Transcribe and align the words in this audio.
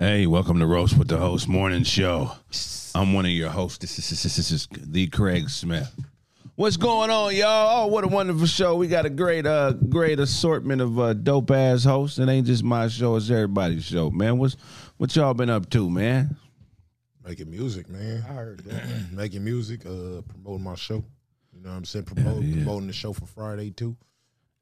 Hey, 0.00 0.28
welcome 0.28 0.60
to 0.60 0.66
Roast 0.68 0.96
with 0.96 1.08
the 1.08 1.16
Host 1.16 1.48
Morning 1.48 1.82
Show. 1.82 2.30
I'm 2.94 3.14
one 3.14 3.24
of 3.24 3.32
your 3.32 3.50
hosts. 3.50 3.78
This 3.78 3.98
is, 3.98 4.08
this 4.08 4.24
is, 4.24 4.36
this 4.36 4.52
is 4.52 4.68
the 4.70 5.08
Craig 5.08 5.50
Smith. 5.50 5.92
What's 6.54 6.76
going 6.76 7.10
on, 7.10 7.34
y'all? 7.34 7.82
Oh, 7.82 7.86
what 7.88 8.04
a 8.04 8.06
wonderful 8.06 8.46
show. 8.46 8.76
We 8.76 8.86
got 8.86 9.06
a 9.06 9.10
great 9.10 9.44
uh 9.44 9.72
great 9.72 10.20
assortment 10.20 10.80
of 10.80 11.00
uh, 11.00 11.14
dope 11.14 11.50
ass 11.50 11.82
hosts. 11.82 12.20
It 12.20 12.28
ain't 12.28 12.46
just 12.46 12.62
my 12.62 12.86
show, 12.86 13.16
it's 13.16 13.28
everybody's 13.28 13.86
show, 13.86 14.08
man. 14.08 14.38
What's 14.38 14.56
what 14.98 15.16
y'all 15.16 15.34
been 15.34 15.50
up 15.50 15.68
to, 15.70 15.90
man? 15.90 16.36
Making 17.26 17.50
music, 17.50 17.88
man. 17.88 18.24
I 18.28 18.34
heard 18.34 18.60
that. 18.66 18.84
Making 19.12 19.42
music, 19.42 19.84
uh, 19.84 20.22
promoting 20.28 20.62
my 20.62 20.76
show. 20.76 21.02
You 21.52 21.60
know 21.60 21.70
what 21.70 21.76
I'm 21.76 21.84
saying? 21.84 22.04
Promote, 22.04 22.44
yeah. 22.44 22.54
Promoting 22.62 22.86
the 22.86 22.92
show 22.92 23.12
for 23.12 23.26
Friday, 23.26 23.72
too. 23.72 23.96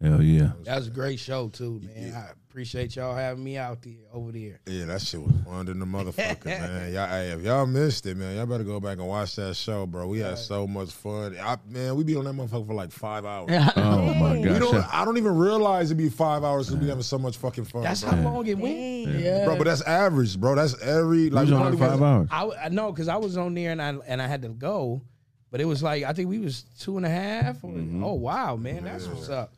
Hell 0.00 0.22
yeah. 0.22 0.52
That 0.64 0.76
was 0.76 0.88
a 0.88 0.90
great 0.90 1.18
show 1.18 1.48
too, 1.48 1.80
man. 1.82 2.14
I 2.14 2.32
appreciate 2.56 2.96
y'all 2.96 3.14
having 3.14 3.44
me 3.44 3.58
out 3.58 3.82
there 3.82 3.92
over 4.14 4.32
there. 4.32 4.58
Yeah, 4.66 4.86
that 4.86 5.02
shit 5.02 5.20
was 5.20 5.30
fun 5.44 5.66
than 5.66 5.78
the 5.78 5.84
motherfucker, 5.84 6.46
man. 6.46 6.90
Y'all, 6.90 7.06
hey, 7.06 7.28
if 7.32 7.42
y'all 7.42 7.66
missed 7.66 8.06
it, 8.06 8.16
man, 8.16 8.34
y'all 8.34 8.46
better 8.46 8.64
go 8.64 8.80
back 8.80 8.96
and 8.96 9.06
watch 9.06 9.36
that 9.36 9.54
show, 9.56 9.84
bro. 9.84 10.06
We 10.06 10.20
had 10.20 10.38
so 10.38 10.66
much 10.66 10.90
fun. 10.90 11.36
I, 11.38 11.58
man, 11.68 11.96
we 11.96 12.02
be 12.04 12.16
on 12.16 12.24
that 12.24 12.32
motherfucker 12.32 12.66
for 12.66 12.72
like 12.72 12.92
five 12.92 13.26
hours. 13.26 13.50
Oh 13.76 14.14
my 14.14 14.40
god! 14.40 14.58
don't, 14.60 14.94
I 14.94 15.04
don't 15.04 15.18
even 15.18 15.36
realize 15.36 15.88
it'd 15.90 15.98
be 15.98 16.08
five 16.08 16.44
hours 16.44 16.68
because 16.68 16.80
we 16.80 16.88
having 16.88 17.02
so 17.02 17.18
much 17.18 17.36
fucking 17.36 17.66
fun. 17.66 17.82
That's 17.82 18.02
bro. 18.02 18.12
how 18.12 18.22
long 18.22 18.46
it 18.46 18.56
went. 18.56 18.74
Yeah, 19.20 19.44
bro, 19.44 19.58
but 19.58 19.64
that's 19.64 19.82
average, 19.82 20.40
bro. 20.40 20.54
That's 20.54 20.80
every 20.80 21.24
You 21.24 21.30
like 21.30 21.42
was 21.50 21.52
on 21.52 21.76
five 21.76 22.00
was- 22.00 22.28
hours. 22.30 22.54
I 22.58 22.70
know 22.70 22.90
because 22.90 23.08
I 23.08 23.16
was 23.16 23.36
on 23.36 23.52
there 23.52 23.72
and 23.72 23.82
I 23.82 23.88
and 24.06 24.22
I 24.22 24.26
had 24.26 24.40
to 24.42 24.48
go, 24.48 25.02
but 25.50 25.60
it 25.60 25.66
was 25.66 25.82
like 25.82 26.04
I 26.04 26.14
think 26.14 26.30
we 26.30 26.38
was 26.38 26.62
two 26.80 26.96
and 26.96 27.04
a 27.04 27.10
half. 27.10 27.62
Or, 27.62 27.70
Mm-hmm. 27.70 28.02
Oh 28.02 28.14
wow, 28.14 28.56
man, 28.56 28.84
that's 28.84 29.06
what's 29.06 29.28
up. 29.28 29.52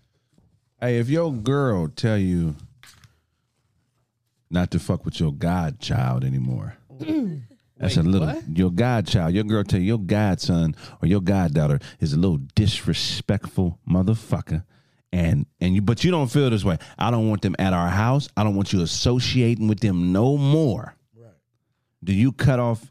Hey, 0.81 0.99
if 0.99 1.09
your 1.09 1.33
girl 1.33 1.87
tell 1.89 2.19
you 2.19 2.57
not 4.51 4.71
to 4.73 4.79
fuck 4.79 5.05
with 5.05 5.21
your 5.21 5.33
godchild 5.33 6.25
anymore. 6.25 6.77
Mm. 6.99 7.43
That's 7.77 7.97
a 7.97 8.03
little 8.03 8.27
what? 8.27 8.43
your 8.57 8.73
godchild. 8.73 9.35
Your 9.35 9.45
girl 9.45 9.63
tell 9.63 9.79
you 9.79 9.87
your 9.87 9.99
godson 9.99 10.75
or 11.01 11.07
your 11.07 11.21
goddaughter 11.21 11.79
is 12.01 12.13
a 12.13 12.17
little 12.17 12.39
disrespectful 12.55 13.79
motherfucker. 13.89 14.65
And 15.13 15.47
and 15.61 15.75
you 15.75 15.81
but 15.81 16.05
you 16.05 16.11
don't 16.11 16.29
feel 16.29 16.51
this 16.51 16.65
way. 16.65 16.79
I 16.99 17.11
don't 17.11 17.29
want 17.29 17.43
them 17.43 17.55
at 17.59 17.73
our 17.73 17.89
house. 17.89 18.29
I 18.37 18.43
don't 18.43 18.57
want 18.57 18.73
you 18.73 18.83
associating 18.83 19.69
with 19.69 19.81
them 19.81 20.13
no 20.13 20.37
more. 20.37 20.95
Right. 21.17 21.33
Do 22.03 22.13
you 22.13 22.33
cut 22.33 22.59
off 22.59 22.91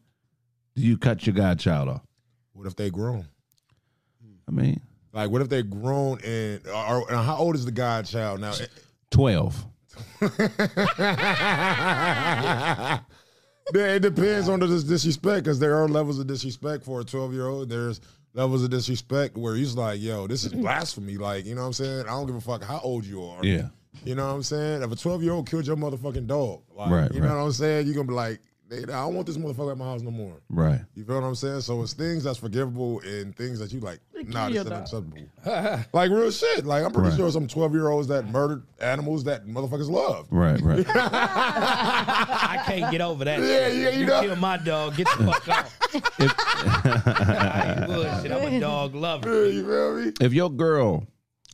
do 0.76 0.84
you 0.84 0.98
cut 0.98 1.26
your 1.26 1.36
godchild 1.36 1.90
off? 1.90 2.02
What 2.54 2.68
if 2.68 2.76
they 2.76 2.90
grown? 2.90 3.28
I 4.48 4.52
mean, 4.52 4.80
Like, 5.12 5.30
what 5.30 5.42
if 5.42 5.50
they 5.50 5.64
grown 5.64 6.20
and, 6.24 6.66
or, 6.68 7.12
and 7.12 7.20
how 7.20 7.38
old 7.38 7.56
is 7.56 7.66
the 7.66 7.72
godchild 7.72 8.40
now? 8.40 8.54
12. 9.12 9.66
Yeah, 13.74 13.96
it 13.96 14.00
depends 14.02 14.48
on 14.48 14.62
the 14.62 14.68
disrespect 14.68 15.44
because 15.44 15.60
there 15.60 15.76
are 15.76 15.90
levels 15.90 16.20
of 16.20 16.28
disrespect 16.28 16.86
for 16.86 17.02
a 17.02 17.04
12 17.04 17.34
year 17.34 17.48
old. 17.48 17.68
There's 17.70 18.00
levels 18.34 18.64
of 18.64 18.70
disrespect 18.70 19.38
where 19.38 19.56
he's 19.56 19.76
like, 19.76 20.00
yo, 20.00 20.26
this 20.26 20.46
is 20.46 20.54
blasphemy. 20.54 21.18
Like, 21.18 21.46
you 21.46 21.54
know 21.54 21.62
what 21.62 21.68
I'm 21.68 21.74
saying? 21.74 22.02
I 22.02 22.12
don't 22.12 22.28
give 22.28 22.36
a 22.36 22.42
fuck 22.42 22.64
how 22.64 22.80
old 22.80 23.06
you 23.06 23.24
are. 23.26 23.44
Yeah. 23.46 23.68
You 24.06 24.16
know 24.16 24.26
what 24.28 24.34
I'm 24.36 24.44
saying? 24.44 24.84
If 24.84 24.92
a 24.92 24.96
12 24.96 25.22
year 25.24 25.34
old 25.34 25.50
killed 25.50 25.68
your 25.68 25.76
motherfucking 25.76 26.28
dog, 26.28 26.62
like, 26.74 26.90
Right, 26.90 27.12
you 27.14 27.20
right. 27.20 27.28
know 27.28 27.36
what 27.40 27.44
I'm 27.44 27.52
saying? 27.52 27.88
You're 27.88 27.96
going 27.96 28.08
to 28.08 28.12
be 28.12 28.16
like, 28.16 28.40
"Hey, 28.70 28.84
I 28.84 28.86
don't 28.86 29.14
want 29.16 29.26
this 29.28 29.38
motherfucker 29.38 29.72
at 29.72 29.78
my 29.78 29.86
house 29.86 30.02
no 30.02 30.12
more. 30.12 30.42
Right. 30.50 30.82
You 30.96 31.04
feel 31.06 31.16
what 31.22 31.28
I'm 31.28 31.36
saying? 31.36 31.62
So 31.62 31.82
it's 31.84 31.94
things 31.94 32.24
that's 32.24 32.38
forgivable 32.38 33.00
and 33.02 33.36
things 33.36 33.60
that 33.60 33.72
you 33.72 33.80
like, 33.80 34.00
nah, 34.26 34.50
this 34.50 34.58
is 34.66 34.68
unacceptable. 34.72 35.18
like 35.94 36.12
real 36.12 36.30
shit. 36.32 36.66
Like 36.66 36.84
I'm 36.84 36.92
pretty 36.92 37.10
Right. 37.10 37.18
sure 37.18 37.32
some 37.32 37.48
12 37.48 37.74
year 37.74 37.88
olds 37.90 38.08
that 38.10 38.28
murdered 38.30 38.64
animals 38.82 39.24
that 39.26 39.46
motherfuckers 39.48 39.90
love. 39.90 40.28
Right, 40.32 40.60
right. 40.62 40.86
I 40.96 42.62
can't 42.66 42.92
get 42.92 43.02
over 43.02 43.24
that. 43.26 43.40
Yeah, 43.40 43.68
yeah, 43.68 43.90
you 43.92 44.00
you 44.02 44.06
know. 44.06 44.22
kill 44.22 44.36
my 44.36 44.58
dog, 44.58 44.96
get 44.98 45.08
the 45.18 45.24
fuck 45.26 45.48
out. 45.50 45.66
I 46.48 47.76
ain't 47.78 47.88
bullshit. 47.88 48.32
I'm 48.32 48.54
a 48.54 48.60
dog 48.60 48.96
lover. 48.96 49.50
You 49.50 49.66
feel 49.66 49.96
me? 50.06 50.12
if 50.22 50.34
your 50.34 50.50
girl 50.50 51.02
No, 51.02 51.08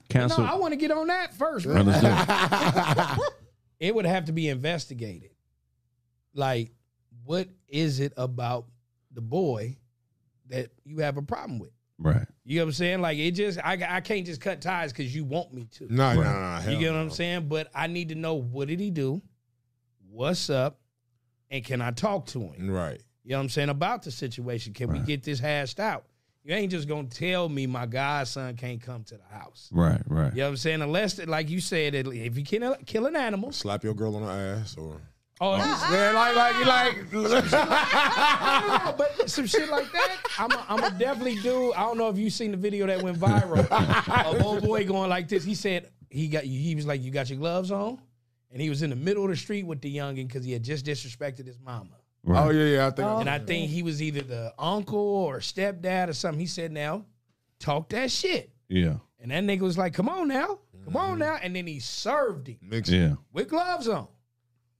cancel 0.10 0.44
I 0.46 0.56
want 0.56 0.72
to 0.74 0.78
get 0.78 0.92
on 0.92 1.08
that 1.08 1.34
first, 1.36 1.66
bro. 1.66 1.82
Let's 1.82 2.02
do 2.02 2.08
it. 3.24 3.34
it 3.80 3.96
would 3.96 4.06
have 4.06 4.26
to 4.26 4.32
be 4.32 4.50
investigated. 4.50 5.30
Like, 6.34 6.72
what 7.26 7.48
is 7.68 8.00
it 8.00 8.14
about 8.18 8.66
the 9.12 9.22
boy 9.22 9.78
that 10.50 10.70
you 10.84 11.00
have 11.00 11.18
a 11.18 11.22
problem 11.22 11.60
with? 11.60 11.72
Right. 12.00 12.26
You 12.44 12.60
know 12.60 12.66
what 12.66 12.70
I'm 12.70 12.74
saying? 12.74 13.02
Like, 13.02 13.18
it 13.18 13.32
just, 13.32 13.60
I, 13.64 13.80
I 13.88 14.02
can't 14.02 14.26
just 14.26 14.42
cut 14.42 14.62
ties 14.62 14.92
because 14.92 15.16
you 15.16 15.24
want 15.24 15.54
me 15.54 15.68
to. 15.78 15.94
Nah, 15.94 16.14
nah, 16.14 16.22
Right. 16.22 16.32
nah. 16.32 16.60
hell 16.60 16.74
you 16.74 16.80
get 16.80 16.92
what 16.92 17.00
I'm 17.00 17.10
saying? 17.10 17.48
But 17.48 17.70
I 17.74 17.88
need 17.88 18.10
to 18.10 18.16
know 18.16 18.34
what 18.36 18.68
did 18.68 18.80
he 18.80 18.90
do? 18.90 19.22
What's 20.10 20.50
up? 20.50 20.80
And 21.50 21.64
can 21.64 21.82
I 21.82 21.92
talk 21.92 22.26
to 22.28 22.40
him? 22.40 22.70
Right. 22.70 23.02
You 23.24 23.32
know 23.32 23.38
what 23.38 23.44
I'm 23.44 23.50
saying? 23.50 23.70
About 23.70 24.04
the 24.04 24.12
situation. 24.12 24.74
Can 24.74 24.92
we 24.92 25.00
get 25.00 25.24
this 25.24 25.40
hashed 25.40 25.80
out? 25.80 26.06
You 26.44 26.54
ain't 26.54 26.72
just 26.72 26.90
gonna 26.90 27.08
tell 27.08 27.48
me 27.48 27.68
my 27.68 27.86
godson 27.86 28.58
can't 28.58 28.82
come 28.82 29.06
to 29.06 29.16
the 29.16 29.24
house. 29.34 29.70
Right, 29.72 30.02
right. 30.08 30.34
You 30.34 30.40
know 30.40 30.44
what 30.48 30.50
I'm 30.50 30.58
saying? 30.58 30.82
Unless, 30.82 31.26
like 31.26 31.50
you 31.50 31.62
said, 31.62 31.96
if 31.96 32.38
you 32.38 32.44
kill, 32.44 32.76
kill 32.86 33.06
an 33.06 33.16
animal, 33.16 33.54
Slap 33.54 33.82
your 33.84 33.94
girl 33.94 34.18
on 34.18 34.24
the 34.24 34.32
ass 34.32 34.76
or. 34.78 35.00
Oh, 35.42 35.58
oh, 35.60 35.90
Yeah, 35.92 36.12
like, 36.12 36.36
like, 36.36 36.66
like. 36.66 37.14
No, 37.14 37.24
but 38.98 39.30
some 39.30 39.48
shit 39.48 39.70
like 39.70 39.92
that, 39.92 40.18
I'm 40.38 40.52
a, 40.52 40.66
I'm 40.70 40.84
a 40.84 40.98
definitely 40.98 41.40
do. 41.40 41.74
I 41.74 41.82
don't 41.82 41.98
know 41.98 42.08
if 42.10 42.18
you 42.18 42.30
seen 42.30 42.52
the 42.52 42.58
video 42.58 42.86
that 42.86 43.02
went 43.02 43.18
viral 43.18 43.68
of 44.26 44.46
old 44.46 44.64
boy 44.64 44.86
going 44.86 45.10
like 45.10 45.28
this. 45.28 45.44
He 45.44 45.56
said 45.56 45.90
he 46.10 46.28
got 46.28 46.44
he 46.44 46.76
was 46.76 46.86
like, 46.86 47.02
"You 47.02 47.10
got 47.10 47.30
your 47.30 47.40
gloves 47.40 47.72
on," 47.72 48.00
and 48.52 48.62
he 48.62 48.70
was 48.70 48.84
in 48.84 48.92
the 48.92 48.96
middle 48.96 49.24
of 49.24 49.32
the 49.32 49.36
street 49.36 49.66
with 49.66 49.82
the 49.82 49.94
youngin 49.94 50.28
because 50.28 50.46
he 50.46 50.52
had 50.52 50.64
just 50.64 50.86
disrespected 50.86 51.48
his 51.48 51.60
mama. 51.60 51.98
right. 52.24 52.46
oh 52.46 52.52
yeah, 52.52 52.76
yeah. 52.76 52.88
I 52.88 52.92
think. 52.92 53.08
And 53.08 53.30
I 53.30 53.40
think 53.40 53.72
he 53.72 53.82
was 53.82 54.02
either 54.04 54.22
the 54.22 54.54
uncle 54.60 55.00
or 55.00 55.40
stepdad 55.40 56.10
or 56.10 56.14
something. 56.14 56.40
He 56.40 56.46
said, 56.46 56.72
"Now, 56.72 57.06
talk 57.60 57.90
that 57.90 58.12
shit." 58.12 58.52
Yeah. 58.70 58.98
And 59.20 59.32
that 59.32 59.44
nigga 59.44 59.62
was 59.62 59.78
like, 59.78 59.94
"Come 59.94 60.10
on 60.10 60.28
now, 60.28 60.60
come 60.86 60.96
on 60.96 61.10
mm-hmm. 61.12 61.20
now," 61.20 61.40
and 61.42 61.56
then 61.56 61.66
he 61.66 61.80
served 61.80 62.48
him 62.48 62.60
Mix 62.62 62.90
Yeah. 62.90 63.16
with 63.32 63.50
gloves 63.50 63.88
on. 63.88 64.08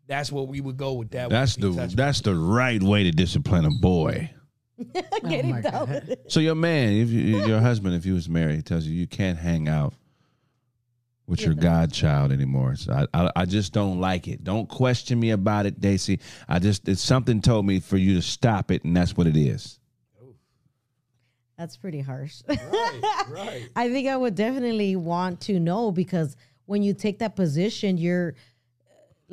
That's 0.08 0.32
what 0.32 0.48
we 0.48 0.62
would 0.62 0.78
go 0.78 0.94
with 0.94 1.12
that. 1.12 1.30
That's 1.30 1.56
the 1.56 1.70
that's 1.96 2.22
the 2.22 2.36
right 2.36 2.82
way 2.82 3.04
to 3.04 3.12
discipline 3.12 3.66
a 3.66 3.72
boy. 3.72 4.32
Get 4.94 5.06
oh 5.24 5.28
him 5.28 5.62
down 5.62 5.90
with 5.90 6.10
it. 6.10 6.26
So 6.28 6.40
your 6.40 6.56
man, 6.56 6.94
if 6.94 7.10
you, 7.10 7.46
your 7.46 7.60
husband, 7.60 7.96
if 7.96 8.04
he 8.04 8.12
was 8.12 8.28
married, 8.28 8.66
tells 8.66 8.86
you 8.86 8.94
you 8.94 9.08
can't 9.08 9.38
hang 9.38 9.70
out 9.70 9.94
with 11.26 11.42
your 11.42 11.54
godchild 11.54 12.32
anymore. 12.32 12.76
So 12.76 12.92
I, 12.92 13.08
I 13.14 13.32
I 13.36 13.46
just 13.46 13.72
don't 13.72 14.02
like 14.02 14.28
it. 14.28 14.44
Don't 14.44 14.68
question 14.68 15.20
me 15.20 15.32
about 15.32 15.66
it, 15.66 15.80
Daisy. 15.80 16.20
I 16.50 16.60
just 16.60 16.88
it's 16.90 17.02
something 17.02 17.42
told 17.42 17.66
me 17.66 17.80
for 17.80 17.98
you 17.98 18.16
to 18.16 18.22
stop 18.22 18.72
it, 18.72 18.84
and 18.84 18.96
that's 18.96 19.16
what 19.16 19.28
it 19.28 19.38
is. 19.38 19.80
That's 21.58 21.78
pretty 21.78 22.02
harsh. 22.02 22.42
Right, 22.48 23.24
right. 23.30 23.70
I 23.76 23.90
think 23.90 24.08
I 24.08 24.18
would 24.18 24.36
definitely 24.36 24.96
want 24.96 25.42
to 25.42 25.60
know 25.60 25.92
because 25.92 26.36
when 26.66 26.82
you 26.82 26.94
take 26.94 27.20
that 27.20 27.36
position, 27.36 27.98
you're 27.98 28.36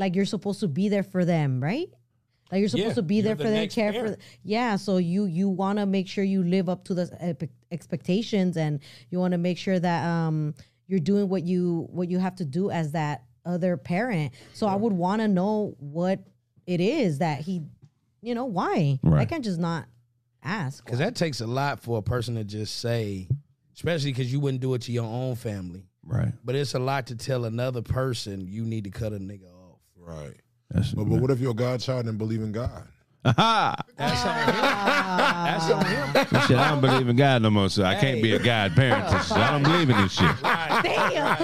like 0.01 0.17
you're 0.17 0.25
supposed 0.25 0.61
to 0.61 0.69
be 0.69 0.89
there 0.89 1.03
for 1.05 1.25
them, 1.25 1.63
right? 1.63 1.89
Like 2.51 2.59
you're 2.61 2.69
supposed 2.69 2.89
Yeah, 2.89 2.95
to 2.95 3.03
be 3.03 3.21
there 3.21 3.37
for 3.37 3.45
them, 3.45 3.53
next 3.55 3.75
care 3.75 3.93
for. 3.93 3.99
parent. 4.01 4.19
Yeah, 4.43 4.75
so 4.77 4.97
you 4.97 5.27
you 5.27 5.49
want 5.49 5.79
to 5.79 5.87
make 5.87 6.09
sure 6.09 6.25
you 6.25 6.43
live 6.43 6.69
up 6.69 6.85
to 6.87 6.95
the 6.95 7.09
epic- 7.21 7.51
expectations, 7.71 8.57
and 8.57 8.81
you 9.11 9.21
want 9.21 9.33
to 9.33 9.39
make 9.39 9.59
sure 9.59 9.79
that 9.79 10.05
um 10.05 10.55
you're 10.89 10.99
doing 11.13 11.29
what 11.29 11.45
you 11.45 11.87
what 11.93 12.09
you 12.11 12.19
have 12.19 12.35
to 12.37 12.45
do 12.45 12.71
as 12.71 12.93
that 12.93 13.23
other 13.45 13.77
parent. 13.77 14.33
So 14.53 14.67
I 14.67 14.75
would 14.75 14.93
want 14.93 15.21
to 15.23 15.29
know 15.29 15.77
what 15.79 16.19
it 16.67 16.81
is 16.81 17.19
that 17.19 17.41
he, 17.41 17.63
you 18.21 18.35
know, 18.35 18.47
why 18.47 18.99
I 19.05 19.25
can't 19.27 19.45
just 19.45 19.61
not 19.61 19.87
ask. 20.43 20.85
Because 20.85 20.99
that 20.99 21.15
takes 21.17 21.41
a 21.41 21.47
lot 21.47 21.81
for 21.81 21.99
a 21.99 22.03
person 22.03 22.35
to 22.35 22.45
just 22.45 22.81
say, 22.81 23.29
especially 23.75 24.13
because 24.13 24.33
you 24.33 24.41
wouldn't 24.41 24.61
do 24.61 24.75
it 24.75 24.83
to 24.83 24.93
your 24.93 25.05
own 25.05 25.37
family. 25.37 25.85
Right. 26.05 26.33
But 26.45 26.55
it's 26.55 26.75
a 26.75 26.79
lot 26.79 27.07
to 27.09 27.17
tell 27.17 27.45
another 27.45 27.83
person 27.83 28.47
you 28.47 28.65
need 28.65 28.85
to 28.85 28.91
cut 28.91 29.13
a 29.13 29.19
nigga 29.19 29.47
off. 29.53 29.60
Right. 30.01 30.35
That's 30.71 30.93
But, 30.93 31.05
but 31.05 31.21
what 31.21 31.31
if 31.31 31.41
your 31.41 31.55
godchild 31.55 32.07
didn't 32.07 32.19
believe 32.19 32.43
in 32.43 32.53
God? 32.53 32.87
Aha! 33.23 33.77
That's 33.97 34.25
on 34.25 35.85
him. 35.85 36.13
That's 36.15 36.31
on 36.35 36.41
him. 36.41 36.43
Shit, 36.47 36.57
I 36.57 36.71
don't 36.71 36.81
believe 36.81 37.07
in 37.09 37.17
God 37.17 37.43
no 37.43 37.51
more, 37.51 37.69
so 37.69 37.85
I 37.85 37.95
can't 37.97 38.23
be 38.23 38.35
a 38.35 38.39
God 38.39 38.75
parent. 38.75 39.11
So 39.25 39.35
I 39.35 39.51
don't 39.51 39.63
believe 39.63 39.91
in 39.91 39.97
this 40.01 40.13
shit. 40.13 40.31
Right, 40.43 40.81
Damn. 40.83 41.37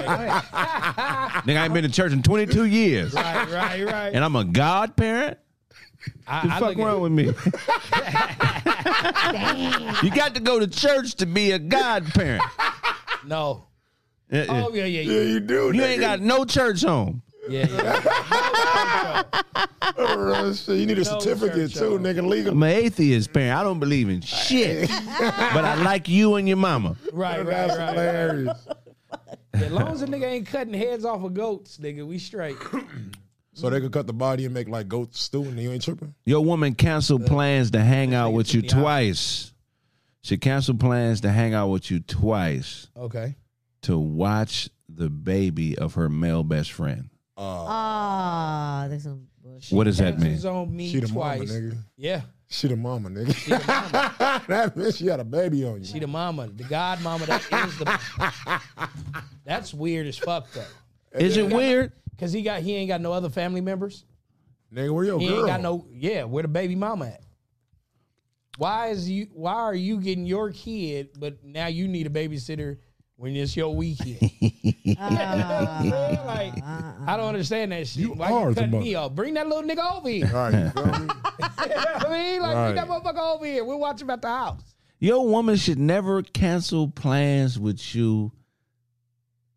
Nigga, 1.43 1.57
I 1.57 1.65
ain't 1.65 1.73
been 1.73 1.83
to 1.83 1.89
church 1.89 2.11
in 2.13 2.23
22 2.23 2.65
years, 2.65 3.13
right, 3.13 3.47
right, 3.51 3.85
right. 3.85 4.13
and 4.13 4.25
I'm 4.25 4.35
a 4.35 4.43
God 4.43 4.95
parent. 4.95 5.37
I, 6.25 6.47
The 6.47 6.53
I 6.53 6.59
fuck 6.59 6.69
look 6.69 6.77
wrong 6.79 7.01
with 7.01 7.11
me? 7.11 7.25
you 10.03 10.11
got 10.15 10.33
to 10.35 10.41
go 10.41 10.59
to 10.59 10.67
church 10.67 11.15
to 11.15 11.25
be 11.25 11.51
a 11.51 11.59
God 11.59 12.05
parent. 12.13 12.43
No. 13.25 13.67
Uh, 14.31 14.37
uh. 14.37 14.45
Oh, 14.67 14.73
yeah, 14.73 14.85
yeah, 14.85 15.01
Yeah, 15.01 15.11
yeah. 15.13 15.21
you 15.21 15.39
do. 15.41 15.71
You 15.73 15.83
ain't 15.83 16.01
got 16.01 16.21
no 16.21 16.43
church 16.45 16.81
home. 16.83 17.21
Yeah, 17.49 17.67
yeah. 17.69 19.21
Shit, 20.53 20.79
you 20.79 20.85
need 20.85 20.97
a 20.99 21.03
No 21.03 21.19
certificate 21.19 21.71
church 21.71 21.79
too, 21.79 21.89
home. 21.91 22.03
nigga. 22.03 22.25
Legal. 22.27 22.51
I'm 22.53 22.63
an 22.63 22.69
atheist 22.69 23.33
parent. 23.33 23.57
I 23.57 23.63
don't 23.63 23.79
believe 23.79 24.09
in 24.09 24.21
shit. 24.21 24.89
but 24.89 25.65
I 25.65 25.75
like 25.83 26.07
you 26.07 26.35
and 26.35 26.47
your 26.47 26.57
mama. 26.57 26.95
Right, 27.13 27.37
right, 27.39 27.45
That's 27.45 27.77
right. 27.77 27.89
hilarious. 27.89 28.67
As 29.53 29.71
long 29.71 29.87
as 29.89 30.01
a 30.01 30.07
nigga 30.07 30.25
ain't 30.25 30.47
cutting 30.47 30.73
heads 30.73 31.03
off 31.05 31.23
of 31.23 31.33
goats, 31.33 31.77
nigga, 31.77 32.05
we 32.05 32.19
straight. 32.19 32.57
So 33.53 33.69
they 33.69 33.79
could 33.79 33.91
cut 33.91 34.05
the 34.07 34.13
body 34.13 34.45
and 34.45 34.53
make 34.53 34.67
like 34.69 34.87
goat 34.87 35.15
stew, 35.15 35.43
and 35.43 35.59
you 35.59 35.71
ain't 35.71 35.83
tripping. 35.83 36.13
Your 36.25 36.41
woman 36.45 36.75
canceled 36.75 37.25
plans 37.25 37.71
to 37.71 37.79
hang 37.81 38.13
out 38.13 38.31
with 38.33 38.53
you 38.53 38.59
in 38.61 38.67
the 38.67 38.75
eye. 38.75 38.79
twice. 38.81 39.53
She 40.21 40.37
canceled 40.37 40.79
plans 40.79 41.21
to 41.21 41.31
hang 41.31 41.53
out 41.53 41.69
with 41.69 41.89
you 41.89 41.99
twice 42.01 42.87
Okay. 42.95 43.35
to 43.83 43.97
watch 43.97 44.69
the 44.89 45.09
baby 45.09 45.77
of 45.77 45.95
her 45.95 46.07
male 46.09 46.43
best 46.43 46.71
friend. 46.71 47.09
Uh, 47.37 47.65
Ah, 47.67 48.85
there's 48.89 49.03
some 49.03 49.27
bullshit. 49.43 49.75
What 49.75 49.83
does 49.83 49.97
that 49.99 50.17
mean? 50.19 50.31
Cancels 50.31 50.45
on 50.45 50.75
me 50.75 50.89
she 50.89 50.99
the 50.99 51.07
mama, 51.09 51.35
twice. 51.37 51.51
nigga. 51.51 51.77
Yeah. 51.95 52.21
She 52.49 52.67
the 52.67 52.75
mama, 52.77 53.09
nigga. 53.09 54.47
that 54.47 54.75
means 54.75 54.97
she 54.97 55.07
had 55.07 55.19
a 55.19 55.23
baby 55.25 55.63
on 55.65 55.79
you. 55.79 55.85
She 55.85 55.99
the 55.99 56.07
mama, 56.07 56.47
the 56.47 56.63
god 56.63 57.01
mama 57.01 57.25
that 57.27 57.41
is 57.67 57.77
the. 57.77 58.61
That's 59.45 59.73
weird 59.73 60.07
as 60.07 60.17
fuck 60.17 60.47
though. 60.53 61.19
Is 61.19 61.37
it 61.37 61.51
weird? 61.53 61.91
Cause 62.17 62.33
he 62.33 62.41
got 62.41 62.61
he 62.61 62.73
ain't 62.75 62.87
got 62.87 63.01
no 63.01 63.11
other 63.13 63.29
family 63.29 63.61
members. 63.61 64.03
nigga, 64.73 64.91
where 64.93 65.03
your 65.05 65.19
He 65.19 65.27
girl? 65.27 65.37
ain't 65.39 65.47
got 65.47 65.61
no 65.61 65.85
yeah. 65.91 66.23
Where 66.23 66.41
the 66.41 66.47
baby 66.47 66.75
mama 66.75 67.07
at? 67.07 67.21
Why 68.57 68.87
is 68.87 69.07
you? 69.09 69.27
Why 69.33 69.53
are 69.53 69.75
you 69.75 69.99
getting 70.01 70.25
your 70.25 70.51
kid, 70.51 71.09
but 71.19 71.43
now 71.43 71.67
you 71.67 71.87
need 71.87 72.07
a 72.07 72.09
babysitter 72.09 72.77
when 73.17 73.35
it's 73.35 73.55
your 73.57 73.75
weekend? 73.75 74.19
like 74.99 76.53
I 76.63 77.15
don't 77.17 77.27
understand 77.27 77.71
that 77.71 77.87
shit. 77.87 78.01
You 78.03 78.13
Why 78.13 78.31
are 78.31 78.49
you 78.49 78.55
cutting 78.55 78.71
mother. 78.71 78.83
me 78.83 78.95
off? 78.95 79.11
Bring 79.13 79.33
that 79.35 79.47
little 79.47 79.63
nigga 79.67 79.97
over 79.97 80.09
here. 80.09 80.25
All 80.33 80.51
right, 80.51 80.53
you 80.53 80.69
feel? 80.71 80.83
I 81.59 82.07
mean, 82.09 82.41
like 82.41 82.55
Right. 82.55 82.73
bring 82.73 82.75
that 82.75 82.87
motherfucker 82.87 83.35
over 83.35 83.45
here. 83.45 83.63
We'll 83.65 83.79
watch 83.79 84.01
him 84.01 84.09
at 84.09 84.21
the 84.21 84.27
house. 84.29 84.61
Your 84.99 85.27
woman 85.27 85.57
should 85.57 85.77
never 85.77 86.23
cancel 86.23 86.87
plans 86.89 87.59
with 87.59 87.93
you 87.95 88.31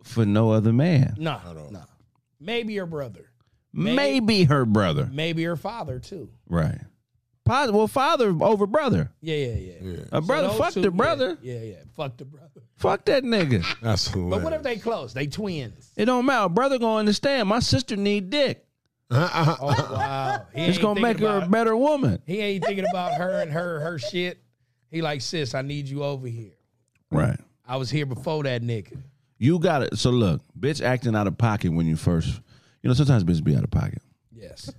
for 0.03 0.27
no 0.27 0.51
other 0.51 0.73
man. 0.73 1.15
No, 1.19 1.39
don't. 1.55 1.73
no. 1.73 1.83
Maybe 2.41 2.77
her 2.77 2.87
brother. 2.87 3.27
Maybe, 3.73 4.45
her 4.45 4.65
brother. 4.65 5.09
Maybe 5.13 5.45
her 5.45 5.57
father 5.57 5.99
too. 6.01 6.29
Right. 6.49 6.81
Pos- 7.51 7.71
Well, 7.73 7.89
father 7.89 8.35
over 8.41 8.67
brother. 8.67 9.11
Yeah, 9.21 9.37
yeah, 9.37 9.55
yeah. 9.55 9.73
Yeah, 9.83 9.97
A 10.13 10.21
brother 10.21 10.49
those 10.49 10.59
fuck 10.59 10.73
two- 10.75 10.83
the 10.83 10.91
brother. 10.91 11.37
Yeah, 11.43 11.55
yeah, 11.55 11.61
yeah. 11.61 11.77
Fuck 11.97 12.17
the 12.17 12.25
brother. 12.25 12.61
Fuck 12.77 13.05
that 13.07 13.25
nigga. 13.25 13.65
that's 13.83 14.09
But 14.09 14.43
what 14.43 14.53
if 14.53 14.63
they 14.63 14.77
close? 14.77 15.13
They 15.13 15.27
twins. 15.27 15.91
It 15.97 16.05
don't 16.07 16.25
matter. 16.27 16.49
Brother 16.49 16.79
gonna 16.79 16.99
understand. 16.99 17.49
My 17.49 17.59
sister 17.61 17.97
need 17.97 18.31
dick. 18.31 18.65
Uh-uh. 19.11 19.57
Oh 19.61 19.67
wow. 19.67 20.47
He 20.55 20.65
It's 20.67 20.79
gonna 20.79 21.01
make 21.01 21.19
her 21.19 21.43
a 21.43 21.47
better 21.49 21.77
woman. 21.77 22.23
He 22.27 22.39
ain't 22.39 22.65
thinking 22.65 22.87
about 22.89 23.15
her 23.15 23.41
and 23.43 23.51
her 23.51 23.81
her 23.81 23.99
shit. 23.99 24.41
He 24.91 25.03
like, 25.03 25.21
sis, 25.21 25.55
I 25.55 25.63
need 25.63 25.89
you 25.89 26.05
over 26.05 26.27
here. 26.29 26.53
Right. 27.11 27.39
I 27.67 27.77
was 27.77 27.91
here 27.91 28.07
before 28.07 28.43
that 28.45 28.63
nigga. 28.63 28.97
You 29.39 29.59
got 29.59 29.83
it. 29.83 29.99
So 29.99 30.11
look, 30.11 30.43
bitch 30.59 30.81
acting 30.83 31.17
out 31.17 31.27
of 31.27 31.37
pocket 31.39 31.73
when 31.73 31.87
you 31.87 31.97
first, 31.97 32.41
you 32.83 32.89
know, 32.89 32.95
sometimes 32.95 33.25
bitches 33.25 33.43
be 33.43 33.57
out 33.57 33.65
of 33.65 33.71
pocket. 33.71 34.03
Yes. 34.33 34.73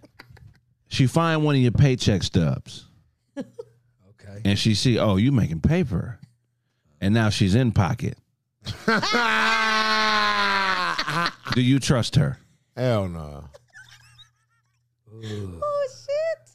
She 0.92 1.08
find 1.08 1.44
one 1.46 1.56
of 1.56 1.62
your 1.62 1.72
paycheck 1.72 2.22
stubs 2.22 2.86
Okay. 3.38 4.42
and 4.44 4.60
she 4.60 4.76
see, 4.76 5.00
oh, 5.00 5.16
you 5.16 5.32
making 5.32 5.62
paper, 5.62 6.20
and 7.00 7.14
now 7.14 7.30
she's 7.30 7.56
in 7.56 7.72
pocket. 7.72 8.18
Do 11.54 11.62
you 11.62 11.80
trust 11.80 12.18
her? 12.18 12.38
Hell 12.76 13.08
no. 13.08 13.46
Oh 15.14 15.88
shit! 15.90 16.50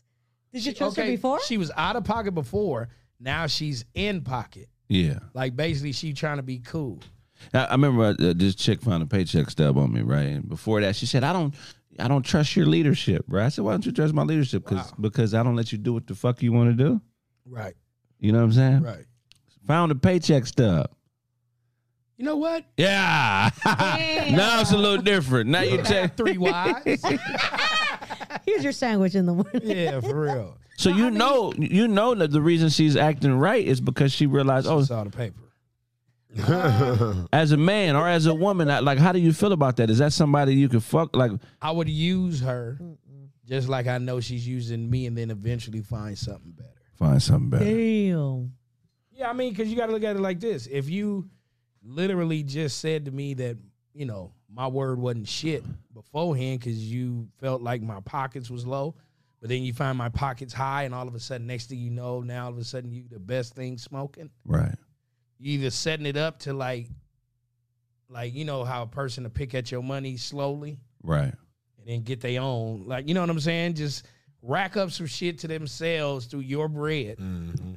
Did 0.52 0.66
you 0.66 0.72
trust 0.74 0.96
her 0.98 1.04
before? 1.04 1.40
She 1.42 1.56
was 1.56 1.70
out 1.76 1.96
of 1.96 2.04
pocket 2.04 2.32
before. 2.32 2.88
Now 3.18 3.46
she's 3.46 3.86
in 3.94 4.20
pocket. 4.22 4.68
Yeah. 4.88 5.18
Like 5.32 5.56
basically, 5.56 5.92
she 5.92 6.12
trying 6.12 6.36
to 6.36 6.42
be 6.42 6.58
cool. 6.58 7.00
I, 7.54 7.60
I 7.64 7.72
remember 7.72 8.04
uh, 8.04 8.14
this 8.36 8.54
chick 8.54 8.82
found 8.82 9.02
a 9.02 9.06
paycheck 9.06 9.48
stub 9.50 9.78
on 9.78 9.92
me, 9.92 10.02
right? 10.02 10.26
And 10.26 10.48
before 10.48 10.80
that, 10.82 10.94
she 10.96 11.06
said, 11.06 11.24
"I 11.24 11.32
don't, 11.32 11.54
I 11.98 12.08
don't 12.08 12.22
trust 12.24 12.56
your 12.56 12.66
leadership, 12.66 13.26
bro." 13.26 13.44
I 13.44 13.48
said, 13.48 13.64
"Why 13.64 13.72
don't 13.72 13.86
you 13.86 13.92
trust 13.92 14.14
my 14.14 14.22
leadership? 14.22 14.64
Because 14.64 14.92
because 15.00 15.34
I 15.34 15.42
don't 15.42 15.56
let 15.56 15.72
you 15.72 15.78
do 15.78 15.92
what 15.92 16.06
the 16.06 16.14
fuck 16.14 16.42
you 16.42 16.52
want 16.52 16.76
to 16.76 16.84
do." 16.84 17.00
Right. 17.46 17.74
You 18.18 18.32
know 18.32 18.38
what 18.38 18.44
I'm 18.44 18.52
saying? 18.52 18.82
Right. 18.82 19.04
Found 19.66 19.92
a 19.92 19.94
paycheck 19.94 20.46
stub. 20.46 20.90
You 22.16 22.24
know 22.24 22.36
what? 22.36 22.64
Yeah. 22.76 23.50
now 23.66 24.60
it's 24.60 24.72
a 24.72 24.76
little 24.76 25.02
different. 25.02 25.50
Now 25.50 25.60
you 25.60 25.82
take. 25.82 26.16
Three 26.16 26.38
wives. 26.38 26.84
Here's 28.46 28.62
your 28.62 28.72
sandwich 28.72 29.14
in 29.14 29.26
the 29.26 29.34
morning. 29.34 29.60
yeah, 29.64 30.00
for 30.00 30.20
real. 30.20 30.58
So 30.78 30.90
you 30.90 31.10
know, 31.10 31.52
you 31.58 31.88
know 31.88 32.14
that 32.14 32.30
the 32.30 32.40
reason 32.40 32.68
she's 32.68 32.96
acting 32.96 33.32
right 33.34 33.64
is 33.64 33.80
because 33.80 34.12
she 34.12 34.26
realized, 34.26 34.66
oh, 34.66 34.82
Saw 34.82 35.04
the 35.04 35.10
paper. 35.10 35.40
As 37.32 37.52
a 37.52 37.56
man 37.56 37.96
or 37.96 38.08
as 38.08 38.26
a 38.26 38.34
woman, 38.34 38.68
like, 38.84 38.98
how 38.98 39.12
do 39.12 39.18
you 39.18 39.32
feel 39.32 39.52
about 39.52 39.76
that? 39.76 39.90
Is 39.90 39.98
that 39.98 40.12
somebody 40.12 40.54
you 40.54 40.68
could 40.68 40.82
fuck? 40.82 41.14
Like, 41.16 41.32
I 41.60 41.70
would 41.70 41.88
use 41.88 42.40
her 42.40 42.78
just 43.46 43.68
like 43.68 43.86
I 43.86 43.98
know 43.98 44.20
she's 44.20 44.46
using 44.46 44.90
me, 44.90 45.06
and 45.06 45.16
then 45.16 45.30
eventually 45.30 45.80
find 45.80 46.18
something 46.18 46.52
better. 46.52 46.68
find 46.94 47.22
something 47.22 47.50
better. 47.50 47.64
Damn. 47.64 48.52
Yeah, 49.12 49.30
I 49.30 49.32
mean, 49.32 49.52
because 49.52 49.68
you 49.68 49.76
got 49.76 49.86
to 49.86 49.92
look 49.92 50.04
at 50.04 50.16
it 50.16 50.20
like 50.20 50.40
this: 50.40 50.66
if 50.66 50.90
you 50.90 51.28
literally 51.82 52.42
just 52.42 52.80
said 52.80 53.04
to 53.04 53.10
me 53.10 53.34
that 53.34 53.56
you 53.94 54.04
know 54.04 54.32
my 54.52 54.66
word 54.66 54.98
wasn't 54.98 55.28
shit 55.28 55.64
beforehand 55.94 56.60
because 56.60 56.78
you 56.78 57.28
felt 57.38 57.62
like 57.62 57.82
my 57.82 58.00
pockets 58.00 58.50
was 58.50 58.66
low, 58.66 58.94
but 59.40 59.48
then 59.48 59.62
you 59.62 59.72
find 59.72 59.96
my 59.96 60.08
pockets 60.08 60.52
high, 60.52 60.82
and 60.82 60.94
all 60.94 61.06
of 61.06 61.14
a 61.14 61.20
sudden, 61.20 61.46
next 61.46 61.68
thing 61.68 61.78
you 61.78 61.90
know, 61.90 62.20
now 62.20 62.46
all 62.46 62.52
of 62.52 62.58
a 62.58 62.64
sudden 62.64 62.90
you 62.90 63.04
the 63.08 63.18
best 63.18 63.54
thing 63.54 63.78
smoking. 63.78 64.30
Right. 64.44 64.74
You 65.38 65.52
either 65.58 65.70
setting 65.70 66.06
it 66.06 66.16
up 66.16 66.38
to 66.40 66.52
like, 66.52 66.88
like 68.08 68.34
you 68.34 68.44
know 68.44 68.64
how 68.64 68.82
a 68.82 68.86
person 68.86 69.24
to 69.24 69.30
pick 69.30 69.54
at 69.54 69.70
your 69.70 69.82
money 69.82 70.16
slowly 70.16 70.78
Right. 71.02 71.24
and 71.78 71.86
then 71.86 72.02
get 72.02 72.20
their 72.20 72.40
own, 72.40 72.84
like 72.86 73.06
you 73.08 73.14
know 73.14 73.20
what 73.20 73.30
I'm 73.30 73.40
saying, 73.40 73.74
just 73.74 74.06
rack 74.42 74.76
up 74.76 74.90
some 74.92 75.06
shit 75.06 75.38
to 75.40 75.48
themselves 75.48 76.26
through 76.26 76.40
your 76.40 76.68
bread. 76.68 77.18
Mm-hmm. 77.18 77.74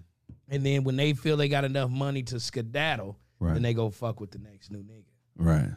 And 0.51 0.65
then 0.65 0.83
when 0.83 0.95
they 0.95 1.13
feel 1.13 1.37
they 1.37 1.49
got 1.49 1.63
enough 1.63 1.89
money 1.89 2.23
to 2.23 2.39
skedaddle, 2.39 3.17
Right. 3.39 3.53
then 3.53 3.61
they 3.61 3.73
go 3.73 3.89
fuck 3.89 4.19
with 4.19 4.31
the 4.31 4.39
next 4.39 4.71
new 4.71 4.79
nigga. 4.83 5.03
Right. 5.37 5.69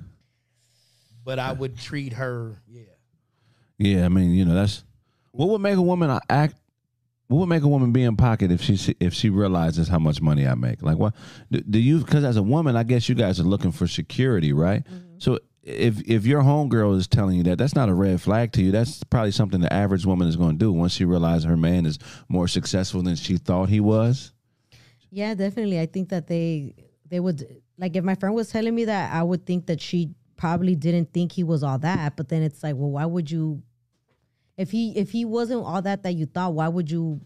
But 1.25 1.39
I 1.39 1.53
would 1.53 1.79
treat 1.79 2.13
her, 2.15 2.57
yeah. 2.67 2.83
Yeah, 3.79 4.05
I 4.05 4.09
mean, 4.09 4.33
you 4.33 4.45
know, 4.45 4.55
that's 4.55 4.83
what 5.31 5.49
would 5.49 5.61
make 5.61 5.77
a 5.77 5.83
woman 5.83 6.19
act. 6.29 6.57
What 7.29 7.39
would 7.39 7.49
make 7.49 7.63
a 7.63 7.69
woman 7.69 7.93
be 7.93 8.03
in 8.03 8.17
pocket 8.17 8.51
if 8.51 8.61
she 8.61 8.95
if 9.01 9.15
she 9.15 9.31
realizes 9.31 9.89
how 9.89 9.99
much 9.99 10.21
money 10.21 10.47
I 10.47 10.55
make? 10.55 10.83
Like, 10.83 10.99
what 10.99 11.15
do, 11.51 11.61
do 11.61 11.79
you? 11.79 11.99
Because 11.99 12.25
as 12.25 12.37
a 12.37 12.43
woman, 12.43 12.77
I 12.77 12.83
guess 12.83 13.09
you 13.09 13.15
guys 13.15 13.41
are 13.41 13.45
looking 13.45 13.73
for 13.73 13.87
security, 13.87 14.53
right? 14.53 14.85
Mm-hmm. 14.85 15.19
So 15.19 15.39
if 15.63 16.01
if 16.09 16.27
your 16.27 16.43
homegirl 16.43 16.97
is 16.97 17.07
telling 17.07 17.37
you 17.37 17.43
that, 17.45 17.59
that's 17.59 17.75
not 17.75 17.89
a 17.89 17.95
red 17.95 18.21
flag 18.21 18.53
to 18.53 18.63
you. 18.63 18.73
That's 18.73 19.03
probably 19.05 19.31
something 19.31 19.61
the 19.61 19.73
average 19.73 20.05
woman 20.05 20.29
is 20.29 20.37
going 20.37 20.53
to 20.53 20.59
do 20.59 20.73
once 20.73 20.93
she 20.93 21.05
realizes 21.05 21.45
her 21.45 21.57
man 21.57 21.87
is 21.87 21.99
more 22.29 22.49
successful 22.49 23.03
than 23.03 23.17
she 23.17 23.37
thought 23.37 23.69
he 23.69 23.81
was. 23.81 24.33
Yeah, 25.11 25.35
definitely. 25.35 25.81
I 25.81 25.87
think 25.87 26.09
that 26.09 26.27
they 26.27 26.75
they 27.09 27.21
would 27.21 27.47
like 27.79 27.97
if 27.97 28.05
my 28.05 28.15
friend 28.15 28.35
was 28.35 28.49
telling 28.49 28.75
me 28.75 28.87
that, 28.87 29.13
I 29.13 29.23
would 29.23 29.47
think 29.47 29.67
that 29.67 29.81
she 29.81 30.11
probably 30.37 30.75
didn't 30.75 31.13
think 31.13 31.33
he 31.33 31.45
was 31.45 31.63
all 31.63 31.79
that. 31.79 32.17
But 32.17 32.29
then 32.29 32.43
it's 32.43 32.63
like, 32.63 32.75
well, 32.75 32.91
why 32.91 33.07
would 33.07 33.31
you? 33.31 33.63
If 34.57 34.71
he 34.71 34.97
if 34.97 35.11
he 35.11 35.25
wasn't 35.25 35.63
all 35.65 35.83
that 35.83 36.03
that 36.03 36.13
you 36.15 36.27
thought, 36.27 36.55
why 36.55 36.69
would 36.69 36.91
you 36.91 37.21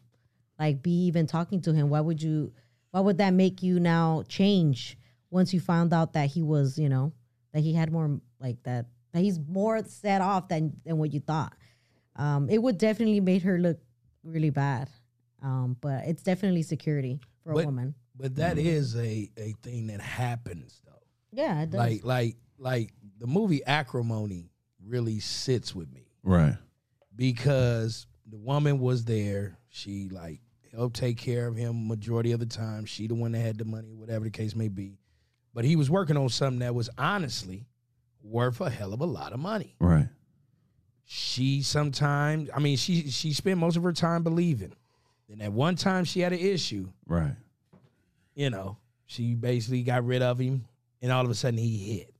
like 0.59 0.83
be 0.83 1.07
even 1.07 1.27
talking 1.27 1.61
to 1.63 1.73
him? 1.73 1.89
Why 1.91 2.01
would 2.01 2.23
you? 2.23 2.53
Why 2.93 3.01
would 3.01 3.19
that 3.19 3.35
make 3.35 3.63
you 3.63 3.79
now 3.81 4.23
change 4.29 4.97
once 5.31 5.53
you 5.53 5.61
found 5.61 5.93
out 5.93 6.15
that 6.15 6.31
he 6.31 6.43
was, 6.43 6.79
you 6.79 6.89
know, 6.89 7.13
that 7.53 7.61
he 7.61 7.75
had 7.75 7.93
more 7.93 8.21
like 8.41 8.63
that 8.63 8.87
that 9.13 9.21
he's 9.23 9.39
more 9.39 9.83
set 9.85 10.21
off 10.21 10.49
than 10.49 10.77
than 10.85 10.99
what 10.99 11.13
you 11.13 11.21
thought. 11.21 11.53
Um, 12.15 12.49
it 12.49 12.59
would 12.63 12.79
definitely 12.79 13.21
made 13.21 13.43
her 13.43 13.59
look 13.59 13.79
really 14.25 14.51
bad. 14.51 14.89
Um, 15.43 15.77
but 15.81 16.05
it's 16.07 16.23
definitely 16.23 16.63
security 16.63 17.21
for 17.43 17.51
a 17.53 17.55
But- 17.55 17.67
woman. 17.67 17.95
But 18.19 18.37
that 18.37 18.57
is 18.57 18.97
a, 18.97 19.31
a 19.37 19.53
thing 19.63 19.89
that 19.89 20.01
happens 20.01 20.81
though. 20.87 20.93
Yeah, 21.33 21.63
it 21.65 21.71
does. 21.71 21.79
Like 21.79 22.05
like 22.05 22.37
like 22.59 22.93
the 23.19 23.27
movie 23.27 23.63
Acrimony 23.67 24.49
really 24.87 25.21
sits 25.21 25.75
with 25.75 25.93
me 25.93 26.07
Right. 26.23 26.57
Because 27.17 28.07
the 28.29 28.37
woman 28.37 28.79
was 28.79 29.05
there. 29.05 29.59
She 29.69 30.09
like 30.11 30.41
helped 30.73 30.97
take 30.97 31.17
care 31.19 31.47
of 31.47 31.57
him 31.57 31.89
majority 31.89 32.33
of 32.33 32.41
the 32.41 32.47
time. 32.47 32.85
She 32.85 33.07
the 33.07 33.15
one 33.15 33.33
that 33.33 33.39
had 33.41 33.59
the 33.59 33.65
money, 33.65 33.95
whatever 33.95 34.25
the 34.25 34.31
case 34.31 34.55
may 34.55 34.69
be. 34.69 34.99
But 35.55 35.65
he 35.65 35.75
was 35.77 35.89
working 35.91 36.17
on 36.17 36.29
something 36.29 36.59
that 36.61 36.75
was 36.75 36.91
honestly 36.99 37.67
worth 38.23 38.61
a 38.61 38.69
hell 38.69 38.93
of 38.93 39.01
a 39.01 39.07
lot 39.07 39.33
of 39.33 39.39
money. 39.41 39.75
Right. 39.81 40.09
she 41.05 41.63
sometimes 41.63 42.51
i 42.55 42.59
mean 42.59 42.77
she 42.77 43.09
she 43.11 43.33
spent 43.33 43.59
most 43.61 43.77
of 43.77 43.85
her 43.85 43.93
time 43.93 44.25
believing 44.25 44.73
then 45.29 45.41
at 45.41 45.53
one 45.53 45.77
time 45.77 46.05
she 46.05 46.19
had 46.21 46.33
an 46.33 46.41
issue 46.41 46.89
Right. 47.07 47.37
you 48.35 48.51
know 48.51 48.77
she 49.07 49.35
basically 49.35 49.83
got 49.85 50.05
rid 50.05 50.21
of 50.23 50.41
him 50.41 50.65
and 51.01 51.13
all 51.13 51.25
of 51.25 51.31
a 51.31 51.35
sudden 51.37 51.59
he 51.59 51.77
hit 51.99 52.13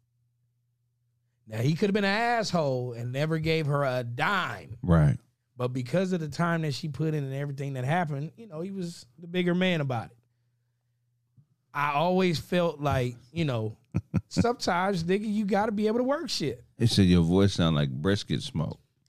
now 1.47 1.59
he 1.59 1.75
could 1.75 1.89
have 1.89 1.95
been 1.95 2.05
an 2.05 2.11
asshole 2.11 2.93
and 2.93 3.13
never 3.13 3.39
gave 3.39 3.67
her 3.67 3.85
a 3.85 4.03
dime 4.05 4.77
Right. 4.83 5.17
but 5.57 5.69
because 5.73 6.13
of 6.13 6.21
the 6.21 6.29
time 6.29 6.63
that 6.63 6.75
she 6.75 6.89
put 6.89 7.15
in 7.15 7.25
and 7.25 7.35
everything 7.35 7.75
that 7.75 7.85
happened 7.85 8.33
you 8.37 8.47
know 8.47 8.61
he 8.61 8.71
was 8.73 9.07
the 9.19 9.27
bigger 9.27 9.55
man 9.55 9.81
about 9.81 10.07
it 10.07 10.17
i 11.75 11.93
always 11.93 12.39
felt 12.39 12.81
like 12.81 13.17
you 13.33 13.45
know 13.45 13.77
sometimes 14.29 15.05
nigga 15.05 15.27
you 15.27 15.45
got 15.45 15.67
to 15.67 15.73
be 15.73 15.87
able 15.87 15.99
to 15.99 16.05
work 16.05 16.29
shit 16.29 16.63
He 16.79 16.87
said 16.87 17.07
your 17.07 17.23
voice 17.23 17.55
sound 17.55 17.77
like 17.77 17.91
brisket 17.91 18.43
smoke. 18.43 18.79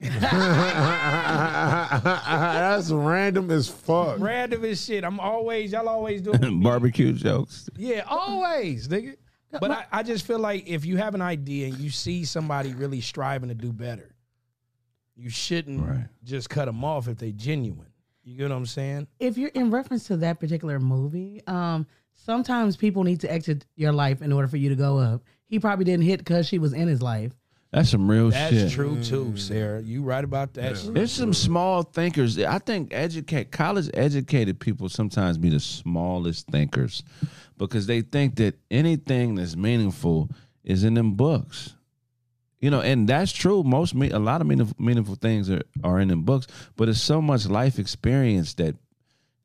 That's 1.58 2.90
random 2.90 3.50
as 3.50 3.68
fuck. 3.68 4.18
Random 4.20 4.64
as 4.64 4.84
shit. 4.84 5.04
I'm 5.04 5.18
always 5.20 5.72
y'all 5.72 5.88
always 5.88 6.22
doing 6.22 6.62
Barbecue 6.62 7.12
jokes. 7.12 7.68
Yeah, 7.76 8.04
always, 8.06 8.86
nigga. 8.88 9.16
But 9.50 9.70
I, 9.70 9.86
I 9.92 10.02
just 10.02 10.26
feel 10.26 10.38
like 10.38 10.68
if 10.68 10.84
you 10.84 10.96
have 10.98 11.14
an 11.14 11.22
idea 11.22 11.68
and 11.68 11.78
you 11.78 11.90
see 11.90 12.24
somebody 12.24 12.74
really 12.74 13.00
striving 13.00 13.48
to 13.48 13.54
do 13.54 13.72
better, 13.72 14.14
you 15.16 15.30
shouldn't 15.30 15.80
Right. 15.86 16.06
just 16.24 16.50
cut 16.50 16.66
them 16.66 16.84
off 16.84 17.08
if 17.08 17.18
they're 17.18 17.30
genuine. 17.32 17.86
You 18.24 18.36
get 18.36 18.50
what 18.50 18.56
I'm 18.56 18.66
saying? 18.66 19.06
if 19.18 19.38
you're 19.38 19.48
in 19.50 19.70
reference 19.70 20.04
to 20.08 20.16
that 20.18 20.38
particular 20.38 20.78
movie, 20.78 21.40
um, 21.46 21.86
sometimes 22.14 22.76
people 22.76 23.02
need 23.04 23.20
to 23.20 23.32
exit 23.32 23.64
your 23.74 23.92
life 23.92 24.20
in 24.20 24.32
order 24.32 24.46
for 24.48 24.58
you 24.58 24.68
to 24.68 24.76
go 24.76 24.98
up. 24.98 25.22
He 25.46 25.58
probably 25.58 25.86
didn't 25.86 26.04
hit 26.04 26.18
because 26.18 26.46
she 26.46 26.58
was 26.58 26.74
in 26.74 26.88
his 26.88 27.00
life. 27.00 27.32
That's 27.72 27.90
some 27.90 28.10
real 28.10 28.30
That's 28.30 28.50
shit. 28.50 28.62
That's 28.62 28.74
true 28.74 29.02
too, 29.02 29.36
Sarah. 29.36 29.82
You 29.82 30.02
right 30.02 30.24
about 30.24 30.54
that. 30.54 30.78
shit. 30.78 30.94
There's 30.94 31.12
some 31.12 31.34
small 31.34 31.82
thinkers. 31.82 32.38
I 32.38 32.58
think 32.58 32.94
educate 32.94 33.50
college 33.50 33.90
educated 33.92 34.58
people 34.58 34.88
sometimes 34.88 35.36
be 35.36 35.50
the 35.50 35.60
smallest 35.60 36.46
thinkers 36.48 37.02
because 37.58 37.86
they 37.86 38.00
think 38.00 38.36
that 38.36 38.58
anything 38.70 39.34
that's 39.34 39.54
meaningful 39.54 40.30
is 40.64 40.82
in 40.82 40.94
them 40.94 41.14
books. 41.14 41.74
You 42.60 42.70
know, 42.70 42.80
and 42.80 43.08
that's 43.08 43.32
true. 43.32 43.62
Most 43.62 43.94
me 43.94 44.10
a 44.10 44.18
lot 44.18 44.40
of 44.40 44.46
meaningful, 44.46 44.74
meaningful 44.78 45.14
things 45.14 45.50
are, 45.50 45.62
are 45.84 46.00
in 46.00 46.08
them 46.08 46.22
books, 46.22 46.46
but 46.76 46.88
it's 46.88 47.00
so 47.00 47.20
much 47.20 47.46
life 47.46 47.78
experience 47.78 48.54
that 48.54 48.76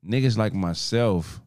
niggas 0.04 0.36
like 0.36 0.54
myself 0.54 1.40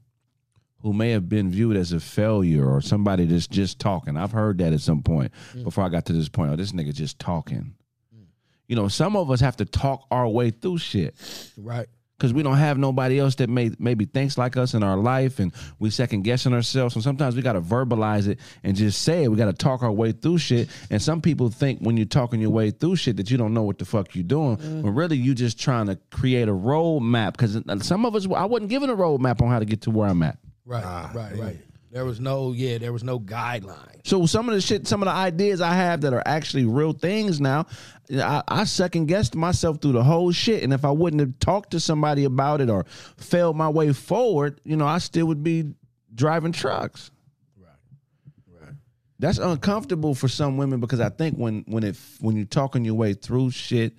who 0.82 0.94
may 0.94 1.12
have 1.12 1.28
been 1.28 1.50
viewed 1.50 1.76
as 1.76 1.92
a 1.92 2.00
failure 2.00 2.66
or 2.66 2.82
somebody 2.82 3.26
that's 3.26 3.48
just 3.48 3.80
talking. 3.80 4.16
I've 4.16 4.32
heard 4.32 4.60
that 4.60 4.74
at 4.74 4.82
some 4.82 5.02
point 5.02 5.32
mm. 5.54 5.64
before 5.64 5.84
I 5.84 5.90
got 5.90 6.06
to 6.06 6.14
this 6.14 6.30
point. 6.30 6.52
Oh, 6.52 6.56
this 6.56 6.72
nigga 6.72 6.94
just 6.94 7.20
talking. 7.20 7.74
Mm. 8.16 8.26
You 8.68 8.76
know, 8.76 8.88
some 8.88 9.16
of 9.16 9.32
us 9.32 9.40
have 9.40 9.58
to 9.58 9.66
talk 9.66 10.06
our 10.12 10.28
way 10.28 10.52
through 10.52 10.78
shit 10.78 11.16
Right. 11.58 11.88
because 12.18 12.32
we 12.32 12.44
don't 12.44 12.58
have 12.58 12.78
nobody 12.78 13.18
else 13.20 13.36
that 13.36 13.50
may 13.50 13.72
maybe 13.80 14.06
thinks 14.06 14.38
like 14.38 14.56
us 14.56 14.76
in 14.76 14.84
our 14.84 14.98
life, 14.98 15.40
and 15.40 15.52
we 15.80 15.90
second 15.90 16.22
guessing 16.24 16.54
ourselves. 16.54 16.94
And 16.94 17.04
sometimes 17.04 17.36
we 17.36 17.42
got 17.42 17.54
to 17.54 17.62
verbalize 17.62 18.28
it 18.28 18.40
and 18.64 18.76
just 18.76 19.02
say 19.02 19.24
it. 19.24 19.30
We 19.30 19.36
got 19.36 19.46
to 19.46 19.54
talk 19.54 19.82
our 19.82 19.92
way 19.92 20.12
through 20.12 20.38
shit. 20.38 20.70
And 20.92 21.02
some 21.02 21.22
people 21.22 21.50
think 21.50 21.80
when 21.80 21.98
you're 21.98 22.06
talking 22.06 22.40
your 22.40 22.52
way 22.52 22.70
through 22.70 22.98
shit 22.98 23.18
that 23.18 23.32
you 23.32 23.38
don't 23.38 23.54
know 23.56 23.64
what 23.64 23.80
the 23.80 23.86
fuck 23.86 24.14
you're 24.14 24.24
doing, 24.24 24.58
mm. 24.58 24.84
but 24.84 24.92
really 24.92 25.18
you 25.18 25.34
just 25.34 25.60
trying 25.60 25.88
to 25.88 25.96
create 26.12 26.48
a 26.48 26.54
roadmap. 26.54 27.32
Because 27.32 27.60
some 27.86 28.06
of 28.06 28.16
us, 28.16 28.28
I 28.34 28.46
wasn't 28.46 28.70
given 28.70 28.92
a 28.92 28.96
roadmap 28.96 29.42
on 29.42 29.50
how 29.50 29.58
to 29.58 29.66
get 29.66 29.82
to 29.82 29.92
where 29.92 30.08
I'm 30.08 30.22
at. 30.22 30.38
Right. 30.68 31.16
right. 31.16 31.38
Right. 31.38 31.58
There 31.92 32.04
was 32.04 32.20
no 32.20 32.52
yeah. 32.52 32.78
There 32.78 32.92
was 32.92 33.04
no 33.04 33.20
guideline. 33.20 34.02
So 34.04 34.26
some 34.26 34.50
of 34.50 34.56
the 34.56 34.62
shit, 34.62 34.86
some 34.88 35.02
of 35.02 35.06
the 35.06 35.14
ideas 35.14 35.62
I 35.62 35.74
have 35.74 36.02
that 36.02 36.14
are 36.14 36.24
actually 36.26 36.66
real 36.66 36.92
things 36.92 37.40
now, 37.40 37.66
I, 38.12 38.44
I 38.48 38.64
second 38.66 39.06
guessed 39.06 39.36
myself 39.36 39.82
through 39.82 39.94
the 39.94 40.04
whole 40.04 40.32
shit. 40.34 40.64
And 40.64 40.74
if 40.74 40.84
I 40.84 40.92
wouldn't 40.92 41.22
have 41.22 41.40
talked 41.40 41.72
to 41.72 41.80
somebody 41.80 42.26
about 42.26 42.60
it 42.60 42.70
or 42.70 42.86
failed 43.18 43.56
my 43.56 43.70
way 43.70 43.94
forward, 43.94 44.60
you 44.66 44.76
know, 44.76 44.86
I 44.86 44.98
still 44.98 45.28
would 45.28 45.44
be 45.44 45.74
driving 46.14 46.52
trucks. 46.52 47.10
Right. 47.58 48.62
Right. 48.62 48.74
That's 49.20 49.38
uncomfortable 49.38 50.14
for 50.14 50.28
some 50.28 50.58
women 50.58 50.82
because 50.82 51.00
I 51.00 51.10
think 51.10 51.38
when 51.38 51.64
when 51.68 51.86
it 51.86 51.98
when 52.20 52.36
you're 52.36 52.46
talking 52.46 52.84
your 52.84 52.96
way 52.96 53.14
through 53.14 53.52
shit, 53.52 53.94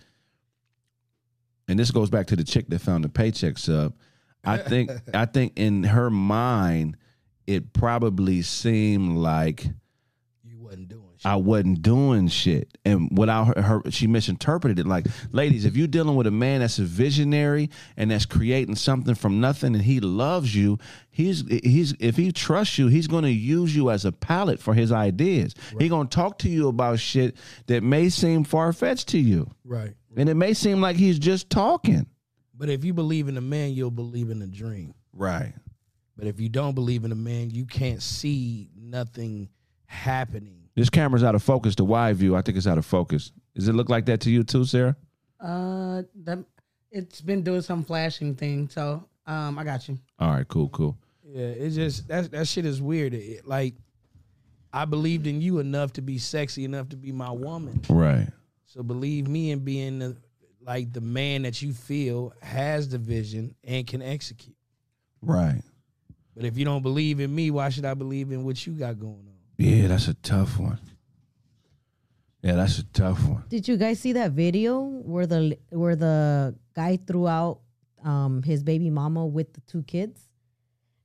and 1.68 1.78
this 1.78 1.90
goes 1.90 2.10
back 2.10 2.26
to 2.28 2.36
the 2.36 2.44
chick 2.44 2.68
that 2.68 2.80
found 2.80 3.04
the 3.04 3.08
paycheck 3.08 3.56
sub. 3.56 3.94
I 4.44 4.58
think 4.58 4.90
I 5.14 5.26
think 5.26 5.52
in 5.56 5.84
her 5.84 6.10
mind, 6.10 6.96
it 7.46 7.72
probably 7.72 8.42
seemed 8.42 9.16
like 9.16 9.66
You 10.44 10.60
wasn't 10.60 10.88
doing 10.88 11.04
shit. 11.16 11.26
I 11.26 11.36
wasn't 11.36 11.82
doing 11.82 12.28
shit. 12.28 12.78
And 12.84 13.16
without 13.18 13.56
her, 13.56 13.62
her, 13.62 13.90
she 13.90 14.06
misinterpreted 14.06 14.78
it. 14.78 14.86
Like, 14.86 15.06
ladies, 15.32 15.64
if 15.64 15.76
you're 15.76 15.88
dealing 15.88 16.14
with 16.14 16.28
a 16.28 16.30
man 16.30 16.60
that's 16.60 16.78
a 16.78 16.84
visionary 16.84 17.70
and 17.96 18.10
that's 18.10 18.24
creating 18.24 18.76
something 18.76 19.16
from 19.16 19.40
nothing 19.40 19.74
and 19.74 19.82
he 19.82 19.98
loves 19.98 20.54
you, 20.54 20.78
he's 21.10 21.42
he's 21.48 21.94
if 21.98 22.16
he 22.16 22.30
trusts 22.30 22.78
you, 22.78 22.86
he's 22.86 23.08
gonna 23.08 23.28
use 23.28 23.74
you 23.74 23.90
as 23.90 24.04
a 24.04 24.12
palette 24.12 24.60
for 24.60 24.74
his 24.74 24.92
ideas. 24.92 25.54
He's 25.78 25.90
gonna 25.90 26.08
talk 26.08 26.38
to 26.38 26.48
you 26.48 26.68
about 26.68 27.00
shit 27.00 27.36
that 27.66 27.82
may 27.82 28.08
seem 28.10 28.44
far 28.44 28.72
fetched 28.72 29.08
to 29.08 29.18
you. 29.18 29.50
right. 29.64 29.94
And 30.16 30.28
it 30.28 30.34
may 30.34 30.52
seem 30.54 30.80
like 30.80 30.96
he's 30.96 31.18
just 31.18 31.48
talking. 31.50 32.06
But 32.58 32.68
if 32.68 32.84
you 32.84 32.92
believe 32.92 33.28
in 33.28 33.36
a 33.36 33.40
man, 33.40 33.72
you'll 33.72 33.90
believe 33.92 34.30
in 34.30 34.42
a 34.42 34.46
dream. 34.46 34.92
Right. 35.12 35.54
But 36.16 36.26
if 36.26 36.40
you 36.40 36.48
don't 36.48 36.74
believe 36.74 37.04
in 37.04 37.12
a 37.12 37.16
man, 37.16 37.50
you 37.50 37.64
can't 37.64 38.02
see 38.02 38.68
nothing 38.76 39.48
happening. 39.86 40.68
This 40.74 40.90
camera's 40.90 41.22
out 41.24 41.34
of 41.36 41.42
focus. 41.42 41.76
The 41.76 41.84
wide 41.84 42.16
view, 42.16 42.34
I 42.36 42.42
think 42.42 42.58
it's 42.58 42.66
out 42.66 42.78
of 42.78 42.84
focus. 42.84 43.30
Does 43.54 43.68
it 43.68 43.74
look 43.74 43.88
like 43.88 44.06
that 44.06 44.20
to 44.22 44.30
you 44.30 44.42
too, 44.42 44.64
Sarah? 44.64 44.96
Uh, 45.40 46.02
that 46.24 46.38
it's 46.90 47.20
been 47.20 47.42
doing 47.42 47.62
some 47.62 47.84
flashing 47.84 48.34
thing. 48.34 48.68
So, 48.68 49.04
um, 49.26 49.58
I 49.58 49.64
got 49.64 49.88
you. 49.88 49.98
All 50.18 50.30
right, 50.30 50.46
cool, 50.48 50.68
cool. 50.70 50.96
Yeah, 51.24 51.46
it's 51.46 51.76
just 51.76 52.08
that 52.08 52.30
that 52.32 52.48
shit 52.48 52.64
is 52.66 52.80
weird. 52.82 53.14
It- 53.14 53.46
like 53.46 53.74
I 54.72 54.84
believed 54.84 55.26
in 55.26 55.40
you 55.40 55.58
enough 55.60 55.92
to 55.94 56.02
be 56.02 56.18
sexy 56.18 56.64
enough 56.64 56.88
to 56.90 56.96
be 56.96 57.12
my 57.12 57.30
woman. 57.30 57.80
Right. 57.88 58.28
So 58.66 58.82
believe 58.82 59.26
me 59.28 59.50
in 59.50 59.60
being 59.60 59.98
the, 60.00 60.16
like 60.68 60.92
the 60.92 61.00
man 61.00 61.42
that 61.42 61.62
you 61.62 61.72
feel 61.72 62.34
has 62.42 62.90
the 62.90 62.98
vision 62.98 63.54
and 63.64 63.86
can 63.86 64.02
execute. 64.02 64.54
Right. 65.22 65.62
But 66.36 66.44
if 66.44 66.58
you 66.58 66.66
don't 66.66 66.82
believe 66.82 67.20
in 67.20 67.34
me, 67.34 67.50
why 67.50 67.70
should 67.70 67.86
I 67.86 67.94
believe 67.94 68.30
in 68.30 68.44
what 68.44 68.64
you 68.66 68.74
got 68.74 69.00
going 69.00 69.14
on? 69.14 69.34
Yeah, 69.56 69.88
that's 69.88 70.08
a 70.08 70.14
tough 70.14 70.58
one. 70.58 70.78
Yeah, 72.42 72.54
that's 72.54 72.78
a 72.78 72.84
tough 72.84 73.26
one. 73.26 73.44
Did 73.48 73.66
you 73.66 73.76
guys 73.78 73.98
see 73.98 74.12
that 74.12 74.32
video 74.32 74.80
where 74.84 75.26
the 75.26 75.58
where 75.70 75.96
the 75.96 76.54
guy 76.74 76.98
threw 77.04 77.26
out 77.26 77.60
um, 78.04 78.42
his 78.44 78.62
baby 78.62 78.90
mama 78.90 79.26
with 79.26 79.52
the 79.54 79.60
two 79.62 79.82
kids 79.82 80.20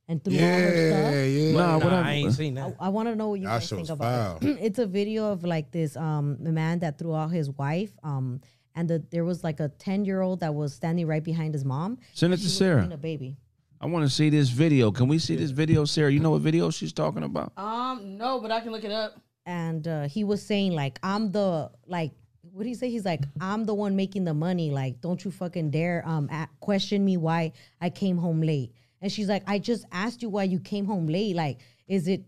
and 0.06 0.22
threw 0.22 0.34
all 0.34 0.40
her 0.40 0.74
Yeah, 0.74 0.90
stuff? 0.90 1.14
yeah. 1.14 1.52
Nah, 1.52 1.66
Nah, 1.78 1.84
what 1.84 1.92
I 1.92 1.96
I'm- 1.96 2.06
ain't 2.06 2.32
seen 2.34 2.54
that. 2.54 2.76
I 2.78 2.90
want 2.90 3.08
to 3.08 3.16
know 3.16 3.30
what 3.30 3.40
you 3.40 3.46
That 3.46 3.60
guys 3.60 3.68
think 3.70 3.80
was 3.80 3.90
about 3.90 4.44
it. 4.44 4.58
it's 4.60 4.78
a 4.78 4.86
video 4.86 5.32
of 5.32 5.42
like 5.42 5.72
this 5.72 5.96
um 5.96 6.36
man 6.40 6.78
that 6.80 6.98
threw 6.98 7.14
out 7.16 7.32
his 7.32 7.50
wife 7.50 7.90
um 8.04 8.40
and 8.74 8.88
the, 8.88 9.04
there 9.10 9.24
was 9.24 9.44
like 9.44 9.60
a 9.60 9.68
10 9.68 10.04
year 10.04 10.20
old 10.20 10.40
that 10.40 10.54
was 10.54 10.74
standing 10.74 11.06
right 11.06 11.22
behind 11.22 11.54
his 11.54 11.64
mom. 11.64 11.98
Send 12.12 12.32
it 12.32 12.38
She 12.38 12.42
to 12.42 12.46
was 12.46 12.56
Sarah. 12.56 12.88
a 12.92 12.96
baby. 12.96 13.36
I 13.80 13.86
want 13.86 14.04
to 14.06 14.10
see 14.10 14.30
this 14.30 14.48
video. 14.48 14.90
Can 14.90 15.08
we 15.08 15.18
see 15.18 15.36
this 15.36 15.50
video, 15.50 15.84
Sarah? 15.84 16.10
You 16.12 16.20
know 16.20 16.30
what 16.30 16.40
video 16.42 16.70
she's 16.70 16.92
talking 16.92 17.22
about? 17.22 17.52
Um, 17.56 18.16
no, 18.16 18.40
but 18.40 18.50
I 18.50 18.60
can 18.60 18.72
look 18.72 18.84
it 18.84 18.92
up. 18.92 19.20
and 19.46 19.86
uh, 19.86 20.02
he 20.08 20.24
was 20.24 20.40
saying 20.42 20.72
like 20.72 20.98
I'm 21.02 21.30
the 21.32 21.70
like 21.86 22.12
what 22.52 22.62
did 22.62 22.68
he 22.70 22.74
say? 22.74 22.88
He's 22.90 23.04
like 23.04 23.20
I'm 23.40 23.64
the 23.64 23.74
one 23.74 23.94
making 23.96 24.24
the 24.24 24.32
money. 24.34 24.70
Like 24.70 25.00
don't 25.00 25.22
you 25.24 25.30
fucking 25.30 25.70
dare 25.70 26.02
um 26.06 26.28
a- 26.30 26.48
question 26.60 27.04
me 27.04 27.16
why 27.16 27.52
I 27.80 27.90
came 27.90 28.16
home 28.16 28.40
late. 28.40 28.72
And 29.02 29.10
she's 29.12 29.28
like 29.28 29.42
I 29.46 29.58
just 29.58 29.84
asked 29.92 30.22
you 30.22 30.30
why 30.30 30.44
you 30.44 30.60
came 30.60 30.86
home 30.86 31.06
late. 31.06 31.36
Like 31.36 31.58
is 31.86 32.08
it 32.08 32.22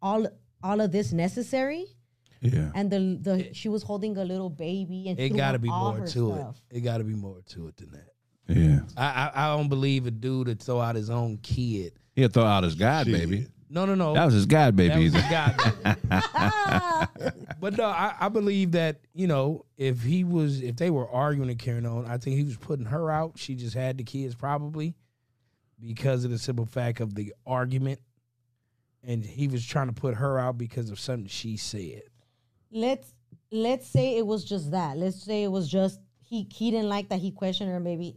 all 0.00 0.26
all 0.62 0.80
of 0.80 0.92
this 0.92 1.12
necessary? 1.12 1.86
Yeah. 2.44 2.70
And 2.74 2.90
the 2.90 3.18
the 3.20 3.54
she 3.54 3.68
was 3.70 3.82
holding 3.82 4.16
a 4.18 4.24
little 4.24 4.50
baby 4.50 5.08
and 5.08 5.18
It 5.18 5.30
got 5.30 5.52
to 5.52 5.58
be 5.58 5.68
more 5.68 6.00
to 6.00 6.06
stuff. 6.06 6.60
it. 6.70 6.76
It 6.76 6.80
got 6.82 6.98
to 6.98 7.04
be 7.04 7.14
more 7.14 7.40
to 7.46 7.68
it 7.68 7.76
than 7.78 7.90
that. 7.92 8.08
Yeah. 8.48 8.80
I, 8.98 9.30
I 9.34 9.44
I 9.52 9.56
don't 9.56 9.68
believe 9.70 10.06
a 10.06 10.10
dude 10.10 10.48
to 10.48 10.54
throw 10.54 10.78
out 10.80 10.94
his 10.94 11.08
own 11.08 11.38
kid. 11.38 11.94
He'll 12.14 12.28
throw 12.28 12.44
out 12.44 12.62
his 12.64 12.74
god 12.74 13.06
baby. 13.06 13.46
No, 13.70 13.86
no, 13.86 13.94
no. 13.94 14.12
That 14.14 14.26
was 14.26 14.34
his 14.34 14.44
god 14.46 14.76
That 14.76 14.88
baby. 14.90 15.04
was 15.04 15.14
either. 15.14 15.22
his 15.22 15.30
guy. 15.30 17.06
but 17.60 17.76
no, 17.76 17.84
I, 17.86 18.14
I 18.20 18.28
believe 18.28 18.72
that 18.72 19.00
you 19.14 19.26
know 19.26 19.64
if 19.76 20.02
he 20.02 20.22
was 20.24 20.60
if 20.60 20.76
they 20.76 20.90
were 20.90 21.08
arguing 21.08 21.48
and 21.50 21.58
carrying 21.58 21.86
on, 21.86 22.06
I 22.06 22.18
think 22.18 22.36
he 22.36 22.44
was 22.44 22.56
putting 22.56 22.86
her 22.86 23.10
out. 23.10 23.32
She 23.38 23.54
just 23.54 23.74
had 23.74 23.96
the 23.98 24.04
kids 24.04 24.34
probably 24.34 24.94
because 25.80 26.24
of 26.24 26.30
the 26.30 26.38
simple 26.38 26.66
fact 26.66 27.00
of 27.00 27.14
the 27.14 27.34
argument, 27.46 28.00
and 29.02 29.24
he 29.24 29.48
was 29.48 29.64
trying 29.66 29.86
to 29.88 29.92
put 29.94 30.14
her 30.16 30.38
out 30.38 30.58
because 30.58 30.90
of 30.90 31.00
something 31.00 31.26
she 31.28 31.56
said. 31.56 32.02
Let's 32.74 33.14
let's 33.50 33.86
say 33.86 34.18
it 34.18 34.26
was 34.26 34.44
just 34.44 34.70
that. 34.72 34.96
Let's 34.98 35.22
say 35.22 35.44
it 35.44 35.48
was 35.50 35.68
just 35.68 35.98
he 36.22 36.46
he 36.52 36.70
didn't 36.70 36.88
like 36.90 37.08
that 37.08 37.20
he 37.20 37.30
questioned 37.30 37.70
her. 37.70 37.80
Maybe 37.80 38.16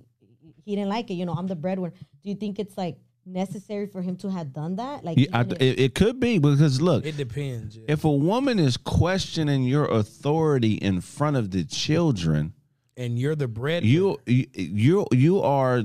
he 0.65 0.75
didn't 0.75 0.89
like 0.89 1.09
it. 1.11 1.13
You 1.13 1.25
know, 1.25 1.33
I'm 1.33 1.47
the 1.47 1.55
breadwinner. 1.55 1.93
Do 2.23 2.29
you 2.29 2.35
think 2.35 2.59
it's 2.59 2.77
like 2.77 2.97
necessary 3.25 3.85
for 3.87 4.01
him 4.01 4.15
to 4.17 4.29
have 4.29 4.51
done 4.53 4.75
that? 4.77 5.03
Like, 5.03 5.17
Yeah, 5.17 5.27
I, 5.33 5.41
if- 5.41 5.51
it, 5.61 5.79
it 5.79 5.95
could 5.95 6.19
be 6.19 6.39
because 6.39 6.81
look, 6.81 7.05
It 7.05 7.17
depends. 7.17 7.77
yeah. 7.77 7.83
if 7.87 8.03
a 8.03 8.11
woman 8.11 8.57
is 8.59 8.75
questioning 8.77 9.63
your 9.63 9.85
authority 9.85 10.73
in 10.73 11.01
front 11.01 11.37
of 11.37 11.51
the 11.51 11.63
children, 11.63 12.53
and 12.97 13.19
you're 13.19 13.35
the 13.35 13.47
bread. 13.47 13.83
you 13.85 14.17
you 14.25 14.45
you, 14.55 15.05
you 15.11 15.41
are 15.41 15.83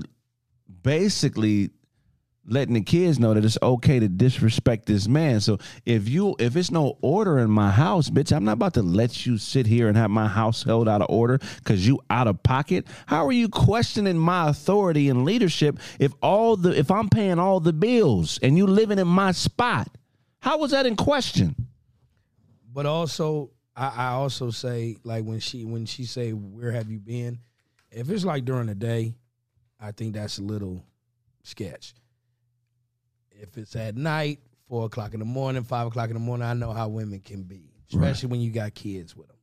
basically 0.83 1.71
letting 2.47 2.75
the 2.75 2.83
kids 2.83 3.19
know 3.19 3.35
that 3.35 3.45
it's 3.45 3.59
okay 3.63 4.01
to 4.01 4.09
disrespect 4.09 4.87
this 4.87 5.09
man. 5.09 5.41
So 5.41 5.59
if 5.87 6.09
you 6.09 6.35
if 6.39 6.57
it's 6.57 6.71
no 6.71 6.99
order 7.03 7.39
in 7.39 7.51
my 7.51 7.71
house, 7.71 8.11
bitch, 8.11 8.35
I'm 8.35 8.45
not 8.45 8.53
about 8.53 8.75
to 8.75 8.83
let 8.83 9.27
you 9.27 9.39
sit 9.39 9.67
here 9.67 9.89
and 9.89 9.97
have 9.97 10.11
my 10.11 10.29
house 10.29 10.63
held 10.63 10.89
out 10.89 11.03
of 11.03 11.11
order 11.11 11.39
because 11.59 11.87
you 11.87 12.01
out 12.11 12.27
of 12.27 12.43
pocket. 12.43 12.87
How 13.07 13.27
are 13.27 13.33
you 13.33 13.49
questioning 13.49 14.19
my 14.19 14.49
authority 14.49 15.09
and 15.09 15.25
leadership 15.25 15.79
if 15.99 16.13
all 16.23 16.57
the 16.57 16.77
if 16.79 16.91
I'm 16.91 17.09
paying 17.09 17.39
all 17.39 17.61
the 17.61 17.73
bills 17.73 18.39
and 18.43 18.57
you 18.57 18.67
living 18.67 18.99
in 18.99 19.09
my 19.09 19.33
spot? 19.33 19.89
How 20.41 20.59
was 20.59 20.73
that 20.73 20.87
in 20.87 20.97
question? 20.97 21.55
but 22.73 22.87
also 22.87 23.51
I, 23.77 23.89
I 23.89 24.07
also 24.09 24.51
say 24.51 24.97
like 25.05 25.25
when 25.25 25.41
she 25.41 25.65
when 25.65 25.87
she 25.87 26.05
say 26.05 26.33
where 26.33 26.73
have 26.73 26.91
you 26.91 26.99
been, 26.99 27.39
if 27.91 28.11
it's 28.11 28.25
like 28.25 28.45
during 28.45 28.67
the 28.67 28.75
day, 28.75 29.15
I 29.81 29.93
think 29.93 30.15
that's 30.15 30.39
a 30.39 30.43
little 30.43 30.85
sketch. 31.43 31.95
If 33.43 33.59
it's 33.59 33.75
at 33.75 33.97
night, 33.97 34.39
four 34.69 34.87
o'clock 34.87 35.15
in 35.15 35.19
the 35.21 35.27
morning, 35.27 35.65
five 35.65 35.89
o'clock 35.89 36.09
in 36.09 36.15
the 36.15 36.21
morning, 36.21 36.47
I 36.47 36.55
know 36.55 36.73
how 36.73 36.87
women 36.89 37.19
can 37.21 37.43
be, 37.43 37.73
especially 37.91 38.29
when 38.29 38.41
you 38.41 38.51
got 38.53 38.73
kids 38.75 39.17
with 39.17 39.27
them. 39.27 39.37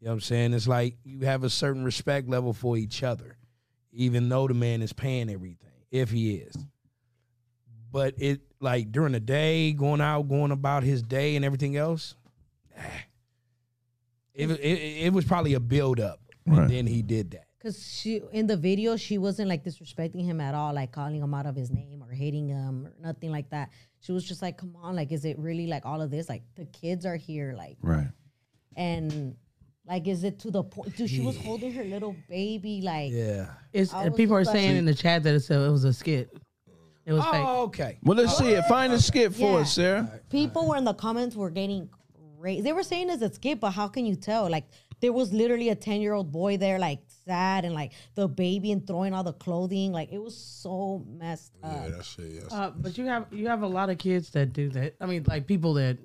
You 0.00 0.06
know 0.06 0.10
what 0.10 0.14
I'm 0.16 0.20
saying? 0.22 0.54
It's 0.54 0.66
like 0.68 0.96
you 1.04 1.20
have 1.20 1.44
a 1.44 1.50
certain 1.50 1.84
respect 1.84 2.28
level 2.28 2.52
for 2.52 2.76
each 2.76 3.02
other, 3.02 3.36
even 3.92 4.28
though 4.28 4.48
the 4.48 4.54
man 4.54 4.82
is 4.82 4.92
paying 4.92 5.30
everything, 5.30 5.70
if 5.90 6.10
he 6.10 6.34
is. 6.36 6.56
But 7.90 8.14
it 8.18 8.40
like 8.60 8.92
during 8.92 9.12
the 9.12 9.20
day, 9.20 9.72
going 9.72 10.00
out, 10.00 10.28
going 10.28 10.50
about 10.50 10.82
his 10.82 11.00
day 11.02 11.36
and 11.36 11.44
everything 11.44 11.76
else, 11.76 12.16
nah. 12.76 12.82
it, 14.34 14.48
was- 14.48 14.58
it, 14.58 14.64
it 15.06 15.12
was 15.12 15.24
probably 15.24 15.54
a 15.54 15.60
build 15.60 16.00
up. 16.00 16.20
Right. 16.46 16.62
And 16.62 16.70
then 16.70 16.86
he 16.86 17.02
did 17.02 17.30
that. 17.32 17.47
Cause 17.68 17.86
she 17.86 18.22
in 18.32 18.46
the 18.46 18.56
video 18.56 18.96
she 18.96 19.18
wasn't 19.18 19.46
like 19.50 19.62
disrespecting 19.62 20.24
him 20.24 20.40
at 20.40 20.54
all, 20.54 20.72
like 20.72 20.90
calling 20.90 21.20
him 21.20 21.34
out 21.34 21.44
of 21.44 21.54
his 21.54 21.70
name 21.70 22.02
or 22.02 22.10
hating 22.10 22.48
him 22.48 22.86
or 22.86 22.92
nothing 22.98 23.30
like 23.30 23.50
that. 23.50 23.68
She 24.00 24.10
was 24.12 24.24
just 24.24 24.40
like, 24.40 24.56
"Come 24.56 24.74
on, 24.82 24.96
like, 24.96 25.12
is 25.12 25.26
it 25.26 25.38
really 25.38 25.66
like 25.66 25.84
all 25.84 26.00
of 26.00 26.10
this? 26.10 26.30
Like, 26.30 26.44
the 26.54 26.64
kids 26.64 27.04
are 27.04 27.16
here, 27.16 27.52
like, 27.58 27.76
Right. 27.82 28.08
and 28.74 29.36
like, 29.86 30.08
is 30.08 30.24
it 30.24 30.38
to 30.40 30.50
the 30.50 30.62
point? 30.62 30.96
Dude, 30.96 31.10
she 31.10 31.20
was 31.20 31.36
holding 31.36 31.72
her 31.72 31.84
little 31.84 32.16
baby, 32.26 32.80
like, 32.82 33.12
Yeah. 33.12 33.50
It's 33.74 33.92
I 33.92 34.08
was 34.08 34.16
people 34.16 34.36
are 34.36 34.40
just 34.40 34.54
like- 34.54 34.62
saying 34.62 34.76
in 34.78 34.86
the 34.86 34.94
chat 34.94 35.22
that 35.24 35.34
it's 35.34 35.50
a, 35.50 35.60
it 35.64 35.70
was 35.70 35.84
a 35.84 35.92
skit. 35.92 36.30
It 37.04 37.12
was 37.12 37.22
oh, 37.26 37.30
fake. 37.32 37.44
Oh, 37.46 37.62
okay. 37.64 37.98
Well, 38.02 38.16
let's 38.16 38.38
see 38.38 38.52
it. 38.52 38.64
Find 38.64 38.94
a 38.94 38.98
skit 38.98 39.34
for 39.34 39.52
Yeah. 39.52 39.56
us, 39.58 39.74
Sarah. 39.74 40.20
people 40.30 40.66
were 40.68 40.76
in 40.76 40.84
the 40.84 40.94
comments 40.94 41.36
were 41.36 41.50
getting 41.50 41.90
crazy. 42.40 42.62
They 42.62 42.72
were 42.72 42.82
saying 42.82 43.10
it's 43.10 43.20
a 43.22 43.30
skit, 43.30 43.60
but 43.60 43.72
how 43.72 43.88
can 43.88 44.06
you 44.06 44.14
tell? 44.16 44.48
Like, 44.48 44.64
there 45.00 45.12
was 45.12 45.32
literally 45.34 45.68
a 45.68 45.74
ten 45.74 46.00
year 46.00 46.14
old 46.14 46.32
boy 46.32 46.56
there, 46.56 46.78
like 46.78 47.00
sad, 47.28 47.64
and 47.64 47.74
like 47.74 47.92
the 48.14 48.26
baby 48.26 48.72
and 48.72 48.84
throwing 48.86 49.14
all 49.14 49.22
the 49.22 49.32
clothing. 49.32 49.92
Like, 49.92 50.10
it 50.10 50.18
was 50.18 50.36
so 50.36 51.04
messed 51.08 51.52
up. 51.62 51.72
Yeah, 51.72 51.88
that 51.96 52.04
shit. 52.04 52.30
Yes. 52.32 52.48
Uh, 52.50 52.72
but 52.74 52.98
you 52.98 53.06
have 53.06 53.26
you 53.30 53.46
have 53.46 53.62
a 53.62 53.66
lot 53.66 53.90
of 53.90 53.98
kids 53.98 54.30
that 54.30 54.52
do 54.52 54.68
that. 54.70 54.94
I 55.00 55.06
mean, 55.06 55.24
like 55.28 55.46
people 55.46 55.74
that 55.74 55.98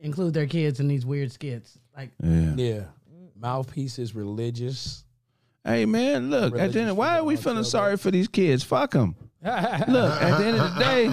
include 0.00 0.34
their 0.34 0.46
kids 0.46 0.80
in 0.80 0.88
these 0.88 1.06
weird 1.06 1.30
skits. 1.30 1.78
Like 1.96 2.10
Yeah. 2.22 2.54
Yeah. 2.56 2.82
Mouthpiece 3.38 3.98
is 3.98 4.14
religious. 4.14 5.04
Hey 5.64 5.84
man, 5.86 6.30
look. 6.30 6.58
At 6.58 6.72
the 6.72 6.80
end, 6.80 6.96
why 6.96 7.18
are 7.18 7.24
we 7.24 7.36
feeling 7.36 7.64
sorry 7.64 7.96
for 7.96 8.10
these 8.10 8.28
kids? 8.28 8.62
Fuck 8.64 8.92
them. 8.92 9.14
Look, 9.42 9.52
at 9.54 9.86
the 9.86 10.44
end 10.46 10.58
of 10.58 10.74
the 10.74 10.80
day, 10.80 11.04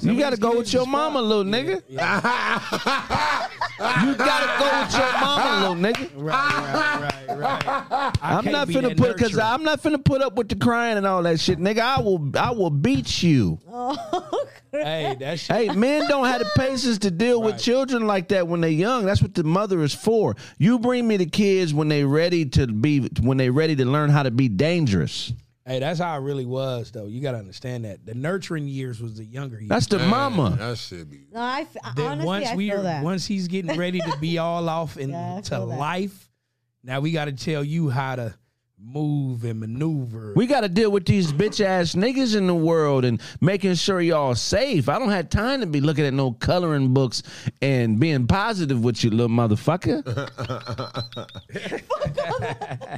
you 0.02 0.18
got 0.18 0.30
to 0.30 0.36
go 0.36 0.56
with 0.58 0.72
your 0.72 0.86
mama, 0.86 1.22
little 1.22 1.44
nigga. 1.44 1.82
You 3.78 4.14
got 4.14 4.40
to 4.40 4.58
go 4.58 4.80
with 4.82 4.94
your 4.96 5.12
mama, 5.20 5.60
little 5.60 5.76
nigga. 5.76 6.10
Right, 6.16 6.98
right, 6.98 7.28
right, 7.28 7.66
right. 7.66 8.16
I'm 8.22 8.44
not 8.46 8.68
finna 8.68 8.96
put 8.96 9.16
because 9.16 9.38
I'm 9.38 9.62
not 9.62 9.82
finna 9.82 10.02
put 10.02 10.22
up 10.22 10.34
with 10.36 10.48
the 10.48 10.56
crying 10.56 10.96
and 10.96 11.06
all 11.06 11.22
that 11.22 11.40
shit, 11.40 11.58
nigga. 11.58 11.80
I 11.80 12.00
will, 12.00 12.30
I 12.38 12.50
will 12.50 12.70
beat 12.70 13.22
you. 13.22 13.58
Oh, 13.68 14.48
Hey, 14.72 15.16
that 15.20 15.38
shit. 15.38 15.56
Hey, 15.56 15.68
men 15.74 16.06
don't 16.08 16.26
have 16.26 16.40
the 16.40 16.50
patience 16.56 16.98
to 16.98 17.10
deal 17.10 17.40
with 17.40 17.58
children 17.58 18.06
like 18.06 18.28
that 18.28 18.46
when 18.46 18.60
they're 18.60 18.70
young. 18.70 19.06
That's 19.06 19.22
what 19.22 19.34
the 19.34 19.44
mother 19.44 19.82
is 19.82 19.94
for. 19.94 20.36
You 20.58 20.78
bring 20.78 21.06
me 21.08 21.16
the 21.16 21.26
kids 21.26 21.72
when 21.72 21.88
they're 21.88 22.06
ready 22.06 22.44
to 22.46 22.66
be 22.66 23.00
when 23.20 23.38
they're 23.38 23.52
ready 23.52 23.76
to 23.76 23.84
learn 23.84 24.10
how 24.10 24.22
to 24.22 24.30
be 24.30 24.48
dangerous. 24.48 25.32
Hey, 25.66 25.80
that's 25.80 25.98
how 25.98 26.12
I 26.12 26.16
really 26.18 26.46
was, 26.46 26.92
though. 26.92 27.06
You 27.06 27.20
got 27.20 27.32
to 27.32 27.38
understand 27.38 27.84
that 27.86 28.06
the 28.06 28.14
nurturing 28.14 28.68
years 28.68 29.00
was 29.00 29.16
the 29.16 29.24
younger 29.24 29.56
years. 29.58 29.68
That's 29.68 29.86
the 29.86 29.98
mama. 29.98 30.54
That 30.58 30.78
shit 30.78 31.10
be. 31.10 31.26
No, 31.32 31.40
I 31.40 31.62
f- 31.62 31.94
Then 31.96 32.06
honestly, 32.06 32.26
once 32.26 32.46
I 32.48 32.54
we 32.54 32.68
feel 32.70 32.78
are, 32.78 32.82
that. 32.84 33.02
once 33.04 33.26
he's 33.26 33.48
getting 33.48 33.76
ready 33.76 33.98
to 33.98 34.16
be 34.20 34.38
all 34.38 34.68
off 34.68 34.96
into 34.96 35.14
Yeah, 35.14 35.36
I 35.38 35.40
that. 35.40 35.58
life, 35.66 36.30
now 36.84 37.00
we 37.00 37.10
got 37.10 37.24
to 37.24 37.32
tell 37.32 37.64
you 37.64 37.90
how 37.90 38.14
to 38.14 38.34
move 38.78 39.44
and 39.44 39.60
maneuver. 39.60 40.32
We 40.36 40.46
got 40.46 40.60
to 40.60 40.68
deal 40.68 40.90
with 40.90 41.06
these 41.06 41.32
bitch 41.32 41.64
ass 41.64 41.94
niggas 41.94 42.36
in 42.36 42.46
the 42.46 42.54
world 42.54 43.04
and 43.04 43.20
making 43.40 43.74
sure 43.74 44.00
y'all 44.00 44.34
safe. 44.34 44.88
I 44.88 44.98
don't 44.98 45.10
have 45.10 45.30
time 45.30 45.60
to 45.60 45.66
be 45.66 45.80
looking 45.80 46.04
at 46.04 46.12
no 46.12 46.32
coloring 46.32 46.92
books 46.92 47.22
and 47.62 47.98
being 47.98 48.26
positive 48.26 48.84
with 48.84 49.02
you, 49.02 49.10
little 49.10 49.28
motherfucker. 49.28 50.02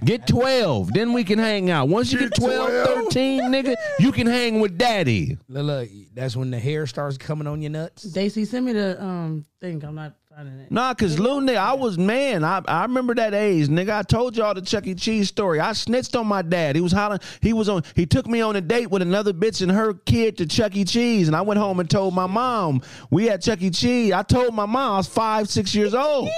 get 0.04 0.26
12, 0.26 0.92
then 0.92 1.12
we 1.12 1.22
can 1.22 1.38
hang 1.38 1.70
out. 1.70 1.88
Once 1.88 2.12
you 2.12 2.18
get 2.18 2.34
12, 2.34 3.04
13, 3.04 3.42
nigga, 3.42 3.76
you 4.00 4.10
can 4.10 4.26
hang 4.26 4.58
with 4.60 4.76
daddy. 4.78 5.38
look, 5.48 5.64
look, 5.64 5.88
that's 6.14 6.34
when 6.34 6.50
the 6.50 6.58
hair 6.58 6.86
starts 6.86 7.16
coming 7.16 7.46
on 7.46 7.62
your 7.62 7.70
nuts. 7.70 8.02
Daisy, 8.02 8.44
send 8.44 8.66
me 8.66 8.72
the 8.72 9.00
um 9.02 9.44
thing. 9.60 9.82
I'm 9.84 9.94
not 9.94 10.14
finding 10.27 10.27
it. 10.27 10.27
Nah, 10.70 10.94
cause 10.94 11.18
little 11.18 11.40
nigga, 11.40 11.56
I 11.56 11.72
was 11.72 11.98
man. 11.98 12.44
I, 12.44 12.62
I 12.68 12.82
remember 12.82 13.14
that 13.14 13.34
age, 13.34 13.68
nigga. 13.68 13.90
I 13.90 14.02
told 14.02 14.36
y'all 14.36 14.54
the 14.54 14.62
Chuck 14.62 14.86
E. 14.86 14.94
Cheese 14.94 15.28
story. 15.28 15.58
I 15.58 15.72
snitched 15.72 16.14
on 16.14 16.26
my 16.26 16.42
dad. 16.42 16.76
He 16.76 16.82
was 16.82 16.92
hollering. 16.92 17.20
He 17.40 17.52
was 17.52 17.68
on. 17.68 17.82
He 17.94 18.06
took 18.06 18.26
me 18.26 18.40
on 18.40 18.54
a 18.54 18.60
date 18.60 18.90
with 18.90 19.02
another 19.02 19.32
bitch 19.32 19.62
and 19.62 19.70
her 19.72 19.94
kid 19.94 20.36
to 20.38 20.46
Chuck 20.46 20.76
E. 20.76 20.84
Cheese, 20.84 21.26
and 21.28 21.36
I 21.36 21.40
went 21.42 21.58
home 21.58 21.80
and 21.80 21.90
told 21.90 22.14
my 22.14 22.26
mom 22.26 22.82
we 23.10 23.26
had 23.26 23.42
Chuck 23.42 23.60
E. 23.62 23.70
Cheese. 23.70 24.12
I 24.12 24.22
told 24.22 24.54
my 24.54 24.66
mom 24.66 24.92
I 24.92 24.96
was 24.98 25.08
five, 25.08 25.48
six 25.48 25.74
years 25.74 25.94
old. 25.94 26.28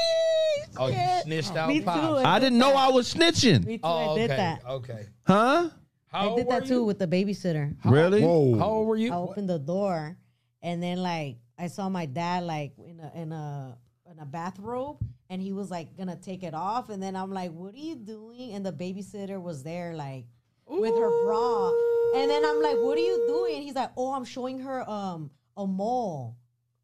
Oh, 0.78 0.86
you 0.86 0.96
snitched 1.22 1.56
out, 1.56 1.68
Me 1.68 1.80
too. 1.80 1.84
pops. 1.84 2.24
I 2.24 2.38
didn't 2.38 2.58
know 2.58 2.74
I 2.74 2.88
was 2.88 3.12
snitching. 3.12 3.66
Me 3.66 3.76
too. 3.76 3.82
Oh, 3.84 4.14
I 4.14 4.18
did 4.18 4.30
okay, 4.30 4.36
that. 4.36 4.62
okay. 4.66 5.06
Huh? 5.26 5.70
How 6.06 6.32
I 6.32 6.36
did 6.36 6.48
that 6.48 6.66
too 6.66 6.74
you? 6.74 6.84
with 6.84 6.98
the 6.98 7.06
babysitter. 7.06 7.76
Really? 7.84 8.22
Whoa. 8.22 8.58
How 8.58 8.66
old 8.66 8.88
were 8.88 8.96
you? 8.96 9.12
I 9.12 9.16
opened 9.16 9.48
the 9.48 9.58
door, 9.58 10.16
and 10.62 10.82
then 10.82 10.98
like 11.02 11.36
I 11.58 11.66
saw 11.66 11.88
my 11.88 12.06
dad 12.06 12.44
like 12.44 12.72
in 12.78 13.00
a 13.00 13.20
in 13.20 13.32
a 13.32 13.76
in 14.10 14.18
a 14.18 14.26
bathrobe, 14.26 14.98
and 15.28 15.40
he 15.40 15.52
was 15.52 15.70
like 15.70 15.96
gonna 15.96 16.16
take 16.16 16.42
it 16.42 16.54
off, 16.54 16.88
and 16.90 17.02
then 17.02 17.14
I'm 17.14 17.30
like, 17.32 17.52
"What 17.52 17.74
are 17.74 17.78
you 17.78 17.94
doing?" 17.96 18.52
And 18.54 18.66
the 18.66 18.72
babysitter 18.72 19.40
was 19.40 19.62
there 19.62 19.94
like 19.94 20.24
with 20.66 20.94
her 20.94 21.24
bra, 21.24 21.68
and 22.16 22.30
then 22.30 22.44
I'm 22.44 22.60
like, 22.60 22.76
"What 22.78 22.98
are 22.98 23.02
you 23.02 23.24
doing?" 23.28 23.54
And 23.56 23.64
he's 23.64 23.74
like, 23.74 23.90
"Oh, 23.96 24.12
I'm 24.12 24.24
showing 24.24 24.58
her 24.60 24.88
um 24.88 25.30
a 25.56 25.66
mole," 25.66 26.36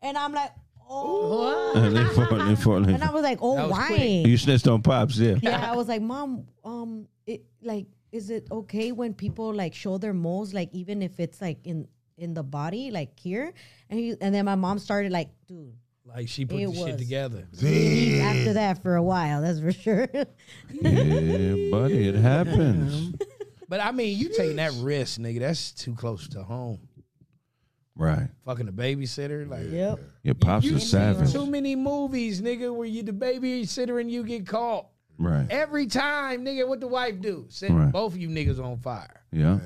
and 0.03 0.17
I'm 0.17 0.33
like, 0.33 0.53
"Oh," 0.89 1.73
They 1.91 2.05
fall- 2.15 2.39
they 2.47 2.57
fall- 2.57 2.81
they 2.83 2.95
and 2.95 3.03
I 3.03 3.11
was 3.11 3.23
like, 3.23 3.39
"Oh, 3.43 3.55
was 3.55 3.71
why?" 3.73 3.87
quick. 3.89 4.27
You 4.27 4.37
snitched 4.37 4.69
on 4.69 4.83
pops, 4.83 5.19
yeah. 5.19 5.35
yeah, 5.43 5.71
I 5.71 5.75
was 5.75 5.89
like, 5.89 6.03
Mom, 6.03 6.47
um, 6.65 7.09
it 7.27 7.45
like, 7.63 7.87
is 8.13 8.31
it 8.31 8.47
okay 8.53 8.93
when 8.93 9.15
people 9.15 9.53
like 9.53 9.75
show 9.75 9.99
their 9.99 10.15
moles, 10.15 10.55
like 10.55 10.71
even 10.73 11.03
if 11.03 11.19
it's 11.19 11.41
like 11.41 11.59
in 11.65 11.89
in 12.19 12.35
the 12.35 12.45
body, 12.45 12.91
like 12.93 13.19
here? 13.19 13.53
And 13.91 13.99
he, 13.99 14.15
and 14.21 14.33
then 14.35 14.45
my 14.45 14.55
mom 14.55 14.79
started 14.79 15.11
like, 15.13 15.31
dude, 15.47 15.75
Like 16.07 16.29
she 16.29 16.45
put 16.47 16.59
It 16.61 16.67
the 16.73 16.75
shit 16.75 16.99
together. 16.99 17.47
he 17.59 18.21
after 18.21 18.53
that 18.55 18.83
for 18.83 18.95
a 18.97 19.03
while, 19.03 19.43
that's 19.43 19.61
for 19.61 19.73
sure. 19.73 20.09
Yeah, 20.71 21.71
buddy, 21.71 22.09
it 22.09 22.15
happens. 22.17 23.15
But 23.69 23.81
I 23.81 23.91
mean, 23.91 24.17
you 24.17 24.29
taking 24.29 24.57
that 24.59 24.73
risk, 24.75 25.19
nigga. 25.19 25.41
That's 25.41 25.73
too 25.73 25.95
close 25.97 26.29
to 26.29 26.45
home. 26.45 26.79
Right. 27.97 28.29
Fucking 28.45 28.69
a 28.69 28.73
babysitter, 28.73 29.49
like 29.51 29.69
yep. 29.73 29.99
Your 30.23 30.37
pops 30.37 30.65
you 30.65 30.77
is 30.77 30.83
see 30.85 30.91
savage. 30.91 31.33
Too 31.33 31.47
many 31.47 31.75
movies, 31.75 32.41
nigga, 32.41 32.73
where 32.73 32.87
you 32.87 33.03
the 33.03 33.11
babysitter 33.11 34.01
and 34.01 34.09
you 34.09 34.23
get 34.23 34.47
caught 34.47 34.87
Right. 35.19 35.49
every 35.51 35.87
time, 35.87 36.45
nigga. 36.45 36.69
What 36.69 36.79
the 36.79 36.87
wife 36.87 37.21
do? 37.21 37.47
Set 37.49 37.73
Right. 37.73 37.91
both 37.91 38.13
of 38.13 38.21
you 38.21 38.29
niggas 38.29 38.63
on 38.63 38.79
fire. 38.79 39.23
Yeah. 39.33 39.59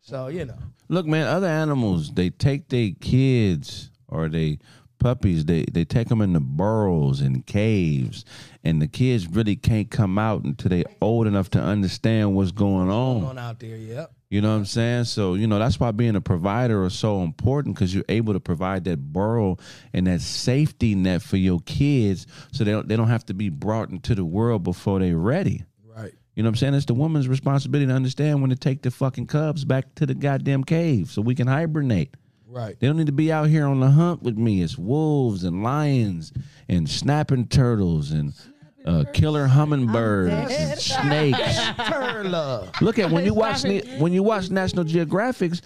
So 0.00 0.28
you 0.28 0.44
know, 0.44 0.58
Look, 0.88 1.06
man, 1.06 1.26
other 1.26 1.48
animals, 1.48 2.12
they 2.12 2.30
take 2.30 2.68
their 2.68 2.90
kids 3.00 3.90
or 4.06 4.28
they 4.28 4.58
puppies, 5.04 5.44
they, 5.44 5.66
they 5.70 5.84
take 5.84 6.08
them 6.08 6.22
in 6.22 6.32
the 6.32 6.40
burrows 6.40 7.20
and 7.20 7.44
caves, 7.44 8.24
and 8.64 8.80
the 8.80 8.88
kids 8.88 9.26
really 9.28 9.54
can't 9.54 9.90
come 9.90 10.16
out 10.18 10.44
until 10.44 10.70
they're 10.70 10.86
old 11.02 11.26
enough 11.26 11.50
to 11.50 11.60
understand 11.60 12.34
what's 12.34 12.52
going 12.52 12.88
on. 12.88 13.20
going 13.20 13.24
on 13.26 13.38
out 13.38 13.60
there, 13.60 13.76
yep. 13.76 14.14
You 14.30 14.40
know 14.40 14.48
what 14.48 14.56
I'm 14.56 14.64
saying? 14.64 15.04
So, 15.04 15.34
you 15.34 15.46
know, 15.46 15.58
that's 15.58 15.78
why 15.78 15.90
being 15.90 16.16
a 16.16 16.22
provider 16.22 16.86
is 16.86 16.94
so 16.94 17.20
important 17.20 17.74
because 17.74 17.94
you're 17.94 18.06
able 18.08 18.32
to 18.32 18.40
provide 18.40 18.84
that 18.84 19.12
burrow 19.12 19.58
and 19.92 20.06
that 20.06 20.22
safety 20.22 20.94
net 20.94 21.20
for 21.20 21.36
your 21.36 21.60
kids 21.66 22.26
so 22.50 22.64
they 22.64 22.70
don't, 22.70 22.88
they 22.88 22.96
don't 22.96 23.08
have 23.08 23.26
to 23.26 23.34
be 23.34 23.50
brought 23.50 23.90
into 23.90 24.14
the 24.14 24.24
world 24.24 24.62
before 24.62 25.00
they're 25.00 25.18
ready. 25.18 25.64
Right. 25.84 26.14
You 26.34 26.42
know 26.42 26.46
what 26.46 26.52
I'm 26.52 26.56
saying? 26.56 26.74
It's 26.74 26.86
the 26.86 26.94
woman's 26.94 27.28
responsibility 27.28 27.88
to 27.88 27.92
understand 27.92 28.40
when 28.40 28.48
to 28.48 28.56
take 28.56 28.80
the 28.80 28.90
fucking 28.90 29.26
cubs 29.26 29.66
back 29.66 29.94
to 29.96 30.06
the 30.06 30.14
goddamn 30.14 30.64
cave 30.64 31.10
so 31.10 31.20
we 31.20 31.34
can 31.34 31.46
hibernate. 31.46 32.14
Right. 32.54 32.78
They 32.78 32.86
don't 32.86 32.96
need 32.96 33.06
to 33.06 33.12
be 33.12 33.32
out 33.32 33.48
here 33.48 33.66
on 33.66 33.80
the 33.80 33.90
hunt 33.90 34.22
with 34.22 34.38
me. 34.38 34.62
It's 34.62 34.78
wolves 34.78 35.42
and 35.42 35.64
lions 35.64 36.32
and 36.68 36.88
snapping 36.88 37.48
turtles 37.48 38.12
and 38.12 38.32
uh, 38.86 39.04
killer 39.12 39.46
hummingbirds 39.48 40.52
and 40.52 40.78
snakes. 40.78 41.38
Look 42.80 43.00
at 43.00 43.10
when 43.10 43.24
you 43.24 43.34
watch 43.34 43.64
Ne- 43.64 43.98
when 43.98 44.12
you 44.12 44.22
watch 44.22 44.50
National 44.50 44.84
Geographics, 44.84 45.62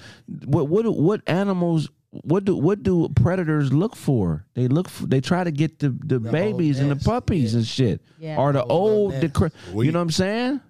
what 0.47 0.69
what 0.69 0.87
what 0.87 1.21
animals 1.27 1.91
what 2.11 2.47
do 2.47 2.57
what 2.57 2.83
do 2.83 3.09
predators 3.11 3.71
look 3.71 3.95
for? 3.95 4.47
They 4.55 4.67
look 4.67 4.89
for 4.89 5.07
they 5.07 5.21
try 5.21 5.45
to 5.45 5.51
get 5.51 5.81
the, 5.81 5.91
the, 5.91 6.19
babies 6.19 6.79
and 6.79 6.91
the 6.91 6.95
nest, 6.95 7.07
puppies 7.07 7.55
and 7.55 7.67
shit, 7.67 8.01
Yeah. 8.19 8.39
or 8.39 8.53
the 8.53 8.65
old. 8.65 9.13
nest. 9.13 9.37
You 9.75 9.93
know 9.93 9.99
what 9.99 10.03
I'm 10.05 10.11
saying? 10.11 10.61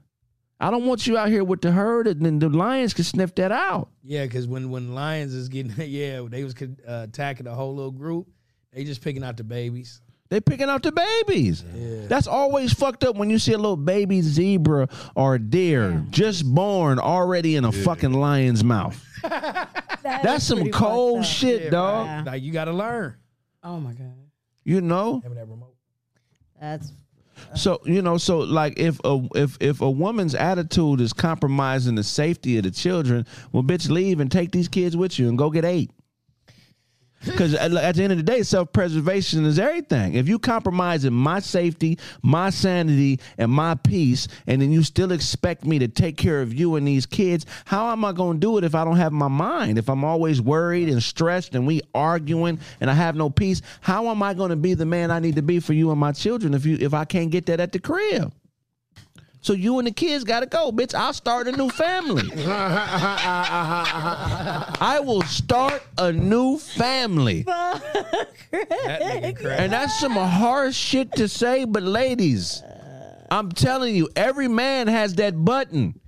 I 0.60 0.70
don't 0.70 0.86
want 0.86 1.06
you 1.06 1.16
out 1.16 1.28
here 1.28 1.44
with 1.44 1.60
the 1.60 1.70
herd, 1.70 2.08
and 2.08 2.20
then 2.20 2.38
the 2.40 2.48
lions 2.48 2.92
can 2.92 3.04
sniff 3.04 3.34
that 3.36 3.52
out. 3.52 3.90
Yeah, 4.02 4.24
because 4.24 4.46
when 4.48 4.70
when 4.70 4.94
lions 4.94 5.32
is 5.34 5.48
getting 5.48 5.72
yeah, 5.78 6.22
they 6.28 6.44
was 6.44 6.54
uh, 6.60 7.06
attacking 7.08 7.44
the 7.44 7.54
whole 7.54 7.74
little 7.74 7.92
group. 7.92 8.28
They 8.72 8.84
just 8.84 9.02
picking 9.02 9.24
out 9.24 9.36
the 9.36 9.44
babies. 9.44 10.00
They 10.30 10.40
picking 10.40 10.68
out 10.68 10.82
the 10.82 10.92
babies. 10.92 11.64
That's 12.06 12.26
always 12.26 12.72
fucked 12.72 13.02
up 13.02 13.16
when 13.16 13.30
you 13.30 13.38
see 13.38 13.54
a 13.54 13.56
little 13.56 13.78
baby 13.78 14.20
zebra 14.20 14.88
or 15.14 15.36
a 15.36 15.38
deer 15.38 16.04
just 16.10 16.44
born 16.44 16.98
already 16.98 17.56
in 17.56 17.64
a 17.64 17.72
fucking 17.72 18.12
lion's 18.12 18.62
mouth. 18.64 19.02
That 20.02 20.22
That's 20.22 20.44
some 20.44 20.70
cold 20.70 21.18
fucked 21.18 21.26
up. 21.26 21.38
shit, 21.38 21.70
dog. 21.70 22.06
Yeah. 22.06 22.22
Like 22.24 22.42
you 22.42 22.52
got 22.52 22.66
to 22.66 22.72
learn. 22.72 23.16
Oh 23.62 23.78
my 23.80 23.92
god. 23.92 24.14
You 24.64 24.80
know. 24.80 25.20
Having 25.22 25.36
that 25.38 25.48
remote. 25.48 25.74
That's 26.60 26.92
So 27.54 27.80
you 27.84 28.02
know, 28.02 28.18
so 28.18 28.38
like 28.38 28.78
if 28.78 29.00
a 29.04 29.26
if 29.34 29.56
if 29.60 29.80
a 29.80 29.90
woman's 29.90 30.34
attitude 30.34 31.00
is 31.00 31.12
compromising 31.12 31.94
the 31.94 32.04
safety 32.04 32.58
of 32.58 32.64
the 32.64 32.70
children, 32.70 33.26
well, 33.52 33.62
bitch, 33.62 33.90
leave 33.90 34.20
and 34.20 34.30
take 34.30 34.52
these 34.52 34.68
kids 34.68 34.96
with 34.96 35.18
you 35.18 35.28
and 35.28 35.38
go 35.38 35.50
get 35.50 35.64
eight. 35.64 35.90
Because 37.24 37.54
at, 37.54 37.72
at 37.72 37.96
the 37.96 38.02
end 38.02 38.12
of 38.12 38.18
the 38.18 38.24
day, 38.24 38.42
self 38.42 38.72
preservation 38.72 39.44
is 39.44 39.58
everything. 39.58 40.14
If 40.14 40.28
you 40.28 40.38
compromising 40.38 41.12
my 41.12 41.40
safety, 41.40 41.98
my 42.22 42.50
sanity, 42.50 43.20
and 43.36 43.50
my 43.50 43.74
peace, 43.74 44.28
and 44.46 44.62
then 44.62 44.70
you 44.70 44.82
still 44.82 45.12
expect 45.12 45.64
me 45.64 45.78
to 45.80 45.88
take 45.88 46.16
care 46.16 46.40
of 46.40 46.54
you 46.54 46.76
and 46.76 46.86
these 46.86 47.06
kids, 47.06 47.44
how 47.64 47.90
am 47.90 48.04
I 48.04 48.12
going 48.12 48.36
to 48.36 48.40
do 48.40 48.58
it 48.58 48.64
if 48.64 48.74
I 48.74 48.84
don't 48.84 48.96
have 48.96 49.12
my 49.12 49.28
mind? 49.28 49.78
If 49.78 49.88
I'm 49.88 50.04
always 50.04 50.40
worried 50.40 50.88
and 50.88 51.02
stressed, 51.02 51.54
and 51.54 51.66
we 51.66 51.80
arguing, 51.94 52.60
and 52.80 52.90
I 52.90 52.94
have 52.94 53.16
no 53.16 53.30
peace, 53.30 53.62
how 53.80 54.08
am 54.08 54.22
I 54.22 54.34
going 54.34 54.50
to 54.50 54.56
be 54.56 54.74
the 54.74 54.86
man 54.86 55.10
I 55.10 55.18
need 55.18 55.36
to 55.36 55.42
be 55.42 55.60
for 55.60 55.72
you 55.72 55.90
and 55.90 55.98
my 55.98 56.12
children 56.12 56.54
if 56.54 56.64
you 56.64 56.76
if 56.80 56.94
I 56.94 57.04
can't 57.04 57.30
get 57.30 57.46
that 57.46 57.60
at 57.60 57.72
the 57.72 57.78
crib? 57.80 58.32
So 59.40 59.52
you 59.52 59.78
and 59.78 59.86
the 59.86 59.92
kids 59.92 60.24
got 60.24 60.40
to 60.40 60.46
go, 60.46 60.72
bitch. 60.72 60.94
I'll 60.94 61.12
start 61.12 61.46
a 61.46 61.52
new 61.52 61.70
family. 61.70 62.28
I 64.80 65.00
will 65.04 65.22
start 65.22 65.82
a 65.96 66.12
new 66.12 66.58
family. 66.58 67.44
That 67.44 67.82
nigga. 68.52 69.58
And 69.58 69.72
that's 69.72 69.98
some 70.00 70.12
harsh 70.12 70.74
shit 70.74 71.12
to 71.12 71.28
say, 71.28 71.64
but 71.64 71.82
ladies, 71.82 72.62
uh. 72.62 73.26
I'm 73.30 73.52
telling 73.52 73.94
you, 73.94 74.08
every 74.16 74.48
man 74.48 74.88
has 74.88 75.14
that 75.16 75.44
button. 75.44 76.00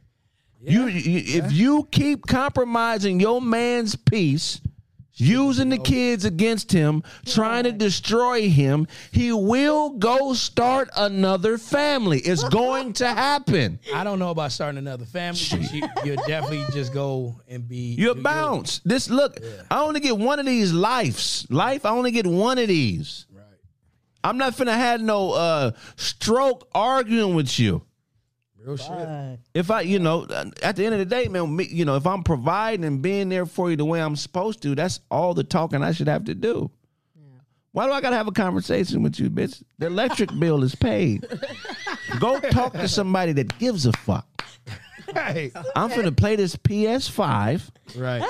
You, 0.62 0.88
you 0.88 1.42
if 1.42 1.52
you 1.52 1.88
keep 1.90 2.26
compromising 2.26 3.20
your 3.20 3.40
man's 3.40 3.96
peace, 3.96 4.60
using 5.20 5.68
the 5.68 5.78
kids 5.78 6.24
against 6.24 6.72
him, 6.72 7.02
trying 7.26 7.64
to 7.64 7.72
destroy 7.72 8.48
him, 8.48 8.86
he 9.12 9.32
will 9.32 9.90
go 9.90 10.32
start 10.34 10.88
another 10.96 11.58
family. 11.58 12.18
It's 12.20 12.42
going 12.48 12.92
to 12.94 13.06
happen. 13.08 13.78
I 13.94 14.04
don't 14.04 14.18
know 14.18 14.30
about 14.30 14.52
starting 14.52 14.78
another 14.78 15.04
family, 15.04 15.40
but 15.50 15.72
you, 15.72 15.82
you'll 16.04 16.26
definitely 16.26 16.64
just 16.72 16.92
go 16.92 17.40
and 17.48 17.68
be. 17.68 17.94
You'll 17.98 18.16
you- 18.16 18.22
bounce. 18.22 18.80
This 18.84 19.10
look, 19.10 19.38
I 19.70 19.80
only 19.80 20.00
get 20.00 20.16
one 20.16 20.38
of 20.38 20.46
these 20.46 20.72
lives. 20.72 21.46
Life, 21.50 21.84
I 21.84 21.90
only 21.90 22.10
get 22.10 22.26
one 22.26 22.58
of 22.58 22.68
these. 22.68 23.26
Right. 23.32 23.44
I'm 24.24 24.38
not 24.38 24.54
finna 24.54 24.74
have 24.74 25.00
no 25.00 25.32
uh 25.32 25.72
stroke 25.96 26.68
arguing 26.74 27.34
with 27.34 27.58
you. 27.58 27.82
Real 28.64 28.76
shit. 28.76 28.90
uh, 28.90 29.36
If 29.54 29.70
I, 29.70 29.80
you 29.82 29.98
know, 29.98 30.26
at 30.62 30.76
the 30.76 30.84
end 30.84 30.94
of 30.94 30.98
the 30.98 31.06
day, 31.06 31.28
man, 31.28 31.54
me, 31.56 31.64
you 31.70 31.84
know, 31.84 31.96
if 31.96 32.06
I'm 32.06 32.22
providing 32.22 32.84
and 32.84 33.00
being 33.00 33.28
there 33.28 33.46
for 33.46 33.70
you 33.70 33.76
the 33.76 33.84
way 33.84 34.00
I'm 34.02 34.16
supposed 34.16 34.62
to, 34.62 34.74
that's 34.74 35.00
all 35.10 35.32
the 35.34 35.44
talking 35.44 35.82
I 35.82 35.92
should 35.92 36.08
have 36.08 36.24
to 36.26 36.34
do. 36.34 36.70
Yeah. 37.16 37.22
Why 37.72 37.86
do 37.86 37.92
I 37.92 38.00
gotta 38.02 38.16
have 38.16 38.28
a 38.28 38.32
conversation 38.32 39.02
with 39.02 39.18
you, 39.18 39.30
bitch? 39.30 39.62
The 39.78 39.86
electric 39.86 40.30
bill 40.38 40.62
is 40.62 40.74
paid. 40.74 41.26
Go 42.18 42.38
talk 42.40 42.72
to 42.74 42.86
somebody 42.88 43.32
that 43.32 43.58
gives 43.58 43.86
a 43.86 43.92
fuck. 43.92 44.26
Hey. 45.14 45.50
I'm 45.74 45.90
finna 45.90 46.16
play 46.16 46.36
this 46.36 46.54
PS5. 46.56 47.62
Right. 47.96 48.22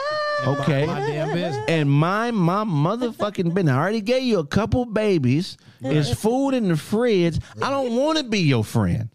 Okay. 0.47 0.87
My 0.87 1.01
damn 1.01 1.33
business. 1.35 1.65
and 1.69 1.91
mind 1.91 2.37
my 2.37 2.65
motherfucking 2.65 3.53
business. 3.53 3.73
I 3.75 3.79
already 3.79 4.01
gave 4.01 4.23
you 4.23 4.39
a 4.39 4.47
couple 4.47 4.87
babies. 4.87 5.59
There's 5.81 6.13
food 6.19 6.51
in 6.55 6.69
the 6.69 6.77
fridge. 6.77 7.39
I 7.61 7.69
don't 7.71 7.97
want 7.97 8.17
to 8.19 8.25
be 8.25 8.39
your 8.41 8.65
friend. 8.65 9.11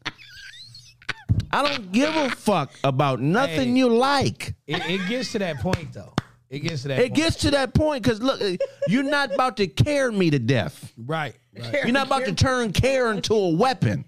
I 1.52 1.64
don't 1.68 1.92
give 1.92 2.16
a 2.16 2.30
fuck 2.32 2.72
about 2.84 3.22
nothing 3.22 3.70
Hey. 3.74 3.78
you 3.80 3.90
like. 3.90 4.56
It, 4.68 4.86
it 4.90 5.08
gets 5.08 5.32
to 5.34 5.40
that 5.40 5.58
point 5.60 5.94
though. 5.94 6.14
It 6.50 6.60
gets 6.60 6.84
to 6.84 6.90
that. 6.90 7.00
It 7.00 7.02
point. 7.10 7.14
gets 7.16 7.36
to 7.38 7.52
that 7.52 7.74
point 7.74 8.04
because 8.04 8.22
look, 8.22 8.42
eh, 8.42 8.58
you're 8.88 9.04
not 9.04 9.34
about 9.34 9.58
to 9.58 9.68
care 9.68 10.12
me 10.12 10.30
to 10.30 10.40
death. 10.40 10.94
right. 10.98 11.36
Right. 11.58 11.74
You're 11.86 11.94
not 11.94 12.08
about 12.08 12.26
to 12.26 12.34
turn 12.36 12.74
care 12.74 13.12
into 13.12 13.34
a 13.34 13.50
weapon. 13.56 14.04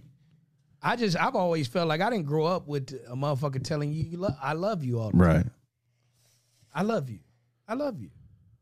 I 0.81 0.95
just 0.97 1.15
I've 1.17 1.35
always 1.35 1.67
felt 1.67 1.87
like 1.87 2.01
I 2.01 2.09
didn't 2.09 2.25
grow 2.25 2.45
up 2.45 2.67
with 2.67 2.93
a 3.09 3.15
motherfucker 3.15 3.63
telling 3.63 3.91
you, 3.93 4.03
you 4.03 4.17
lo- 4.17 4.35
I 4.41 4.53
love 4.53 4.83
you 4.83 4.99
all. 4.99 5.11
the 5.11 5.17
Right. 5.17 5.45
I 6.75 6.83
love 6.83 7.09
you. 7.09 7.19
I 7.67 7.73
love 7.73 7.99
you. 8.01 8.09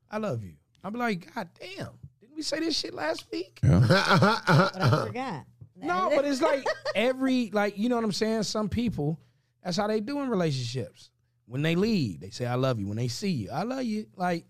I 0.09 0.17
love 0.19 0.43
you. 0.43 0.53
I'm 0.83 0.93
like, 0.93 1.33
God 1.33 1.49
damn. 1.59 1.89
Didn't 2.21 2.35
we 2.35 2.41
say 2.43 2.59
this 2.59 2.77
shit 2.77 2.93
last 2.93 3.25
week? 3.31 3.59
but 3.61 3.71
I 3.91 5.03
forgot. 5.07 5.45
No, 5.85 6.11
but 6.15 6.25
it's 6.25 6.41
like 6.41 6.65
every 6.95 7.49
like 7.51 7.77
you 7.77 7.89
know 7.89 7.95
what 7.95 8.03
I'm 8.03 8.11
saying. 8.11 8.43
Some 8.43 8.69
people, 8.69 9.19
that's 9.63 9.77
how 9.77 9.87
they 9.87 9.99
do 10.01 10.21
in 10.21 10.29
relationships. 10.29 11.09
When 11.47 11.61
they 11.61 11.75
leave, 11.75 12.19
they 12.21 12.29
say 12.31 12.45
I 12.45 12.55
love 12.55 12.79
you. 12.79 12.87
When 12.87 12.97
they 12.97 13.07
see 13.07 13.29
you, 13.31 13.49
I 13.51 13.63
love 13.63 13.83
you. 13.83 14.07
Like 14.15 14.45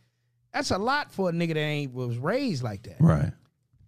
that's 0.53 0.71
a 0.71 0.77
lot 0.77 1.11
for 1.11 1.29
a 1.29 1.33
nigga 1.33 1.49
that 1.55 1.59
ain't 1.59 1.93
was 1.93 2.17
raised 2.17 2.63
like 2.63 2.83
that. 2.83 2.97
Right. 2.99 3.31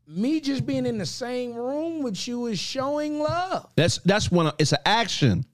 Me 0.10 0.40
just 0.40 0.66
being 0.66 0.86
in 0.86 0.98
the 0.98 1.06
same 1.06 1.54
room 1.54 2.02
with 2.02 2.28
you 2.28 2.46
is 2.48 2.60
showing 2.60 3.20
love. 3.20 3.70
That's 3.76 3.98
that's 4.00 4.32
when 4.32 4.52
it's 4.58 4.72
an 4.72 4.80
action. 4.86 5.46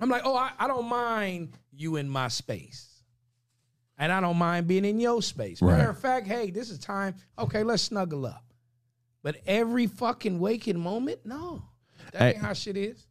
I'm 0.00 0.08
like, 0.08 0.22
oh, 0.24 0.36
I, 0.36 0.50
I 0.58 0.68
don't 0.68 0.86
mind 0.88 1.50
you 1.72 1.96
in 1.96 2.08
my 2.08 2.28
space. 2.28 2.84
And 4.00 4.12
I 4.12 4.20
don't 4.20 4.36
mind 4.36 4.68
being 4.68 4.84
in 4.84 5.00
your 5.00 5.20
space. 5.22 5.60
Matter 5.60 5.76
Right. 5.86 5.88
of 5.90 5.98
fact, 5.98 6.28
hey, 6.28 6.50
this 6.52 6.70
is 6.70 6.78
time. 6.78 7.16
Okay, 7.36 7.64
let's 7.64 7.82
snuggle 7.82 8.26
up. 8.26 8.44
But 9.28 9.42
every 9.46 9.86
fucking 9.86 10.38
waking 10.38 10.78
moment, 10.80 11.18
no. 11.26 11.62
That 12.12 12.18
Hey. 12.18 12.28
ain't 12.30 12.38
how 12.38 12.54
shit 12.54 12.78
is. 12.78 13.06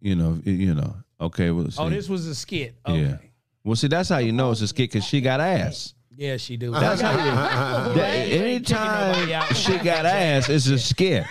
You 0.00 0.14
know. 0.14 0.40
You 0.44 0.72
know. 0.72 0.94
Okay. 1.20 1.50
Well, 1.50 1.66
Oh, 1.78 1.90
this 1.90 2.08
was 2.08 2.26
a 2.28 2.34
skit. 2.36 2.76
Okay. 2.86 3.00
Yeah. 3.00 3.16
Well, 3.64 3.74
see, 3.74 3.88
that's 3.88 4.08
how 4.08 4.18
you 4.18 4.30
know 4.30 4.52
it's 4.52 4.60
a 4.60 4.68
skit 4.68 4.92
because 4.92 5.04
she 5.04 5.20
got 5.20 5.40
ass. 5.40 5.94
Yeah, 6.16 6.36
she 6.36 6.56
do. 6.56 6.70
That's 6.70 7.00
how 7.00 7.10
you. 7.10 7.94
that, 7.96 8.28
anytime 8.28 9.52
she 9.56 9.78
got 9.78 10.06
ass, 10.06 10.48
it's 10.48 10.68
a 10.68 10.78
skit. 10.78 11.24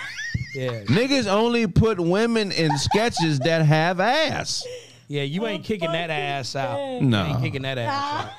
yeah. 0.54 0.84
Niggas 0.84 1.28
only 1.28 1.66
put 1.66 1.98
women 1.98 2.52
in 2.52 2.78
sketches 2.78 3.40
that 3.40 3.66
have 3.66 4.02
ass. 4.02 4.62
Yeah, 5.08 5.24
you 5.24 5.48
ain't 5.48 5.63
kicking 5.63 5.94
that 5.94 6.10
ass 6.10 6.54
out. 6.54 6.76
No. 6.78 6.98
You 7.00 7.06
No. 7.08 7.26
ain't 7.28 7.42
kicking 7.44 7.62
that 7.62 7.78
ass 7.78 8.26
out. 8.26 8.32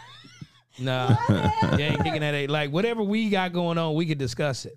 No. 0.81 1.17
you 1.79 1.85
ain't 1.85 2.05
kicking 2.05 2.21
that 2.21 2.35
ass. 2.35 2.49
Like, 2.51 2.73
whatever 2.73 3.03
we 3.03 3.31
got 3.31 3.55
going 3.55 3.79
on, 3.79 3.95
we 3.95 4.05
could 4.05 4.19
discuss 4.19 4.67
it. 4.67 4.77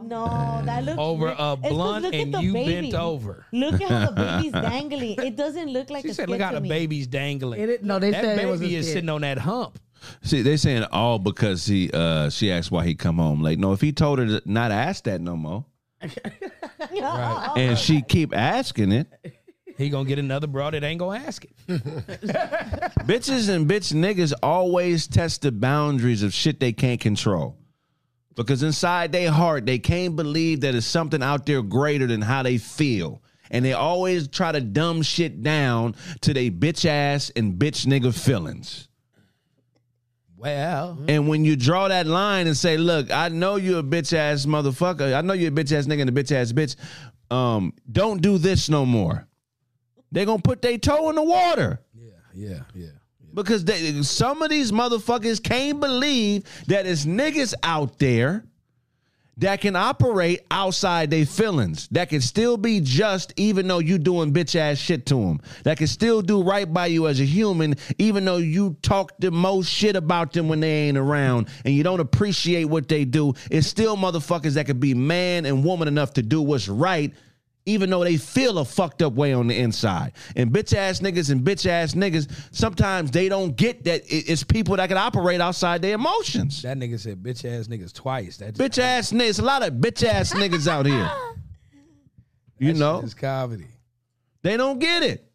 No, 0.00 0.62
that 0.64 0.84
looks 0.84 0.98
Over 0.98 1.28
a 1.28 1.32
a 1.32 1.56
'cause 1.56 1.70
blunt 1.70 2.14
and 2.14 2.34
you 2.42 2.52
baby. 2.52 2.90
bent 2.90 2.94
over. 2.94 3.46
Look 3.52 3.80
at 3.82 3.88
how 3.90 4.10
the 4.10 4.12
baby's 4.42 4.52
dangling. 4.52 5.16
It 5.18 5.36
doesn't 5.36 5.68
look 5.72 5.90
like 5.90 6.04
She 6.04 6.10
a 6.10 6.14
said, 6.14 6.22
skit 6.24 6.30
look 6.30 6.40
how 6.40 6.52
the 6.52 6.60
me. 6.60 6.68
baby's 6.68 7.06
dangling. 7.06 7.60
It, 7.60 7.82
no, 7.84 7.98
they 7.98 8.12
that 8.12 8.22
said 8.22 8.38
it 8.38 8.46
was 8.46 8.60
baby 8.60 8.76
is 8.76 8.86
skit. 8.86 8.94
sitting 8.94 9.10
on 9.10 9.22
that 9.22 9.38
hump. 9.38 9.78
See, 10.22 10.42
they 10.42 10.56
saying 10.56 10.84
all 10.92 11.18
because 11.18 11.66
he 11.66 11.90
uh 11.92 12.30
she 12.30 12.52
asked 12.52 12.70
why 12.70 12.84
he 12.84 12.94
come 12.94 13.16
home 13.18 13.42
late. 13.42 13.58
No, 13.58 13.72
if 13.72 13.80
he 13.80 13.90
told 13.92 14.20
her 14.20 14.26
to 14.26 14.42
not 14.44 14.70
ask 14.70 15.04
that 15.04 15.20
no 15.20 15.36
more, 15.36 15.64
Right. 16.00 17.50
and 17.56 17.76
she 17.76 18.02
keep 18.02 18.32
asking 18.36 18.92
it, 18.92 19.08
He 19.76 19.88
gonna 19.90 20.08
get 20.08 20.20
another 20.20 20.46
broad 20.46 20.74
that 20.74 20.84
ain't 20.84 21.00
gonna 21.00 21.18
ask 21.18 21.44
it. 21.44 21.50
bitches 23.06 23.48
and 23.48 23.68
bitch 23.68 23.92
niggas 23.92 24.32
always 24.42 25.06
test 25.08 25.42
the 25.42 25.50
boundaries 25.52 26.22
of 26.22 26.32
shit 26.32 26.60
they 26.60 26.72
can't 26.72 27.00
control. 27.00 27.56
Because 28.38 28.62
inside 28.62 29.10
their 29.10 29.32
heart, 29.32 29.66
they 29.66 29.80
can't 29.80 30.14
believe 30.14 30.60
that 30.60 30.76
it's 30.76 30.86
something 30.86 31.24
out 31.24 31.44
there 31.44 31.60
greater 31.60 32.06
than 32.06 32.22
how 32.22 32.44
they 32.44 32.56
feel. 32.56 33.20
And 33.50 33.64
they 33.64 33.72
always 33.72 34.28
try 34.28 34.52
to 34.52 34.60
dumb 34.60 35.02
shit 35.02 35.42
down 35.42 35.96
to 36.20 36.32
they 36.32 36.48
bitch 36.48 36.84
ass 36.84 37.32
and 37.34 37.54
bitch 37.54 37.84
nigga 37.84 38.14
feelings. 38.16 38.86
Well, 40.36 41.00
And 41.08 41.26
when 41.26 41.44
you 41.44 41.56
draw 41.56 41.88
that 41.88 42.06
line 42.06 42.46
and 42.46 42.56
say, 42.56 42.76
"Look, 42.76 43.10
I 43.10 43.28
know 43.28 43.56
you're 43.56 43.80
a 43.80 43.82
bitch 43.82 44.12
ass 44.12 44.46
motherfucker. 44.46 45.12
I 45.12 45.20
know 45.22 45.32
you're 45.32 45.48
a 45.48 45.52
bitch 45.52 45.72
ass 45.76 45.86
nigga 45.86 46.02
and 46.02 46.10
a 46.10 46.12
bitch 46.12 46.30
ass 46.30 46.52
bitch. 46.52 46.76
Um, 47.34 47.72
don't 47.90 48.22
do 48.22 48.38
this 48.38 48.68
no 48.68 48.86
more." 48.86 49.26
They're 50.12 50.26
gonna 50.26 50.40
put 50.40 50.62
their 50.62 50.78
toe 50.78 51.10
in 51.10 51.16
the 51.16 51.22
water 51.24 51.80
yeah, 51.92 52.10
yeah, 52.32 52.60
yeah. 52.72 52.86
Because 53.38 53.64
they, 53.64 54.02
some 54.02 54.42
of 54.42 54.50
these 54.50 54.72
motherfuckers 54.72 55.40
can't 55.40 55.78
believe 55.78 56.42
that 56.66 56.86
it's 56.86 57.04
niggas 57.04 57.54
out 57.62 57.96
there 58.00 58.44
that 59.36 59.60
can 59.60 59.76
operate 59.76 60.40
outside 60.50 61.10
their 61.10 61.24
feelings, 61.24 61.86
that 61.92 62.08
can 62.08 62.20
still 62.20 62.56
be 62.56 62.80
just 62.80 63.32
even 63.36 63.68
though 63.68 63.78
you 63.78 63.96
doing 63.96 64.32
bitch 64.32 64.56
ass 64.56 64.78
shit 64.78 65.06
to 65.06 65.14
them, 65.14 65.40
that 65.62 65.78
can 65.78 65.86
still 65.86 66.20
do 66.20 66.42
right 66.42 66.72
by 66.72 66.86
you 66.86 67.06
as 67.06 67.20
a 67.20 67.24
human, 67.24 67.76
even 67.98 68.24
though 68.24 68.38
you 68.38 68.76
talk 68.82 69.12
the 69.20 69.30
most 69.30 69.68
shit 69.68 69.94
about 69.94 70.32
them 70.32 70.48
when 70.48 70.58
they 70.58 70.88
ain't 70.88 70.98
around 70.98 71.48
and 71.64 71.72
you 71.72 71.84
don't 71.84 72.00
appreciate 72.00 72.64
what 72.64 72.88
they 72.88 73.04
do. 73.04 73.32
It's 73.52 73.68
still 73.68 73.96
motherfuckers 73.96 74.54
that 74.54 74.66
can 74.66 74.80
be 74.80 74.94
man 74.94 75.46
and 75.46 75.64
woman 75.64 75.86
enough 75.86 76.14
to 76.14 76.22
do 76.22 76.42
what's 76.42 76.66
right. 76.66 77.14
Even 77.68 77.90
though 77.90 78.02
they 78.02 78.16
feel 78.16 78.58
a 78.58 78.64
fucked 78.64 79.02
up 79.02 79.12
way 79.12 79.32
on 79.32 79.46
the 79.46 79.56
inside. 79.58 80.12
And 80.36 80.50
bitch 80.50 80.74
ass 80.74 81.00
niggas 81.00 81.30
and 81.30 81.42
bitch 81.42 81.66
ass 81.66 81.94
niggas, 81.94 82.30
sometimes 82.50 83.10
they 83.10 83.28
don't 83.28 83.54
get 83.56 83.84
that 83.84 84.02
it's 84.06 84.42
people 84.42 84.76
that 84.76 84.88
can 84.88 84.96
operate 84.96 85.40
outside 85.40 85.82
their 85.82 85.94
emotions. 85.94 86.62
That 86.62 86.78
nigga 86.78 86.98
said 86.98 87.22
bitch 87.22 87.44
ass 87.44 87.68
niggas 87.68 87.92
twice. 87.92 88.38
That 88.38 88.54
Bitch 88.54 88.78
ass 88.78 89.12
niggas, 89.12 89.38
a 89.38 89.42
lot 89.42 89.62
of 89.66 89.74
bitch 89.74 90.02
ass 90.02 90.32
niggas 90.32 90.66
out 90.66 90.86
here. 90.86 91.10
You 92.60 92.74
know, 92.74 92.98
it's 93.04 93.14
comedy. 93.14 93.66
they 94.42 94.56
don't 94.56 94.80
get 94.80 95.04
it. 95.04 95.30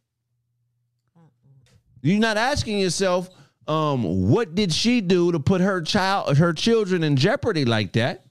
You're 2.01 2.19
not 2.19 2.35
asking 2.35 2.79
yourself, 2.79 3.29
um, 3.65 4.29
what 4.29 4.55
did 4.55 4.73
she 4.73 4.99
do 4.99 5.31
to 5.31 5.39
put 5.39 5.61
her 5.61 5.81
child, 5.81 6.37
her 6.37 6.51
children 6.51 7.01
in 7.01 7.15
jeopardy 7.15 7.63
like 7.63 7.93
that? 7.93 8.25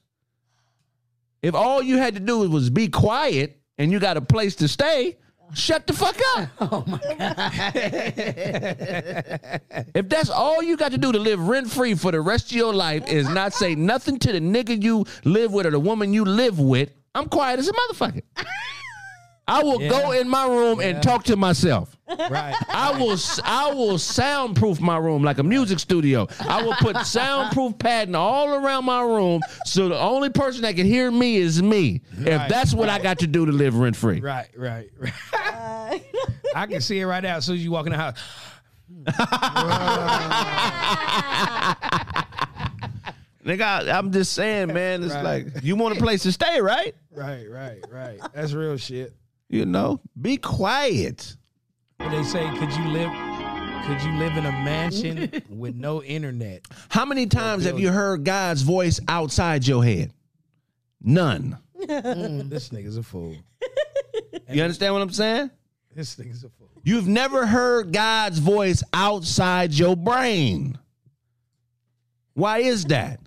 If 1.41 1.55
all 1.55 1.81
you 1.81 1.97
had 1.97 2.13
to 2.13 2.19
do 2.19 2.47
was 2.47 2.69
be 2.69 2.87
quiet 2.87 3.59
and 3.77 3.91
you 3.91 3.99
got 3.99 4.17
a 4.17 4.21
place 4.21 4.55
to 4.57 4.67
stay, 4.67 5.17
shut 5.53 5.87
the 5.87 5.93
fuck 5.93 6.15
up. 6.37 6.49
Oh 6.61 6.83
my 6.87 6.99
god. 7.17 7.43
If 9.95 10.09
that's 10.09 10.29
all 10.29 10.63
you 10.63 10.77
got 10.77 10.91
to 10.91 10.97
do 10.97 11.11
to 11.11 11.19
live 11.19 11.47
rent 11.47 11.69
free 11.69 11.93
for 11.95 12.11
the 12.11 12.21
rest 12.21 12.51
of 12.51 12.57
your 12.57 12.73
life 12.73 13.07
is 13.07 13.29
not 13.29 13.53
say 13.53 13.75
nothing 13.75 14.19
to 14.19 14.31
the 14.31 14.39
nigga 14.39 14.81
you 14.81 15.05
live 15.23 15.51
with 15.53 15.65
or 15.65 15.71
the 15.71 15.79
woman 15.79 16.13
you 16.13 16.25
live 16.25 16.59
with, 16.59 16.91
I'm 17.15 17.27
quiet 17.29 17.59
as 17.59 17.67
a 17.67 17.73
motherfucker. 17.73 18.21
I 19.47 19.61
will 19.61 19.77
go 19.77 20.11
in 20.11 20.29
my 20.29 20.47
room 20.47 20.79
and 20.79 21.03
talk 21.03 21.25
to 21.25 21.35
myself. 21.35 21.97
Right. 22.07 22.55
I 22.69 22.97
will 22.97 23.17
I 23.43 23.73
will 23.73 23.97
soundproof 23.97 24.79
my 24.79 24.97
room 24.97 25.23
like 25.23 25.37
a 25.39 25.43
music 25.43 25.79
studio. 25.79 26.27
I 26.47 26.61
will 26.63 26.75
put 26.75 26.97
soundproof 27.05 27.77
padding 27.77 28.15
all 28.15 28.53
around 28.53 28.85
my 28.85 29.01
room 29.01 29.41
so 29.65 29.89
the 29.89 29.99
only 29.99 30.29
person 30.29 30.61
that 30.61 30.75
can 30.75 30.85
hear 30.85 31.09
me 31.11 31.35
is 31.37 31.61
me. 31.61 32.01
If 32.19 32.47
that's 32.49 32.73
what 32.73 32.87
I 32.89 32.99
got 32.99 33.19
to 33.19 33.27
do 33.27 33.45
to 33.45 33.51
live 33.51 33.75
rent 33.75 33.95
free. 33.95 34.21
Right, 34.21 34.49
right, 34.55 34.89
right. 34.99 36.03
I 36.55 36.65
can 36.67 36.79
see 36.81 36.99
it 36.99 37.05
right 37.05 37.23
now 37.23 37.37
as 37.37 37.45
soon 37.45 37.55
as 37.55 37.63
you 37.63 37.71
walk 37.71 37.85
in 37.87 37.91
the 37.91 37.97
house. 37.97 38.17
Nigga, 43.45 43.61
I, 43.61 43.97
I'm 43.97 44.11
just 44.11 44.33
saying, 44.33 44.71
man. 44.73 45.03
It's 45.03 45.13
Right. 45.13 45.45
like 45.45 45.63
you 45.63 45.75
want 45.75 45.97
a 45.97 45.99
place 45.99 46.23
to 46.23 46.31
stay, 46.31 46.61
right? 46.61 46.95
Right, 47.11 47.45
right, 47.49 47.83
right. 47.91 48.19
That's 48.33 48.53
real 48.53 48.77
shit. 48.77 49.13
You 49.53 49.67
know, 49.67 50.01
be 50.19 50.37
quiet. 50.37 51.37
What 51.97 52.09
they 52.09 52.23
say, 52.23 52.49
could 52.57 52.73
you 52.73 52.87
live 52.87 53.11
could 53.85 54.01
you 54.01 54.11
live 54.13 54.35
in 54.35 54.47
a 54.47 54.51
mansion 54.51 55.43
with 55.49 55.75
no 55.75 56.01
internet? 56.01 56.65
How 56.89 57.05
many 57.05 57.27
times 57.27 57.65
have 57.65 57.79
you 57.79 57.91
heard 57.91 58.23
God's 58.23 58.63
voice 58.63 58.99
outside 59.07 59.67
your 59.67 59.83
head? 59.83 60.11
None. 61.03 61.55
Mm, 61.79 62.49
this 62.49 62.69
nigga's 62.69 62.97
a 62.97 63.03
fool. 63.03 63.35
You 64.49 64.63
understand 64.63 64.95
what 64.95 65.03
I'm 65.03 65.11
saying? 65.11 65.51
This 65.95 66.15
nigga's 66.15 66.43
a 66.43 66.49
fool. 66.49 66.71
You've 66.83 67.07
never 67.07 67.45
heard 67.45 67.93
God's 67.93 68.39
voice 68.39 68.81
outside 68.91 69.71
your 69.71 69.95
brain. 69.95 70.79
Why 72.33 72.59
is 72.59 72.85
that? 72.85 73.19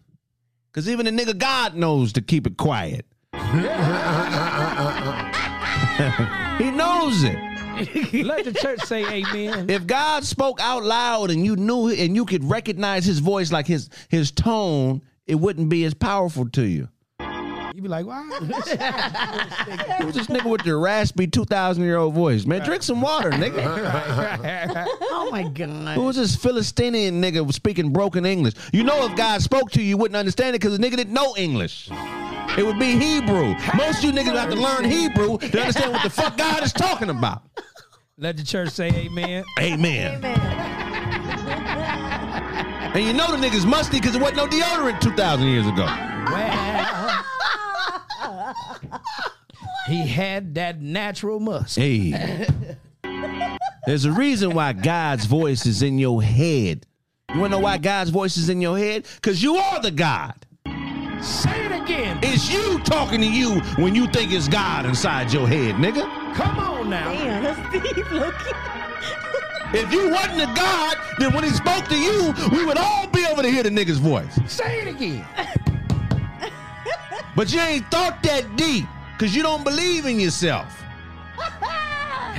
Because 0.72 0.88
even 0.88 1.06
the 1.06 1.12
nigga 1.12 1.38
God 1.38 1.76
knows 1.76 2.14
to 2.14 2.20
keep 2.20 2.48
it 2.48 2.56
quiet. 2.56 3.06
he 6.58 6.70
knows 6.70 7.24
it. 7.24 7.38
Let 8.24 8.44
the 8.44 8.52
church 8.54 8.80
say 8.80 9.04
amen. 9.04 9.68
If 9.68 9.86
God 9.86 10.24
spoke 10.24 10.60
out 10.60 10.82
loud 10.82 11.30
and 11.30 11.44
you 11.44 11.56
knew 11.56 11.88
and 11.90 12.16
you 12.16 12.24
could 12.24 12.42
recognize 12.44 13.04
his 13.04 13.18
voice 13.18 13.52
like 13.52 13.66
his 13.66 13.90
his 14.08 14.30
tone, 14.30 15.02
it 15.26 15.34
wouldn't 15.34 15.68
be 15.68 15.84
as 15.84 15.92
powerful 15.92 16.48
to 16.50 16.62
you. 16.62 16.88
You'd 17.76 17.82
be 17.82 17.88
like, 17.90 18.06
wow. 18.06 18.22
Who's 18.40 18.48
this 20.14 20.28
nigga 20.28 20.50
with 20.50 20.62
the 20.62 20.74
raspy 20.74 21.26
2,000 21.26 21.84
year 21.84 21.98
old 21.98 22.14
voice? 22.14 22.46
Man, 22.46 22.64
drink 22.64 22.82
some 22.82 23.02
water, 23.02 23.30
nigga. 23.30 23.66
Oh 25.02 25.28
my 25.30 25.42
god. 25.42 25.96
Who 25.96 26.04
was 26.04 26.16
this 26.16 26.34
Philistinian 26.36 27.20
nigga 27.20 27.52
speaking 27.52 27.92
broken 27.92 28.24
English? 28.24 28.54
You 28.72 28.82
know, 28.82 29.04
if 29.04 29.14
God 29.14 29.42
spoke 29.42 29.70
to 29.72 29.82
you, 29.82 29.88
you 29.88 29.96
wouldn't 29.98 30.16
understand 30.16 30.56
it 30.56 30.60
because 30.62 30.78
the 30.78 30.82
nigga 30.82 30.96
didn't 30.96 31.12
know 31.12 31.34
English. 31.36 31.90
It 32.58 32.64
would 32.64 32.78
be 32.78 32.96
Hebrew. 32.96 33.54
Most 33.74 33.98
of 33.98 34.04
you 34.04 34.12
niggas 34.12 34.36
have 34.36 34.50
to 34.50 34.56
learn 34.56 34.84
Hebrew 34.84 35.38
to 35.38 35.60
understand 35.60 35.92
what 35.92 36.02
the 36.02 36.10
fuck 36.10 36.36
God 36.36 36.62
is 36.62 36.72
talking 36.72 37.10
about. 37.10 37.42
Let 38.18 38.36
the 38.38 38.44
church 38.44 38.70
say 38.70 38.88
amen. 38.88 39.44
Amen. 39.60 40.24
And 42.94 43.04
you 43.04 43.12
know 43.12 43.30
the 43.30 43.36
niggas 43.36 43.66
musty 43.66 43.98
because 43.98 44.12
there 44.12 44.22
wasn't 44.22 44.38
no 44.38 44.46
deodorant 44.46 45.00
2,000 45.00 45.46
years 45.46 45.66
ago. 45.66 45.84
Well, 45.84 46.76
he 49.86 50.06
had 50.06 50.54
that 50.54 50.80
natural 50.80 51.40
musk. 51.40 51.76
Hey. 51.78 52.46
There's 53.86 54.06
a 54.06 54.12
reason 54.12 54.54
why 54.54 54.72
God's 54.72 55.26
voice 55.26 55.66
is 55.66 55.82
in 55.82 55.98
your 55.98 56.22
head. 56.22 56.86
You 57.34 57.40
wanna 57.40 57.56
know 57.56 57.60
why 57.60 57.76
God's 57.76 58.08
voice 58.10 58.38
is 58.38 58.48
in 58.48 58.62
your 58.62 58.78
head? 58.78 59.06
Because 59.16 59.42
you 59.42 59.56
are 59.56 59.82
the 59.82 59.90
God. 59.90 60.45
Say 61.22 61.66
it 61.66 61.72
again. 61.72 62.18
It's 62.22 62.50
you 62.52 62.78
talking 62.80 63.20
to 63.20 63.26
you 63.26 63.60
when 63.82 63.94
you 63.94 64.06
think 64.08 64.32
it's 64.32 64.48
God 64.48 64.86
inside 64.86 65.32
your 65.32 65.48
head, 65.48 65.76
nigga. 65.76 66.04
Come 66.34 66.58
on 66.58 66.90
now. 66.90 67.12
Damn, 67.12 67.42
that's 67.42 67.72
deep 67.72 68.10
looking. 68.10 68.52
If 69.72 69.92
you 69.92 70.10
wasn't 70.10 70.42
a 70.42 70.54
God, 70.54 70.96
then 71.18 71.34
when 71.34 71.42
he 71.42 71.50
spoke 71.50 71.86
to 71.88 71.98
you, 71.98 72.32
we 72.52 72.64
would 72.64 72.78
all 72.78 73.08
be 73.08 73.26
able 73.26 73.42
to 73.42 73.50
hear 73.50 73.64
the 73.64 73.68
nigga's 73.68 73.98
voice. 73.98 74.38
Say 74.46 74.82
it 74.82 74.88
again. 74.88 75.26
But 77.36 77.52
you 77.52 77.60
ain't 77.60 77.90
thought 77.90 78.22
that 78.22 78.56
deep 78.56 78.86
because 79.12 79.36
you 79.36 79.42
don't 79.42 79.64
believe 79.64 80.06
in 80.06 80.18
yourself. 80.20 80.82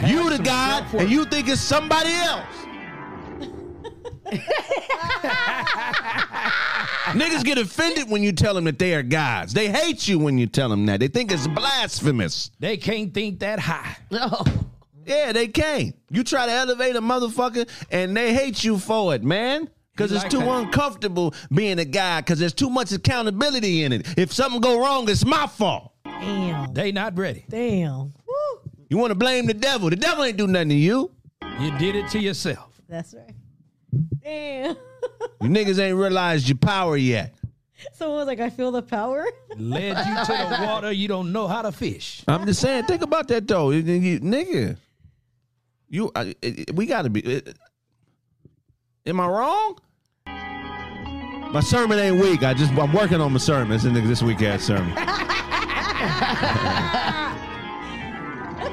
You 0.05 0.29
the 0.29 0.41
God, 0.43 0.85
and 0.93 1.09
you 1.09 1.25
think 1.25 1.49
it's 1.49 1.59
somebody 1.59 2.11
else. 2.11 2.45
Niggas 7.13 7.43
get 7.43 7.57
offended 7.57 8.09
when 8.09 8.23
you 8.23 8.31
tell 8.31 8.53
them 8.53 8.65
that 8.65 8.79
they 8.79 8.93
are 8.93 9.03
gods. 9.03 9.53
They 9.53 9.69
hate 9.69 10.07
you 10.07 10.19
when 10.19 10.37
you 10.37 10.47
tell 10.47 10.69
them 10.69 10.85
that. 10.87 10.99
They 10.99 11.07
think 11.07 11.31
it's 11.31 11.47
blasphemous. 11.47 12.51
They 12.59 12.77
can't 12.77 13.13
think 13.13 13.39
that 13.39 13.59
high. 13.59 13.97
Oh. 14.11 14.43
Yeah, 15.05 15.31
they 15.31 15.47
can't. 15.47 15.95
You 16.11 16.23
try 16.23 16.45
to 16.45 16.51
elevate 16.51 16.95
a 16.97 17.01
motherfucker, 17.01 17.69
and 17.89 18.15
they 18.15 18.33
hate 18.33 18.63
you 18.63 18.77
for 18.77 19.15
it, 19.15 19.23
man. 19.23 19.69
Because 19.91 20.11
it's 20.11 20.23
like 20.23 20.31
too 20.31 20.39
that. 20.39 20.49
uncomfortable 20.49 21.33
being 21.51 21.79
a 21.79 21.85
guy. 21.85 22.21
Because 22.21 22.39
there's 22.39 22.53
too 22.53 22.69
much 22.69 22.91
accountability 22.91 23.83
in 23.83 23.93
it. 23.93 24.05
If 24.17 24.31
something 24.31 24.61
go 24.61 24.79
wrong, 24.79 25.09
it's 25.09 25.25
my 25.25 25.47
fault. 25.47 25.93
Damn. 26.03 26.73
They 26.73 26.91
not 26.91 27.17
ready. 27.17 27.45
Damn. 27.49 28.13
Woo. 28.27 28.71
You 28.89 28.97
want 28.97 29.11
to 29.11 29.15
blame 29.15 29.47
the 29.47 29.53
devil? 29.53 29.89
The 29.89 29.95
devil 29.95 30.23
ain't 30.23 30.37
do 30.37 30.45
nothing 30.45 30.69
to 30.69 30.75
you. 30.75 31.11
You 31.59 31.75
did 31.79 31.95
it 31.95 32.09
to 32.09 32.19
yourself. 32.19 32.79
That's 32.87 33.15
right. 33.15 33.33
Damn. 34.21 34.75
You 35.41 35.49
niggas 35.49 35.79
ain't 35.79 35.97
realized 35.97 36.49
your 36.49 36.57
power 36.57 36.97
yet. 36.97 37.35
Someone 37.93 38.17
was 38.17 38.27
like, 38.27 38.39
I 38.39 38.49
feel 38.49 38.71
the 38.71 38.81
power. 38.81 39.25
Led 39.55 39.95
you 39.97 40.15
to 40.25 40.47
the 40.49 40.57
water. 40.65 40.91
You 40.91 41.07
don't 41.07 41.31
know 41.31 41.47
how 41.47 41.61
to 41.61 41.71
fish. 41.71 42.23
I'm 42.27 42.45
just 42.45 42.59
saying. 42.59 42.85
Think 42.85 43.03
about 43.03 43.27
that 43.27 43.47
though, 43.47 43.69
You- 43.71 43.81
you- 43.81 44.19
nigga. 44.19 44.77
You, 45.89 46.11
I- 46.15 46.35
it- 46.41 46.75
we 46.75 46.85
got 46.87 47.03
to 47.03 47.09
be. 47.09 47.21
it- 47.21 47.57
am 49.05 49.19
I 49.19 49.27
wrong? 49.27 49.77
My 50.25 51.61
sermon 51.61 51.97
ain't 51.99 52.19
weak. 52.21 52.43
I 52.43 52.53
just 52.53 52.73
I'm 52.73 52.91
working 52.91 53.21
on 53.21 53.31
my 53.31 53.39
sermon. 53.39 53.69
This 53.69 53.85
is 53.85 53.93
this 53.93 54.21
week 54.23 54.41
ass 54.41 54.63
sermon. 54.63 54.93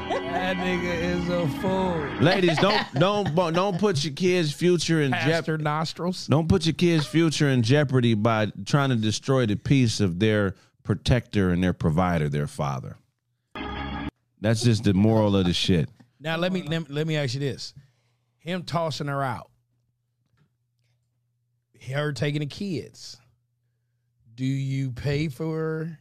That 0.08 0.56
nigga 0.58 0.94
is 0.94 1.28
a 1.28 1.48
fool. 1.60 2.22
Ladies, 2.22 2.58
don't 2.58 2.84
don't 2.94 3.34
don't 3.54 3.78
put 3.78 4.04
your 4.04 4.12
kids' 4.12 4.52
future 4.52 5.00
in 5.00 5.12
jeopardy. 5.12 5.62
Nostrils. 5.64 6.26
Don't 6.26 6.48
put 6.48 6.66
your 6.66 6.74
kids' 6.74 7.06
future 7.06 7.48
in 7.48 7.62
jeopardy 7.62 8.14
by 8.14 8.52
trying 8.66 8.90
to 8.90 8.96
destroy 8.96 9.46
the 9.46 9.56
peace 9.56 10.00
of 10.00 10.18
their 10.18 10.54
protector 10.82 11.50
and 11.50 11.62
their 11.62 11.72
provider, 11.72 12.28
their 12.28 12.46
father. 12.46 12.96
That's 14.40 14.62
just 14.62 14.84
the 14.84 14.92
moral 14.92 15.36
of 15.36 15.46
the 15.46 15.54
shit. 15.54 15.88
Now 16.20 16.36
let 16.36 16.52
me 16.52 16.62
let, 16.62 16.80
me- 16.88 16.94
let 16.94 17.06
me 17.06 17.16
ask 17.16 17.34
you 17.34 17.40
this: 17.40 17.72
Him 18.38 18.62
tossing 18.64 19.06
her 19.06 19.22
out, 19.22 19.50
her 21.90 22.12
taking 22.12 22.40
the 22.40 22.46
kids. 22.46 23.16
Do 24.34 24.44
you 24.44 24.90
pay 24.90 25.28
for 25.28 25.98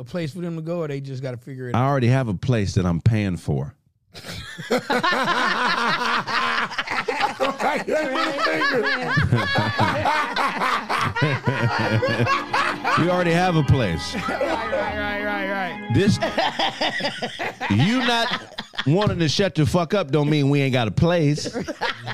a 0.00 0.04
place 0.04 0.32
for 0.32 0.40
them 0.40 0.56
to 0.56 0.62
go, 0.62 0.78
or 0.78 0.88
they 0.88 1.00
just 1.00 1.22
got 1.22 1.32
to 1.32 1.36
figure 1.36 1.68
it 1.68 1.74
out. 1.74 1.78
I 1.78 1.84
out? 1.84 1.90
already 1.90 2.08
have 2.08 2.28
a 2.28 2.34
place 2.34 2.74
that 2.74 2.86
I'm 2.86 3.00
paying 3.00 3.36
for. 3.36 3.74
We 12.98 13.08
already 13.08 13.32
have 13.32 13.56
a 13.56 13.62
place. 13.62 14.14
right, 14.14 14.28
right, 14.28 14.98
right, 14.98 15.24
right, 15.24 15.50
right. 15.50 15.94
This 15.94 16.18
you 17.70 17.98
not 17.98 18.56
wanting 18.86 19.18
to 19.20 19.28
shut 19.28 19.54
the 19.54 19.64
fuck 19.64 19.94
up 19.94 20.10
don't 20.10 20.28
mean 20.28 20.50
we 20.50 20.60
ain't 20.60 20.72
got 20.72 20.88
a 20.88 20.90
place. 20.90 21.56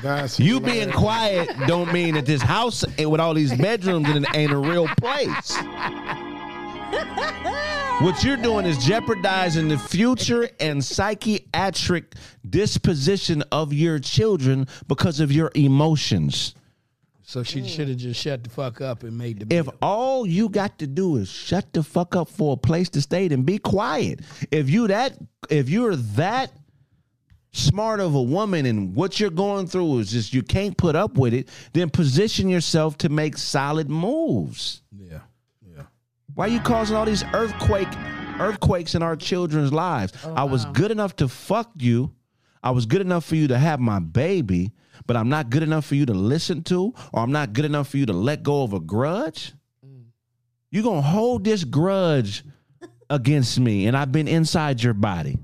That's 0.03 0.39
You 0.39 0.59
being 0.59 0.91
quiet 0.91 1.49
don't 1.67 1.91
mean 1.91 2.13
that 2.15 2.25
this 2.25 2.41
house 2.41 2.85
with 2.97 3.19
all 3.19 3.33
these 3.33 3.55
bedrooms 3.57 4.09
in 4.09 4.23
it 4.23 4.29
ain't 4.33 4.51
a 4.51 4.57
real 4.57 4.87
place. 4.99 5.57
What 7.99 8.23
you're 8.23 8.37
doing 8.37 8.67
is 8.67 8.77
jeopardizing 8.85 9.69
the 9.69 9.77
future 9.79 10.47
and 10.59 10.85
psychiatric 10.85 12.13
disposition 12.47 13.43
of 13.51 13.73
your 13.73 13.97
children 13.97 14.67
because 14.87 15.19
of 15.19 15.31
your 15.31 15.49
emotions. 15.55 16.53
So 17.23 17.41
she 17.41 17.61
mm. 17.61 17.67
should 17.67 17.87
have 17.87 17.97
just 17.97 18.21
shut 18.21 18.43
the 18.43 18.51
fuck 18.51 18.81
up 18.81 19.01
and 19.01 19.17
made 19.17 19.39
the 19.39 19.53
If 19.53 19.67
all 19.81 20.27
you 20.27 20.47
got 20.47 20.77
to 20.77 20.85
do 20.85 21.17
is 21.17 21.27
shut 21.27 21.73
the 21.73 21.81
fuck 21.81 22.15
up 22.15 22.29
for 22.29 22.53
a 22.53 22.57
place 22.57 22.87
to 22.89 23.01
stay 23.01 23.25
and 23.25 23.43
be 23.43 23.57
quiet. 23.57 24.19
If 24.51 24.69
you 24.69 24.87
that 24.89 25.17
if 25.49 25.67
you're 25.67 25.95
that 25.95 26.51
smart 27.51 27.99
of 27.99 28.13
a 28.13 28.21
woman 28.21 28.65
and 28.65 28.95
what 28.95 29.19
you're 29.19 29.29
going 29.29 29.65
through 29.67 29.99
is 29.99 30.11
just 30.11 30.33
you 30.33 30.43
can't 30.43 30.77
put 30.77 30.95
up 30.95 31.17
with 31.17 31.33
it, 31.33 31.49
then 31.73 31.89
position 31.89 32.47
yourself 32.47 32.97
to 32.99 33.09
make 33.09 33.37
solid 33.37 33.89
moves. 33.89 34.83
Why 36.37 36.45
are 36.45 36.49
you 36.49 36.59
causing 36.59 36.95
all 36.95 37.05
these 37.05 37.23
earthquake 37.33 37.87
earthquakes 38.39 38.93
in 38.93 39.01
our 39.01 39.15
children's 39.15 39.73
lives? 39.73 40.13
Oh, 40.23 40.35
I 40.35 40.43
was 40.43 40.65
good 40.65 40.91
enough 40.91 41.15
to 41.15 41.27
fuck 41.27 41.71
you. 41.79 42.13
I 42.61 42.69
was 42.69 42.85
good 42.85 43.01
enough 43.01 43.25
for 43.25 43.35
you 43.35 43.47
to 43.47 43.57
have 43.57 43.79
my 43.79 43.97
baby, 43.97 44.71
but 45.07 45.17
I'm 45.17 45.29
not 45.29 45.49
good 45.49 45.63
enough 45.63 45.85
for 45.85 45.95
you 45.95 46.05
to 46.05 46.13
listen 46.13 46.61
to, 46.65 46.93
or 47.11 47.23
I'm 47.23 47.31
not 47.31 47.53
good 47.53 47.65
enough 47.65 47.87
for 47.87 47.97
you 47.97 48.05
to 48.05 48.13
let 48.13 48.43
go 48.43 48.61
of 48.61 48.73
a 48.73 48.79
grudge. 48.79 49.55
You're 50.69 50.83
gonna 50.83 51.01
hold 51.01 51.43
this 51.43 51.63
grudge 51.63 52.43
against 53.09 53.59
me, 53.59 53.87
and 53.87 53.97
I've 53.97 54.11
been 54.11 54.27
inside 54.27 54.83
your 54.83 54.93
body. 54.93 55.39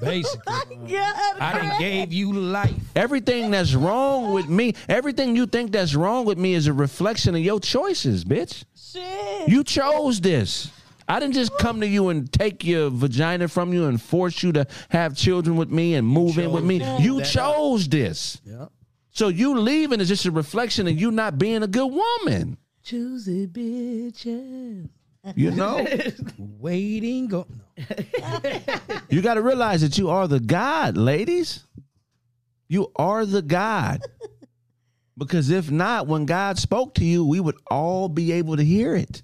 Basically. 0.00 0.54
Yeah. 0.86 1.12
I 1.40 1.58
done 1.58 1.78
gave 1.78 2.12
you 2.12 2.32
life. 2.32 2.74
Everything 2.94 3.50
that's 3.50 3.74
wrong 3.74 4.34
with 4.34 4.48
me, 4.48 4.74
everything 4.88 5.34
you 5.34 5.46
think 5.46 5.72
that's 5.72 5.94
wrong 5.94 6.26
with 6.26 6.36
me 6.36 6.52
is 6.54 6.66
a 6.66 6.72
reflection 6.72 7.34
of 7.34 7.40
your 7.40 7.58
choices, 7.58 8.24
bitch. 8.24 8.64
Shit. 8.76 9.48
You 9.48 9.64
chose 9.64 10.20
this. 10.20 10.70
I 11.08 11.20
didn't 11.20 11.34
just 11.34 11.56
come 11.58 11.80
to 11.80 11.86
you 11.86 12.08
and 12.10 12.30
take 12.32 12.64
your 12.64 12.90
vagina 12.90 13.48
from 13.48 13.72
you 13.72 13.86
and 13.86 14.00
force 14.00 14.42
you 14.42 14.52
to 14.52 14.66
have 14.90 15.16
children 15.16 15.56
with 15.56 15.70
me 15.70 15.94
and 15.94 16.06
move 16.06 16.38
in 16.38 16.50
with 16.52 16.64
me. 16.64 16.82
You 17.00 17.22
chose 17.22 17.88
this. 17.88 18.40
Yeah. 18.44 18.66
So 19.10 19.28
you 19.28 19.58
leaving 19.58 20.00
is 20.00 20.08
just 20.08 20.26
a 20.26 20.30
reflection 20.30 20.86
of 20.88 20.98
you 21.00 21.10
not 21.10 21.38
being 21.38 21.62
a 21.62 21.66
good 21.68 21.86
woman. 21.92 22.58
Choose 22.82 23.28
it, 23.28 23.52
bitches. 23.52 24.88
You 25.36 25.50
know? 25.52 25.86
Waiting. 26.38 27.28
Go. 27.28 27.46
No. 27.76 28.40
you 29.08 29.22
got 29.22 29.34
to 29.34 29.42
realize 29.42 29.80
that 29.80 29.98
you 29.98 30.10
are 30.10 30.28
the 30.28 30.40
God, 30.40 30.96
ladies. 30.96 31.66
You 32.68 32.90
are 32.96 33.26
the 33.26 33.42
God. 33.42 34.00
Because 35.16 35.50
if 35.50 35.70
not, 35.70 36.06
when 36.06 36.26
God 36.26 36.58
spoke 36.58 36.94
to 36.96 37.04
you, 37.04 37.24
we 37.24 37.40
would 37.40 37.56
all 37.70 38.08
be 38.08 38.32
able 38.32 38.56
to 38.56 38.64
hear 38.64 38.96
it. 38.96 39.22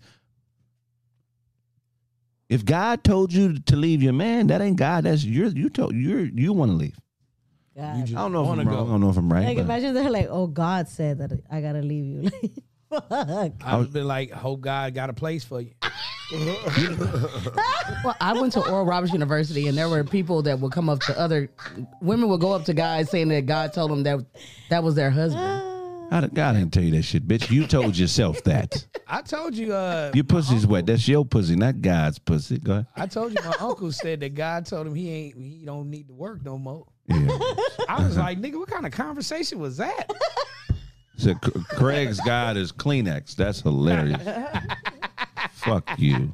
If 2.48 2.64
God 2.64 3.04
told 3.04 3.32
you 3.32 3.58
to 3.60 3.76
leave 3.76 4.02
your 4.02 4.12
man, 4.12 4.48
that 4.48 4.60
ain't 4.60 4.76
God. 4.76 5.04
That's 5.04 5.22
you. 5.24 5.48
You 5.48 5.70
told 5.70 5.94
you 5.94 6.30
you 6.34 6.52
want 6.52 6.72
to 6.72 6.76
leave. 6.76 6.98
God. 7.76 7.96
You 7.96 8.02
just 8.04 8.16
I 8.16 8.22
don't 8.22 8.32
know 8.32 8.42
if 8.42 8.50
I'm 8.50 8.56
wanna 8.58 8.70
wrong. 8.70 8.88
I 8.88 8.90
don't 8.90 9.00
know 9.00 9.10
if 9.10 9.16
I'm 9.16 9.32
right. 9.32 9.44
Like 9.44 9.56
but- 9.58 9.64
imagine 9.64 9.94
they're 9.94 10.10
like, 10.10 10.26
oh 10.28 10.48
God 10.48 10.88
said 10.88 11.18
that 11.18 11.32
I 11.50 11.60
gotta 11.60 11.82
leave 11.82 12.04
you. 12.24 12.30
Like, 13.08 13.60
fuck. 13.60 13.68
I've 13.68 13.92
been 13.92 14.08
like, 14.08 14.32
hope 14.32 14.62
God 14.62 14.94
got 14.94 15.10
a 15.10 15.12
place 15.12 15.44
for 15.44 15.60
you. 15.60 15.70
Well, 18.04 18.16
I 18.20 18.32
went 18.40 18.52
to 18.54 18.60
Oral 18.70 18.86
Roberts 18.86 19.12
University, 19.12 19.66
and 19.68 19.76
there 19.76 19.88
were 19.88 20.04
people 20.04 20.42
that 20.42 20.58
would 20.60 20.72
come 20.72 20.88
up 20.88 21.00
to 21.00 21.18
other 21.18 21.50
women 22.00 22.28
would 22.30 22.40
go 22.40 22.52
up 22.52 22.64
to 22.64 22.72
guys 22.74 23.10
saying 23.10 23.28
that 23.28 23.44
God 23.46 23.72
told 23.74 23.90
them 23.90 24.04
that 24.04 24.20
that 24.70 24.82
was 24.82 24.94
their 24.94 25.10
husband. 25.10 25.44
How 26.10 26.20
did- 26.22 26.34
God 26.34 26.52
didn't 26.54 26.72
tell 26.72 26.82
you 26.82 26.92
that 26.92 27.02
shit, 27.02 27.26
bitch. 27.28 27.50
You 27.50 27.66
told 27.66 27.96
yourself 27.98 28.42
that. 28.44 28.86
I 29.06 29.20
told 29.22 29.54
you. 29.54 29.74
Uh, 29.74 30.12
Your 30.14 30.24
pussy's 30.24 30.66
wet. 30.66 30.86
That's 30.86 31.06
your 31.06 31.24
pussy, 31.26 31.56
not 31.56 31.82
God's 31.82 32.18
pussy. 32.18 32.58
Go 32.58 32.72
ahead. 32.72 32.86
I 32.96 33.06
told 33.06 33.32
you. 33.32 33.38
My 33.44 33.54
uncle 33.60 33.92
said 33.92 34.20
that 34.20 34.34
God 34.34 34.64
told 34.66 34.86
him 34.86 34.94
he 34.94 35.10
ain't. 35.10 35.36
He 35.36 35.64
don't 35.66 35.90
need 35.90 36.06
to 36.08 36.14
work 36.14 36.42
no 36.44 36.56
more. 36.58 36.86
Yeah. 37.06 37.16
I 37.88 38.02
was 38.02 38.16
like, 38.16 38.40
nigga, 38.40 38.58
what 38.58 38.68
kind 38.68 38.86
of 38.86 38.92
conversation 38.92 39.58
was 39.58 39.76
that? 39.76 40.10
So 41.16 41.34
C- 41.44 41.52
Craig's 41.76 42.20
God 42.20 42.56
is 42.56 42.72
Kleenex. 42.72 43.34
That's 43.36 43.60
hilarious. 43.60 44.22
Fuck 45.52 45.98
you. 45.98 46.32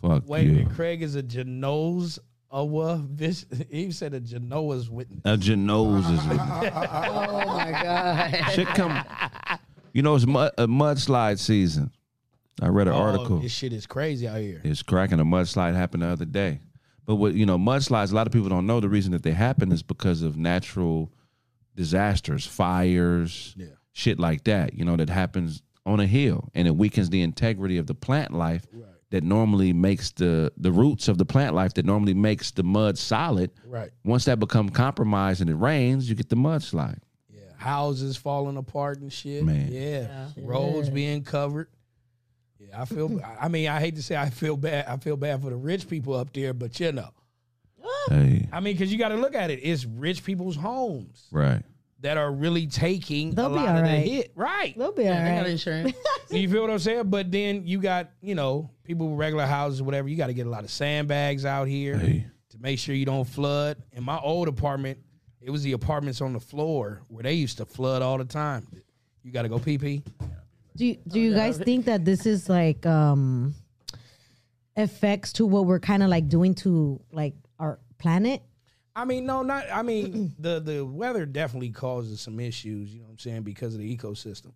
Fuck 0.00 0.22
Wait 0.26 0.46
you. 0.46 0.52
minute, 0.52 0.70
Craig 0.74 1.02
is 1.02 1.14
a 1.14 1.22
Genoa's 1.22 2.18
Awa. 2.50 3.04
This 3.10 3.44
he 3.70 3.92
said 3.92 4.14
a 4.14 4.20
Genoa's 4.20 4.88
witness. 4.88 5.20
A 5.24 5.36
Janose 5.36 6.10
is 6.12 6.20
Oh 6.30 7.44
my 7.46 7.70
God! 7.82 8.50
shit 8.52 8.66
come. 8.68 9.04
You 9.92 10.02
know 10.02 10.14
it's 10.14 10.26
mud, 10.26 10.52
a 10.56 10.66
mudslide 10.66 11.38
season. 11.38 11.90
I 12.62 12.68
read 12.68 12.88
an 12.88 12.94
Oh, 12.94 12.98
article. 12.98 13.38
this 13.40 13.52
shit 13.52 13.72
is 13.72 13.86
crazy 13.86 14.26
out 14.28 14.40
here. 14.40 14.60
It's 14.64 14.82
cracking. 14.82 15.20
A 15.20 15.24
mudslide 15.24 15.74
happened 15.74 16.02
the 16.02 16.08
other 16.08 16.24
day. 16.24 16.60
But 17.06 17.16
what 17.16 17.34
you 17.34 17.44
know, 17.46 17.58
mudslides. 17.58 18.12
A 18.12 18.14
lot 18.14 18.26
of 18.26 18.32
people 18.32 18.48
don't 18.48 18.66
know 18.66 18.80
the 18.80 18.88
reason 18.88 19.12
that 19.12 19.22
they 19.22 19.32
happen 19.32 19.72
is 19.72 19.82
because 19.82 20.22
of 20.22 20.36
natural 20.36 21.12
disasters, 21.74 22.46
fires, 22.46 23.54
Yeah. 23.56 23.66
shit 23.92 24.18
like 24.18 24.44
that. 24.44 24.74
You 24.74 24.84
know 24.84 24.96
that 24.96 25.08
happens 25.10 25.62
on 25.90 26.00
a 26.00 26.06
hill, 26.06 26.48
and 26.54 26.66
it 26.68 26.76
weakens 26.76 27.10
the 27.10 27.22
integrity 27.22 27.78
of 27.78 27.86
the 27.86 27.94
plant 27.94 28.32
life 28.32 28.66
that 29.10 29.24
normally 29.24 29.72
makes 29.72 30.12
the 30.12 30.52
the 30.56 30.70
roots 30.70 31.08
of 31.08 31.18
the 31.18 31.24
plant 31.24 31.54
life 31.54 31.74
that 31.74 31.84
normally 31.84 32.14
makes 32.14 32.52
the 32.52 32.62
mud 32.62 32.96
solid. 32.96 33.50
Right. 33.66 33.90
Once 34.04 34.24
that 34.26 34.38
become 34.38 34.68
compromised 34.68 35.40
and 35.40 35.50
it 35.50 35.56
rains, 35.56 36.08
you 36.08 36.14
get 36.14 36.28
the 36.28 36.36
mudslide. 36.36 37.00
Yeah. 37.28 37.40
Houses 37.56 38.16
falling 38.16 38.56
apart 38.56 39.00
and 39.00 39.12
shit. 39.12 39.44
Man. 39.44 39.70
Yeah. 39.72 40.28
Roads 40.36 40.90
being 40.90 41.24
covered. 41.24 41.68
Yeah, 42.58 42.80
I 42.80 42.84
feel. 42.84 43.20
I 43.40 43.48
mean, 43.48 43.68
I 43.68 43.80
hate 43.80 43.96
to 43.96 44.02
say 44.02 44.16
I 44.16 44.30
feel 44.30 44.56
bad. 44.56 44.86
I 44.86 44.96
feel 44.98 45.16
bad 45.16 45.42
for 45.42 45.50
the 45.50 45.56
rich 45.56 45.88
people 45.88 46.14
up 46.14 46.32
there, 46.32 46.54
but 46.54 46.78
you 46.78 46.92
know, 46.92 47.10
Hey, 48.08 48.48
I 48.52 48.60
mean, 48.60 48.74
because 48.74 48.92
you 48.92 48.98
got 48.98 49.10
to 49.10 49.16
look 49.16 49.34
at 49.34 49.50
it. 49.50 49.60
It's 49.62 49.84
rich 49.84 50.24
people's 50.24 50.56
homes 50.56 51.26
right. 51.30 51.62
That 52.00 52.16
are 52.16 52.32
really 52.32 52.66
taking 52.66 53.32
They'll 53.34 53.46
a 53.46 53.50
be 53.50 53.56
lot 53.56 53.68
all 53.68 53.76
of 53.78 53.84
the 53.84 53.90
hit. 53.90 54.32
Right. 54.34 54.76
They'll 54.76 54.92
be 54.92 55.06
all 55.06 55.14
right. 55.14 55.20
I 55.20 55.24
got 55.28 55.32
alright. 55.38 55.50
insurance. 55.50 55.92
You 56.30 56.48
feel 56.48 56.62
what 56.62 56.70
I'm 56.70 56.78
saying? 56.78 57.10
But 57.10 57.30
then 57.32 57.66
you 57.66 57.80
got, 57.80 58.10
you 58.22 58.34
know, 58.36 58.70
people 58.84 59.08
with 59.10 59.18
regular 59.18 59.46
houses, 59.46 59.82
whatever. 59.82 60.08
You 60.08 60.16
got 60.16 60.28
to 60.28 60.32
get 60.34 60.46
a 60.46 60.50
lot 60.50 60.62
of 60.64 60.70
sandbags 60.70 61.44
out 61.44 61.66
here 61.66 61.96
Hey. 61.98 62.24
to 62.50 62.58
make 62.60 62.78
sure 62.78 62.94
you 62.94 63.04
don't 63.04 63.24
flood. 63.24 63.76
In 63.92 64.04
my 64.04 64.16
old 64.18 64.46
apartment, 64.46 64.98
it 65.40 65.50
was 65.50 65.62
the 65.64 65.72
apartments 65.72 66.20
on 66.20 66.32
the 66.32 66.38
floor 66.40 67.02
where 67.08 67.22
they 67.24 67.32
used 67.34 67.56
to 67.58 67.64
flood 67.66 68.00
all 68.00 68.16
the 68.16 68.24
time. 68.24 68.66
You 69.24 69.32
got 69.32 69.42
to 69.42 69.48
go 69.48 69.58
pee 69.58 69.76
pee. 69.76 70.02
Do 70.76 70.86
you, 70.86 70.98
do 71.08 71.18
you 71.20 71.34
guys 71.34 71.58
think 71.58 71.86
that 71.86 72.04
this 72.04 72.24
is 72.26 72.48
like 72.48 72.86
um 72.86 73.54
effects 74.76 75.32
to 75.34 75.46
what 75.46 75.66
we're 75.66 75.80
kind 75.80 76.02
of 76.02 76.08
like 76.08 76.28
doing 76.28 76.54
to 76.56 77.00
like 77.12 77.34
our 77.58 77.78
planet? 77.98 78.42
I 78.94 79.04
mean, 79.04 79.24
no, 79.26 79.42
not. 79.42 79.64
I 79.72 79.82
mean, 79.82 80.34
the 80.38 80.60
the 80.60 80.84
weather 80.84 81.26
definitely 81.26 81.70
causes 81.70 82.20
some 82.20 82.40
issues. 82.40 82.92
You 82.92 83.00
know 83.00 83.06
what 83.06 83.12
I'm 83.12 83.18
saying 83.18 83.42
because 83.42 83.74
of 83.74 83.80
the 83.80 83.96
ecosystem. 83.96 84.52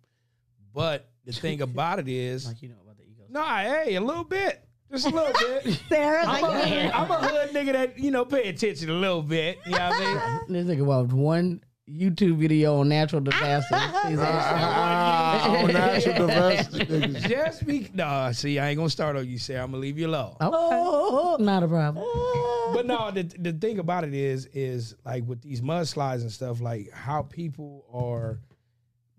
But 0.73 1.09
the 1.25 1.31
thing 1.31 1.61
about 1.61 1.99
it 1.99 2.07
is, 2.07 2.45
like 2.47 2.61
you 2.61 2.69
know 2.69 2.75
about 2.83 2.97
the 2.97 3.03
ecosystem. 3.03 3.29
no, 3.31 3.43
hey, 3.43 3.95
a 3.95 4.01
little 4.01 4.25
bit, 4.25 4.61
just 4.91 5.07
a 5.07 5.09
little 5.09 5.33
bit. 5.63 5.79
Sarah's 5.87 6.27
I'm 6.27 6.41
like, 6.41 6.53
a, 6.53 6.67
hood, 6.67 6.91
I'm 6.91 7.11
a 7.11 7.15
hood 7.15 7.49
nigga 7.51 7.71
that 7.73 7.99
you 7.99 8.11
know 8.11 8.25
pay 8.25 8.49
attention 8.49 8.89
a 8.89 8.93
little 8.93 9.21
bit. 9.21 9.59
You 9.65 9.71
know 9.71 9.89
what 9.89 10.01
I 10.01 10.39
mean? 10.47 10.65
This 10.65 10.77
nigga 10.77 10.85
watched 10.85 11.13
one 11.13 11.63
YouTube 11.89 12.37
video 12.37 12.77
on 12.79 12.89
natural 12.89 13.21
disasters. 13.21 13.79
He's 14.07 14.17
like, 14.17 14.27
Ah, 14.27 15.59
on 15.59 15.71
natural 15.71 16.27
diversity. 16.27 17.27
Just 17.27 17.65
be 17.65 17.89
no. 17.93 18.31
See, 18.31 18.57
I 18.57 18.69
ain't 18.69 18.77
gonna 18.77 18.89
start 18.89 19.15
on 19.15 19.27
you. 19.27 19.37
Say 19.37 19.55
I'm 19.55 19.67
gonna 19.71 19.77
leave 19.77 19.99
you 19.99 20.07
alone. 20.07 20.35
okay, 20.41 20.49
oh. 20.51 21.37
not 21.39 21.61
a 21.63 21.67
problem. 21.67 22.03
Ah. 22.07 22.71
But 22.73 22.87
no, 22.87 23.11
the 23.11 23.23
the 23.39 23.53
thing 23.53 23.79
about 23.79 24.03
it 24.03 24.13
is, 24.13 24.47
is 24.53 24.95
like 25.05 25.27
with 25.27 25.41
these 25.41 25.61
mudslides 25.61 26.21
and 26.21 26.31
stuff, 26.31 26.59
like 26.59 26.89
how 26.91 27.21
people 27.21 27.85
are 27.93 28.39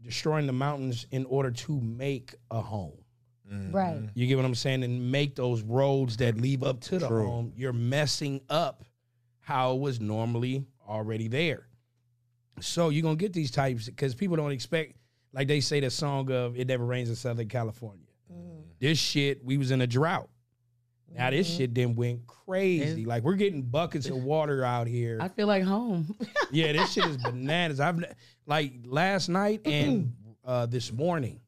destroying 0.02 0.46
the 0.46 0.52
mountains 0.52 1.06
in 1.10 1.24
order 1.26 1.50
to 1.50 1.80
make 1.80 2.34
a 2.50 2.60
home. 2.60 2.98
Mm-hmm. 3.50 3.76
right. 3.76 4.00
You 4.14 4.26
get 4.26 4.36
what 4.36 4.44
I'm 4.44 4.56
saying? 4.56 4.82
And 4.82 5.12
make 5.12 5.36
those 5.36 5.62
roads 5.62 6.16
that 6.16 6.36
lead 6.40 6.64
up 6.64 6.80
to 6.82 6.98
the 6.98 7.06
True. 7.06 7.26
home. 7.26 7.52
You're 7.56 7.72
messing 7.72 8.40
up 8.50 8.82
how 9.38 9.74
it 9.74 9.78
was 9.80 10.00
normally 10.00 10.64
already 10.88 11.28
there. 11.28 11.65
So 12.60 12.88
you're 12.88 13.02
gonna 13.02 13.16
get 13.16 13.32
these 13.32 13.50
types 13.50 13.86
because 13.86 14.14
people 14.14 14.36
don't 14.36 14.50
expect, 14.52 14.96
like 15.32 15.48
they 15.48 15.60
say 15.60 15.80
the 15.80 15.90
song 15.90 16.30
of 16.30 16.56
"It 16.56 16.66
Never 16.68 16.84
Rains 16.84 17.08
in 17.08 17.14
Southern 17.16 17.48
California." 17.48 18.06
This 18.78 18.98
shit, 18.98 19.42
we 19.44 19.56
was 19.56 19.70
in 19.70 19.80
a 19.80 19.86
drought. 19.86 20.28
Now 21.14 21.30
this 21.30 21.46
shit 21.48 21.74
then 21.74 21.94
went 21.94 22.26
crazy. 22.26 23.04
Like 23.06 23.22
we're 23.22 23.36
getting 23.36 23.62
buckets 23.62 24.08
of 24.08 24.16
water 24.22 24.64
out 24.64 24.86
here. 24.86 25.18
I 25.20 25.28
feel 25.28 25.46
like 25.46 25.62
home. 25.62 26.14
Yeah, 26.52 26.72
this 26.72 26.92
shit 26.92 27.04
is 27.06 27.16
bananas. 27.16 27.80
I've 27.80 28.04
like 28.46 28.72
last 28.84 29.28
night 29.28 29.62
and 29.64 30.14
uh, 30.44 30.66
this 30.66 30.92
morning 30.92 31.40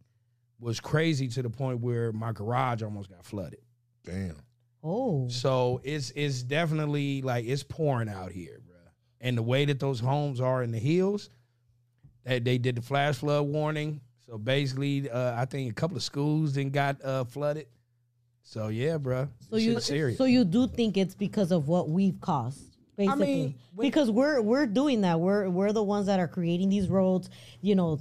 was 0.58 0.80
crazy 0.80 1.28
to 1.28 1.42
the 1.42 1.50
point 1.50 1.80
where 1.80 2.12
my 2.12 2.32
garage 2.32 2.82
almost 2.82 3.10
got 3.10 3.24
flooded. 3.24 3.60
Damn. 4.04 4.36
Oh, 4.82 5.28
So 5.28 5.80
it's 5.84 6.10
it's 6.16 6.42
definitely 6.42 7.20
like 7.22 7.44
it's 7.46 7.62
pouring 7.62 8.08
out 8.08 8.32
here, 8.32 8.60
bro. 8.66 8.67
And 9.20 9.36
the 9.36 9.42
way 9.42 9.64
that 9.64 9.80
those 9.80 9.98
homes 10.00 10.40
are 10.40 10.62
in 10.62 10.70
the 10.70 10.78
hills, 10.78 11.30
that 12.24 12.44
they 12.44 12.58
did 12.58 12.76
the 12.76 12.82
flash 12.82 13.16
flood 13.16 13.46
warning. 13.46 14.00
So 14.26 14.38
basically, 14.38 15.10
uh, 15.10 15.34
I 15.40 15.44
think 15.44 15.70
a 15.70 15.74
couple 15.74 15.96
of 15.96 16.02
schools 16.02 16.54
then 16.54 16.70
got 16.70 17.02
uh, 17.04 17.24
flooded. 17.24 17.66
So 18.42 18.68
yeah, 18.68 18.96
bro. 18.98 19.28
So 19.50 19.56
you 19.56 19.80
serious. 19.80 20.16
so 20.18 20.24
you 20.24 20.44
do 20.44 20.68
think 20.68 20.96
it's 20.96 21.14
because 21.14 21.50
of 21.52 21.68
what 21.68 21.88
we've 21.88 22.18
caused, 22.20 22.76
basically? 22.96 23.26
mean, 23.26 23.54
when- 23.74 23.88
because 23.88 24.10
we're 24.10 24.40
we're 24.40 24.66
doing 24.66 25.00
that. 25.02 25.18
We're 25.20 25.48
we're 25.50 25.72
the 25.72 25.82
ones 25.82 26.06
that 26.06 26.18
are 26.20 26.28
creating 26.28 26.68
these 26.68 26.88
roads. 26.88 27.28
You 27.60 27.74
know, 27.74 27.98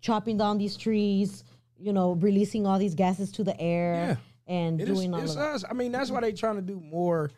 chopping 0.00 0.38
down 0.38 0.58
these 0.58 0.76
trees. 0.76 1.44
You 1.78 1.92
know, 1.92 2.12
releasing 2.12 2.64
all 2.66 2.78
these 2.78 2.94
gases 2.94 3.32
to 3.32 3.44
the 3.44 3.60
air 3.60 4.16
and 4.46 4.80
It 4.80 4.88
is- 4.88 4.96
doing 4.96 5.12
all 5.14 5.20
it's 5.20 5.32
of 5.32 5.38
that. 5.38 5.54
us. 5.56 5.64
I 5.68 5.72
mean, 5.74 5.90
that's 5.90 6.10
why 6.12 6.20
they're 6.20 6.30
trying 6.32 6.56
to 6.56 6.62
do 6.62 6.78
more, 6.80 7.30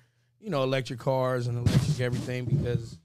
you 0.45 0.51
know, 0.51 0.63
electric 0.63 0.99
cars 0.99 1.47
and 1.47 1.57
electric 1.67 2.01
everything 2.01 2.45
because, 2.45 2.99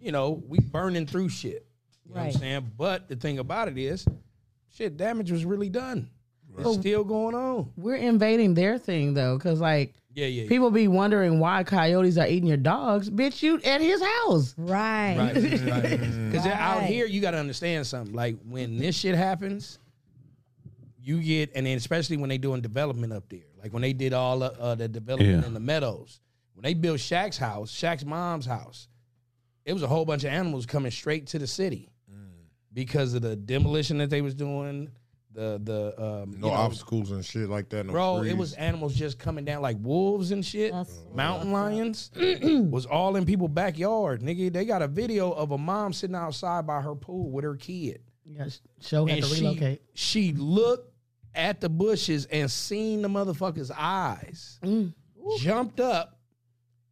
you 0.00 0.10
know, 0.12 0.42
we 0.48 0.58
burning 0.60 1.06
through 1.06 1.28
shit. 1.28 1.66
You 2.06 2.14
know 2.14 2.20
what 2.20 2.24
Right. 2.26 2.34
I'm 2.34 2.40
saying? 2.40 2.72
But 2.78 3.08
the 3.08 3.16
thing 3.16 3.38
about 3.38 3.68
it 3.68 3.76
is, 3.76 4.06
shit, 4.74 4.96
damage 4.96 5.30
was 5.30 5.44
really 5.44 5.68
done. 5.68 6.08
It's 6.58 6.72
still 6.80 7.04
going 7.04 7.34
on. 7.34 7.70
We're 7.76 7.96
invading 7.96 8.54
their 8.54 8.78
thing 8.78 9.12
though, 9.12 9.36
because 9.36 9.60
like 9.60 9.92
Yeah, 10.14 10.24
yeah. 10.24 10.44
yeah. 10.44 10.48
people 10.48 10.70
be 10.70 10.88
wondering 10.88 11.38
why 11.38 11.64
coyotes 11.64 12.16
are 12.16 12.26
eating 12.26 12.48
your 12.48 12.56
dogs. 12.56 13.10
Bitch, 13.10 13.42
you 13.42 13.60
at 13.62 13.82
his 13.82 14.00
house. 14.02 14.54
Right. 14.56 15.16
Right, 15.18 15.34
right. 15.34 16.00
Because 16.30 16.46
out 16.46 16.82
here, 16.84 17.04
you 17.04 17.20
got 17.20 17.32
to 17.32 17.36
understand 17.38 17.86
something. 17.86 18.14
Like 18.14 18.36
when 18.48 18.78
this 18.78 18.96
shit 18.96 19.14
happens, 19.16 19.78
you 21.02 21.20
get, 21.22 21.52
and 21.54 21.66
then 21.66 21.76
especially 21.76 22.16
when 22.16 22.30
they 22.30 22.38
doing 22.38 22.62
development 22.62 23.12
up 23.12 23.28
there, 23.28 23.40
like 23.62 23.74
when 23.74 23.82
they 23.82 23.92
did 23.92 24.14
all 24.14 24.42
uh, 24.42 24.50
uh, 24.58 24.74
the 24.74 24.88
development 24.88 25.42
Yeah. 25.42 25.46
in 25.46 25.52
the 25.52 25.60
meadows, 25.60 26.20
when 26.56 26.62
they 26.64 26.74
built 26.74 26.98
Shaq's 26.98 27.38
house, 27.38 27.70
Shaq's 27.72 28.04
mom's 28.04 28.46
house, 28.46 28.88
it 29.64 29.72
was 29.72 29.82
a 29.82 29.86
whole 29.86 30.04
bunch 30.04 30.24
of 30.24 30.30
animals 30.30 30.66
coming 30.66 30.90
straight 30.90 31.28
to 31.28 31.38
the 31.38 31.46
city 31.46 31.90
because 32.72 33.14
of 33.14 33.22
the 33.22 33.36
demolition 33.36 33.98
that 33.98 34.10
they 34.10 34.20
was 34.22 34.34
doing. 34.34 34.90
The 35.32 35.60
the 35.62 36.02
um, 36.02 36.30
No 36.40 36.46
you 36.48 36.52
know, 36.54 36.58
obstacles 36.58 37.10
and 37.10 37.22
shit 37.22 37.50
like 37.50 37.68
that. 37.68 37.84
No 37.84 37.92
Bro, 37.92 38.22
it 38.22 38.34
was 38.38 38.54
animals 38.54 38.94
just 38.94 39.18
coming 39.18 39.44
down 39.44 39.60
like 39.60 39.76
wolves 39.82 40.30
and 40.30 40.42
shit. 40.44 40.72
That's- 40.72 40.98
Mountain 41.14 41.52
lions 41.52 42.10
was 42.16 42.86
all 42.86 43.16
in 43.16 43.26
people's 43.26 43.50
backyard. 43.50 44.22
Nigga, 44.22 44.50
they 44.50 44.64
got 44.64 44.80
a 44.80 44.88
video 44.88 45.30
of 45.32 45.50
a 45.50 45.58
mom 45.58 45.92
sitting 45.92 46.16
outside 46.16 46.66
by 46.66 46.80
her 46.80 46.94
pool 46.94 47.30
with 47.30 47.44
her 47.44 47.54
kid. 47.56 48.00
Yeah, 48.24 48.46
show 48.80 49.04
had 49.04 49.18
And 49.18 49.26
to 49.26 49.34
she, 49.34 49.42
relocate. 49.44 49.82
she 49.92 50.32
looked 50.32 50.90
at 51.34 51.60
the 51.60 51.68
bushes 51.68 52.24
and 52.26 52.50
seen 52.50 53.02
the 53.02 53.08
motherfucker's 53.08 53.70
eyes. 53.70 54.58
Mm. 54.64 54.94
Jumped 55.38 55.80
up. 55.80 56.15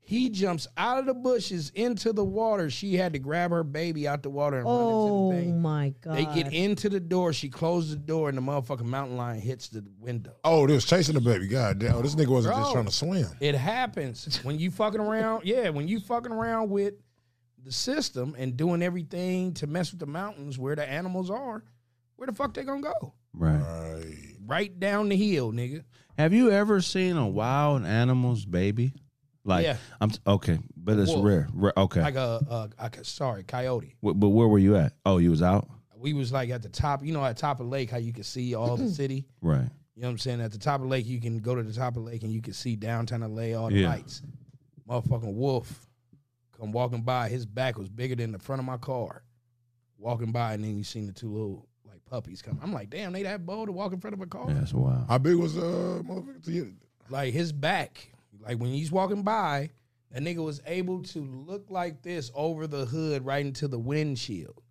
He 0.07 0.29
jumps 0.29 0.67
out 0.77 0.99
of 0.99 1.07
the 1.07 1.15
bushes 1.15 1.73
into 1.75 2.13
the 2.13 2.25
water. 2.25 2.69
She 2.69 2.95
had 2.95 3.15
to 3.15 3.19
grab 3.19 3.51
her 3.53 3.65
baby 3.65 4.07
out 4.07 4.23
the 4.23 4.29
water 4.29 4.59
and 4.59 4.67
Oh 4.69 5.31
run 5.31 5.33
into 5.33 5.37
the 5.39 5.43
thing. 5.47 5.55
Oh 5.55 5.61
my 5.61 5.95
god. 6.03 6.17
They 6.17 6.43
get 6.43 6.53
into 6.53 6.91
the 6.91 7.01
door. 7.01 7.33
She 7.33 7.49
closed 7.49 7.91
the 7.91 7.97
door, 7.97 8.29
and 8.29 8.37
the 8.37 8.43
motherfucking 8.43 8.85
mountain 8.85 9.17
lion 9.17 9.41
hits 9.41 9.69
the 9.69 9.83
window. 9.99 10.35
Oh, 10.45 10.67
they 10.67 10.75
was 10.75 10.85
chasing 10.85 11.15
the 11.15 11.23
baby. 11.23 11.49
God 11.49 11.79
damn, 11.79 12.03
this 12.03 12.15
nigga 12.15 12.29
wasn't 12.29 12.55
just 12.55 12.73
trying 12.73 12.85
to 12.85 12.93
swim. 12.93 13.27
It 13.41 13.55
happens 13.55 14.45
when 14.45 14.59
you 14.59 14.71
fucking 14.71 15.01
around. 15.01 15.43
Yeah, 15.45 15.71
when 15.71 15.89
you 15.89 16.01
fucking 16.01 16.33
around 16.33 16.69
with 16.71 16.95
the 17.65 17.73
system 17.73 18.35
and 18.39 18.57
doing 18.59 18.83
everything 18.83 19.55
to 19.55 19.67
mess 19.67 19.91
with 19.91 20.01
the 20.01 20.07
mountains 20.07 20.59
where 20.59 20.77
the 20.77 20.87
animals 20.89 21.31
are, 21.31 21.65
where 22.17 22.27
the 22.27 22.35
fuck 22.35 22.53
they 22.53 22.63
gonna 22.63 22.83
go? 22.83 23.15
Right. 23.33 23.59
Right. 23.59 24.17
Right 24.47 24.79
down 24.79 25.09
the 25.09 25.17
hill, 25.17 25.51
nigga. 25.53 25.85
Have 26.19 26.35
you 26.35 26.51
ever 26.51 26.83
seen 26.83 27.17
a 27.17 27.27
wild 27.27 27.85
animal's 27.87 28.45
baby? 28.45 28.93
Like 29.45 29.65
Yeah. 29.65 29.77
I'm 30.01 30.11
okay, 30.27 30.59
but 30.77 30.99
it's 30.99 31.11
Wolf. 31.13 31.25
rare. 31.25 31.49
Rare- 31.53 31.73
Okay. 31.77 32.01
Like 32.03 32.15
a, 32.17 32.71
a, 32.79 32.91
a 32.99 33.05
sorry, 33.05 33.43
coyote. 33.45 33.95
Wh- 34.03 34.15
but 34.15 34.29
where 34.31 34.49
were 34.49 34.59
you 34.59 34.77
at? 34.77 34.95
Oh, 35.05 35.19
you 35.19 35.31
was 35.31 35.43
out. 35.43 35.69
We 35.97 36.13
was 36.13 36.33
like 36.33 36.51
at 36.51 36.63
the 36.63 36.69
top, 36.69 37.05
you 37.05 37.13
know, 37.13 37.25
at 37.25 37.37
top 37.37 37.61
of 37.61 37.67
lake, 37.69 37.91
how 37.91 37.97
you 37.99 38.13
can 38.13 38.25
see 38.25 38.55
all 38.55 38.77
the 38.77 38.89
city. 38.91 39.27
Right. 39.41 39.69
You 39.95 40.03
know 40.03 40.09
what 40.09 40.13
I'm 40.13 40.19
saying? 40.19 40.41
At 40.41 40.53
the 40.53 40.59
top 40.59 40.77
of 40.77 40.83
the 40.83 40.89
lake, 40.89 41.07
you 41.07 41.21
can 41.21 41.39
go 41.39 41.55
to 41.55 41.63
the 41.63 41.73
top 41.73 41.97
of 41.97 42.05
the 42.05 42.11
lake 42.11 42.23
and 42.25 42.33
you 42.33 42.43
can 42.43 42.53
see 42.53 42.75
downtown 42.77 43.21
LA, 43.21 43.53
all 43.59 43.69
the 43.69 43.77
Yeah. 43.81 43.89
lights. 43.91 44.23
Motherfucking 44.89 45.35
wolf 45.35 45.89
come 46.59 46.73
walking 46.73 47.03
by. 47.03 47.29
His 47.29 47.47
back 47.47 47.79
was 47.79 47.89
bigger 47.89 48.15
than 48.17 48.33
the 48.33 48.39
front 48.39 48.61
of 48.61 48.67
my 48.67 48.77
car. 48.77 49.23
Walking 49.99 50.33
by, 50.33 50.55
and 50.55 50.65
then 50.65 50.77
you 50.77 50.85
seen 50.85 51.07
the 51.07 51.13
two 51.13 51.31
little 51.33 51.67
like 51.87 52.05
puppies 52.05 52.43
come. 52.43 52.59
I'm 52.63 52.73
like, 52.73 52.91
damn, 52.91 53.13
they 53.13 53.23
that 53.23 53.47
bold 53.47 53.69
to 53.69 53.73
walk 53.73 53.93
in 53.93 54.01
front 54.01 54.13
of 54.15 54.21
a 54.21 54.27
car. 54.27 54.45
Yeah, 54.49 54.55
that's 54.55 54.75
wild. 54.75 55.07
How 55.09 55.17
big 55.19 55.37
was 55.37 55.57
uh 55.57 56.03
motherfucker? 56.05 56.75
Like 57.09 57.33
his 57.33 57.53
back, 57.53 58.11
like 58.45 58.59
when 58.59 58.71
he's 58.71 58.93
walking 58.93 59.23
by, 59.23 59.71
that 60.11 60.23
nigga 60.23 60.45
was 60.45 60.61
able 60.67 61.03
to 61.03 61.21
look 61.21 61.67
like 61.71 62.03
this 62.03 62.31
over 62.35 62.67
the 62.67 62.85
hood 62.85 63.25
right 63.25 63.45
into 63.45 63.69
the 63.69 63.79
windshield 63.79 64.63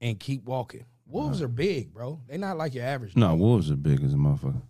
and 0.00 0.18
keep 0.18 0.44
walking. 0.44 0.84
Wolves 1.06 1.40
are 1.40 1.48
big, 1.48 1.92
bro. 1.92 2.20
They 2.28 2.36
not 2.36 2.58
like 2.58 2.74
your 2.74 2.84
average. 2.84 3.16
No, 3.16 3.34
wolves 3.34 3.70
are 3.70 3.76
big 3.76 4.02
as 4.02 4.12
a 4.12 4.16
motherfucker. 4.16 4.62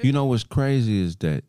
You 0.00 0.12
know 0.12 0.24
what's 0.24 0.44
crazy 0.44 1.02
is 1.02 1.16
that 1.16 1.44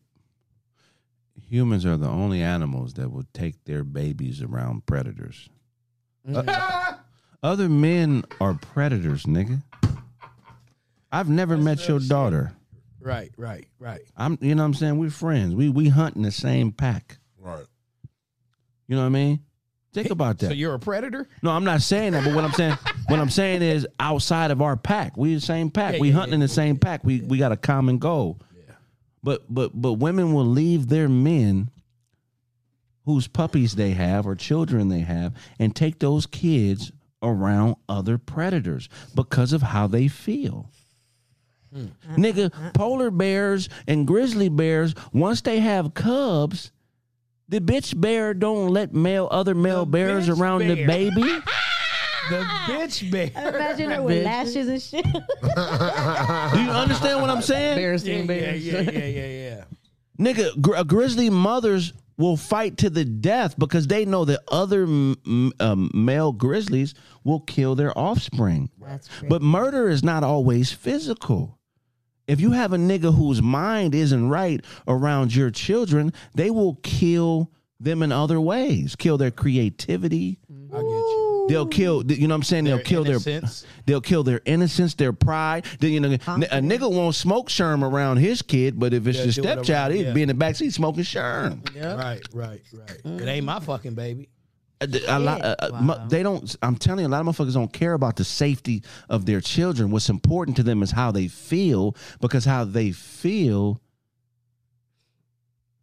humans 1.48 1.86
are 1.86 1.96
the 1.96 2.08
only 2.08 2.42
animals 2.42 2.94
that 2.94 3.10
will 3.10 3.24
take 3.32 3.64
their 3.64 3.84
babies 3.84 4.42
around 4.42 4.86
predators. 4.86 5.48
Uh, 6.32 6.94
other 7.42 7.68
men 7.68 8.24
are 8.40 8.54
predators, 8.54 9.24
nigga. 9.24 9.62
I've 11.12 11.28
never 11.28 11.56
met 11.56 11.86
your 11.86 12.00
daughter. 12.00 12.52
Right, 13.04 13.30
right, 13.36 13.68
right. 13.78 14.00
I'm 14.16 14.38
you 14.40 14.54
know 14.54 14.62
what 14.62 14.68
I'm 14.68 14.74
saying? 14.74 14.98
We're 14.98 15.10
friends. 15.10 15.54
We 15.54 15.68
we 15.68 15.88
hunt 15.88 16.16
in 16.16 16.22
the 16.22 16.30
same 16.30 16.72
pack. 16.72 17.18
Right. 17.38 17.64
You 18.88 18.96
know 18.96 19.02
what 19.02 19.08
I 19.08 19.10
mean? 19.10 19.40
Think 19.92 20.10
about 20.10 20.38
that. 20.38 20.48
So 20.48 20.52
you're 20.54 20.74
a 20.74 20.78
predator? 20.78 21.28
No, 21.42 21.50
I'm 21.50 21.64
not 21.64 21.80
saying 21.80 22.12
that, 22.12 22.24
but 22.24 22.34
what 22.34 22.44
I'm 22.44 22.52
saying, 22.52 22.76
what 23.06 23.20
I'm 23.20 23.30
saying 23.30 23.62
is 23.62 23.86
outside 24.00 24.50
of 24.50 24.60
our 24.60 24.76
pack, 24.76 25.16
we 25.16 25.34
the 25.34 25.40
same 25.40 25.70
pack. 25.70 25.94
Yeah, 25.94 26.00
we 26.00 26.08
yeah, 26.08 26.14
hunting 26.14 26.34
in 26.34 26.40
the 26.40 26.48
same 26.48 26.78
pack. 26.78 27.04
We 27.04 27.20
we 27.20 27.38
got 27.38 27.52
a 27.52 27.56
common 27.56 27.98
goal. 27.98 28.40
Yeah. 28.56 28.74
But 29.22 29.44
but 29.48 29.70
but 29.74 29.94
women 29.94 30.32
will 30.32 30.46
leave 30.46 30.88
their 30.88 31.08
men 31.08 31.70
whose 33.04 33.28
puppies 33.28 33.76
they 33.76 33.90
have 33.90 34.26
or 34.26 34.34
children 34.34 34.88
they 34.88 35.00
have 35.00 35.34
and 35.58 35.76
take 35.76 35.98
those 35.98 36.24
kids 36.24 36.90
around 37.22 37.76
other 37.86 38.16
predators 38.18 38.88
because 39.14 39.52
of 39.52 39.62
how 39.62 39.86
they 39.86 40.08
feel. 40.08 40.70
Nigga, 42.16 42.72
polar 42.74 43.10
bears 43.10 43.68
and 43.86 44.06
grizzly 44.06 44.48
bears, 44.48 44.94
once 45.12 45.40
they 45.40 45.60
have 45.60 45.94
cubs, 45.94 46.70
the 47.48 47.60
bitch 47.60 47.98
bear 48.00 48.32
don't 48.34 48.68
let 48.68 48.94
male 48.94 49.28
other 49.30 49.54
male 49.54 49.84
The 49.84 49.90
bears 49.92 50.28
bitch 50.28 50.40
around 50.40 50.60
the 50.66 50.84
baby. 50.86 51.22
The 52.30 52.36
bitch 52.40 53.10
bear. 53.10 53.30
Imagine 53.36 53.90
her 53.90 54.02
with 54.02 54.16
Bitch. 54.16 54.24
lashes 54.24 54.66
and 54.68 54.80
shit. 54.80 55.04
Do 55.04 55.10
you 56.62 56.70
understand 56.70 57.20
what 57.20 57.28
I'm 57.28 57.42
saying? 57.42 57.76
Bears 57.76 58.02
Yeah, 58.08 58.16
seen 58.16 58.26
yeah, 58.30 58.52
yeah, 58.54 58.80
yeah, 58.80 59.04
yeah, 59.04 59.26
yeah. 59.26 59.64
Nigga, 60.18 60.58
gr- 60.58 60.76
uh, 60.76 60.84
grizzly 60.84 61.28
mothers 61.28 61.92
will 62.16 62.38
fight 62.38 62.78
to 62.78 62.88
the 62.88 63.04
death 63.04 63.58
because 63.58 63.88
they 63.88 64.06
know 64.06 64.24
that 64.24 64.40
other 64.48 64.84
m- 64.84 65.16
m- 65.26 65.52
um, 65.60 65.90
male 65.92 66.32
grizzlies 66.32 66.94
will 67.24 67.40
kill 67.40 67.74
their 67.74 67.96
offspring. 67.98 68.70
That's 68.80 69.06
crazy. 69.06 69.26
But 69.28 69.42
murder 69.42 69.90
is 69.90 70.02
not 70.02 70.24
always 70.24 70.72
physical. 70.72 71.58
If 72.26 72.40
you 72.40 72.52
have 72.52 72.72
a 72.72 72.76
nigga 72.78 73.14
whose 73.14 73.42
mind 73.42 73.94
isn't 73.94 74.28
right 74.28 74.64
around 74.88 75.34
your 75.34 75.50
children, 75.50 76.12
they 76.34 76.50
will 76.50 76.76
kill 76.82 77.50
them 77.80 78.02
in 78.02 78.12
other 78.12 78.40
ways. 78.40 78.96
Kill 78.96 79.18
their 79.18 79.30
creativity. 79.30 80.38
I 80.72 80.76
get 80.78 80.84
you. 80.84 81.46
They'll 81.48 81.66
kill. 81.66 82.02
You 82.10 82.26
know 82.26 82.32
what 82.34 82.36
I'm 82.38 82.42
saying? 82.42 82.64
They'll 82.64 82.76
Their 82.76 82.84
kill 82.84 83.04
their. 83.04 83.12
innocence. 83.14 83.66
They'll 83.84 84.00
kill 84.00 84.22
their 84.22 84.40
innocence, 84.46 84.94
their 84.94 85.12
pride. 85.12 85.66
Then, 85.78 85.92
you 85.92 86.00
know, 86.00 86.08
n- 86.12 86.18
a 86.44 86.60
nigga 86.62 86.90
won't 86.90 87.14
smoke 87.14 87.50
sherm 87.50 87.82
around 87.82 88.16
his 88.16 88.40
kid, 88.40 88.80
but 88.80 88.94
if 88.94 89.06
it's 89.06 89.18
Yeah, 89.18 89.24
your 89.24 89.32
do 89.34 89.40
whatever, 89.42 89.64
stepchild, 89.64 89.92
he'd 89.92 90.06
yeah. 90.06 90.12
be 90.14 90.22
in 90.22 90.28
the 90.28 90.34
backseat 90.34 90.72
smoking 90.72 91.04
sherm. 91.04 91.60
Yeah. 91.76 91.94
Right, 91.96 92.22
right, 92.32 92.62
right. 92.72 93.20
It 93.20 93.28
ain't 93.28 93.44
my 93.44 93.60
fucking 93.60 93.94
baby. 93.94 94.30
A- 94.84 95.16
a 95.16 95.18
lot- 95.18 95.44
uh, 95.44 95.56
uh, 95.58 95.80
mu- 95.80 96.08
they 96.08 96.22
don't. 96.22 96.54
I'm 96.62 96.76
telling 96.76 97.02
you, 97.04 97.08
a 97.08 97.10
lot 97.10 97.20
of 97.20 97.26
motherfuckers 97.26 97.54
don't 97.54 97.72
care 97.72 97.92
about 97.94 98.16
the 98.16 98.24
safety 98.24 98.82
of 99.08 99.26
their 99.26 99.40
children. 99.40 99.90
What's 99.90 100.08
important 100.08 100.56
to 100.58 100.62
them 100.62 100.82
is 100.82 100.90
how 100.90 101.10
they 101.12 101.28
feel, 101.28 101.96
because 102.20 102.44
how 102.44 102.64
they 102.64 102.92
feel 102.92 103.80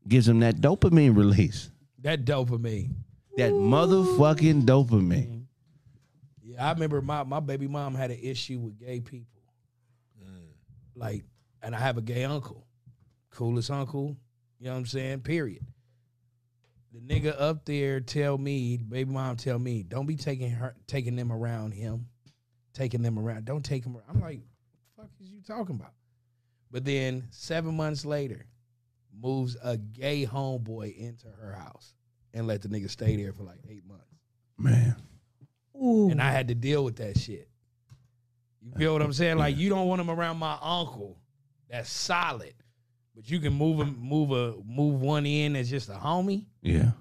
gives 0.08 0.26
them 0.26 0.40
that 0.40 0.56
dopamine 0.58 1.16
release. 1.16 1.70
That 2.00 2.26
dopamine. 2.26 2.96
That 3.38 3.52
motherfucking 3.52 4.64
dopamine. 4.64 5.46
Yeah, 6.44 6.68
I 6.68 6.74
remember 6.74 7.02
my, 7.02 7.24
my 7.24 7.40
baby 7.40 7.68
mom 7.68 7.96
had 7.96 8.12
an 8.12 8.20
issue 8.22 8.60
with 8.60 8.78
gay 8.80 9.00
people. 9.00 9.28
Like, 10.96 11.24
and 11.62 11.74
I 11.76 11.80
have 11.80 11.98
a 11.98 12.02
gay 12.02 12.24
uncle. 12.26 12.66
Coolest 13.30 13.72
uncle, 13.72 14.18
you 14.60 14.66
know 14.66 14.74
what 14.74 14.80
I'm 14.80 14.86
saying? 14.86 15.22
Period. 15.22 15.66
The 16.94 17.00
nigga 17.00 17.40
up 17.40 17.66
there 17.66 18.02
tell 18.02 18.38
me, 18.38 18.78
baby 18.78 19.10
mom 19.10 19.38
tell 19.38 19.58
me, 19.58 19.84
don't 19.84 20.06
be 20.06 20.18
taking 20.18 20.52
her 20.52 20.76
taking 20.88 21.16
them 21.16 21.32
around 21.32 21.72
him. 21.72 22.08
Taking 22.74 23.02
them 23.02 23.20
around. 23.20 23.46
Don't 23.46 23.64
take 23.64 23.84
them 23.84 23.96
around. 23.96 24.06
I'm 24.10 24.22
like, 24.22 24.40
fuck 24.96 25.10
is 25.22 25.30
you 25.30 25.42
talking 25.42 25.76
about? 25.76 25.94
But 26.70 26.86
then 26.86 27.28
seven 27.30 27.76
months 27.76 28.06
later, 28.06 28.46
moves 29.18 29.58
a 29.62 29.78
gay 29.78 30.26
homeboy 30.26 30.98
into 30.98 31.28
her 31.28 31.54
house 31.54 31.94
and 32.34 32.48
let 32.48 32.62
the 32.62 32.70
nigga 32.70 32.90
stay 32.90 33.16
there 33.18 33.34
for 33.34 33.44
like 33.44 33.60
eight 33.70 33.86
months. 33.86 34.06
Man. 34.58 34.96
Ooh. 35.76 36.10
And 36.10 36.22
I 36.22 36.32
had 36.32 36.48
to 36.50 36.56
deal 36.56 36.84
with 36.84 36.98
that 36.98 37.18
shit. 37.18 37.50
You 38.62 38.72
feel 38.78 38.94
what 38.94 39.02
I'm 39.02 39.14
saying? 39.14 39.38
Like 39.38 39.58
you 39.58 39.70
don't 39.70 39.88
want 39.88 40.02
him 40.02 40.10
around 40.10 40.38
my 40.38 40.58
uncle. 40.62 41.20
That's 41.70 41.92
solid. 41.92 42.54
But 43.16 43.30
you 43.30 43.40
can 43.40 43.54
move 43.54 43.80
him, 43.80 43.98
move 44.00 44.32
a 44.32 44.56
move 44.66 45.02
one 45.02 45.26
in 45.26 45.56
as 45.56 45.70
just 45.70 45.90
a 45.90 45.94
homie. 45.94 46.46
Yeah. 46.62 46.92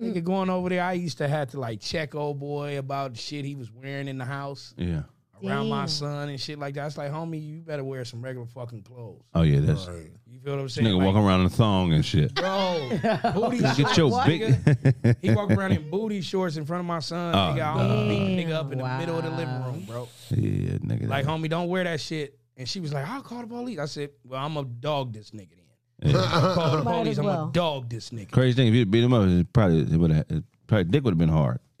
Nigga 0.00 0.24
going 0.24 0.50
over 0.50 0.68
there, 0.68 0.82
I 0.82 0.94
used 0.94 1.18
to 1.18 1.28
have 1.28 1.50
to 1.50 1.60
like 1.60 1.80
check 1.80 2.14
old 2.14 2.40
boy 2.40 2.78
about 2.78 3.12
the 3.14 3.18
shit 3.18 3.44
he 3.44 3.54
was 3.54 3.70
wearing 3.70 4.08
in 4.08 4.18
the 4.18 4.24
house 4.24 4.74
Yeah. 4.76 5.02
around 5.44 5.68
my 5.68 5.86
son 5.86 6.28
and 6.28 6.40
shit 6.40 6.58
like 6.58 6.74
that. 6.74 6.86
It's 6.88 6.98
like, 6.98 7.12
homie, 7.12 7.40
you 7.44 7.60
better 7.60 7.84
wear 7.84 8.04
some 8.04 8.20
regular 8.20 8.46
fucking 8.46 8.82
clothes. 8.82 9.22
Oh 9.34 9.42
yeah, 9.42 9.60
that's 9.60 9.86
Right. 9.86 10.10
You 10.26 10.40
feel 10.40 10.54
what 10.56 10.62
I'm 10.62 10.68
saying? 10.68 10.88
nigga 10.88 10.96
Like, 10.96 11.06
walking 11.06 11.22
around 11.22 11.40
in 11.40 11.46
a 11.46 11.50
thong 11.50 11.92
and 11.92 12.04
shit. 12.04 12.34
Bro, 12.34 12.88
booty 13.34 13.58
Get 13.60 13.76
shorts, 13.76 13.96
your 13.96 14.24
big. 14.24 14.42
nigga. 14.42 15.16
He 15.22 15.30
walked 15.30 15.52
around 15.56 15.72
in 15.72 15.88
booty 15.88 16.20
shorts 16.20 16.56
in 16.56 16.64
front 16.64 16.80
of 16.80 16.86
my 16.86 16.98
son. 16.98 17.32
Oh, 17.34 17.38
nigga, 17.56 17.60
I 17.62 17.68
almost 17.80 18.08
beat 18.08 18.18
the 18.18 18.42
damn. 18.42 18.48
nigga 18.50 18.54
up 18.54 18.72
in 18.72 18.78
the 18.78 18.98
middle 18.98 19.18
of 19.18 19.24
the 19.24 19.30
living 19.30 19.62
room, 19.62 19.84
bro. 19.86 20.08
yeah, 20.30 20.78
nigga. 20.78 21.06
Like, 21.06 21.26
that- 21.26 21.30
homie, 21.32 21.48
don't 21.48 21.68
wear 21.68 21.84
that 21.84 22.00
shit. 22.00 22.38
And 22.56 22.68
she 22.68 22.80
was 22.80 22.92
like, 22.92 23.06
I'll 23.08 23.22
call 23.22 23.40
the 23.42 23.46
police. 23.46 23.78
I 23.78 23.86
said, 23.86 24.10
Well, 24.24 24.44
I'm 24.44 24.54
gonna 24.54 24.66
dog 24.66 25.12
this 25.12 25.30
nigga 25.30 25.50
then. 25.50 25.58
Yeah. 26.02 26.12
Call 26.54 26.76
the 26.78 26.84
Might 26.84 26.92
police. 26.98 27.08
as 27.12 27.18
I'm 27.20 27.24
well. 27.26 27.36
gonna 27.42 27.52
dog 27.52 27.88
this 27.88 28.10
nigga. 28.10 28.30
Crazy 28.30 28.54
thing, 28.56 28.68
if 28.68 28.74
you 28.74 28.84
beat 28.86 29.04
him 29.04 29.12
up, 29.12 29.26
it 29.28 29.52
probably 29.52 29.80
it 29.82 29.96
would 29.96 30.10
have 30.10 30.26
probably 30.66 30.84
dick 30.84 31.04
would 31.04 31.12
have 31.12 31.18
been 31.18 31.28
hard. 31.28 31.60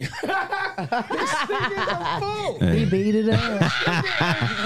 He 2.60 2.84
beat 2.86 3.14
it 3.14 3.28
up. 3.28 3.60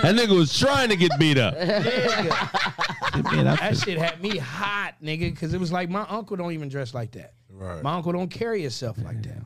That 0.03 0.15
nigga 0.15 0.37
was 0.37 0.57
trying 0.59 0.89
to 0.91 0.97
get 0.97 1.11
beat 1.19 1.39
up. 1.39 1.55
Man, 1.55 3.47
I 3.49 3.57
That 3.57 3.77
shit 3.79 3.99
had 3.99 4.23
me 4.23 4.37
hot, 4.39 4.95
nigga, 5.03 5.31
because 5.31 5.53
it 5.55 5.61
was 5.61 5.73
like 5.73 5.89
my 5.91 6.07
uncle 6.09 6.37
don't 6.37 6.53
even 6.53 6.69
dress 6.69 6.95
like 6.95 7.13
that. 7.13 7.35
Right. 7.51 7.83
My 7.83 7.95
uncle 7.95 8.13
don't 8.13 8.29
carry 8.31 8.63
himself 8.63 8.99
like 9.03 9.23
that. 9.23 9.39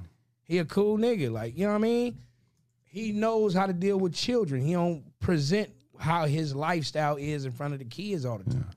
He 0.44 0.58
a 0.58 0.64
cool 0.64 0.98
nigga, 0.98 1.30
like 1.30 1.56
you 1.56 1.64
know 1.64 1.70
what 1.72 1.78
I 1.78 1.82
mean. 1.82 2.18
He 2.84 3.12
knows 3.12 3.54
how 3.54 3.66
to 3.66 3.72
deal 3.72 3.98
with 3.98 4.14
children. 4.14 4.60
He 4.62 4.72
don't 4.72 5.04
present 5.20 5.70
how 5.98 6.26
his 6.26 6.54
lifestyle 6.54 7.16
is 7.16 7.44
in 7.44 7.52
front 7.52 7.72
of 7.72 7.78
the 7.78 7.84
kids 7.84 8.24
all 8.24 8.38
the 8.38 8.50
time. 8.50 8.70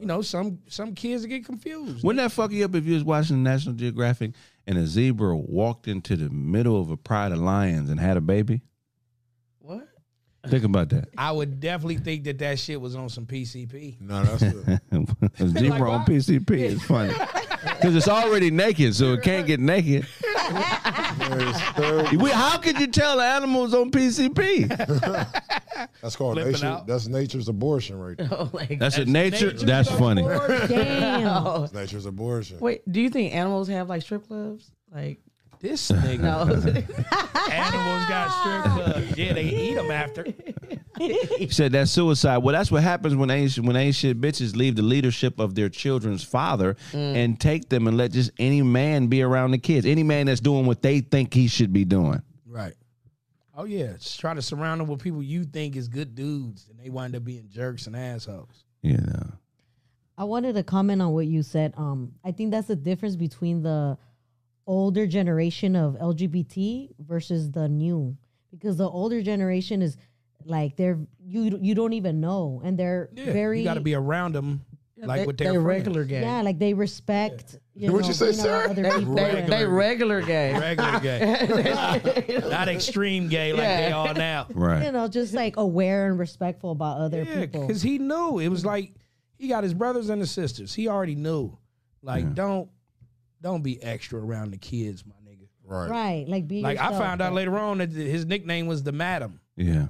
You 0.00 0.06
know, 0.06 0.22
some 0.22 0.58
some 0.68 0.94
kids 0.94 1.26
get 1.26 1.44
confused. 1.44 2.04
Wouldn't 2.04 2.22
that 2.22 2.32
fuck 2.32 2.52
you 2.52 2.64
up 2.64 2.74
if 2.74 2.84
you 2.84 2.94
was 2.94 3.04
watching 3.04 3.42
National 3.42 3.74
Geographic 3.74 4.32
and 4.66 4.78
a 4.78 4.86
zebra 4.86 5.36
walked 5.36 5.88
into 5.88 6.16
the 6.16 6.30
middle 6.30 6.80
of 6.80 6.90
a 6.90 6.96
pride 6.96 7.32
of 7.32 7.38
lions 7.38 7.90
and 7.90 7.98
had 7.98 8.16
a 8.16 8.20
baby? 8.20 8.62
What? 9.58 9.88
Think 10.46 10.64
about 10.64 10.90
that. 10.90 11.08
I 11.16 11.32
would 11.32 11.60
definitely 11.60 11.98
think 11.98 12.24
that 12.24 12.38
that 12.38 12.58
shit 12.58 12.80
was 12.80 12.94
on 12.94 13.08
some 13.08 13.26
PCP. 13.26 14.00
No, 14.00 14.22
that's 14.22 14.40
the, 14.40 14.80
a 15.40 15.48
zebra 15.48 15.90
on 15.90 16.00
what? 16.00 16.08
PCP 16.08 16.50
is 16.50 16.82
funny 16.82 17.12
because 17.62 17.96
it's 17.96 18.08
already 18.08 18.50
naked, 18.50 18.94
so 18.94 19.14
it 19.14 19.22
can't 19.22 19.46
get 19.46 19.60
naked. 19.60 20.06
We- 22.18 22.30
How 22.30 22.58
could 22.58 22.78
you 22.80 22.86
tell 22.86 23.16
the 23.18 23.22
animals 23.24 23.74
on 23.74 23.90
PCP? 23.90 24.68
that's 26.02 26.16
called 26.16 26.34
Flipping 26.34 26.52
nature. 26.52 26.66
out. 26.66 26.86
That's 26.86 27.06
nature's 27.08 27.48
abortion 27.48 27.98
right 27.98 28.16
there. 28.16 28.28
Oh, 28.30 28.50
like, 28.52 28.78
That's 28.78 28.98
a 28.98 29.04
nature. 29.04 29.46
nature's 29.46 29.62
That's 29.64 29.90
funny. 29.90 30.22
Damn. 30.22 31.60
That's 31.60 31.72
nature's 31.72 32.06
abortion. 32.06 32.58
Wait, 32.60 32.90
do 32.90 33.00
you 33.00 33.10
think 33.10 33.34
animals 33.34 33.68
have 33.68 33.88
like 33.88 34.02
strip 34.02 34.26
clubs? 34.26 34.70
Like, 34.92 35.18
This 35.60 35.90
nigga, 35.90 36.20
no. 36.20 36.40
animals 37.52 38.04
got 38.08 38.30
strip 38.40 38.64
clubs. 38.74 39.16
Yeah, 39.18 39.32
they 39.34 39.44
eat 39.44 39.74
them 39.74 39.90
after. 39.90 40.24
He 41.38 41.48
said 41.48 41.72
that's 41.72 41.90
suicide. 41.90 42.38
Well, 42.38 42.52
that's 42.52 42.70
what 42.70 42.82
happens 42.82 43.14
when 43.14 43.30
ancient 43.30 43.66
when 43.66 43.76
ancient 43.76 44.20
bitches 44.20 44.56
leave 44.56 44.76
the 44.76 44.82
leadership 44.82 45.38
of 45.38 45.54
their 45.54 45.68
children's 45.68 46.24
father 46.24 46.76
and 46.92 47.38
take 47.40 47.68
them 47.68 47.86
and 47.86 47.96
let 47.96 48.12
just 48.12 48.30
any 48.38 48.62
man 48.62 49.06
be 49.06 49.22
around 49.22 49.52
the 49.52 49.58
kids. 49.58 49.86
Any 49.86 50.02
man 50.02 50.26
that's 50.26 50.40
doing 50.40 50.66
what 50.66 50.82
they 50.82 51.00
think 51.00 51.32
he 51.32 51.46
should 51.48 51.72
be 51.72 51.84
doing. 51.84 52.22
Right. 52.46 52.74
Oh 53.56 53.64
yeah, 53.64 53.94
just 53.94 54.20
try 54.20 54.34
to 54.34 54.42
surround 54.42 54.80
them 54.80 54.88
with 54.88 55.00
people 55.00 55.22
you 55.22 55.44
think 55.44 55.74
is 55.74 55.88
good 55.88 56.14
dudes, 56.14 56.68
and 56.70 56.78
they 56.78 56.90
wind 56.90 57.16
up 57.16 57.24
being 57.24 57.48
jerks 57.48 57.86
and 57.88 57.96
assholes. 57.96 58.64
You 58.82 58.98
know. 58.98 59.32
I 60.16 60.24
wanted 60.24 60.54
to 60.54 60.62
comment 60.64 61.02
on 61.02 61.12
what 61.12 61.26
you 61.26 61.42
said. 61.42 61.74
Um, 61.76 62.12
I 62.24 62.32
think 62.32 62.50
that's 62.50 62.66
the 62.66 62.76
difference 62.76 63.14
between 63.16 63.62
the 63.62 63.98
older 64.66 65.06
generation 65.06 65.74
of 65.74 65.94
LGBT 65.94 66.90
versus 67.00 67.50
the 67.50 67.68
new, 67.68 68.16
because 68.50 68.76
the 68.76 68.88
older 68.88 69.22
generation 69.22 69.82
is 69.82 69.96
like 70.44 70.76
they're 70.76 70.98
you 71.20 71.58
you 71.60 71.74
don't 71.74 71.92
even 71.94 72.20
know, 72.20 72.60
and 72.64 72.78
they're 72.78 73.08
Yeah, 73.14 73.32
very 73.32 73.58
you 73.60 73.64
got 73.64 73.74
to 73.74 73.80
be 73.80 73.94
around 73.94 74.34
them 74.34 74.64
like 74.96 75.20
they, 75.20 75.26
with 75.26 75.36
they 75.38 75.44
their 75.44 75.52
friends. 75.54 75.66
regular 75.66 76.04
gay. 76.04 76.22
yeah, 76.22 76.42
like 76.42 76.58
they 76.58 76.74
respect. 76.74 77.58
You 77.74 77.92
What'd 77.92 78.02
know, 78.02 78.08
you 78.08 78.14
say, 78.14 78.24
being 78.26 78.38
sir? 78.38 78.66
Other 78.68 78.82
They, 78.82 78.98
people. 78.98 79.14
they, 79.14 79.46
they 79.48 79.64
regular 79.64 80.20
gay. 80.22 80.58
regular 80.58 80.98
gay, 80.98 82.40
not 82.50 82.68
extreme 82.68 83.28
gay 83.28 83.52
like 83.52 83.62
they 83.62 83.92
are 83.92 84.14
now. 84.14 84.46
Right? 84.54 84.78
You 84.78 84.84
Right. 84.86 84.92
know, 84.92 85.06
just 85.08 85.32
like 85.34 85.56
aware 85.56 86.08
and 86.10 86.18
respectful 86.18 86.72
about 86.72 86.98
other 86.98 87.22
Yeah, 87.22 87.40
people. 87.42 87.66
because 87.66 87.82
he 87.82 87.98
knew 87.98 88.38
it 88.40 88.48
was 88.48 88.64
like 88.64 88.94
he 89.36 89.46
got 89.48 89.62
his 89.62 89.74
brothers 89.74 90.08
and 90.08 90.20
his 90.20 90.30
sisters. 90.32 90.74
He 90.74 90.88
already 90.88 91.14
knew, 91.14 91.56
like 92.02 92.34
don't 92.34 92.68
don't 93.40 93.62
be 93.62 93.80
extra 93.82 94.18
around 94.20 94.50
the 94.50 94.58
kids, 94.58 95.04
my 95.06 95.14
nigga. 95.30 95.46
Right. 95.64 95.88
Right, 95.90 96.28
like 96.28 96.48
be 96.48 96.62
Like 96.62 96.78
I 96.78 96.90
found 96.90 97.20
out 97.22 97.32
later 97.34 97.56
on 97.58 97.78
that 97.78 97.92
his 97.92 98.24
nickname 98.26 98.66
was 98.66 98.82
the 98.82 98.90
Madam. 98.92 99.40
Yeah. 99.56 99.88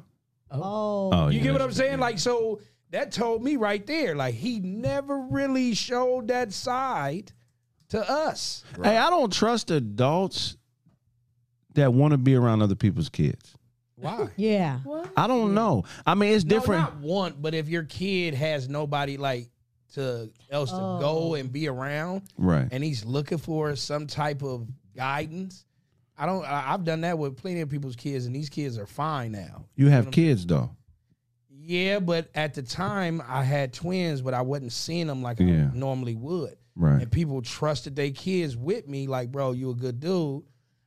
Oh. 0.51 0.61
oh, 0.63 1.11
Oh, 1.13 1.29
You 1.29 1.39
yeah, 1.39 1.45
get 1.45 1.53
what 1.53 1.63
I'm 1.63 1.69
that's- 1.69 1.77
saying? 1.77 1.99
Like, 1.99 2.19
so 2.19 2.61
that 2.91 3.13
told 3.13 3.43
me 3.43 3.57
right 3.57 3.87
there, 3.87 4.15
like 4.15 4.35
he 4.35 4.61
never 4.61 5.19
really 5.19 5.75
showed 5.75 6.29
that 6.29 6.53
side 6.53 7.33
to 7.91 8.11
us. 8.11 8.65
Hey, 8.83 8.97
I 8.97 9.11
don't 9.11 9.33
trust 9.33 9.71
adults 9.71 10.57
that 11.75 11.93
want 11.93 12.13
to 12.13 12.19
be 12.19 12.35
around 12.35 12.63
other 12.63 12.75
people's 12.75 13.09
kids. 13.09 13.55
Why? 13.97 14.29
yeah. 14.37 14.81
I 15.17 15.27
don't 15.27 15.55
know. 15.55 15.85
I 16.07 16.15
mean, 16.15 16.33
it's 16.33 16.45
different. 16.45 16.83
No, 16.83 16.89
not 16.91 17.01
want, 17.01 17.43
but 17.43 17.55
if 17.55 17.69
your 17.69 17.85
kid 17.85 18.35
has 18.35 18.69
nobody 18.69 19.17
like 19.17 19.49
to 19.95 20.31
else 20.51 20.71
to 20.71 20.77
go 20.77 21.31
oh. 21.31 21.35
and 21.35 21.51
be 21.51 21.69
around, 21.69 22.23
right. 22.37 22.69
and 22.71 22.85
he's 22.85 23.05
looking 23.05 23.39
for 23.39 23.75
some 23.77 24.07
type 24.07 24.43
of 24.43 24.69
guidance. 24.97 25.65
I 26.19 26.27
don't. 26.27 26.45
I, 26.45 26.73
I've 26.73 26.85
done 26.85 27.03
that 27.03 27.17
with 27.19 27.37
plenty 27.37 27.61
of 27.61 27.69
people's 27.69 27.97
kids, 27.97 28.27
and 28.27 28.35
these 28.35 28.49
kids 28.49 28.77
are 28.77 28.87
fine 28.87 29.33
now. 29.33 29.67
You 29.77 29.89
have 29.89 30.11
kids 30.11 30.45
though. 30.45 30.71
Yeah, 31.51 32.01
but 32.01 32.29
at 32.35 32.55
the 32.55 32.63
time 32.63 33.23
I 33.29 33.45
had 33.45 33.73
twins, 33.75 34.23
but 34.23 34.33
I 34.35 34.41
wasn't 34.41 34.73
seeing 34.73 35.07
them 35.07 35.23
like 35.23 35.39
Yeah. 35.39 35.69
I 35.73 35.77
normally 35.77 36.15
would. 36.15 36.57
Right. 36.75 37.03
And 37.03 37.13
people 37.13 37.43
trusted 37.43 37.95
their 37.95 38.11
kids 38.11 38.57
with 38.57 38.89
me, 38.89 39.07
like, 39.07 39.31
bro, 39.31 39.53
you 39.53 39.71
a 39.71 39.75
good 39.75 40.01
dude. 40.01 40.45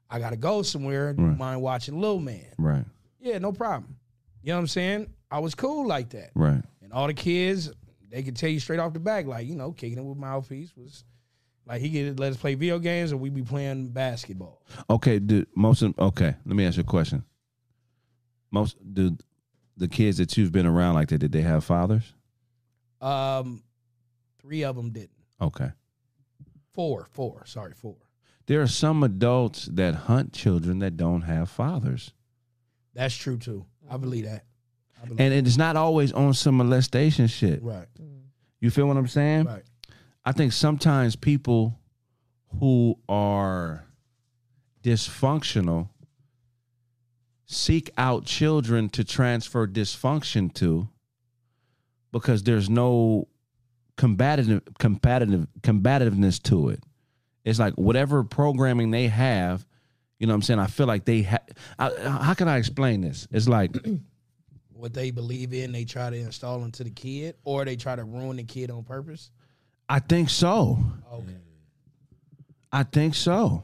I 0.09 0.19
gotta 0.19 0.37
go 0.37 0.61
somewhere. 0.63 1.13
Do 1.13 1.21
you 1.21 1.29
mind 1.29 1.61
watching 1.61 1.99
Lil 2.01 2.19
Man? 2.19 2.45
Right. 2.57 2.85
Yeah, 3.19 3.37
no 3.37 3.51
problem. 3.51 3.95
You 4.41 4.49
know 4.49 4.55
what 4.55 4.61
I'm 4.61 4.67
saying? 4.67 5.13
I 5.29 5.39
was 5.39 5.53
cool 5.53 5.87
like 5.87 6.09
that. 6.09 6.31
Right. 6.33 6.61
And 6.81 6.91
all 6.91 7.07
the 7.07 7.13
kids, 7.13 7.71
they 8.09 8.23
could 8.23 8.35
tell 8.35 8.49
you 8.49 8.59
straight 8.59 8.79
off 8.79 8.93
the 8.93 8.99
back, 8.99 9.27
like, 9.27 9.45
you 9.47 9.55
know, 9.55 9.71
kicking 9.71 9.97
it 9.97 10.03
with 10.03 10.17
mouthpiece 10.17 10.75
was 10.75 11.03
like 11.71 11.81
he 11.81 11.89
get 11.89 12.19
let 12.19 12.31
us 12.31 12.37
play 12.37 12.55
video 12.55 12.79
games 12.79 13.11
or 13.13 13.17
we 13.17 13.29
be 13.29 13.41
playing 13.43 13.89
basketball. 13.89 14.61
Okay. 14.89 15.19
Do 15.19 15.45
most 15.55 15.81
of 15.81 15.97
okay? 15.97 16.35
Let 16.45 16.55
me 16.55 16.65
ask 16.65 16.77
you 16.77 16.81
a 16.81 16.85
question. 16.85 17.23
Most 18.51 18.75
do 18.93 19.17
the 19.77 19.87
kids 19.87 20.17
that 20.17 20.35
you've 20.37 20.51
been 20.51 20.65
around 20.65 20.95
like 20.95 21.07
that 21.09 21.19
did 21.19 21.31
they 21.31 21.41
have 21.41 21.63
fathers? 21.63 22.13
Um, 22.99 23.63
three 24.41 24.63
of 24.63 24.75
them 24.75 24.91
didn't. 24.91 25.11
Okay. 25.41 25.69
Four, 26.73 27.07
four. 27.11 27.45
Sorry, 27.45 27.73
four. 27.73 27.95
There 28.47 28.61
are 28.61 28.67
some 28.67 29.03
adults 29.03 29.65
that 29.65 29.95
hunt 29.95 30.33
children 30.33 30.79
that 30.79 30.97
don't 30.97 31.21
have 31.21 31.49
fathers, 31.49 32.11
That's 32.93 33.15
true 33.15 33.37
too. 33.37 33.65
I 33.89 33.97
believe 33.97 34.25
that. 34.25 34.43
I 35.01 35.05
believe 35.05 35.21
and 35.21 35.33
it's 35.47 35.57
not 35.57 35.75
always 35.77 36.11
on 36.11 36.33
some 36.33 36.57
molestation 36.57 37.27
shit. 37.27 37.63
right, 37.63 37.87
You 38.59 38.69
feel 38.69 38.87
what 38.87 38.97
I'm 38.97 39.07
saying? 39.07 39.45
right. 39.45 39.63
I 40.23 40.31
think 40.31 40.53
sometimes 40.53 41.15
people 41.15 41.79
who 42.59 42.99
are 43.09 43.85
dysfunctional 44.83 45.89
seek 47.45 47.89
out 47.97 48.25
children 48.25 48.89
to 48.89 49.03
transfer 49.03 49.67
dysfunction 49.67 50.53
to 50.55 50.89
because 52.11 52.43
there's 52.43 52.69
no 52.69 53.27
combative 53.97 54.61
combative 54.79 55.47
combativeness 55.61 56.41
to 56.43 56.69
it. 56.69 56.83
It's 57.43 57.59
like 57.59 57.73
whatever 57.73 58.23
programming 58.23 58.91
they 58.91 59.07
have, 59.07 59.65
you 60.19 60.27
know 60.27 60.33
what 60.33 60.37
I'm 60.37 60.41
saying? 60.43 60.59
I 60.59 60.67
feel 60.67 60.87
like 60.87 61.05
they 61.05 61.23
have 61.23 61.41
how 61.79 62.33
can 62.35 62.47
I 62.47 62.57
explain 62.57 63.01
this? 63.01 63.27
It's 63.31 63.47
like 63.47 63.75
What 64.73 64.95
they 64.95 65.11
believe 65.11 65.53
in, 65.53 65.71
they 65.71 65.85
try 65.85 66.09
to 66.09 66.15
install 66.15 66.63
into 66.63 66.83
the 66.83 66.89
kid, 66.89 67.35
or 67.43 67.65
they 67.65 67.75
try 67.75 67.95
to 67.95 68.03
ruin 68.03 68.37
the 68.37 68.43
kid 68.43 68.71
on 68.71 68.83
purpose. 68.83 69.29
I 69.91 69.99
think 69.99 70.29
so. 70.29 70.79
Okay. 71.13 71.35
I 72.71 72.83
think 72.83 73.13
so. 73.13 73.63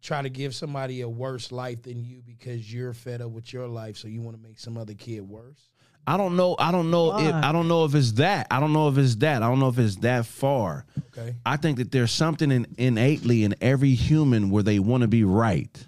Try 0.00 0.22
to 0.22 0.30
give 0.30 0.54
somebody 0.54 1.02
a 1.02 1.08
worse 1.08 1.52
life 1.52 1.82
than 1.82 2.02
you 2.02 2.22
because 2.26 2.72
you're 2.72 2.94
fed 2.94 3.20
up 3.20 3.32
with 3.32 3.52
your 3.52 3.68
life, 3.68 3.98
so 3.98 4.08
you 4.08 4.22
want 4.22 4.34
to 4.34 4.42
make 4.42 4.58
some 4.58 4.78
other 4.78 4.94
kid 4.94 5.20
worse. 5.20 5.60
I 6.06 6.16
don't 6.16 6.36
know. 6.36 6.56
I 6.58 6.72
don't 6.72 6.90
know. 6.90 7.18
If, 7.18 7.34
I 7.34 7.52
don't 7.52 7.68
know 7.68 7.84
if 7.84 7.94
it's 7.94 8.12
that. 8.12 8.46
I 8.50 8.60
don't 8.60 8.72
know 8.72 8.88
if 8.88 8.96
it's 8.96 9.16
that. 9.16 9.42
I 9.42 9.48
don't 9.48 9.60
know 9.60 9.68
if 9.68 9.78
it's 9.78 9.96
that 9.96 10.24
far. 10.24 10.86
Okay. 11.08 11.36
I 11.44 11.58
think 11.58 11.76
that 11.76 11.92
there's 11.92 12.12
something 12.12 12.50
in, 12.50 12.66
innately 12.78 13.44
in 13.44 13.54
every 13.60 13.92
human 13.92 14.48
where 14.48 14.62
they 14.62 14.78
want 14.78 15.02
to 15.02 15.08
be 15.08 15.24
right. 15.24 15.86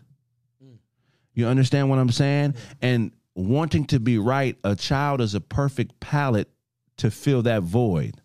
Mm. 0.63 0.77
You 1.33 1.47
understand 1.47 1.89
what 1.89 1.99
I'm 1.99 2.11
saying? 2.11 2.55
And 2.83 3.13
wanting 3.35 3.87
to 3.87 3.99
be 3.99 4.19
right, 4.19 4.59
a 4.63 4.77
child 4.77 5.23
is 5.23 5.35
a 5.35 5.41
perfect 5.41 6.01
palette 6.01 6.51
to 6.99 7.11
fill 7.11 7.41
that 7.45 7.63
void. 7.63 8.21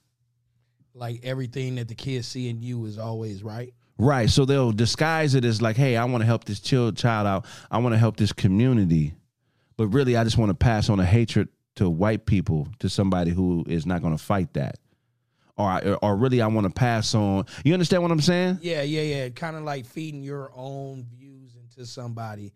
Like 0.96 1.20
everything 1.24 1.76
that 1.76 1.90
the 1.90 1.96
kids 1.96 2.28
see 2.28 2.50
in 2.50 2.62
you 2.62 2.86
is 2.86 2.98
always 2.98 3.44
right. 3.44 3.74
Right. 3.98 4.30
So 4.30 4.46
they'll 4.46 4.72
disguise 4.72 5.36
it 5.36 5.46
as 5.46 5.62
like, 5.62 5.76
hey, 5.76 5.98
I 5.98 6.06
want 6.06 6.22
to 6.22 6.26
help 6.26 6.46
this 6.46 6.60
child 6.60 6.98
child 6.98 7.28
out. 7.28 7.46
I 7.70 7.78
want 7.80 7.94
to 7.94 8.00
help 8.00 8.18
this 8.18 8.34
community. 8.34 9.14
But 9.78 9.88
really, 9.88 10.16
I 10.16 10.24
just 10.24 10.38
want 10.38 10.50
to 10.50 10.56
pass 10.56 10.90
on 10.90 11.00
a 11.00 11.06
hatred 11.06 11.50
to 11.76 11.90
white 11.90 12.26
people 12.26 12.68
to 12.80 12.90
somebody 12.90 13.32
who 13.32 13.66
is 13.68 13.86
not 13.86 14.02
going 14.02 14.16
to 14.18 14.24
fight 14.24 14.54
that. 14.54 14.78
Or, 15.58 15.98
or 16.02 16.16
really, 16.18 16.42
I 16.42 16.48
want 16.48 16.66
to 16.66 16.74
pass 16.74 17.14
on. 17.16 17.46
You 17.64 17.74
understand 17.74 18.02
what 18.02 18.12
I'm 18.12 18.22
saying? 18.22 18.60
Yeah, 18.62 18.82
yeah, 18.82 19.02
yeah. 19.02 19.30
Kind 19.30 19.56
of 19.56 19.64
like 19.64 19.86
feeding 19.86 20.24
your 20.24 20.52
own 20.54 21.06
views 21.14 21.56
into 21.56 21.86
somebody, 21.86 22.54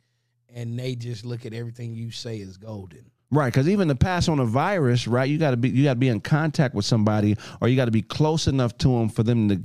and 0.54 0.78
they 0.78 0.96
just 0.96 1.26
look 1.26 1.46
at 1.46 1.54
everything 1.54 1.94
you 1.94 2.12
say 2.12 2.42
as 2.42 2.58
golden. 2.58 3.10
Right, 3.32 3.54
because 3.54 3.70
even 3.70 3.90
to 3.90 3.96
pass 3.96 4.28
on 4.28 4.40
a 4.40 4.46
virus, 4.46 5.08
right, 5.08 5.30
you 5.30 5.38
got 5.38 5.52
to 5.52 5.58
be 5.58 5.70
you 5.70 5.84
got 5.84 5.94
to 5.94 6.00
be 6.00 6.08
in 6.08 6.20
contact 6.20 6.74
with 6.74 6.86
somebody, 6.86 7.38
or 7.62 7.68
you 7.68 7.76
got 7.76 7.86
to 7.86 7.92
be 7.92 8.02
close 8.02 8.48
enough 8.48 8.76
to 8.80 8.88
them 8.88 9.08
for 9.10 9.22
them 9.22 9.50
to 9.50 9.62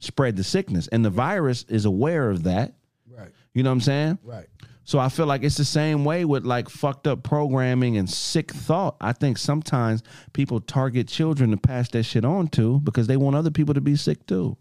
spread 0.00 0.36
the 0.36 0.42
sickness, 0.42 0.88
and 0.88 1.04
the 1.04 1.10
virus 1.10 1.64
is 1.68 1.84
aware 1.84 2.28
of 2.28 2.42
that. 2.44 2.74
Right, 3.08 3.30
You 3.54 3.62
know 3.62 3.70
what 3.70 3.74
I'm 3.74 3.80
saying? 3.82 4.18
right. 4.24 4.46
So 4.82 4.98
I 4.98 5.08
feel 5.08 5.26
like 5.26 5.44
it's 5.44 5.56
the 5.56 5.64
same 5.64 6.04
way 6.04 6.24
with 6.24 6.44
like 6.44 6.68
fucked 6.68 7.06
up 7.06 7.22
programming 7.22 7.96
and 7.96 8.10
sick 8.10 8.50
thought. 8.50 8.96
I 9.00 9.12
think 9.12 9.38
sometimes 9.38 10.02
people 10.32 10.60
target 10.60 11.06
children 11.06 11.52
to 11.52 11.56
pass 11.56 11.88
that 11.90 12.02
shit 12.02 12.24
on 12.24 12.48
to 12.48 12.80
because 12.80 13.06
they 13.06 13.16
want 13.16 13.36
other 13.36 13.52
people 13.52 13.74
to 13.74 13.80
be 13.80 13.94
sick 13.94 14.26
too. 14.26 14.56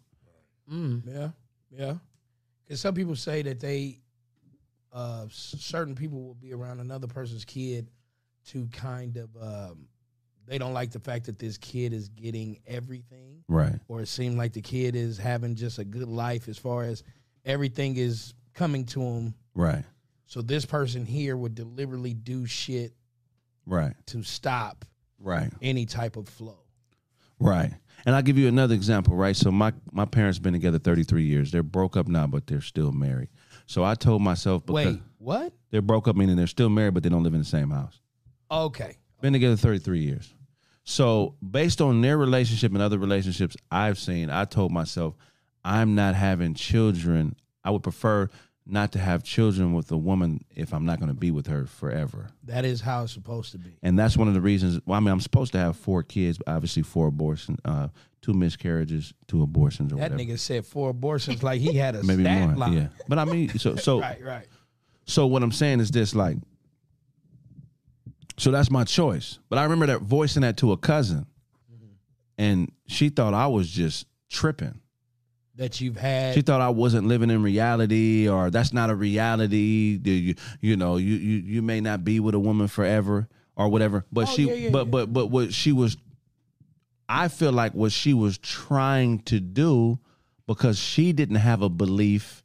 Mm. 0.71 1.01
Yeah, 1.07 1.29
yeah. 1.71 1.93
Because 2.63 2.79
some 2.81 2.93
people 2.93 3.15
say 3.15 3.41
that 3.41 3.59
they, 3.59 4.01
uh, 4.91 5.25
certain 5.29 5.95
people 5.95 6.21
will 6.23 6.33
be 6.35 6.53
around 6.53 6.79
another 6.79 7.07
person's 7.07 7.45
kid 7.45 7.89
to 8.47 8.67
kind 8.67 9.17
of, 9.17 9.29
um, 9.41 9.87
they 10.47 10.57
don't 10.57 10.73
like 10.73 10.91
the 10.91 10.99
fact 10.99 11.25
that 11.25 11.37
this 11.37 11.57
kid 11.57 11.93
is 11.93 12.09
getting 12.09 12.59
everything, 12.65 13.43
Right. 13.47 13.79
or 13.87 14.01
it 14.01 14.07
seems 14.07 14.35
like 14.35 14.53
the 14.53 14.61
kid 14.61 14.95
is 14.95 15.17
having 15.17 15.55
just 15.55 15.77
a 15.77 15.83
good 15.83 16.07
life 16.07 16.47
as 16.49 16.57
far 16.57 16.83
as 16.83 17.03
everything 17.45 17.97
is 17.97 18.33
coming 18.55 18.85
to 18.87 19.01
him. 19.01 19.33
Right. 19.53 19.85
So 20.25 20.41
this 20.41 20.65
person 20.65 21.05
here 21.05 21.37
would 21.37 21.53
deliberately 21.55 22.13
do 22.13 22.45
shit 22.45 22.93
Right. 23.65 23.93
to 24.07 24.23
stop 24.23 24.85
Right. 25.19 25.51
any 25.61 25.85
type 25.85 26.15
of 26.17 26.27
flow. 26.27 26.59
Right. 27.39 27.71
And 28.05 28.15
I'll 28.15 28.21
give 28.21 28.37
you 28.37 28.47
another 28.47 28.73
example, 28.75 29.15
right? 29.15 29.35
So 29.35 29.51
my 29.51 29.73
my 29.91 30.05
parents 30.05 30.39
been 30.39 30.53
together 30.53 30.79
33 30.79 31.25
years. 31.25 31.51
They're 31.51 31.63
broke 31.63 31.95
up 31.97 32.07
now, 32.07 32.25
but 32.27 32.47
they're 32.47 32.61
still 32.61 32.91
married. 32.91 33.29
So 33.69 33.83
I 33.83 33.93
told 33.93 34.23
myself 34.23 34.65
because 34.65 34.95
Wait, 34.95 35.01
what? 35.19 35.53
they're 35.69 35.83
broke 35.83 36.07
up 36.07 36.15
meaning 36.15 36.35
they're 36.35 36.47
still 36.47 36.69
married 36.69 36.95
but 36.95 37.03
they 37.03 37.09
don't 37.09 37.21
live 37.21 37.35
in 37.35 37.39
the 37.39 37.45
same 37.45 37.69
house. 37.69 38.01
Okay. 38.49 38.97
Been 39.21 39.31
together 39.31 39.55
33 39.55 39.99
years. 39.99 40.33
So, 40.85 41.35
based 41.47 41.79
on 41.79 42.01
their 42.01 42.17
relationship 42.17 42.73
and 42.73 42.81
other 42.81 42.97
relationships 42.97 43.55
I've 43.69 43.99
seen, 43.99 44.31
I 44.31 44.45
told 44.45 44.71
myself, 44.71 45.13
I'm 45.63 45.93
not 45.93 46.15
having 46.15 46.55
children. 46.55 47.35
I 47.63 47.69
would 47.69 47.83
prefer 47.83 48.29
not 48.71 48.91
to 48.93 48.99
have 48.99 49.23
children 49.23 49.73
with 49.73 49.91
a 49.91 49.97
woman 49.97 50.43
if 50.55 50.73
I'm 50.73 50.85
not 50.85 50.99
going 50.99 51.09
to 51.09 51.15
be 51.19 51.31
with 51.31 51.47
her 51.47 51.65
forever. 51.65 52.27
That 52.43 52.65
is 52.65 52.81
how 52.81 53.03
it's 53.03 53.13
supposed 53.13 53.51
to 53.53 53.57
be. 53.57 53.71
And 53.81 53.97
that's 53.97 54.15
one 54.15 54.27
of 54.27 54.33
the 54.33 54.41
reasons. 54.41 54.79
Well, 54.85 54.97
I 54.97 54.99
mean, 54.99 55.09
I'm 55.09 55.19
supposed 55.21 55.51
to 55.53 55.57
have 55.59 55.75
four 55.77 56.03
kids, 56.03 56.37
obviously 56.47 56.83
four 56.83 57.07
abortions, 57.07 57.57
uh, 57.65 57.87
two 58.21 58.33
miscarriages, 58.33 59.13
two 59.27 59.41
abortions, 59.43 59.91
or 59.91 59.95
That 59.97 60.11
whatever. 60.11 60.31
nigga 60.31 60.39
said 60.39 60.65
four 60.65 60.89
abortions 60.89 61.41
like 61.43 61.61
he 61.61 61.73
had 61.73 61.95
a 61.95 62.03
Maybe 62.03 62.23
stat 62.23 62.47
more. 62.49 62.57
line. 62.57 62.73
Yeah. 62.73 62.87
But 63.07 63.17
I 63.19 63.25
mean, 63.25 63.49
so 63.57 63.75
so 63.75 63.99
Right, 64.01 64.23
right. 64.23 64.47
so 65.05 65.25
what 65.27 65.41
I'm 65.43 65.51
saying 65.51 65.79
is 65.79 65.89
this: 65.91 66.13
like, 66.13 66.37
so 68.37 68.51
that's 68.51 68.71
my 68.71 68.83
choice. 68.83 69.39
But 69.49 69.59
I 69.59 69.63
remember 69.63 69.87
that 69.87 70.01
voicing 70.01 70.41
that 70.43 70.57
to 70.57 70.71
a 70.71 70.77
cousin, 70.77 71.25
and 72.37 72.71
she 72.87 73.09
thought 73.09 73.33
I 73.33 73.47
was 73.47 73.69
just 73.69 74.05
tripping. 74.29 74.79
That 75.59 75.81
you've 75.81 75.97
had. 75.97 76.35
She 76.35 76.41
thought 76.41 76.61
I 76.61 76.69
wasn't 76.69 77.07
living 77.07 77.29
in 77.29 77.43
reality, 77.43 78.29
or 78.29 78.49
that's 78.49 78.71
not 78.71 78.89
a 78.89 78.95
reality. 78.95 79.99
You, 80.01 80.35
you 80.61 80.77
know, 80.77 80.95
you, 80.95 81.15
you 81.15 81.37
you 81.39 81.61
may 81.61 81.81
not 81.81 82.05
be 82.05 82.21
with 82.21 82.33
a 82.33 82.39
woman 82.39 82.69
forever, 82.69 83.27
or 83.57 83.67
whatever. 83.67 84.05
But 84.09 84.29
Oh, 84.29 84.31
she, 84.31 84.47
yeah, 84.47 84.53
yeah, 84.53 84.69
but 84.69 84.85
yeah. 84.85 84.91
but 84.91 85.13
but 85.13 85.25
what 85.27 85.53
she 85.53 85.73
was, 85.73 85.97
I 87.09 87.27
feel 87.27 87.51
like 87.51 87.73
what 87.73 87.91
she 87.91 88.13
was 88.13 88.37
trying 88.37 89.19
to 89.23 89.41
do, 89.41 89.99
because 90.47 90.79
she 90.79 91.11
didn't 91.11 91.35
have 91.35 91.61
a 91.61 91.67
belief 91.69 92.41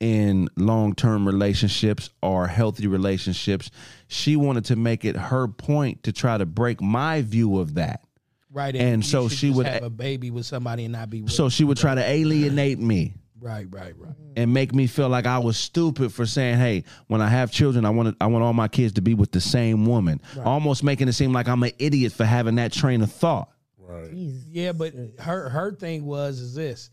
in 0.00 0.48
long 0.56 0.94
term 0.94 1.26
relationships 1.26 2.08
or 2.22 2.46
healthy 2.46 2.86
relationships. 2.86 3.70
She 4.06 4.36
wanted 4.36 4.64
to 4.66 4.76
make 4.76 5.04
it 5.04 5.16
her 5.16 5.48
point 5.48 6.02
to 6.04 6.12
try 6.12 6.38
to 6.38 6.46
break 6.46 6.80
my 6.80 7.20
view 7.20 7.58
of 7.58 7.74
that. 7.74 8.04
Right, 8.52 8.74
and 8.74 9.02
you 9.04 9.08
so 9.08 9.28
she 9.28 9.50
would- 9.50 9.66
have 9.66 9.82
a 9.82 9.90
baby 9.90 10.30
with 10.30 10.46
somebody 10.46 10.84
and 10.84 10.92
not 10.92 11.10
be. 11.10 11.22
With 11.22 11.32
So 11.32 11.48
she 11.48 11.64
would 11.64 11.76
try 11.78 11.94
to 11.94 12.02
alienate 12.04 12.78
me. 12.78 13.14
right, 13.40 13.66
right, 13.70 13.94
right. 13.98 14.14
and 14.36 14.52
make 14.52 14.74
me 14.74 14.86
feel 14.86 15.08
like 15.08 15.26
I 15.26 15.38
was 15.38 15.56
stupid 15.56 16.12
for 16.12 16.26
saying, 16.26 16.58
"Hey, 16.58 16.84
when 17.06 17.20
I 17.20 17.28
have 17.28 17.50
children, 17.52 17.84
I 17.84 17.90
want 17.90 18.16
I 18.20 18.26
want 18.26 18.44
all 18.44 18.52
my 18.52 18.68
kids 18.68 18.94
to 18.94 19.00
be 19.00 19.14
with 19.14 19.32
the 19.32 19.40
same 19.40 19.86
woman." 19.86 20.20
Almost 20.44 20.82
making 20.84 21.08
it 21.08 21.12
seem 21.12 21.32
like 21.32 21.48
I'm 21.48 21.62
an 21.62 21.72
idiot 21.78 22.12
for 22.12 22.24
having 22.24 22.56
that 22.56 22.72
train 22.72 23.02
of 23.02 23.12
thought. 23.12 23.50
Right. 23.78 24.10
Yeah, 24.12 24.72
but 24.72 24.92
her 25.20 25.48
her 25.48 25.72
thing 25.72 26.04
was 26.04 26.40
is 26.40 26.54
this. 26.54 26.90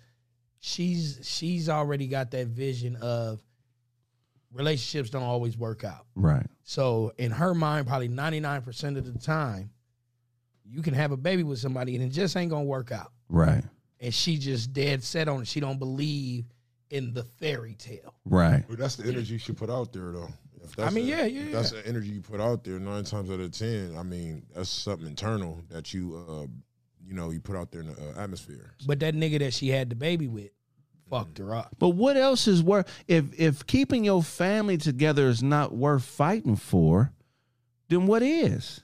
She's 0.59 1.19
she's 1.23 1.67
already 1.69 2.07
got 2.07 2.31
that 2.31 2.47
vision 2.47 2.95
of 2.95 3.41
relationships 4.51 5.09
don't 5.09 5.23
always 5.23 5.57
work 5.57 5.83
out. 5.83 6.05
Right. 6.15 6.45
So 6.63 7.11
in 7.17 7.31
her 7.31 7.53
mind, 7.53 7.87
probably 7.87 8.07
ninety 8.07 8.39
nine 8.39 8.61
percent 8.61 8.97
of 8.97 9.11
the 9.11 9.19
time, 9.19 9.69
you 10.67 10.81
can 10.81 10.93
have 10.93 11.11
a 11.11 11.17
baby 11.17 11.43
with 11.43 11.59
somebody 11.59 11.95
and 11.95 12.03
it 12.03 12.09
just 12.09 12.35
ain't 12.35 12.51
gonna 12.51 12.63
work 12.63 12.91
out. 12.91 13.11
Right. 13.29 13.63
And 13.99 14.13
she 14.13 14.37
just 14.37 14.73
dead 14.73 15.03
set 15.03 15.27
on 15.27 15.41
it. 15.41 15.47
She 15.47 15.59
don't 15.59 15.79
believe 15.79 16.45
in 16.89 17.13
the 17.13 17.23
fairy 17.23 17.75
tale. 17.75 18.13
Right. 18.25 18.63
But 18.67 18.77
that's 18.77 18.95
the 18.95 19.09
energy 19.09 19.33
you 19.33 19.39
should 19.39 19.57
put 19.57 19.69
out 19.69 19.93
there, 19.93 20.11
though. 20.11 20.29
If 20.63 20.75
that's 20.75 20.91
I 20.91 20.93
mean, 20.93 21.05
the- 21.05 21.11
yeah, 21.11 21.25
yeah, 21.25 21.41
if 21.41 21.51
That's 21.53 21.71
the 21.71 21.87
energy 21.87 22.09
you 22.09 22.21
put 22.21 22.41
out 22.41 22.63
there. 22.63 22.79
Nine 22.79 23.03
times 23.03 23.29
out 23.29 23.39
of 23.39 23.51
ten, 23.51 23.95
I 23.97 24.03
mean, 24.03 24.43
that's 24.53 24.69
something 24.69 25.07
internal 25.07 25.63
that 25.69 25.93
you, 25.93 26.23
uh, 26.27 26.47
you 27.05 27.13
know, 27.13 27.29
you 27.29 27.39
put 27.39 27.55
out 27.55 27.71
there 27.71 27.81
in 27.81 27.87
the 27.87 27.93
uh, 27.93 28.21
atmosphere. 28.21 28.73
But 28.85 28.99
that 28.99 29.13
nigga 29.15 29.39
that 29.39 29.53
she 29.53 29.69
had 29.69 29.89
the 29.89 29.95
baby 29.95 30.27
with 30.27 30.49
fucked 31.09 31.37
her 31.37 31.53
up. 31.53 31.75
But 31.77 31.89
what 31.89 32.17
else 32.17 32.47
is 32.47 32.63
worth 32.63 32.91
if 33.07 33.39
if 33.39 33.65
keeping 33.67 34.03
your 34.03 34.23
family 34.23 34.77
together 34.77 35.27
is 35.27 35.43
not 35.43 35.73
worth 35.73 36.03
fighting 36.03 36.55
for, 36.55 37.11
then 37.89 38.07
what 38.07 38.23
is? 38.23 38.81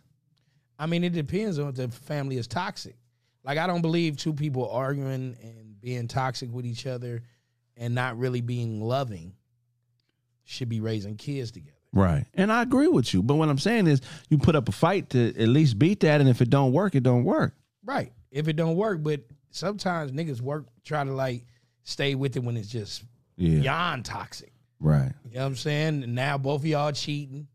I 0.81 0.87
mean, 0.87 1.03
it 1.03 1.13
depends 1.13 1.59
on 1.59 1.69
if 1.69 1.75
the 1.75 1.87
family 1.89 2.37
is 2.37 2.47
toxic. 2.47 2.95
Like, 3.43 3.59
I 3.59 3.67
don't 3.67 3.81
believe 3.81 4.17
two 4.17 4.33
people 4.33 4.67
arguing 4.69 5.37
and 5.41 5.79
being 5.79 6.07
toxic 6.07 6.51
with 6.51 6.65
each 6.65 6.87
other 6.87 7.21
and 7.77 7.93
not 7.93 8.17
really 8.17 8.41
being 8.41 8.81
loving 8.81 9.33
should 10.43 10.69
be 10.69 10.79
raising 10.79 11.17
kids 11.17 11.51
together. 11.51 11.75
Right. 11.93 12.25
And 12.33 12.51
I 12.51 12.61
agree 12.63 12.87
with 12.87 13.13
you. 13.13 13.21
But 13.21 13.35
what 13.35 13.49
I'm 13.49 13.57
saying 13.59 13.85
is 13.87 14.01
you 14.29 14.37
put 14.37 14.55
up 14.55 14.69
a 14.69 14.71
fight 14.71 15.11
to 15.11 15.29
at 15.39 15.49
least 15.49 15.77
beat 15.77 15.99
that 15.99 16.19
and 16.19 16.29
if 16.29 16.41
it 16.41 16.49
don't 16.49 16.71
work, 16.71 16.95
it 16.95 17.03
don't 17.03 17.23
work. 17.25 17.53
Right. 17.85 18.11
If 18.31 18.47
it 18.47 18.55
don't 18.55 18.75
work, 18.75 19.03
but 19.03 19.21
sometimes 19.51 20.11
niggas 20.11 20.41
work 20.41 20.65
try 20.83 21.03
to 21.03 21.13
like 21.13 21.45
stay 21.83 22.15
with 22.15 22.35
it 22.37 22.43
when 22.43 22.57
it's 22.57 22.69
just 22.69 23.03
Yeah. 23.37 23.59
beyond 23.59 24.05
toxic. 24.05 24.51
Right. 24.79 25.11
You 25.29 25.35
know 25.35 25.41
what 25.41 25.45
I'm 25.47 25.55
saying? 25.57 26.03
And 26.03 26.15
now 26.15 26.37
both 26.37 26.61
of 26.61 26.65
y'all 26.65 26.91
cheating. 26.91 27.47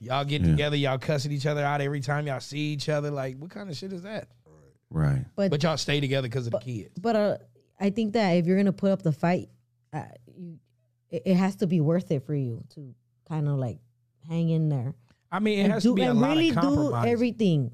Y'all 0.00 0.24
get 0.24 0.42
Yeah. 0.42 0.48
together, 0.50 0.76
y'all 0.76 0.98
cussing 0.98 1.32
each 1.32 1.46
other 1.46 1.64
out 1.64 1.80
every 1.80 2.00
time 2.00 2.26
y'all 2.26 2.40
see 2.40 2.58
each 2.72 2.88
other. 2.88 3.10
Like, 3.10 3.36
what 3.38 3.50
kind 3.50 3.70
of 3.70 3.76
shit 3.76 3.92
is 3.92 4.02
that? 4.02 4.28
Right. 4.90 5.24
But 5.36 5.50
But 5.50 5.62
y'all 5.62 5.76
stay 5.76 6.00
together 6.00 6.28
because 6.28 6.46
of 6.46 6.52
the 6.52 6.58
kids. 6.58 6.98
but 7.00 7.16
uh, 7.16 7.38
I 7.80 7.90
think 7.90 8.12
that 8.14 8.30
if 8.32 8.46
you're 8.46 8.56
gonna 8.56 8.72
put 8.72 8.90
up 8.90 9.02
the 9.02 9.12
fight, 9.12 9.48
uh, 9.92 10.02
you, 10.36 10.58
it, 11.10 11.22
it 11.26 11.34
has 11.36 11.56
to 11.56 11.66
be 11.66 11.80
worth 11.80 12.10
it 12.10 12.24
for 12.26 12.34
you 12.34 12.62
to 12.74 12.94
kind 13.28 13.48
of 13.48 13.58
like 13.58 13.78
hang 14.28 14.50
in 14.50 14.68
there 14.68 14.94
I 15.30 15.38
mean, 15.40 15.58
it 15.60 15.62
and 15.64 15.72
has 15.72 15.82
do 15.82 15.90
to 15.90 15.94
be 15.94 16.02
a 16.02 16.10
and 16.10 16.20
lot 16.20 16.36
really 16.36 16.50
of 16.50 16.60
do 16.60 16.94
everything 16.94 17.70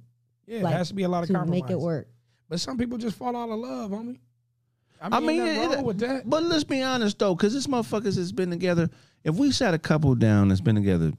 yeah, 0.47 0.63
like, 0.63 0.75
it 0.75 0.77
has 0.79 0.89
to 0.89 0.95
be 0.95 1.03
a 1.03 1.09
lot 1.09 1.23
of 1.25 1.27
to 1.29 1.33
compromise. 1.35 1.63
make 1.63 1.71
it 1.71 1.79
work. 1.81 2.09
But 2.49 2.61
some 2.61 2.79
people 2.79 2.97
just 2.99 3.17
fall 3.17 3.37
out 3.37 3.51
of 3.51 3.59
love, 3.59 3.91
homie. 3.91 4.19
I 5.01 5.09
mean, 5.09 5.13
I 5.13 5.21
mean, 5.21 5.41
ain't 5.43 5.63
nothing 5.63 5.79
it- 5.81 5.85
with 5.85 5.99
that. 5.99 6.29
But 6.31 6.43
let's 6.45 6.65
be 6.65 6.83
honest 6.83 7.19
though, 7.19 7.35
because 7.35 7.53
this 7.53 7.67
motherfuckers 7.67 8.17
has 8.17 8.33
been 8.33 8.51
together. 8.51 8.89
If 9.25 9.35
we 9.35 9.51
sat 9.51 9.75
a 9.75 9.79
couple 9.79 10.15
down 10.15 10.49
that's 10.49 10.61
been 10.61 10.77
together, 10.77 11.13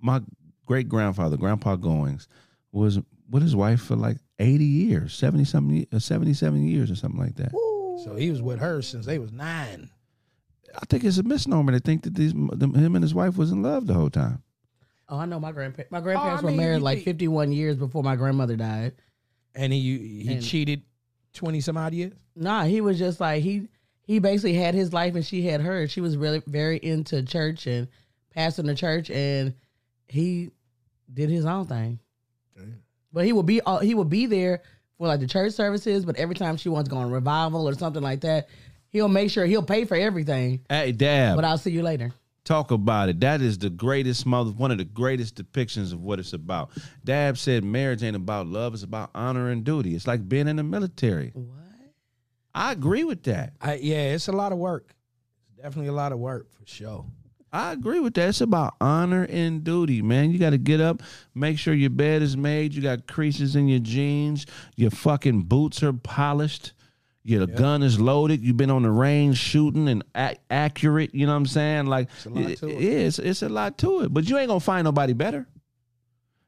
my 0.00 0.20
great 0.66 0.88
grandfather, 0.88 1.36
Grandpa 1.36 1.76
Goings, 1.76 2.28
was 2.72 2.98
with 3.30 3.42
his 3.42 3.56
wife 3.56 3.80
for 3.82 3.96
like 3.96 4.18
eighty 4.38 4.64
years, 4.64 5.14
seventy 5.14 5.44
something, 5.44 5.86
uh, 5.92 5.98
seventy 5.98 6.34
seven 6.34 6.66
years 6.66 6.90
or 6.90 6.96
something 6.96 7.20
like 7.20 7.36
that. 7.36 7.52
So 8.04 8.14
he 8.16 8.30
was 8.30 8.42
with 8.42 8.60
her 8.60 8.82
since 8.82 9.06
they 9.06 9.18
was 9.18 9.32
nine. 9.32 9.90
I 10.74 10.84
think 10.88 11.04
it's 11.04 11.18
a 11.18 11.22
misnomer 11.22 11.72
to 11.72 11.80
think 11.80 12.02
that 12.02 12.14
these 12.14 12.32
them, 12.34 12.74
him 12.74 12.94
and 12.94 13.02
his 13.02 13.14
wife 13.14 13.36
was 13.36 13.50
in 13.50 13.62
love 13.62 13.86
the 13.86 13.94
whole 13.94 14.10
time. 14.10 14.42
Oh, 15.08 15.18
I 15.18 15.24
know 15.24 15.40
my 15.40 15.52
grandparents. 15.52 15.90
My 15.92 16.00
grandparents 16.00 16.42
mean, 16.42 16.56
were 16.56 16.62
married 16.62 16.82
like 16.82 17.02
51 17.04 17.52
years 17.52 17.76
before 17.76 18.02
my 18.02 18.16
grandmother 18.16 18.56
died. 18.56 18.94
And 19.54 19.72
he 19.72 20.22
he 20.24 20.34
And- 20.34 20.42
cheated 20.42 20.82
twenty 21.32 21.60
some 21.60 21.76
odd 21.76 21.94
years. 21.94 22.12
Nah, 22.34 22.64
he 22.64 22.80
was 22.82 22.98
just 22.98 23.20
like 23.20 23.42
he 23.42 23.68
he 24.02 24.18
basically 24.18 24.54
had 24.54 24.74
his 24.74 24.92
life 24.92 25.14
and 25.14 25.24
she 25.24 25.42
had 25.42 25.62
hers. 25.62 25.90
She 25.90 26.00
was 26.02 26.16
really 26.16 26.42
very 26.46 26.76
into 26.76 27.22
church 27.22 27.66
and 27.66 27.88
pastoring 28.36 28.66
the 28.66 28.74
church 28.74 29.10
and 29.10 29.54
he 30.08 30.50
did 31.12 31.30
his 31.30 31.44
own 31.44 31.66
thing. 31.66 31.98
But 33.12 33.24
he 33.24 33.32
would 33.32 33.46
be 33.46 33.60
uh, 33.62 33.78
he 33.78 33.94
would 33.94 34.10
be 34.10 34.26
there 34.26 34.62
for 34.98 35.06
like 35.08 35.20
the 35.20 35.26
church 35.26 35.52
services. 35.54 36.04
But 36.04 36.16
every 36.16 36.34
time 36.34 36.56
she 36.58 36.68
wants 36.68 36.88
to 36.88 36.94
go 36.94 37.00
on 37.00 37.10
revival 37.10 37.66
or 37.68 37.72
something 37.74 38.02
like 38.02 38.20
that, 38.20 38.48
he'll 38.90 39.08
make 39.08 39.30
sure 39.30 39.46
he'll 39.46 39.62
pay 39.62 39.84
for 39.86 39.96
everything. 39.96 40.60
Hey, 40.68 40.92
Dab, 40.92 41.36
But 41.36 41.44
I'll 41.46 41.56
see 41.56 41.70
you 41.70 41.82
later. 41.82 42.12
talk 42.44 42.70
about 42.72 43.08
it. 43.08 43.20
That 43.20 43.40
is 43.40 43.56
the 43.58 43.70
greatest 43.70 44.26
mother, 44.26 44.50
one 44.50 44.70
of 44.70 44.76
the 44.78 44.84
greatest 44.84 45.36
depictions 45.36 45.92
of 45.94 46.02
what 46.02 46.18
it's 46.18 46.34
about. 46.34 46.70
Dab 47.04 47.38
said 47.38 47.64
marriage 47.64 48.02
ain't 48.02 48.16
about 48.16 48.48
love; 48.48 48.74
it's 48.74 48.82
about 48.82 49.10
honor 49.14 49.48
and 49.50 49.64
duty. 49.64 49.94
It's 49.94 50.06
like 50.06 50.28
being 50.28 50.46
in 50.48 50.56
the 50.56 50.62
military. 50.64 51.30
What? 51.34 51.54
I 52.54 52.72
agree 52.72 53.04
with 53.04 53.22
that. 53.24 53.54
I, 53.62 53.74
yeah, 53.76 54.12
it's 54.14 54.28
a 54.28 54.32
lot 54.32 54.52
of 54.52 54.58
work. 54.58 54.94
It's 55.48 55.62
definitely 55.62 55.88
a 55.88 55.92
lot 55.92 56.12
of 56.12 56.18
work 56.18 56.50
for 56.52 56.66
sure. 56.66 57.06
I 57.52 57.72
agree 57.72 58.00
with 58.00 58.14
that. 58.14 58.28
It's 58.30 58.40
about 58.40 58.74
honor 58.80 59.24
and 59.30 59.64
duty, 59.64 60.02
man. 60.02 60.30
You 60.30 60.38
got 60.38 60.50
to 60.50 60.58
get 60.58 60.80
up, 60.80 61.02
make 61.34 61.58
sure 61.58 61.72
your 61.72 61.90
bed 61.90 62.20
is 62.22 62.36
made. 62.36 62.74
You 62.74 62.82
got 62.82 63.06
creases 63.06 63.56
in 63.56 63.68
your 63.68 63.78
jeans. 63.78 64.46
Your 64.76 64.90
fucking 64.90 65.42
boots 65.44 65.82
are 65.82 65.92
polished. 65.92 66.72
Your 67.22 67.46
gun 67.46 67.82
is 67.82 67.98
loaded. 67.98 68.40
You've 68.42 68.56
been 68.56 68.70
on 68.70 68.82
the 68.82 68.90
range 68.90 69.36
shooting 69.38 69.88
and 69.88 70.04
ac- 70.14 70.38
accurate. 70.50 71.12
You 71.14 71.26
know 71.26 71.32
what 71.32 71.38
I'm 71.38 71.46
saying? 71.46 71.86
Like, 71.86 72.08
a 72.24 72.28
lot 72.28 72.50
it- 72.50 72.62
it. 72.62 72.68
it's, 72.70 73.18
it's 73.18 73.42
a 73.42 73.48
lot 73.48 73.78
to 73.78 74.02
it. 74.02 74.14
But 74.14 74.28
you 74.28 74.38
ain't 74.38 74.48
gonna 74.48 74.60
find 74.60 74.84
nobody 74.84 75.12
better. 75.12 75.46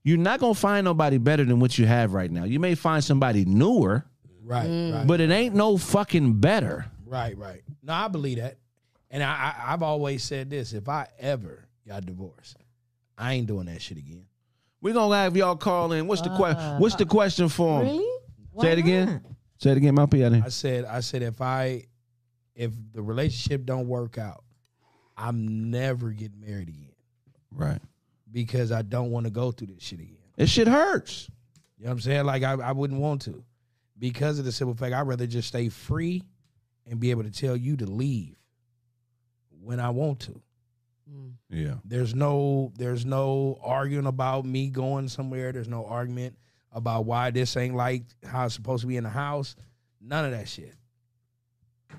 You're 0.04 0.18
not 0.18 0.40
gonna 0.40 0.54
find 0.54 0.84
nobody 0.84 1.18
better 1.18 1.44
than 1.44 1.58
what 1.58 1.78
you 1.78 1.86
have 1.86 2.12
right 2.14 2.30
now. 2.30 2.44
You 2.44 2.60
may 2.60 2.74
find 2.74 3.02
somebody 3.02 3.44
newer, 3.44 4.04
Right, 4.44 4.68
mm. 4.68 4.94
right, 4.94 5.06
but 5.06 5.20
it 5.20 5.30
ain't 5.30 5.54
no 5.54 5.76
fucking 5.78 6.34
better. 6.34 6.86
right, 7.06 7.36
right. 7.36 7.62
No, 7.82 7.92
I 7.94 8.08
believe 8.08 8.38
that, 8.38 8.58
and 9.10 9.22
I, 9.22 9.26
I 9.66 9.72
I've 9.72 9.82
always 9.82 10.22
said 10.22 10.50
this: 10.50 10.72
if 10.72 10.88
I 10.88 11.06
ever 11.18 11.66
got 11.86 12.04
divorced, 12.06 12.56
I 13.16 13.34
ain't 13.34 13.46
doing 13.46 13.66
that 13.66 13.80
shit 13.82 13.98
again. 13.98 14.26
We're 14.80 14.94
gonna 14.94 15.16
have 15.16 15.36
y'all 15.36 15.56
call 15.56 15.92
in. 15.92 16.06
What's 16.06 16.22
the 16.22 16.34
question? 16.36 16.60
Uh, 16.62 16.78
what's 16.78 16.94
the 16.94 17.06
question 17.06 17.48
for 17.48 17.80
'em? 17.80 17.86
Really? 17.86 18.20
Say 18.60 18.72
it 18.72 18.78
again. 18.78 19.24
Say 19.58 19.70
it 19.72 19.76
again, 19.76 19.94
my 19.94 20.06
P. 20.06 20.24
I 20.24 20.28
didn't- 20.28 20.44
I 20.44 20.48
said, 20.50 20.84
I 20.84 21.00
said, 21.00 21.22
if 21.22 21.40
I, 21.40 21.84
if 22.54 22.70
the 22.92 23.02
relationship 23.02 23.64
don't 23.64 23.88
work 23.88 24.16
out, 24.18 24.44
I'm 25.16 25.70
never 25.72 26.10
getting 26.10 26.40
married 26.40 26.68
again 26.68 26.92
Right. 27.50 27.80
because 28.30 28.70
I 28.70 28.82
don't 28.82 29.10
want 29.10 29.24
to 29.26 29.30
go 29.30 29.50
through 29.50 29.68
this 29.68 29.82
shit 29.82 29.98
again. 29.98 30.14
This 30.36 30.48
shit 30.50 30.68
hurts. 30.68 31.28
You 31.76 31.84
know 31.84 31.90
what 31.90 31.94
I'm 31.94 32.00
saying? 32.00 32.24
Like 32.24 32.44
I, 32.44 32.52
I 32.52 32.70
wouldn't 32.72 33.00
want 33.00 33.22
to 33.22 33.42
because 33.98 34.38
of 34.38 34.44
the 34.44 34.52
simple 34.52 34.76
fact 34.76 34.94
I'd 34.94 35.08
rather 35.08 35.26
just 35.26 35.48
stay 35.48 35.68
free 35.68 36.22
and 36.86 37.00
be 37.00 37.10
able 37.10 37.24
to 37.24 37.30
tell 37.32 37.56
you 37.56 37.76
to 37.78 37.86
leave 37.86 38.36
when 39.68 39.80
I 39.80 39.90
want 39.90 40.20
to. 40.20 40.40
Mm. 41.12 41.32
Yeah. 41.50 41.74
There's 41.84 42.14
no 42.14 42.72
there's 42.78 43.04
no 43.04 43.60
arguing 43.62 44.06
about 44.06 44.46
me 44.46 44.70
going 44.70 45.08
somewhere. 45.08 45.52
There's 45.52 45.68
no 45.68 45.84
argument 45.84 46.38
about 46.72 47.04
why 47.04 47.30
this 47.30 47.54
ain't 47.54 47.74
like 47.74 48.04
how 48.24 48.46
it's 48.46 48.54
supposed 48.54 48.80
to 48.80 48.86
be 48.86 48.96
in 48.96 49.04
the 49.04 49.10
house. 49.10 49.56
None 50.00 50.24
of 50.24 50.30
that 50.30 50.48
shit. 50.48 50.74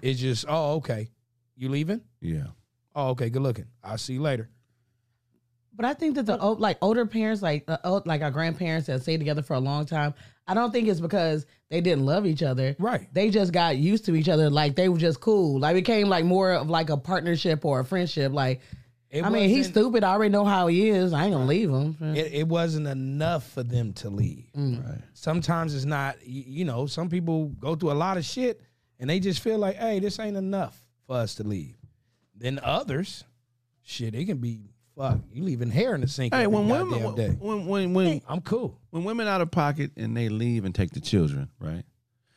It's 0.02 0.20
just, 0.20 0.46
oh, 0.50 0.78
okay. 0.78 1.12
You 1.56 1.70
leaving? 1.70 2.02
Yeah. 2.22 2.48
Oh, 2.96 3.10
okay, 3.10 3.30
good 3.30 3.44
looking. 3.44 3.68
I'll 3.84 4.00
see 4.00 4.14
you 4.14 4.22
later. 4.22 4.50
But 5.80 5.86
I 5.86 5.94
think 5.94 6.16
that 6.16 6.26
the 6.26 6.38
old, 6.38 6.60
like 6.60 6.78
older 6.82 7.06
parents, 7.06 7.42
like 7.42 7.64
uh, 7.70 7.78
old, 7.86 8.06
like 8.06 8.22
our 8.22 8.32
grandparents 8.32 8.88
that 8.88 9.02
stayed 9.02 9.20
together 9.20 9.42
for 9.42 9.54
a 9.54 9.62
long 9.62 9.86
time, 9.86 10.14
I 10.46 10.54
don't 10.54 10.72
think 10.72 10.90
it's 10.90 11.00
because 11.00 11.46
they 11.70 11.80
didn't 11.80 12.06
love 12.06 12.26
each 12.26 12.44
other. 12.44 12.76
Right. 12.78 13.08
They 13.14 13.30
just 13.30 13.54
got 13.54 13.78
used 13.78 14.04
to 14.08 14.16
each 14.16 14.28
other. 14.28 14.50
Like 14.50 14.76
they 14.76 14.90
were 14.90 14.98
just 14.98 15.22
cool. 15.22 15.58
Like 15.58 15.72
it 15.72 15.76
became 15.76 16.10
like 16.10 16.26
more 16.26 16.52
of 16.52 16.70
like 16.70 16.90
a 16.90 16.98
partnership 16.98 17.64
or 17.64 17.80
a 17.80 17.86
friendship. 17.86 18.34
Like 18.34 18.60
It 19.10 19.24
I 19.24 19.30
mean, 19.30 19.50
he's 19.50 19.68
stupid. 19.68 20.04
I 20.04 20.12
already 20.12 20.34
know 20.34 20.44
how 20.44 20.68
he 20.68 20.90
is. 20.90 21.14
I 21.14 21.24
ain't 21.24 21.32
gonna 21.32 21.46
leave 21.46 21.70
him. 21.70 21.96
It, 22.02 22.34
it 22.34 22.48
wasn't 22.50 22.88
enough 22.88 23.50
for 23.50 23.64
them 23.64 23.94
to 23.94 24.10
leave. 24.10 24.50
Right. 24.54 25.02
Sometimes 25.14 25.74
it's 25.74 25.86
not, 25.86 26.18
you, 26.28 26.44
you 26.46 26.66
know, 26.66 26.88
some 26.88 27.08
people 27.08 27.48
go 27.58 27.76
through 27.76 27.92
a 27.92 27.94
lot 27.94 28.18
of 28.18 28.26
shit 28.26 28.60
and 29.00 29.10
they 29.10 29.22
just 29.22 29.40
feel 29.40 29.58
like, 29.58 29.78
hey, 29.78 30.00
this 30.00 30.20
ain't 30.20 30.36
enough 30.36 30.78
for 31.08 31.16
us 31.16 31.36
to 31.36 31.44
leave. 31.44 31.78
Then 32.36 32.60
others, 32.62 33.24
shit, 33.82 34.14
it 34.14 34.26
can 34.26 34.40
be, 34.40 34.74
fuck, 35.00 35.20
you 35.32 35.44
leaving 35.44 35.70
hair 35.72 35.96
in 35.96 36.02
the 36.02 36.08
sink 36.08 36.34
Hey, 36.34 36.44
every 36.44 36.56
when 36.56 36.68
women 36.68 37.16
day. 37.16 37.30
when 37.40 37.66
when 37.66 37.94
when 37.94 38.22
I'm 38.28 38.42
cool. 38.42 38.78
when 38.90 39.04
women 39.06 39.28
out 39.28 39.40
of 39.42 39.50
pocket 39.50 39.92
and 39.96 40.16
they 40.18 40.28
leave 40.30 40.66
and 40.66 40.76
take 40.76 40.92
the 40.92 41.00
children, 41.00 41.50
right? 41.60 41.84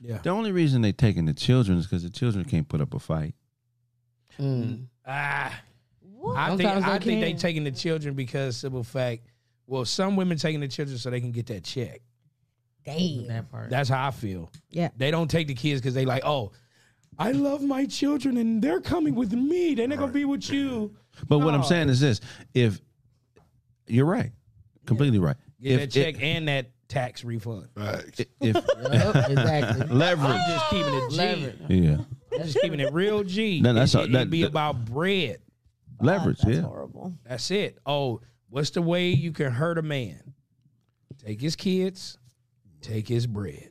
Yeah. 0.00 0.18
The 0.22 0.30
only 0.30 0.52
reason 0.52 0.80
they 0.82 0.92
taking 0.92 1.24
the 1.26 1.34
children 1.34 1.78
is 1.78 1.86
because 1.86 2.02
the 2.02 2.10
children 2.10 2.44
can't 2.44 2.68
put 2.68 2.80
up 2.80 2.94
a 2.94 2.98
fight. 2.98 3.34
Mm. 4.38 4.86
Ah, 5.06 5.60
What? 6.00 6.36
I 6.36 6.48
think 6.56 6.62
Sometimes 6.62 6.84
they 6.86 6.90
I 6.92 6.98
think 6.98 7.20
they 7.20 7.30
can. 7.32 7.40
taking 7.40 7.64
the 7.64 7.70
children 7.72 8.14
because 8.14 8.56
simple 8.56 8.82
fact. 8.84 9.22
Well, 9.66 9.84
some 9.84 10.16
women 10.16 10.36
taking 10.38 10.60
the 10.60 10.68
children 10.68 10.98
so 10.98 11.10
they 11.10 11.20
can 11.20 11.32
get 11.32 11.46
that 11.46 11.64
check. 11.64 12.00
Damn. 12.84 13.28
That 13.28 13.50
part. 13.50 13.70
That's 13.70 13.88
how 13.88 14.08
I 14.08 14.10
feel. 14.10 14.50
Yeah. 14.70 14.88
They 14.96 15.10
don't 15.10 15.30
take 15.30 15.46
the 15.46 15.54
kids 15.54 15.80
because 15.80 15.94
they 15.94 16.04
like, 16.04 16.24
oh, 16.24 16.52
I 17.18 17.32
love 17.32 17.62
my 17.62 17.86
children 17.86 18.36
and 18.36 18.62
they're 18.62 18.80
coming 18.80 19.14
with 19.14 19.32
me. 19.32 19.74
They're 19.74 19.88
not 19.88 19.98
gonna 19.98 20.12
be 20.12 20.24
with 20.24 20.50
you. 20.50 20.94
But 21.28 21.38
what 21.40 21.54
I'm 21.54 21.60
No. 21.60 21.66
saying 21.66 21.88
is 21.90 22.00
this: 22.00 22.20
if 22.54 22.80
you're 23.86 24.06
right, 24.06 24.32
completely 24.86 25.18
right. 25.18 25.36
Get 25.60 25.72
if 25.72 25.80
that 25.80 25.90
check 25.92 26.22
and 26.22 26.48
that 26.48 26.70
tax 26.88 27.22
refund. 27.24 27.68
Facts. 27.76 28.20
if, 28.20 28.26
if 28.40 28.54
Yep, 28.92 29.30
exactly. 29.30 29.86
leverage, 29.96 30.30
I'm 30.30 30.50
just 30.50 30.70
keeping 30.70 30.94
it 30.94 31.10
G. 31.10 31.16
Leverage. 31.16 31.56
yeah, 31.68 31.96
I'm 32.38 32.44
just 32.46 32.60
keeping 32.60 32.80
it 32.80 32.92
real 32.92 33.22
G. 33.24 33.60
No, 33.60 33.72
that's 33.72 33.94
it, 33.94 33.98
all- 33.98 34.04
it, 34.04 34.12
that- 34.12 34.30
be 34.30 34.42
that- 34.42 34.48
about 34.48 34.84
bread. 34.84 35.38
leverage, 36.00 36.38
That's 36.40 36.56
yeah. 36.56 36.62
horrible. 36.62 37.14
That's 37.24 37.50
it. 37.50 37.78
Oh, 37.86 38.20
what's 38.48 38.70
the 38.70 38.82
way 38.82 39.10
you 39.10 39.32
can 39.32 39.52
hurt 39.52 39.78
a 39.78 39.82
man? 39.82 40.34
Take 41.24 41.40
his 41.40 41.54
kids, 41.54 42.18
take 42.80 43.06
his 43.06 43.26
bread. 43.26 43.70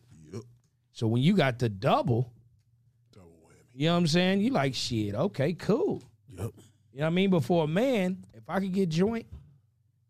So 0.94 1.08
when 1.08 1.22
you 1.22 1.36
got 1.36 1.60
the 1.60 1.68
double, 1.70 2.32
you 3.74 3.88
know 3.88 3.94
what 3.94 4.00
I'm 4.00 4.08
saying? 4.08 4.42
You 4.42 4.52
like 4.52 4.76
shit. 4.76 5.16
Okay, 5.16 5.54
cool. 5.54 6.04
Yep. 6.30 6.52
You 6.94 7.00
know 7.00 7.06
what 7.06 7.08
I 7.08 7.10
mean? 7.10 7.30
Before 7.30 7.64
a 7.64 7.68
man, 7.68 8.26
if 8.34 8.50
I 8.50 8.60
could 8.60 8.74
get 8.74 8.90
joint, 8.90 9.26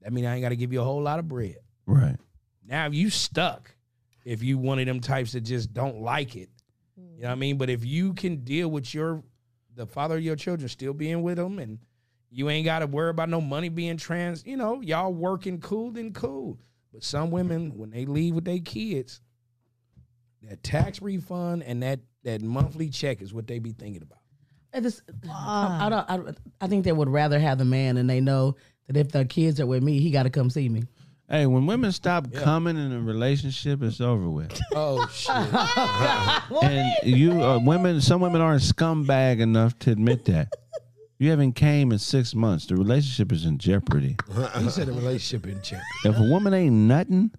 that 0.02 0.12
mean 0.12 0.26
I 0.26 0.34
ain't 0.34 0.42
got 0.42 0.50
to 0.50 0.56
give 0.56 0.74
you 0.74 0.82
a 0.82 0.84
whole 0.84 1.02
lot 1.02 1.20
of 1.20 1.28
bread. 1.28 1.58
Right. 1.86 2.18
Now 2.66 2.88
you 2.88 3.10
stuck. 3.10 3.76
If 4.24 4.44
you 4.44 4.58
one 4.58 4.80
of 4.80 4.86
them 4.86 5.00
types 5.00 5.32
that 5.34 5.42
just 5.42 5.74
don't 5.74 6.02
like 6.02 6.36
it, 6.36 6.50
you 6.96 7.24
know 7.24 7.30
what 7.30 7.32
I 7.32 7.36
mean. 7.36 7.58
But 7.58 7.70
if 7.70 7.86
you 7.86 8.14
can 8.14 8.38
deal 8.38 8.70
with 8.70 8.94
your 8.94 9.24
the 9.76 9.86
father 9.86 10.18
of 10.18 10.24
your 10.24 10.36
children 10.36 10.70
still 10.70 10.94
being 10.94 11.22
with 11.22 11.38
them, 11.38 11.60
and 11.60 11.80
you 12.30 12.50
ain't 12.50 12.66
got 12.66 12.80
to 12.80 12.88
worry 12.88 13.10
about 13.10 13.30
no 13.30 13.42
money 13.42 13.70
being 13.70 13.98
trans, 13.98 14.46
you 14.46 14.58
know, 14.58 14.82
y'all 14.82 15.14
working 15.14 15.60
cool, 15.60 15.92
then 15.92 16.14
cool. 16.14 16.60
But 16.94 17.04
some 17.04 17.32
women, 17.32 17.78
when 17.78 17.90
they 17.90 18.06
leave 18.06 18.36
with 18.36 18.46
their 18.46 18.60
kids, 18.60 19.22
that 20.44 20.64
tax 20.64 21.02
refund 21.02 21.64
and 21.64 21.84
that 21.84 22.00
that 22.24 22.42
monthly 22.42 22.90
check 22.90 23.22
is 23.22 23.34
what 23.34 23.48
they 23.48 23.60
be 23.60 23.72
thinking 23.72 24.02
about. 24.02 24.20
I 24.74 24.80
just, 24.80 25.02
I, 25.30 25.86
I 25.86 25.90
don't. 25.90 26.30
I, 26.30 26.34
I 26.62 26.68
think 26.68 26.86
they 26.86 26.94
would 26.94 27.10
rather 27.10 27.40
have 27.40 27.58
the 27.58 27.66
man, 27.66 27.98
and 27.98 28.10
they 28.10 28.22
know 28.22 28.56
that 28.88 28.96
if 28.96 29.12
the 29.12 29.26
kids 29.26 29.60
are 29.60 29.66
with 29.66 29.84
me, 29.84 30.00
he 30.00 30.12
got 30.12 30.24
to 30.24 30.30
come 30.30 30.50
see 30.50 30.70
me. 30.70 30.84
Hey, 31.30 31.46
when 31.46 31.66
women 31.66 31.94
stop 31.94 32.32
coming 32.34 32.76
in 32.78 32.92
a 32.92 33.00
relationship, 33.00 33.82
it's 33.82 34.02
over 34.02 34.30
with. 34.30 34.60
Oh 34.74 35.08
shit! 35.08 35.36
and 36.64 36.94
you, 37.04 37.42
uh, 37.42 37.60
women, 37.60 38.02
some 38.02 38.22
women 38.22 38.42
aren't 38.42 38.62
scumbag 38.62 39.40
enough 39.40 39.78
to 39.80 39.92
admit 39.92 40.26
that. 40.26 40.50
You 41.20 41.30
haven't 41.30 41.54
came 41.54 41.92
in 41.92 42.00
six 42.00 42.34
months. 42.34 42.66
The 42.66 42.76
relationship 42.76 43.32
is 43.32 43.46
in 43.46 43.60
jeopardy. 43.60 44.18
he 44.58 44.70
said 44.70 44.88
the 44.88 44.94
relationship 44.94 45.46
in 45.48 45.62
check. 45.62 45.82
If 46.04 46.18
a 46.18 46.24
woman 46.24 46.54
ain't 46.54 46.74
nothing, 46.74 47.32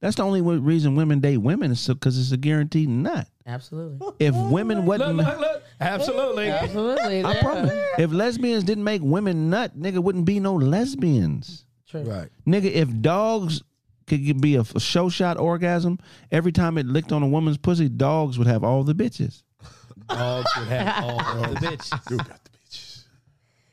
that's 0.00 0.16
the 0.16 0.22
only 0.22 0.40
reason 0.40 0.96
women 0.96 1.20
date 1.20 1.38
women 1.38 1.70
is 1.72 1.86
because 1.86 2.18
it's 2.18 2.32
a 2.32 2.36
guaranteed 2.36 2.88
nut. 2.88 3.28
Absolutely, 3.46 4.06
If 4.18 4.34
women 4.34 4.78
Look, 4.86 5.00
wasn't, 5.00 5.16
look, 5.16 5.38
look! 5.40 5.62
Absolutely. 5.80 6.50
absolutely. 6.50 7.24
I 7.24 7.40
promise. 7.40 7.72
If 7.98 8.12
lesbians 8.12 8.62
didn't 8.64 8.84
make 8.84 9.02
women 9.02 9.50
nut, 9.50 9.78
nigga 9.78 9.98
wouldn't 9.98 10.24
be 10.24 10.38
no 10.40 10.54
lesbians. 10.54 11.64
True. 11.88 12.02
Right. 12.02 12.28
Nigga, 12.46 12.66
if 12.70 12.88
dogs 13.00 13.62
could 14.06 14.40
be 14.40 14.54
a, 14.56 14.60
a 14.60 14.80
show 14.80 15.08
shot 15.08 15.36
orgasm 15.38 15.98
every 16.30 16.52
time 16.52 16.78
it 16.78 16.86
licked 16.86 17.10
on 17.12 17.22
a 17.22 17.26
woman's 17.28 17.58
pussy, 17.58 17.88
dogs 17.88 18.38
would 18.38 18.46
have 18.46 18.62
all 18.62 18.84
the 18.84 18.94
bitches. 18.94 19.42
Dogs 20.08 20.50
would 20.58 20.68
have 20.68 21.04
all 21.04 21.18
the 21.18 21.56
bitches. 21.60 22.10
You 22.10 22.16
got 22.18 22.44
the 22.44 22.50
bitches. 22.50 23.04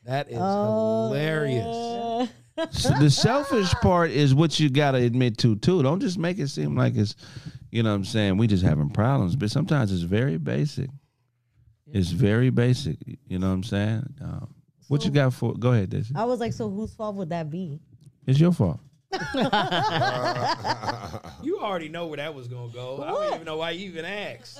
That 0.06 0.30
is 0.32 0.38
Oh, 0.40 1.08
hilarious. 1.10 1.64
So 1.66 2.30
the 2.58 3.10
selfish 3.10 3.72
part 3.76 4.12
is 4.12 4.34
what 4.34 4.60
you 4.60 4.70
gotta 4.70 4.98
admit 4.98 5.38
to 5.40 5.56
too. 5.58 5.84
Don't 5.84 6.00
just 6.00 6.18
make 6.18 6.40
it 6.40 6.50
seem 6.50 6.76
like 6.76 6.96
it's, 6.96 7.16
you 7.72 7.84
know 7.84 7.92
what 7.92 7.98
I'm 7.98 8.06
saying, 8.06 8.38
we 8.38 8.48
just 8.48 8.64
having 8.64 8.90
problems. 8.90 9.36
But 9.36 9.52
sometimes 9.52 9.92
it's 9.92 10.02
very 10.02 10.38
basic. 10.38 10.90
It's 11.92 12.10
very 12.10 12.50
basic. 12.50 12.98
You 13.28 13.40
know 13.40 13.48
what 13.48 13.54
I'm 13.54 13.64
saying? 13.64 14.04
Um, 14.22 14.54
what 14.88 15.06
you 15.06 15.12
got 15.12 15.34
for 15.34 15.54
go 15.54 15.72
ahead, 15.72 15.92
Desi. 15.92 16.16
I 16.16 16.26
was 16.26 16.40
like, 16.40 16.54
so 16.54 16.70
whose 16.70 16.94
fault 16.94 17.16
would 17.16 17.30
that 17.30 17.50
be? 17.50 17.80
It's 18.26 18.40
your 18.40 18.52
fault. 18.52 18.80
You 21.44 21.60
already 21.60 21.90
know 21.90 22.08
where 22.08 22.18
that 22.18 22.34
was 22.34 22.48
gonna 22.48 22.72
go. 22.74 23.04
I 23.04 23.08
don't 23.08 23.34
even 23.36 23.46
know 23.46 23.58
why 23.58 23.72
you 23.72 23.88
even 23.88 24.06
asked. 24.06 24.60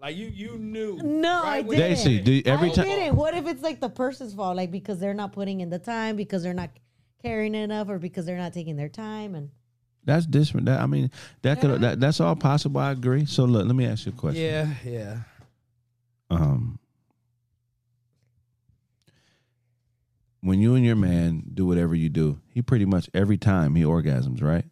Like 0.00 0.16
you, 0.16 0.26
you 0.26 0.58
knew. 0.58 0.96
No, 0.96 1.42
I 1.44 1.62
didn't. 1.62 1.78
Daisy, 1.78 2.20
do 2.20 2.32
you, 2.32 2.42
every 2.44 2.70
I 2.70 2.74
time 2.74 2.86
get 2.86 2.98
it. 2.98 3.14
What 3.14 3.34
if 3.34 3.46
it's 3.46 3.62
like 3.62 3.80
the 3.80 3.88
person's 3.88 4.34
fault? 4.34 4.56
Like 4.56 4.72
because 4.72 4.98
they're 4.98 5.14
not 5.14 5.32
putting 5.32 5.60
in 5.60 5.70
the 5.70 5.78
time, 5.78 6.16
because 6.16 6.42
they're 6.42 6.54
not 6.54 6.70
caring 7.22 7.54
enough 7.54 7.88
or 7.88 7.98
because 7.98 8.26
they're 8.26 8.36
not 8.36 8.52
taking 8.52 8.76
their 8.76 8.88
time 8.88 9.34
and 9.34 9.50
That's 10.04 10.26
different. 10.26 10.66
That 10.66 10.80
I 10.80 10.86
mean, 10.86 11.10
that 11.42 11.60
could 11.60 11.80
that, 11.80 12.00
that's 12.00 12.20
all 12.20 12.34
possible. 12.36 12.80
I 12.80 12.90
agree. 12.90 13.24
So 13.26 13.44
look, 13.44 13.66
let 13.66 13.76
me 13.76 13.86
ask 13.86 14.06
you 14.06 14.12
a 14.12 14.14
question. 14.14 14.42
Yeah, 14.42 14.74
yeah. 14.84 15.16
Um, 16.30 16.78
when 20.40 20.60
you 20.60 20.74
and 20.74 20.84
your 20.84 20.96
man 20.96 21.44
do 21.54 21.66
whatever 21.66 21.94
you 21.94 22.08
do, 22.08 22.40
he 22.48 22.62
pretty 22.62 22.84
much 22.84 23.08
every 23.14 23.38
time 23.38 23.74
he 23.74 23.84
orgasms, 23.84 24.42
right? 24.42 24.64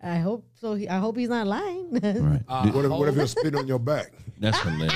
I 0.00 0.18
hope 0.18 0.44
so. 0.60 0.74
He, 0.74 0.88
I 0.88 0.98
hope 0.98 1.16
he's 1.16 1.28
not 1.28 1.46
lying. 1.46 1.88
Right. 2.02 2.42
Uh, 2.48 2.70
What 2.70 2.84
if, 2.84 2.90
what 2.90 3.08
if 3.08 3.14
oh, 3.14 3.18
he'll 3.18 3.26
spit 3.26 3.54
on 3.56 3.66
your 3.66 3.78
back? 3.80 4.12
that's 4.38 4.58
hilarious. 4.60 4.94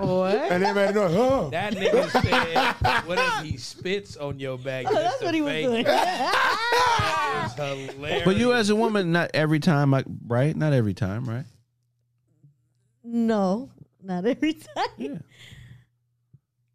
What? 0.00 0.36
And 0.52 0.64
everybody 0.64 0.94
know, 0.94 1.08
huh? 1.08 1.48
that 1.50 1.72
nigga 1.74 2.10
said, 2.10 3.06
"What 3.06 3.18
if 3.18 3.44
he 3.50 3.56
spits 3.56 4.16
on 4.16 4.38
your 4.38 4.58
back?" 4.58 4.86
Oh, 4.90 4.94
that's 4.94 5.22
what 5.22 5.34
he 5.34 5.40
was 5.40 5.52
doing. 5.54 5.80
it? 5.80 5.86
That 5.86 7.46
is 7.46 7.94
hilarious. 7.94 8.24
but 8.24 8.36
you 8.36 8.52
as 8.52 8.70
a 8.70 8.76
woman, 8.76 9.12
not 9.12 9.30
every 9.34 9.60
time, 9.60 9.90
like 9.90 10.04
right? 10.26 10.54
Not 10.54 10.72
every 10.72 10.94
time, 10.94 11.24
right? 11.24 11.44
no, 13.02 13.70
not 14.02 14.24
every 14.26 14.54
time. 14.54 14.86
Yeah. 14.98 15.18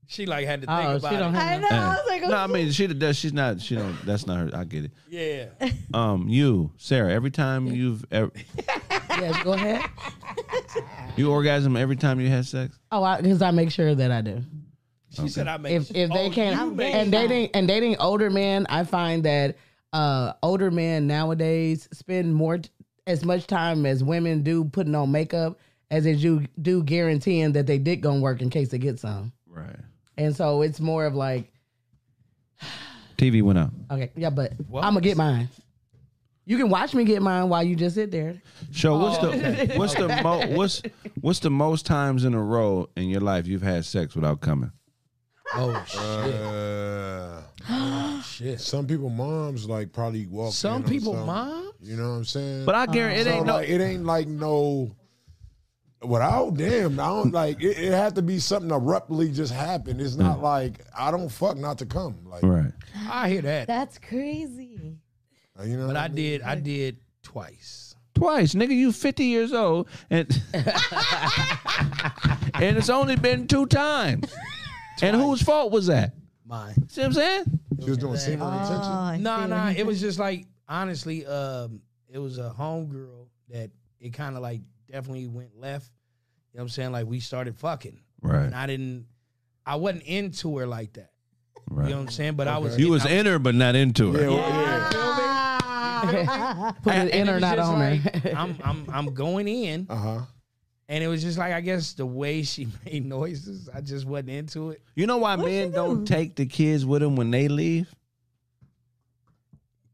She 0.09 0.25
like 0.25 0.47
had 0.47 0.61
to 0.61 0.67
think 0.67 0.79
Oh, 0.79 0.95
about 0.95 1.11
don't 1.11 1.35
it. 1.35 1.37
I 1.37 1.57
know. 1.59 1.67
I 1.69 1.89
was 1.89 2.01
like, 2.07 2.21
no, 2.23 2.35
I 2.35 2.47
mean 2.47 2.71
she 2.71 2.87
does. 2.87 3.15
She's 3.15 3.31
not. 3.31 3.61
She 3.61 3.75
don't. 3.75 3.95
That's 4.07 4.25
not 4.25 4.37
her. 4.39 4.59
I 4.59 4.63
get 4.63 4.85
it. 4.85 4.91
Yeah. 5.07 5.69
Um, 5.93 6.27
you, 6.27 6.71
Sarah. 6.77 7.11
Every 7.11 7.31
time 7.31 7.67
you've 7.67 8.05
ever, 8.11 8.31
Yes, 9.09 9.43
go 9.43 9.53
ahead. 9.53 9.83
you 11.15 11.31
orgasm 11.31 11.75
every 11.75 11.95
time 11.95 12.19
you 12.19 12.27
had 12.27 12.45
sex. 12.45 12.77
Oh, 12.91 13.17
because 13.17 13.41
I, 13.41 13.51
make 13.51 13.71
sure 13.71 13.93
that 13.95 14.11
I 14.11 14.21
do. 14.21 14.41
She 15.11 15.29
said, 15.29 15.47
"I 15.47 15.57
make 15.57 15.73
If 15.73 15.89
if 15.95 16.09
they 16.11 16.27
oh, 16.27 16.31
can't 16.31 16.75
make 16.75 16.93
and 16.93 17.11
dating 17.11 17.49
and 17.53 17.67
dating 17.67 17.97
older 17.97 18.29
men, 18.29 18.65
I 18.69 18.83
find 18.83 19.23
that 19.25 19.57
uh 19.93 20.33
older 20.41 20.71
men 20.71 21.05
nowadays 21.07 21.87
spend 21.91 22.33
more 22.35 22.59
t- 22.59 22.69
as 23.07 23.23
much 23.25 23.47
time 23.47 23.85
as 23.85 24.03
women 24.03 24.41
do 24.43 24.65
putting 24.65 24.93
on 24.95 25.11
makeup 25.11 25.59
as 25.91 26.03
they 26.03 26.15
do 26.15 26.45
do 26.61 26.83
guaranteeing 26.83 27.53
that 27.53 27.65
they 27.67 27.77
dick 27.77 28.01
gonna 28.01 28.21
work 28.21 28.41
in 28.41 28.49
case 28.49 28.69
they 28.69 28.77
get 28.77 28.99
some. 28.99 29.33
Right. 29.47 29.75
And 30.19 30.35
so 30.35 30.61
it's 30.63 30.79
more 30.81 31.05
of 31.05 31.15
like, 31.15 31.49
TV 33.17 33.41
went 33.41 33.57
out. 33.57 33.71
okay, 33.89 34.11
yeah, 34.15 34.29
but 34.29 34.51
What? 34.67 34.83
I'm 34.83 34.91
gonna 34.93 35.01
get 35.01 35.15
mine. 35.17 35.47
You 36.45 36.57
can 36.57 36.69
watch 36.69 36.93
me 36.93 37.03
get 37.05 37.21
mine 37.21 37.47
while 37.47 37.63
you 37.63 37.75
just 37.75 37.95
sit 37.95 38.11
there. 38.11 38.41
Show 38.71 38.97
what's 38.97 39.23
Oh, 39.23 39.31
the 39.31 39.73
what's 39.77 39.93
the 39.93 40.07
mo- 40.21 40.47
what's 40.57 40.81
what's 41.21 41.39
the 41.39 41.49
most 41.49 41.85
times 41.85 42.25
in 42.25 42.33
a 42.33 42.41
row 42.43 42.89
in 42.97 43.07
your 43.09 43.21
life 43.21 43.47
you've 43.47 43.61
had 43.61 43.85
sex 43.85 44.13
without 44.15 44.41
coming? 44.41 44.71
Oh 45.55 45.83
shit! 45.87 46.41
Uh, 47.69 48.21
shit. 48.21 48.59
some 48.61 48.87
people 48.87 49.09
moms 49.09 49.67
like 49.69 49.93
probably 49.93 50.25
walk. 50.27 50.53
Some 50.53 50.77
in 50.77 50.83
on 50.83 50.89
people, 50.89 51.13
some- 51.13 51.25
mom. 51.27 51.71
You 51.81 51.95
know 51.95 52.09
what 52.09 52.15
I'm 52.15 52.25
saying? 52.25 52.65
But 52.65 52.75
I 52.75 52.85
guarantee 52.87 53.21
it 53.21 53.25
So, 53.25 53.31
ain't 53.31 53.45
no. 53.45 53.53
like, 53.53 53.69
it 53.69 53.79
ain't 53.81 54.03
like 54.05 54.27
no. 54.27 54.91
Without 56.01 56.55
damn, 56.55 56.97
I 56.99 57.07
don't 57.07 57.33
like 57.33 57.61
it. 57.61 57.77
It 57.77 57.91
had 57.91 58.15
to 58.15 58.21
be 58.21 58.39
something 58.39 58.71
abruptly 58.71 59.31
just 59.33 59.51
happened. 59.53 59.99
It's 59.99 60.15
not 60.15 60.41
like 60.41 60.79
I 60.97 61.11
don't 61.11 61.27
fuck 61.29 61.57
not 61.57 61.77
to 61.79 61.85
come. 61.85 62.19
Like 62.25 62.43
Right. 62.43 62.71
I 63.09 63.27
hear 63.29 63.41
that, 63.41 63.67
That's 63.67 63.97
crazy. 63.97 64.97
you 65.61 65.77
know. 65.77 65.87
but 65.87 65.95
what 65.95 65.97
I 65.97 66.07
mean? 66.07 66.15
did. 66.15 66.41
I 66.41 66.55
did 66.55 66.97
twice. 67.21 67.95
Twice, 68.13 68.53
nigga. 68.53 68.69
You 68.71 68.91
fifty 68.93 69.25
years 69.25 69.51
old, 69.53 69.87
and 70.09 70.27
and 70.53 70.67
it's 72.77 72.89
only 72.89 73.15
been 73.15 73.47
two 73.47 73.65
times. 73.65 74.33
And 75.01 75.15
whose 75.15 75.41
fault 75.41 75.71
was 75.71 75.87
that? 75.87 76.13
Mine. 76.45 76.75
See 76.89 77.01
what 77.01 77.07
I'm 77.07 77.13
saying? 77.13 77.43
She 77.83 77.89
was 77.89 77.97
doing 77.97 78.17
semen 78.17 78.41
Oh, 78.41 78.51
retention. 78.51 78.91
I 78.91 79.17
No, 79.17 79.45
no, 79.45 79.73
it 79.75 79.85
was 79.85 80.01
just 80.01 80.19
like 80.19 80.45
honestly, 80.67 81.25
um, 81.25 81.81
it 82.11 82.19
was 82.19 82.37
a 82.37 82.53
homegirl 82.57 83.27
that 83.49 83.71
it 83.99 84.13
kind 84.13 84.35
of 84.35 84.41
like 84.41 84.61
definitely 84.91 85.27
went 85.27 85.57
left. 85.59 85.89
You 86.53 86.57
know 86.57 86.63
what 86.63 86.65
I'm 86.65 86.69
saying? 86.69 86.91
Like 86.91 87.05
we 87.07 87.19
started 87.19 87.55
fucking, 87.57 87.99
Right. 88.21 88.45
and 88.45 88.55
I 88.55 88.65
didn't, 88.67 89.05
I 89.65 89.75
wasn't 89.75 90.03
into 90.03 90.57
her 90.57 90.65
like 90.67 90.93
that. 90.93 91.11
You 91.69 91.75
know 91.75 91.83
what 91.83 91.95
I'm 91.97 92.07
saying? 92.09 92.33
But 92.33 92.47
I 92.47 92.57
was. 92.57 92.79
You 92.79 92.89
was 92.89 93.05
I, 93.05 93.09
in 93.11 93.25
her, 93.27 93.37
but 93.37 93.53
not 93.53 93.75
into 93.75 94.11
her. 94.13 94.21
Yeah, 94.21 94.27
well, 94.29 95.19
Ah. 95.71 96.75
Put 96.83 96.93
and 96.93 97.09
it 97.09 97.15
in 97.15 97.29
or 97.29 97.39
not 97.39 97.59
on 97.59 97.77
like, 97.79 98.01
her. 98.23 98.31
I'm, 98.35 98.57
I'm, 98.63 98.85
I'm 98.91 99.13
going 99.13 99.47
in, 99.47 99.85
Uh 99.89 99.95
huh. 99.95 100.19
and 100.87 101.03
it 101.03 101.07
was 101.07 101.21
just 101.21 101.37
like 101.37 101.51
I 101.53 101.59
guess 101.61 101.91
the 101.93 102.05
way 102.05 102.41
she 102.43 102.67
made 102.85 103.05
noises, 103.05 103.69
I 103.73 103.81
just 103.81 104.05
wasn't 104.05 104.29
into 104.29 104.69
it 104.71 104.81
You 104.95 105.05
know 105.07 105.17
why 105.17 105.35
What'd 105.35 105.51
men 105.53 105.67
you 105.67 105.73
don't 105.73 106.05
take 106.05 106.35
the 106.35 106.45
kids 106.45 106.85
with 106.85 107.01
them 107.01 107.15
when 107.17 107.29
they 107.31 107.47
leave? 107.49 107.93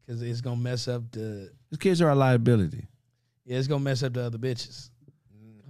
because 0.06 0.22
it's 0.22 0.40
gonna 0.40 0.56
mess 0.60 0.86
up 0.88 1.10
the, 1.10 1.50
The 1.72 1.78
kids 1.78 2.00
are 2.00 2.10
a 2.10 2.14
liability. 2.14 2.86
Yeah, 3.46 3.58
it's 3.58 3.68
gonna 3.68 3.82
mess 3.82 4.02
up 4.02 4.12
the 4.12 4.22
other 4.22 4.38
bitches. 4.38 4.90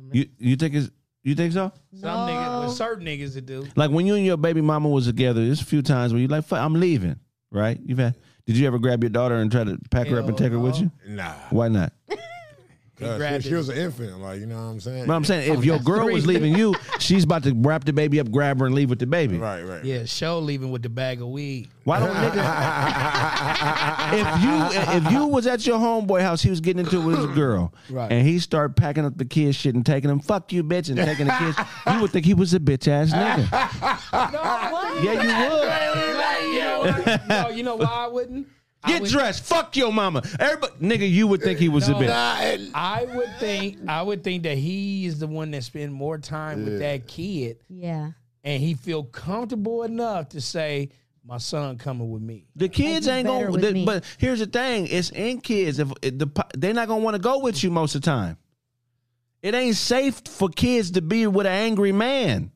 Mm. 0.03 0.14
You 0.14 0.27
you 0.39 0.57
think 0.57 0.74
it's 0.74 0.91
you 1.22 1.35
think 1.35 1.53
so? 1.53 1.72
Some 1.95 2.29
niggas, 2.29 2.66
with 2.66 2.77
certain 2.77 3.07
niggas 3.07 3.35
that 3.35 3.47
do. 3.47 3.66
Like 3.77 3.91
when 3.91 4.07
you 4.07 4.14
and 4.14 4.24
your 4.24 4.37
baby 4.37 4.61
mama 4.61 4.89
was 4.89 5.07
together, 5.07 5.45
there's 5.45 5.61
a 5.61 5.64
few 5.64 5.83
times 5.83 6.12
where 6.12 6.22
you 6.22 6.29
like, 6.29 6.45
"Fuck, 6.45 6.61
I'm 6.61 6.74
leaving. 6.74 7.18
Right? 7.51 7.79
You've 7.85 7.99
had. 7.99 8.16
Did 8.47 8.57
you 8.57 8.66
ever 8.66 8.79
grab 8.79 9.03
your 9.03 9.11
daughter 9.11 9.35
and 9.37 9.51
try 9.51 9.64
to 9.64 9.77
pack 9.91 10.07
her 10.07 10.18
up 10.18 10.27
and 10.27 10.39
Hell 10.39 10.49
take 10.49 10.53
her 10.53 10.59
with 10.59 10.77
no. 10.77 10.81
you? 10.81 11.14
Nah. 11.14 11.35
Why 11.51 11.68
not? 11.68 11.93
Cause 12.99 13.20
uh, 13.20 13.40
she, 13.40 13.49
she 13.51 13.55
was 13.55 13.68
an 13.68 13.76
infant, 13.76 14.20
like 14.20 14.40
you 14.40 14.47
know 14.47 14.55
what 14.57 14.62
I'm 14.62 14.80
saying. 14.80 15.07
But 15.07 15.12
I'm 15.12 15.24
saying 15.24 15.53
if 15.53 15.64
your 15.66 15.78
girl 15.78 16.09
was 16.11 16.26
leaving 16.26 16.57
you, 16.57 16.74
she's 16.99 17.24
about 17.24 17.42
to 17.42 17.53
wrap 17.55 17.84
the 17.84 17.92
baby 17.92 18.18
up, 18.20 18.30
grab 18.30 18.59
her, 18.61 18.66
and 18.66 18.74
leave 18.74 18.88
with 18.88 18.99
the 19.01 19.07
baby. 19.07 19.36
right, 19.36 19.62
right. 19.62 19.84
Yeah, 19.84 20.07
show 20.07 20.38
leaving 20.38 20.70
with 20.70 20.82
the 20.82 20.88
bag 20.88 21.20
of 21.20 21.28
weed. 21.28 21.68
Why 21.84 21.99
don't 22.01 22.14
niggas? 22.14 22.36
if 24.14 24.42
you 24.42 24.97
if 25.07 25.12
you 25.12 25.26
was 25.26 25.47
at 25.47 25.66
your 25.66 25.78
homeboy 25.78 26.22
house, 26.22 26.42
he 26.42 26.49
was 26.49 26.61
getting 26.61 26.84
into 26.86 27.01
it 27.01 27.05
with 27.05 27.18
his 27.18 27.26
girl, 27.36 27.74
Right. 27.90 28.11
and 28.11 28.26
he 28.26 28.38
started 28.38 28.76
packing 28.76 29.05
up 29.05 29.18
the 29.18 29.26
kids 29.26 29.57
shit 29.57 29.74
and 29.74 29.84
taking 29.84 30.09
them, 30.09 30.20
fuck 30.20 30.51
you, 30.53 30.64
bitch, 30.64 30.88
and 30.88 30.97
taking 30.97 31.26
the 31.26 31.32
kids, 31.34 31.59
you 31.92 32.01
would 32.01 32.11
think 32.12 32.24
he 32.24 32.32
was 32.34 32.55
a 32.55 32.61
bitch 32.61 32.88
ass 32.88 33.12
nigga. 33.12 33.51
yeah, 35.05 35.12
you 35.12 35.18
would. 35.51 36.53
you 36.55 36.61
know 36.61 36.78
what? 36.80 37.28
no, 37.28 37.49
you 37.51 37.62
know 37.62 37.76
why 37.76 37.86
I 37.86 38.07
wouldn't? 38.07 38.49
I 38.87 38.91
Get 38.93 39.03
would, 39.03 39.11
dressed. 39.11 39.45
Fuck 39.45 39.76
your 39.76 39.93
mama. 39.93 40.22
Everybody, 40.39 40.72
nigga, 40.80 41.11
you 41.11 41.26
would 41.26 41.43
think 41.43 41.59
he 41.59 41.68
was 41.68 41.89
No. 41.89 41.97
a 41.99 42.01
bitch. 42.03 42.07
Nah, 42.70 42.70
I 42.78 43.05
would 43.14 43.28
think 43.41 43.78
I 43.89 44.01
would 44.03 44.22
think 44.22 44.45
that 44.45 44.57
he 44.57 45.07
is 45.07 45.18
the 45.18 45.26
one 45.26 45.51
that 45.51 45.64
spend 45.64 45.93
more 45.93 46.18
time 46.18 46.64
with 46.64 46.78
that 46.78 47.07
kid, 47.07 47.59
Yeah. 47.68 48.12
and 48.45 48.62
he 48.62 48.74
feel 48.74 49.03
comfortable 49.03 49.82
enough 49.82 50.28
to 50.30 50.41
say, 50.41 50.91
"My 51.24 51.39
son 51.39 51.78
coming 51.78 52.11
with 52.11 52.22
me." 52.22 52.47
The 52.55 52.68
kids 52.68 53.09
ain't 53.09 53.26
gonna. 53.26 53.51
with 53.51 53.61
the- 53.62 53.84
but 53.84 54.05
here's 54.18 54.39
the 54.39 54.47
thing: 54.47 54.87
it's 54.87 55.11
in 55.11 55.41
kids. 55.41 55.78
If 55.80 55.91
it- 56.03 56.18
the 56.18 56.28
they're 56.57 56.72
not 56.74 56.87
gonna 56.89 57.03
want 57.03 57.14
to 57.16 57.20
go 57.22 57.41
with 57.41 57.64
you 57.64 57.70
most 57.72 57.95
of 57.97 58.03
the 58.03 58.07
time. 58.07 58.37
It 59.43 59.55
ain't 59.55 59.76
safe 59.76 60.22
for 60.26 60.49
kids 60.49 60.93
to 60.93 61.03
be 61.03 61.26
with 61.26 61.47
an 61.47 61.53
angry 61.53 61.93
man. 61.93 62.51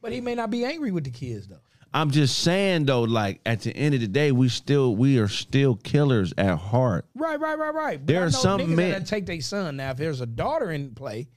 But 0.00 0.12
he 0.12 0.20
may 0.20 0.34
not 0.34 0.50
be 0.50 0.64
angry 0.64 0.90
with 0.90 1.04
the 1.04 1.10
kids 1.10 1.46
though. 1.48 1.60
I'm 1.94 2.10
just 2.10 2.38
saying 2.38 2.86
though, 2.86 3.02
like 3.02 3.40
at 3.44 3.60
the 3.60 3.76
end 3.76 3.94
of 3.94 4.00
the 4.00 4.08
day, 4.08 4.32
we 4.32 4.48
still 4.48 4.96
we 4.96 5.18
are 5.18 5.28
still 5.28 5.76
killers 5.76 6.32
at 6.38 6.56
heart. 6.58 7.06
Right, 7.14 7.38
right, 7.38 7.58
right, 7.58 7.74
right. 7.74 7.98
But 7.98 8.06
There 8.06 8.24
are 8.24 8.30
some 8.30 8.60
niggas 8.60 8.68
men- 8.68 8.90
that 8.92 9.06
take 9.06 9.26
their 9.26 9.40
son. 9.40 9.76
Now, 9.76 9.90
if 9.90 9.96
there's 9.98 10.20
a 10.20 10.26
daughter 10.26 10.70
in 10.70 10.94
play, 10.94 11.28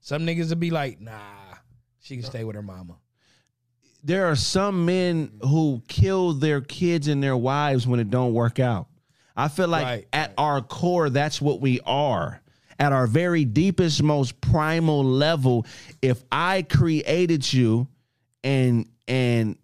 some 0.00 0.26
niggas 0.26 0.48
will 0.48 0.56
be 0.56 0.70
like, 0.70 1.00
"Nah, 1.00 1.12
she 2.00 2.16
can 2.16 2.24
stay 2.24 2.44
with 2.44 2.56
her 2.56 2.62
mama." 2.62 2.96
There 4.02 4.26
are 4.26 4.36
some 4.36 4.86
men 4.86 5.32
who 5.42 5.82
kill 5.88 6.32
their 6.32 6.60
kids 6.60 7.08
and 7.08 7.22
their 7.22 7.36
wives 7.36 7.86
when 7.86 8.00
it 8.00 8.10
don't 8.10 8.32
work 8.32 8.58
out. 8.60 8.86
I 9.36 9.48
feel 9.48 9.68
like 9.68 9.84
Right, 9.84 10.08
at 10.12 10.32
our 10.38 10.60
core, 10.62 11.10
that's 11.10 11.40
what 11.40 11.60
we 11.60 11.80
are. 11.84 12.40
At 12.78 12.92
our 12.92 13.06
very 13.06 13.44
deepest, 13.44 14.02
most 14.02 14.40
primal 14.40 15.04
level, 15.04 15.66
if 16.00 16.22
I 16.32 16.62
created 16.62 17.52
you 17.52 17.88
and 18.44 18.88
and 19.08 19.56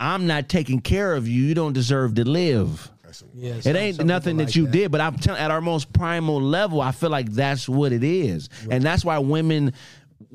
I'm 0.00 0.26
not 0.26 0.48
taking 0.48 0.80
care 0.80 1.14
of 1.14 1.28
you, 1.28 1.42
you 1.42 1.54
don't 1.54 1.74
deserve 1.74 2.14
to 2.14 2.28
live. 2.28 2.90
Yeah, 3.34 3.54
It 3.64 3.76
ain't 3.76 4.04
nothing 4.04 4.36
that 4.38 4.56
you 4.56 4.66
did, 4.66 4.90
but 4.90 5.00
I'm 5.00 5.16
telling 5.16 5.40
at 5.40 5.50
our 5.50 5.60
most 5.60 5.92
primal 5.92 6.40
level, 6.40 6.80
I 6.80 6.92
feel 6.92 7.10
like 7.10 7.30
that's 7.32 7.68
what 7.68 7.92
it 7.92 8.02
is. 8.04 8.48
And 8.70 8.82
that's 8.82 9.04
why 9.04 9.18
women 9.18 9.72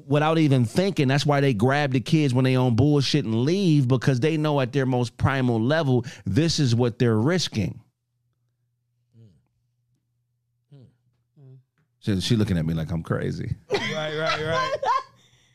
without 0.08 0.38
even 0.38 0.66
thinking, 0.66 1.08
that's 1.08 1.26
why 1.26 1.40
they 1.42 1.54
grab 1.54 1.92
the 1.92 2.00
kids 2.00 2.34
when 2.34 2.44
they 2.44 2.56
on 2.56 2.76
bullshit 2.76 3.26
and 3.26 3.44
leave 3.44 3.88
because 3.88 4.20
they 4.20 4.38
know 4.38 4.60
at 4.60 4.74
their 4.74 4.86
most 4.86 5.18
primal 5.18 5.60
level, 5.60 6.06
this 6.26 6.60
is 6.60 6.76
what 6.76 7.00
they're 7.00 7.18
risking. 7.18 7.80
So 12.00 12.20
she 12.20 12.36
looking 12.36 12.58
at 12.58 12.66
me 12.68 12.76
like 12.76 12.92
I'm 12.92 13.02
crazy. 13.02 13.56
Right, 13.72 14.16
right, 14.16 14.46
right. 14.46 14.76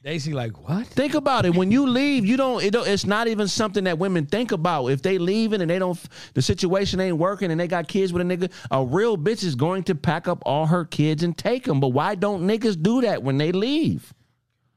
They 0.03 0.19
see 0.19 0.33
like 0.33 0.67
what? 0.67 0.87
Think 0.87 1.15
about 1.15 1.45
it. 1.45 1.55
When 1.55 1.71
you 1.71 1.87
leave, 1.87 2.25
you 2.25 2.39
don't, 2.39 2.63
it 2.65 2.71
don't. 2.71 2.89
It's 2.89 3.05
not 3.05 3.29
even 3.29 3.47
something 3.49 3.85
that 3.85 3.99
women 3.99 4.25
think 4.25 4.51
about. 4.51 4.87
If 4.87 5.03
they 5.03 5.19
leaving 5.19 5.61
and 5.61 5.71
they 5.71 5.79
don't, 5.79 5.99
the 6.33 6.41
situation 6.41 7.01
ain't 7.01 7.19
working, 7.19 7.51
and 7.51 7.61
they 7.61 7.69
got 7.69 7.87
kids 7.87 8.11
with 8.11 8.23
a 8.23 8.25
nigga, 8.25 8.51
a 8.71 8.83
real 8.83 9.19
bitch 9.19 9.45
is 9.45 9.55
going 9.55 9.83
to 9.85 9.95
pack 9.95 10.27
up 10.27 10.43
all 10.47 10.67
her 10.67 10.87
kids 10.87 11.23
and 11.23 11.37
take 11.37 11.65
them. 11.65 11.81
But 11.81 11.89
why 11.89 12.15
don't 12.15 12.47
niggas 12.47 12.83
do 12.83 13.03
that 13.03 13.23
when 13.23 13.37
they 13.37 13.53
leave? 13.53 14.15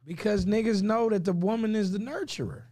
Because 0.06 0.46
niggas 0.46 0.82
know 0.82 1.10
that 1.10 1.24
the 1.24 1.32
woman 1.32 1.74
is 1.74 1.94
the 1.94 2.00
nurturer. 2.00 2.64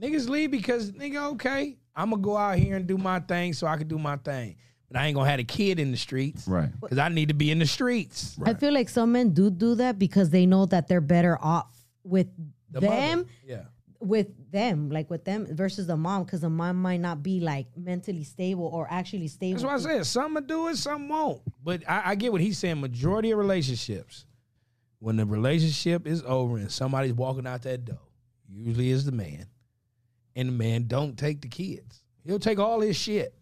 Niggas 0.00 0.30
leave 0.30 0.50
because 0.50 0.92
nigga, 0.92 1.32
okay, 1.32 1.76
I'm 1.94 2.08
gonna 2.10 2.22
go 2.22 2.38
out 2.38 2.58
here 2.58 2.76
and 2.76 2.86
do 2.86 2.96
my 2.96 3.20
thing 3.20 3.52
so 3.52 3.66
I 3.66 3.76
can 3.76 3.86
do 3.86 3.98
my 3.98 4.16
thing. 4.16 4.56
But 4.94 5.00
I 5.00 5.06
ain't 5.06 5.16
gonna 5.16 5.28
have 5.28 5.40
a 5.40 5.44
kid 5.44 5.80
in 5.80 5.90
the 5.90 5.96
streets. 5.96 6.46
Right. 6.46 6.70
Because 6.80 6.98
I 6.98 7.08
need 7.08 7.26
to 7.28 7.34
be 7.34 7.50
in 7.50 7.58
the 7.58 7.66
streets. 7.66 8.36
I 8.44 8.54
feel 8.54 8.72
like 8.72 8.88
some 8.88 9.10
men 9.10 9.30
do 9.30 9.50
do 9.50 9.74
that 9.74 9.98
because 9.98 10.30
they 10.30 10.46
know 10.46 10.66
that 10.66 10.86
they're 10.86 11.00
better 11.00 11.36
off 11.42 11.76
with 12.04 12.28
The 12.70 12.78
them, 12.80 13.18
mother. 13.18 13.28
Yeah. 13.44 13.62
with 13.98 14.28
them, 14.52 14.90
like 14.90 15.10
with 15.10 15.24
them 15.24 15.46
versus 15.50 15.88
the 15.88 15.96
mom, 15.96 16.22
because 16.22 16.42
the 16.42 16.48
mom 16.50 16.80
might 16.80 17.00
not 17.00 17.24
be 17.24 17.40
like 17.40 17.66
mentally 17.76 18.22
stable 18.22 18.66
or 18.72 18.86
actually 18.88 19.26
stable. 19.26 19.60
That's 19.62 19.64
why 19.84 19.92
I 19.92 19.96
said 19.96 20.06
some 20.06 20.34
will 20.34 20.42
do 20.42 20.68
it, 20.68 20.76
some 20.76 21.08
won't. 21.08 21.42
But 21.64 21.82
I, 21.88 22.10
I 22.10 22.14
get 22.14 22.30
what 22.30 22.40
he's 22.40 22.58
saying. 22.58 22.80
Majority 22.80 23.32
of 23.32 23.38
relationships, 23.38 24.26
when 25.00 25.16
the 25.16 25.26
relationship 25.26 26.06
is 26.06 26.22
over 26.24 26.56
and 26.58 26.70
somebody's 26.70 27.14
walking 27.14 27.46
out 27.48 27.62
that 27.62 27.84
door, 27.84 27.98
usually 28.48 28.90
is 28.90 29.04
the 29.04 29.12
man, 29.12 29.46
and 30.36 30.50
the 30.50 30.52
man 30.52 30.86
don't 30.86 31.18
take 31.18 31.40
the 31.40 31.48
kids. 31.48 32.02
He'll 32.24 32.38
take 32.38 32.58
all 32.60 32.80
his 32.80 32.96
shit, 32.96 33.34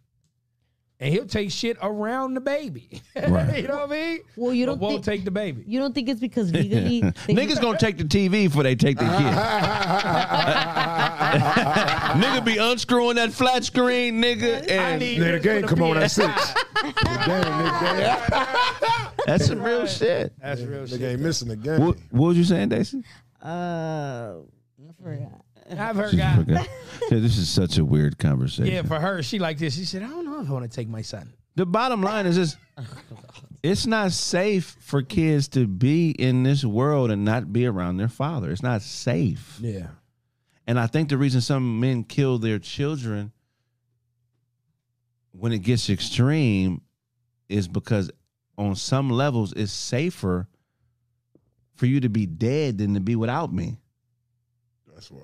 and 1.03 1.13
he'll 1.13 1.27
take 1.27 1.51
shit 1.51 1.77
around 1.83 2.35
the 2.35 2.41
baby. 2.41 3.03
Right. 3.29 3.63
you 3.63 3.69
know 3.69 3.79
what 3.87 3.91
I 3.91 3.93
mean? 3.93 4.21
Well, 4.37 4.53
you 4.55 4.65
don't 4.67 4.79
won't 4.81 4.95
think 4.95 5.05
take 5.05 5.25
the 5.25 5.31
baby. 5.31 5.63
you 5.67 5.79
don't 5.81 5.95
think 5.95 6.09
it's 6.09 6.21
because 6.21 6.51
legally 6.53 7.01
they- 7.27 7.35
Niggas 7.35 7.61
gonna 7.61 7.79
take 7.79 7.99
the 7.99 8.05
TV 8.05 8.45
before 8.49 8.63
they 8.63 8.75
take 8.75 8.97
the 8.99 9.05
kid. 9.05 9.13
nigga 12.23 12.45
be 12.45 12.57
unscrewing 12.59 13.17
that 13.17 13.33
flat 13.33 13.65
screen, 13.65 14.23
nigga, 14.23 14.69
and 14.71 15.01
need 15.01 15.19
Nigga, 15.19 15.33
the 15.33 15.41
game 15.41 15.63
come 15.65 15.83
on 15.83 15.99
at 15.99 16.11
six. 16.11 16.53
The 16.83 17.23
game, 17.27 17.45
nigga, 17.45 19.11
that's 19.27 19.47
some 19.47 19.63
real 19.63 19.87
shit. 19.87 20.33
That's 20.41 20.61
real 20.63 20.83
nigga 20.85 20.89
shit. 20.91 21.03
ain't 21.03 21.21
missing 21.21 21.49
the 21.49 21.57
game. 21.57 21.81
What, 21.85 21.97
what 22.11 22.29
was 22.29 22.39
you 22.39 22.45
saying, 22.45 22.69
Daisy? 22.71 23.03
uh, 23.45 23.49
I 23.49 24.35
forgot. 25.03 25.42
I've 25.79 25.97
heard 25.97 26.11
She 26.11 26.17
guys. 26.17 26.37
forgot. 26.37 26.69
Yeah, 27.11 27.19
this 27.19 27.37
is 27.39 27.49
such 27.49 27.79
a 27.79 27.85
weird 27.85 28.19
conversation. 28.19 28.73
Yeah, 28.73 28.83
for 28.83 28.99
her, 29.01 29.23
she 29.23 29.39
like 29.39 29.59
this. 29.59 29.75
She 29.75 29.85
said, 29.85 30.03
I 30.03 30.09
don't 30.09 30.25
know 30.25 30.41
if 30.41 30.49
I 30.49 30.53
want 30.53 30.71
to 30.71 30.75
take 30.75 30.89
my 30.89 31.03
son. 31.03 31.33
The 31.55 31.67
bottom 31.67 32.01
line 32.03 32.27
is 32.27 32.37
this: 32.37 32.57
it's 33.63 33.87
not 33.87 34.13
safe 34.13 34.77
for 34.81 35.03
kids 35.03 35.49
to 35.49 35.67
be 35.67 36.11
in 36.11 36.43
this 36.45 36.65
world 36.65 37.11
and 37.11 37.25
not 37.25 37.53
be 37.53 37.67
around 37.67 37.97
their 37.99 38.09
father. 38.09 38.51
It's 38.51 38.63
not 38.63 38.83
safe. 38.83 39.59
Yeah. 39.61 39.89
And 40.67 40.79
I 40.79 40.87
think 40.87 41.09
the 41.11 41.19
reason 41.19 41.41
some 41.41 41.81
men 41.81 42.05
kill 42.05 42.39
their 42.39 42.59
children 42.59 43.33
when 45.33 45.53
it 45.53 45.59
gets 45.59 45.91
extreme 45.91 46.83
is 47.49 47.69
because 47.69 48.11
on 48.57 48.77
some 48.77 49.11
levels 49.11 49.53
it's 49.55 49.73
safer 49.73 50.47
for 51.75 51.87
you 51.87 52.01
to 52.01 52.09
be 52.09 52.27
dead 52.27 52.79
than 52.79 52.95
to 52.95 53.01
be 53.01 53.17
without 53.17 53.53
me. 53.53 53.79
That's 54.95 55.11
why. 55.11 55.21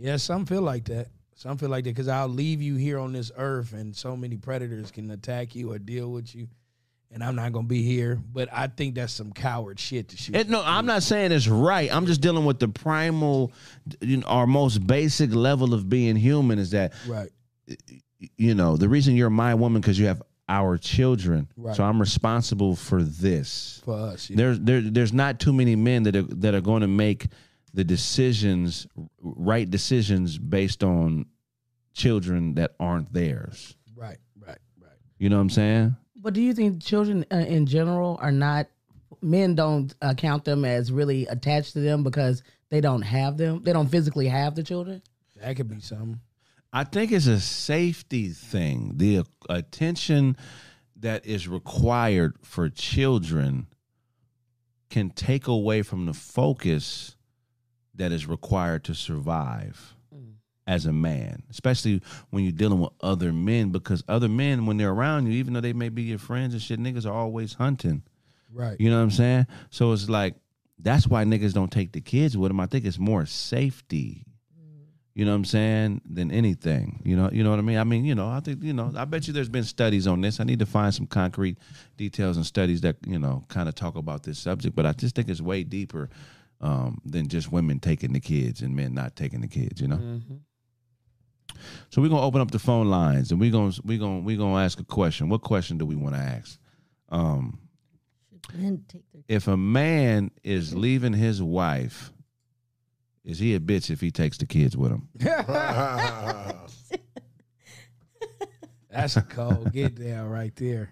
Yeah, 0.00 0.16
some 0.16 0.46
feel 0.46 0.62
like 0.62 0.86
that. 0.86 1.08
Some 1.34 1.58
feel 1.58 1.68
like 1.68 1.84
that 1.84 1.90
because 1.90 2.08
I'll 2.08 2.28
leave 2.28 2.60
you 2.60 2.76
here 2.76 2.98
on 2.98 3.12
this 3.12 3.30
earth, 3.36 3.72
and 3.72 3.94
so 3.94 4.16
many 4.16 4.36
predators 4.36 4.90
can 4.90 5.10
attack 5.10 5.54
you 5.54 5.72
or 5.72 5.78
deal 5.78 6.10
with 6.10 6.34
you, 6.34 6.48
and 7.10 7.22
I'm 7.22 7.34
not 7.36 7.52
gonna 7.52 7.66
be 7.66 7.82
here. 7.82 8.18
But 8.32 8.48
I 8.52 8.66
think 8.66 8.94
that's 8.94 9.12
some 9.12 9.32
coward 9.32 9.78
shit 9.78 10.08
to 10.08 10.16
shoot. 10.16 10.36
It, 10.36 10.48
no, 10.48 10.62
I'm 10.64 10.86
not 10.86 11.02
saying 11.02 11.32
it's 11.32 11.48
right. 11.48 11.94
I'm 11.94 12.06
just 12.06 12.20
dealing 12.20 12.44
with 12.44 12.58
the 12.58 12.68
primal, 12.68 13.52
you 14.00 14.18
know, 14.18 14.26
our 14.26 14.46
most 14.46 14.86
basic 14.86 15.34
level 15.34 15.74
of 15.74 15.88
being 15.88 16.16
human 16.16 16.58
is 16.58 16.70
that 16.72 16.92
right. 17.06 17.30
you 18.36 18.54
know 18.54 18.76
the 18.76 18.88
reason 18.88 19.16
you're 19.16 19.30
my 19.30 19.54
woman 19.54 19.80
because 19.80 19.98
you 19.98 20.06
have 20.06 20.22
our 20.50 20.76
children. 20.76 21.48
Right. 21.56 21.76
So 21.76 21.84
I'm 21.84 22.00
responsible 22.00 22.74
for 22.74 23.02
this. 23.02 23.80
For 23.84 23.94
us, 23.94 24.28
yeah. 24.28 24.36
There's 24.36 24.60
there 24.60 24.80
there's 24.80 25.12
not 25.12 25.40
too 25.40 25.52
many 25.52 25.76
men 25.76 26.02
that 26.02 26.16
are 26.16 26.22
that 26.22 26.54
are 26.54 26.60
going 26.60 26.82
to 26.82 26.88
make 26.88 27.28
the 27.72 27.84
decisions, 27.84 28.86
right 29.20 29.68
decisions 29.68 30.38
based 30.38 30.82
on 30.82 31.26
children 31.94 32.54
that 32.54 32.72
aren't 32.80 33.12
theirs. 33.12 33.76
right, 33.96 34.18
right, 34.38 34.58
right. 34.80 34.92
You 35.18 35.28
know 35.28 35.36
what 35.36 35.42
I'm 35.42 35.50
saying? 35.50 35.96
But 36.16 36.34
do 36.34 36.42
you 36.42 36.52
think 36.52 36.82
children 36.82 37.24
uh, 37.32 37.36
in 37.36 37.66
general 37.66 38.18
are 38.20 38.32
not 38.32 38.66
men 39.22 39.54
don't 39.54 39.94
uh, 40.02 40.14
count 40.14 40.44
them 40.44 40.64
as 40.64 40.92
really 40.92 41.26
attached 41.26 41.72
to 41.74 41.80
them 41.80 42.02
because 42.02 42.42
they 42.70 42.80
don't 42.80 43.02
have 43.02 43.36
them? 43.36 43.62
They 43.62 43.72
don't 43.72 43.88
physically 43.88 44.28
have 44.28 44.54
the 44.54 44.62
children. 44.62 45.02
That 45.36 45.56
could 45.56 45.68
be 45.68 45.80
something. 45.80 46.20
I 46.72 46.84
think 46.84 47.10
it's 47.10 47.26
a 47.26 47.40
safety 47.40 48.28
thing. 48.28 48.92
The 48.96 49.24
attention 49.48 50.36
that 50.96 51.26
is 51.26 51.48
required 51.48 52.36
for 52.42 52.68
children 52.68 53.66
can 54.90 55.10
take 55.10 55.46
away 55.48 55.82
from 55.82 56.06
the 56.06 56.12
focus 56.12 57.16
that 57.94 58.12
is 58.12 58.26
required 58.26 58.84
to 58.84 58.94
survive 58.94 59.94
mm. 60.14 60.32
as 60.66 60.86
a 60.86 60.92
man, 60.92 61.42
especially 61.50 62.00
when 62.30 62.44
you're 62.44 62.52
dealing 62.52 62.80
with 62.80 62.92
other 63.00 63.32
men, 63.32 63.70
because 63.70 64.02
other 64.08 64.28
men, 64.28 64.66
when 64.66 64.76
they're 64.76 64.90
around 64.90 65.26
you, 65.26 65.32
even 65.32 65.52
though 65.52 65.60
they 65.60 65.72
may 65.72 65.88
be 65.88 66.02
your 66.02 66.18
friends 66.18 66.54
and 66.54 66.62
shit, 66.62 66.80
niggas 66.80 67.06
are 67.06 67.12
always 67.12 67.54
hunting. 67.54 68.02
Right. 68.52 68.76
You 68.80 68.90
know 68.90 68.96
what 68.96 69.04
I'm 69.04 69.10
saying? 69.10 69.46
So 69.70 69.92
it's 69.92 70.08
like 70.08 70.34
that's 70.78 71.06
why 71.06 71.24
niggas 71.24 71.52
don't 71.52 71.70
take 71.70 71.92
the 71.92 72.00
kids 72.00 72.36
with 72.36 72.50
them. 72.50 72.60
I 72.60 72.66
think 72.66 72.84
it's 72.84 72.98
more 72.98 73.26
safety. 73.26 74.24
Mm. 74.58 74.86
You 75.14 75.24
know 75.24 75.32
what 75.32 75.36
I'm 75.36 75.44
saying? 75.44 76.00
Than 76.08 76.30
anything. 76.30 77.02
You 77.04 77.16
know, 77.16 77.30
you 77.32 77.44
know 77.44 77.50
what 77.50 77.58
I 77.58 77.62
mean? 77.62 77.78
I 77.78 77.84
mean, 77.84 78.04
you 78.04 78.14
know, 78.14 78.28
I 78.28 78.40
think, 78.40 78.62
you 78.62 78.72
know, 78.72 78.92
I 78.96 79.04
bet 79.04 79.26
you 79.26 79.32
there's 79.32 79.48
been 79.48 79.64
studies 79.64 80.06
on 80.06 80.20
this. 80.20 80.40
I 80.40 80.44
need 80.44 80.58
to 80.60 80.66
find 80.66 80.92
some 80.94 81.06
concrete 81.06 81.58
details 81.96 82.36
and 82.36 82.46
studies 82.46 82.80
that, 82.80 82.96
you 83.06 83.18
know, 83.18 83.44
kind 83.48 83.68
of 83.68 83.74
talk 83.74 83.96
about 83.96 84.22
this 84.22 84.38
subject, 84.38 84.74
but 84.74 84.86
I 84.86 84.92
just 84.92 85.14
think 85.14 85.28
it's 85.28 85.40
way 85.40 85.64
deeper 85.64 86.08
um, 86.60 87.00
than 87.04 87.28
just 87.28 87.50
women 87.50 87.80
taking 87.80 88.12
the 88.12 88.20
kids 88.20 88.60
and 88.62 88.76
men 88.76 88.94
not 88.94 89.16
taking 89.16 89.40
the 89.40 89.48
kids, 89.48 89.80
you 89.80 89.88
know? 89.88 90.20
So 91.90 92.00
we're 92.00 92.08
gonna 92.08 92.22
open 92.22 92.40
up 92.40 92.50
the 92.50 92.58
phone 92.58 92.88
lines 92.88 93.30
and 93.32 93.40
we're 93.40 93.50
gonna 93.50 93.72
we're 93.84 93.98
gonna 93.98 94.20
we're 94.20 94.38
gonna 94.38 94.62
ask 94.62 94.78
a 94.80 94.84
question. 94.84 95.28
What 95.28 95.42
question 95.42 95.78
do 95.78 95.84
we 95.84 95.96
want 95.96 96.14
to 96.14 96.20
ask? 96.20 96.58
Um, 97.08 97.58
Men 98.54 98.84
take 98.88 99.02
their 99.12 99.22
if 99.28 99.48
a 99.48 99.56
man 99.56 100.30
is 100.42 100.74
leaving 100.74 101.12
his 101.12 101.42
wife, 101.42 102.12
is 103.24 103.38
he 103.38 103.54
a 103.54 103.60
bitch 103.60 103.90
if 103.90 104.00
he 104.00 104.10
takes 104.10 104.38
the 104.38 104.46
kids 104.46 104.76
with 104.76 104.92
him? 104.92 105.08
That's 108.90 109.16
a 109.16 109.22
cold 109.22 109.72
get 109.72 109.94
down 109.94 110.28
right 110.28 110.54
there. 110.56 110.90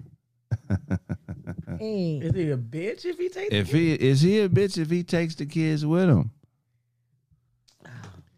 Hey, 1.78 2.18
Is 2.22 2.34
he 2.34 2.50
a 2.50 2.56
bitch 2.56 3.04
if 3.04 3.18
he 3.18 3.28
takes? 3.28 3.54
If 3.54 3.70
he 3.70 3.92
is 3.94 4.20
he 4.20 4.40
a 4.40 4.48
bitch 4.48 4.78
if 4.78 4.90
he 4.90 5.02
takes 5.02 5.34
the 5.34 5.46
kids 5.46 5.84
with 5.86 6.08
him? 6.08 6.30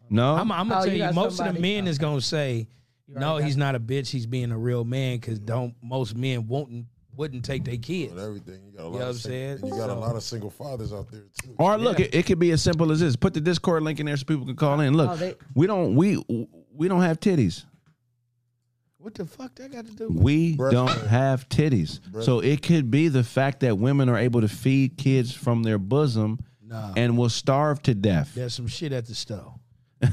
No, 0.09 0.35
I'm, 0.35 0.51
I'm 0.51 0.69
gonna 0.69 0.81
Oh, 0.81 0.85
tell 0.85 0.87
you 0.89 0.93
you, 0.95 0.99
got 1.05 1.15
most 1.15 1.33
of 1.33 1.39
the 1.39 1.45
somebody- 1.45 1.61
men 1.61 1.87
is 1.87 1.99
gonna 1.99 2.21
say, 2.21 2.67
no, 3.09 3.37
he's 3.37 3.57
not 3.57 3.75
a 3.77 3.81
bitch. 3.81 4.09
He's 4.11 4.27
being 4.27 4.51
a 4.51 4.59
real 4.59 4.85
man 4.85 5.19
because 5.19 5.39
don't 5.39 5.75
most 5.83 6.17
men 6.17 6.47
won't 6.49 6.87
wouldn't 7.17 7.45
take 7.45 7.65
their 7.65 7.77
kids. 7.77 8.13
With 8.15 8.23
everything, 8.23 8.61
you 8.67 8.73
got 8.73 8.85
a 8.85 8.89
lot 8.89 8.93
You 8.95 8.99
know 8.99 8.99
what 8.99 9.03
I'm 9.05 9.11
of 9.11 9.17
single, 9.21 9.69
you 9.69 9.75
got 9.77 9.91
a 9.91 9.95
lot 9.95 10.17
of 10.17 10.23
single 10.23 10.51
fathers 10.51 10.93
out 10.93 11.11
there 11.11 11.23
too. 11.43 11.55
or 11.59 11.77
look, 11.79 12.01
it, 12.01 12.15
it 12.15 12.27
could 12.27 12.39
be 12.39 12.51
as 12.53 12.63
simple 12.63 12.91
as 12.93 13.01
this. 13.01 13.15
Put 13.17 13.35
the 13.35 13.41
Discord 13.41 13.83
link 13.83 14.01
in 14.01 14.07
there 14.07 14.17
so 14.17 14.25
people 14.25 14.47
can 14.47 14.57
call 14.57 14.81
in. 14.81 14.95
Look, 14.95 15.11
Oh, 15.11 15.17
they- 15.17 15.35
we 15.55 15.67
don't 15.67 15.95
we 15.95 16.17
we 16.75 16.89
don't 16.89 17.03
have 17.03 17.21
titties. 17.21 17.65
What 19.01 19.15
the 19.15 19.25
fuck 19.25 19.55
that 19.55 19.73
got 19.73 19.87
to 19.87 19.93
do? 19.93 20.09
With 20.09 20.23
we 20.23 20.57
Breastfeed. 20.57 20.71
don't 20.73 21.07
have 21.09 21.49
titties. 21.49 22.01
So 22.23 22.41
it 22.41 22.63
could 22.63 22.91
be 22.91 23.09
the 23.09 23.25
fact 23.25 23.61
that 23.61 23.79
women 23.79 24.09
are 24.11 24.19
able 24.19 24.43
to 24.43 24.49
feed 24.49 24.99
kids 24.99 25.33
from 25.33 25.63
their 25.63 25.79
bosom 25.79 26.39
Nah, 26.63 26.93
and 26.97 27.17
will 27.19 27.31
starve 27.31 27.83
to 27.85 27.95
death. 27.95 28.33
there's 28.35 28.55
some 28.55 28.69
shit 28.69 28.93
at 28.93 29.07
the 29.07 29.15
stove. 29.15 29.55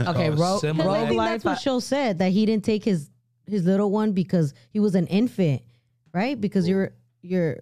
Okay, 0.00 0.30
Oh, 0.30 0.34
ro- 0.36 0.58
similar. 0.58 0.84
Because 0.84 0.86
I 0.96 0.98
rogue 1.00 1.08
think 1.08 1.18
life. 1.18 1.30
that's 1.30 1.44
what 1.44 1.58
Show 1.60 1.80
said 1.80 2.18
that 2.18 2.32
he 2.32 2.46
didn't 2.46 2.64
take 2.64 2.84
his 2.84 3.10
his 3.46 3.64
little 3.64 3.90
one 3.90 4.12
because 4.12 4.54
he 4.70 4.80
was 4.80 4.94
an 4.94 5.06
infant, 5.08 5.62
right? 6.14 6.40
Because 6.40 6.68
you're 6.68 6.92
you're 7.22 7.58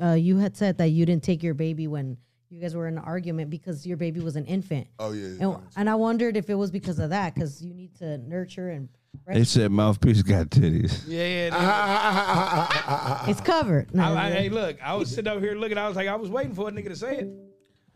uh, 0.00 0.12
you 0.12 0.36
had 0.38 0.56
said 0.56 0.78
that 0.78 0.88
you 0.90 1.04
didn't 1.06 1.22
take 1.24 1.42
your 1.42 1.54
baby 1.54 1.86
when 1.88 2.16
you 2.52 2.60
guys 2.60 2.76
were 2.76 2.86
in 2.86 2.98
an 2.98 3.04
argument 3.04 3.48
because 3.48 3.86
your 3.86 3.96
baby 3.96 4.20
was 4.20 4.36
an 4.36 4.44
infant. 4.44 4.86
oh 4.98 5.12
yeah, 5.12 5.28
yeah. 5.28 5.46
And, 5.46 5.56
and 5.76 5.90
I 5.90 5.94
wondered 5.94 6.36
if 6.36 6.50
it 6.50 6.54
was 6.54 6.70
because 6.70 6.98
of 6.98 7.10
that 7.10 7.34
because 7.34 7.62
you 7.62 7.72
need 7.72 7.94
to 7.96 8.18
nurture 8.18 8.68
and 8.68 8.90
They 9.26 9.44
said 9.44 9.70
mouthpiece 9.70 10.20
got 10.22 10.50
titties. 10.50 11.04
Yeah, 11.06 11.48
yeah. 11.50 13.22
it's 13.28 13.40
covered. 13.40 13.94
No, 13.94 14.02
I, 14.02 14.26
I, 14.26 14.30
hey, 14.30 14.48
look, 14.50 14.76
I 14.82 14.94
was 14.94 15.10
sitting 15.10 15.32
over 15.32 15.40
here 15.40 15.54
looking. 15.54 15.78
I 15.78 15.88
was 15.88 15.96
like, 15.96 16.08
I 16.08 16.16
was 16.16 16.28
waiting 16.28 16.54
for 16.54 16.68
a 16.68 16.72
nigga 16.72 16.88
to 16.88 16.96
say 16.96 17.18
it. 17.18 17.28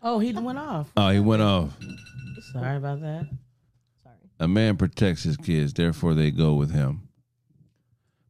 oh, 0.03 0.19
he 0.19 0.33
went 0.33 0.59
off. 0.59 0.91
Oh, 0.97 1.11
he 1.11 1.21
went 1.21 1.43
off. 1.43 1.77
Sorry 2.53 2.77
about 2.77 3.01
that. 3.03 3.29
Sorry. 4.03 4.17
A 4.41 4.49
man 4.49 4.77
protects 4.77 5.23
his 5.23 5.37
kids, 5.37 5.75
therefore 5.75 6.15
they 6.15 6.31
go 6.31 6.55
with 6.55 6.71
him. 6.71 7.06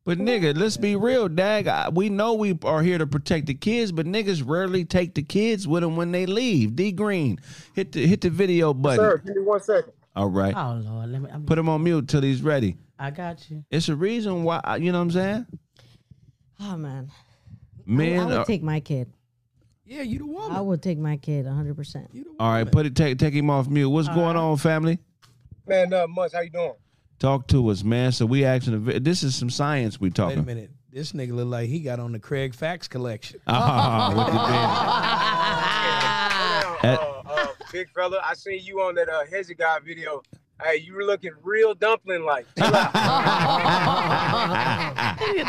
But 0.06 0.18
nigga, 0.18 0.56
let's 0.56 0.76
be 0.76 0.94
real, 0.94 1.28
dag. 1.28 1.66
I- 1.66 1.88
We 1.88 2.08
know 2.08 2.34
we 2.34 2.56
are 2.62 2.80
here 2.80 2.96
to 2.96 3.08
protect 3.08 3.46
the 3.46 3.54
kids, 3.54 3.90
but 3.90 4.06
niggas 4.06 4.40
rarely 4.46 4.84
take 4.84 5.14
the 5.14 5.22
kids 5.22 5.66
with 5.66 5.82
them 5.82 5.96
when 5.96 6.12
they 6.12 6.26
leave. 6.26 6.76
D 6.76 6.92
Green, 6.92 7.38
hit 7.74 7.90
the 7.90 8.06
hit 8.06 8.20
the 8.20 8.30
video 8.30 8.72
button. 8.72 9.04
Sir, 9.04 9.18
give 9.18 9.34
me 9.34 9.42
one 9.42 9.60
second. 9.60 9.92
All 10.14 10.28
right, 10.30 10.54
Oh 10.56 10.80
Lord, 10.82 11.10
let 11.10 11.20
me. 11.20 11.28
I'm, 11.30 11.44
put 11.44 11.58
him 11.58 11.68
on 11.68 11.82
mute 11.82 12.06
till 12.06 12.22
he's 12.22 12.40
ready. 12.40 12.76
I 13.00 13.10
got 13.10 13.50
you. 13.50 13.64
It's 13.68 13.88
a 13.88 13.96
reason 13.96 14.44
why. 14.44 14.60
You 14.80 14.92
know 14.92 14.98
what 14.98 15.02
I'm 15.02 15.10
saying? 15.10 15.46
oh 16.60 16.76
man, 16.76 17.10
man, 17.84 18.12
I, 18.12 18.16
Men, 18.16 18.26
would 18.28 18.36
are, 18.38 18.44
take 18.44 18.62
my 18.62 18.78
kid. 18.78 19.12
Yeah, 19.84 20.02
you 20.02 20.18
the 20.20 20.26
woman. 20.26 20.56
I 20.56 20.60
would 20.60 20.82
take 20.82 20.98
my 20.98 21.16
kid 21.16 21.46
100. 21.46 21.76
percent 21.76 22.10
You 22.12 22.22
the 22.22 22.30
woman. 22.30 22.40
All 22.40 22.52
right, 22.52 22.70
put 22.70 22.86
it. 22.86 22.94
Take 22.94 23.18
take 23.18 23.34
him 23.34 23.50
off 23.50 23.68
mute. 23.68 23.90
What's 23.90 24.08
going 24.08 24.36
on, 24.36 24.56
family? 24.56 25.00
Man, 25.66 25.92
uh, 25.92 26.06
much. 26.06 26.32
How 26.32 26.40
you 26.42 26.50
doing? 26.50 26.74
Talk 27.18 27.46
to 27.48 27.68
us, 27.70 27.82
man. 27.82 28.12
So 28.12 28.26
we 28.26 28.44
actually 28.44 28.98
this 28.98 29.22
is 29.22 29.34
some 29.34 29.48
science 29.50 29.98
we 30.00 30.10
talking. 30.10 30.36
Wait 30.38 30.42
a 30.42 30.46
minute. 30.46 30.70
This 30.92 31.12
nigga 31.12 31.32
look 31.32 31.48
like 31.48 31.68
he 31.68 31.80
got 31.80 31.98
on 32.00 32.12
the 32.12 32.18
Craig 32.18 32.54
Facts 32.54 32.88
collection. 32.88 33.40
Ah, 33.46 34.12
look 34.16 34.28
at 36.84 36.94
Uh, 36.96 37.22
uh, 37.30 37.46
big 37.70 37.88
fella, 37.90 38.20
I 38.24 38.34
seen 38.34 38.60
you 38.64 38.80
on 38.80 38.94
that 38.94 39.08
uh, 39.08 39.24
Hezzy 39.30 39.56
guy 39.56 39.78
video. 39.84 40.22
Hey, 40.62 40.76
you 40.78 40.94
were 40.94 41.04
looking 41.04 41.32
real 41.42 41.74
dumpling 41.74 42.24
like. 42.24 42.46
they 42.54 42.62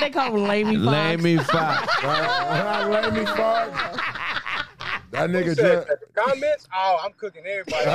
call 0.10 0.36
him 0.36 0.42
Lamey 0.48 0.76
that. 0.92 1.46
Fox. 1.46 2.04
Let 2.04 3.14
me 3.14 3.26
fight. 3.26 3.70
Let 3.70 3.94
me. 3.94 4.04
That 5.12 5.30
nigga 5.30 5.56
just. 5.56 5.62
that? 5.62 5.88
The 5.88 6.22
comments? 6.22 6.68
Oh, 6.76 6.98
I'm 7.04 7.14
cooking 7.14 7.44
everybody. 7.46 7.86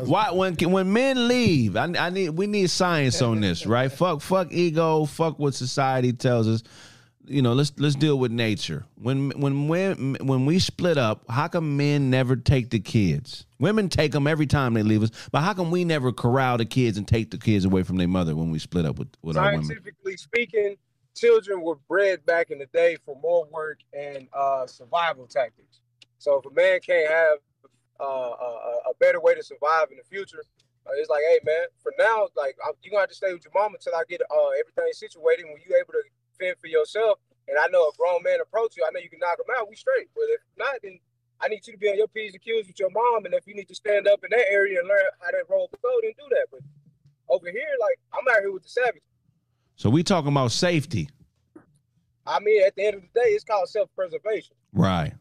Why 0.00 0.30
when 0.30 0.54
when 0.54 0.92
men 0.92 1.28
leave? 1.28 1.76
I, 1.76 1.84
I 1.98 2.10
need 2.10 2.30
we 2.30 2.46
need 2.46 2.70
science 2.70 3.22
on 3.22 3.40
this, 3.40 3.66
right? 3.66 3.90
fuck 3.90 4.20
fuck 4.20 4.52
ego. 4.52 5.04
Fuck 5.04 5.38
what 5.38 5.54
society 5.54 6.12
tells 6.12 6.48
us. 6.48 6.62
You 7.24 7.40
know, 7.40 7.52
let's 7.52 7.72
let's 7.78 7.94
deal 7.94 8.18
with 8.18 8.32
nature. 8.32 8.84
When 8.96 9.30
when 9.30 9.68
when 9.68 10.16
when 10.20 10.44
we 10.46 10.58
split 10.58 10.98
up, 10.98 11.24
how 11.30 11.48
come 11.48 11.76
men 11.76 12.10
never 12.10 12.34
take 12.36 12.70
the 12.70 12.80
kids? 12.80 13.46
Women 13.60 13.88
take 13.88 14.10
them 14.10 14.26
every 14.26 14.46
time 14.46 14.74
they 14.74 14.82
leave 14.82 15.04
us, 15.04 15.10
but 15.30 15.42
how 15.42 15.54
come 15.54 15.70
we 15.70 15.84
never 15.84 16.10
corral 16.10 16.58
the 16.58 16.64
kids 16.64 16.98
and 16.98 17.06
take 17.06 17.30
the 17.30 17.38
kids 17.38 17.64
away 17.64 17.84
from 17.84 17.96
their 17.96 18.08
mother 18.08 18.34
when 18.34 18.50
we 18.50 18.58
split 18.58 18.84
up 18.84 18.98
with 18.98 19.08
with 19.22 19.36
our 19.36 19.52
women? 19.52 19.64
Scientifically 19.64 20.16
speaking, 20.16 20.76
children 21.14 21.62
were 21.62 21.76
bred 21.88 22.26
back 22.26 22.50
in 22.50 22.58
the 22.58 22.66
day 22.66 22.96
for 23.04 23.16
more 23.22 23.46
work 23.52 23.78
and 23.92 24.26
uh, 24.32 24.66
survival 24.66 25.26
tactics. 25.26 25.80
So 26.18 26.38
if 26.38 26.46
a 26.46 26.54
man 26.54 26.80
can't 26.80 27.08
have 27.08 27.38
uh, 28.00 28.04
a, 28.04 28.90
a 28.90 28.94
better 29.00 29.20
way 29.20 29.34
to 29.34 29.42
survive 29.42 29.90
in 29.90 29.96
the 29.96 30.04
future, 30.04 30.42
uh, 30.86 30.90
it's 30.98 31.10
like, 31.10 31.22
hey 31.30 31.38
man, 31.44 31.66
for 31.82 31.92
now, 31.98 32.28
like 32.36 32.56
I'm, 32.64 32.74
you 32.82 32.90
gonna 32.90 33.02
have 33.02 33.10
to 33.10 33.14
stay 33.14 33.32
with 33.32 33.44
your 33.44 33.54
mom 33.54 33.74
until 33.74 33.94
I 33.94 34.02
get 34.08 34.20
uh, 34.22 34.50
everything 34.58 34.90
situated. 34.92 35.44
When 35.46 35.62
you 35.62 35.76
able 35.76 35.92
to 35.92 36.02
fend 36.38 36.56
for 36.58 36.66
yourself, 36.66 37.18
and 37.48 37.58
I 37.58 37.66
know 37.68 37.88
a 37.88 37.92
grown 37.98 38.22
man 38.22 38.40
approach 38.40 38.76
you, 38.76 38.84
I 38.86 38.90
know 38.90 39.00
you 39.00 39.10
can 39.10 39.20
knock 39.20 39.38
him 39.38 39.50
out. 39.58 39.68
We 39.68 39.76
straight. 39.76 40.08
But 40.14 40.24
if 40.30 40.40
not, 40.58 40.74
then 40.82 40.98
I 41.40 41.48
need 41.48 41.66
you 41.66 41.72
to 41.72 41.78
be 41.78 41.88
on 41.88 41.98
your 41.98 42.08
p's 42.08 42.34
and 42.34 42.42
q's 42.42 42.66
with 42.66 42.78
your 42.78 42.90
mom. 42.90 43.24
And 43.24 43.34
if 43.34 43.46
you 43.46 43.54
need 43.54 43.68
to 43.68 43.74
stand 43.74 44.08
up 44.08 44.22
in 44.24 44.30
that 44.30 44.46
area 44.50 44.78
and 44.78 44.88
learn 44.88 45.06
how 45.20 45.30
to 45.30 45.42
roll 45.48 45.68
the 45.70 45.78
boat, 45.78 46.02
then 46.02 46.12
do 46.18 46.26
that. 46.30 46.46
But 46.50 46.60
over 47.28 47.50
here, 47.50 47.74
like 47.80 47.98
I'm 48.12 48.26
out 48.34 48.40
here 48.40 48.52
with 48.52 48.62
the 48.62 48.68
savage. 48.68 49.02
So 49.76 49.90
we 49.90 50.02
talking 50.02 50.28
about 50.28 50.52
safety, 50.52 51.08
I 52.26 52.38
mean, 52.40 52.62
at 52.64 52.76
the 52.76 52.86
end 52.86 52.96
of 52.96 53.02
the 53.02 53.20
day, 53.20 53.30
it's 53.30 53.44
called 53.44 53.68
self-preservation. 53.68 54.54
right? 54.72 55.14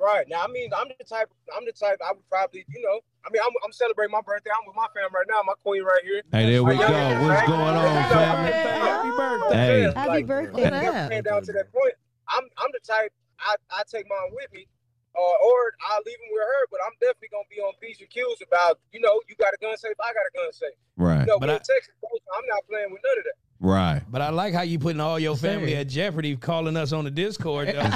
Right. 0.00 0.24
Now, 0.32 0.40
I 0.40 0.48
mean, 0.48 0.72
I'm 0.72 0.88
the 0.88 1.04
type, 1.04 1.28
I'm 1.52 1.68
the 1.68 1.76
type 1.76 2.00
I 2.00 2.16
would 2.16 2.24
probably, 2.32 2.64
you 2.72 2.80
know, 2.80 3.04
I 3.20 3.28
mean, 3.28 3.42
I'm, 3.44 3.52
I'm 3.60 3.68
celebrating 3.70 4.16
my 4.16 4.24
birthday. 4.24 4.48
I'm 4.48 4.64
with 4.64 4.72
my 4.74 4.88
family 4.96 5.12
right 5.12 5.28
now, 5.28 5.44
my 5.44 5.52
queen 5.60 5.84
right 5.84 6.00
here. 6.02 6.24
Hey, 6.32 6.48
there 6.48 6.64
we 6.64 6.72
go. 6.80 6.88
youngest, 6.88 7.20
What's 7.20 7.36
right? 7.36 7.48
going 7.52 7.76
on, 7.76 7.84
Happy 7.84 8.14
family? 8.16 8.48
birthday. 8.48 8.80
Happy 8.80 9.10
birthday. 9.12 9.60
Hey. 9.60 9.82
Happy 9.92 10.08
like, 10.08 10.26
birthday. 10.26 10.70
When 11.12 11.20
down 11.20 11.42
to 11.44 11.52
that 11.52 11.68
point, 11.68 11.92
I'm, 12.32 12.48
I'm 12.56 12.72
the 12.72 12.80
type, 12.80 13.12
I, 13.44 13.60
I 13.76 13.84
take 13.92 14.08
mine 14.08 14.32
with 14.32 14.48
me, 14.56 14.64
uh, 15.12 15.20
or 15.20 15.58
I 15.84 16.00
leave 16.08 16.16
him 16.16 16.32
with 16.32 16.48
her, 16.48 16.62
but 16.72 16.80
I'm 16.88 16.96
definitely 16.96 17.28
going 17.36 17.44
to 17.44 17.52
be 17.52 17.60
on 17.60 17.76
P's 17.84 18.00
and 18.00 18.08
Q's 18.08 18.40
about, 18.40 18.80
you 18.96 19.04
know, 19.04 19.20
you 19.28 19.36
got 19.36 19.52
a 19.52 19.60
gun 19.60 19.76
safe, 19.76 20.00
I 20.00 20.16
got 20.16 20.24
a 20.24 20.32
gun 20.32 20.48
safe. 20.56 20.80
Right, 20.96 21.28
You 21.28 21.36
know, 21.36 21.38
But 21.38 21.52
we're 21.52 21.60
I- 21.60 21.60
in 21.60 21.68
Texas, 21.68 21.92
I'm 22.00 22.46
not 22.48 22.64
playing 22.72 22.88
with 22.88 23.04
none 23.04 23.20
of 23.20 23.24
that. 23.28 23.36
Right. 23.60 24.02
But 24.10 24.22
I 24.22 24.30
like 24.30 24.54
how 24.54 24.62
you 24.62 24.78
putting 24.78 25.00
all 25.00 25.18
your 25.18 25.36
family 25.36 25.76
at 25.76 25.88
jeopardy 25.88 26.36
calling 26.36 26.76
us 26.76 26.92
on 26.92 27.04
the 27.04 27.10
Discord. 27.10 27.68
though. 27.68 27.80
I'm 27.80 27.90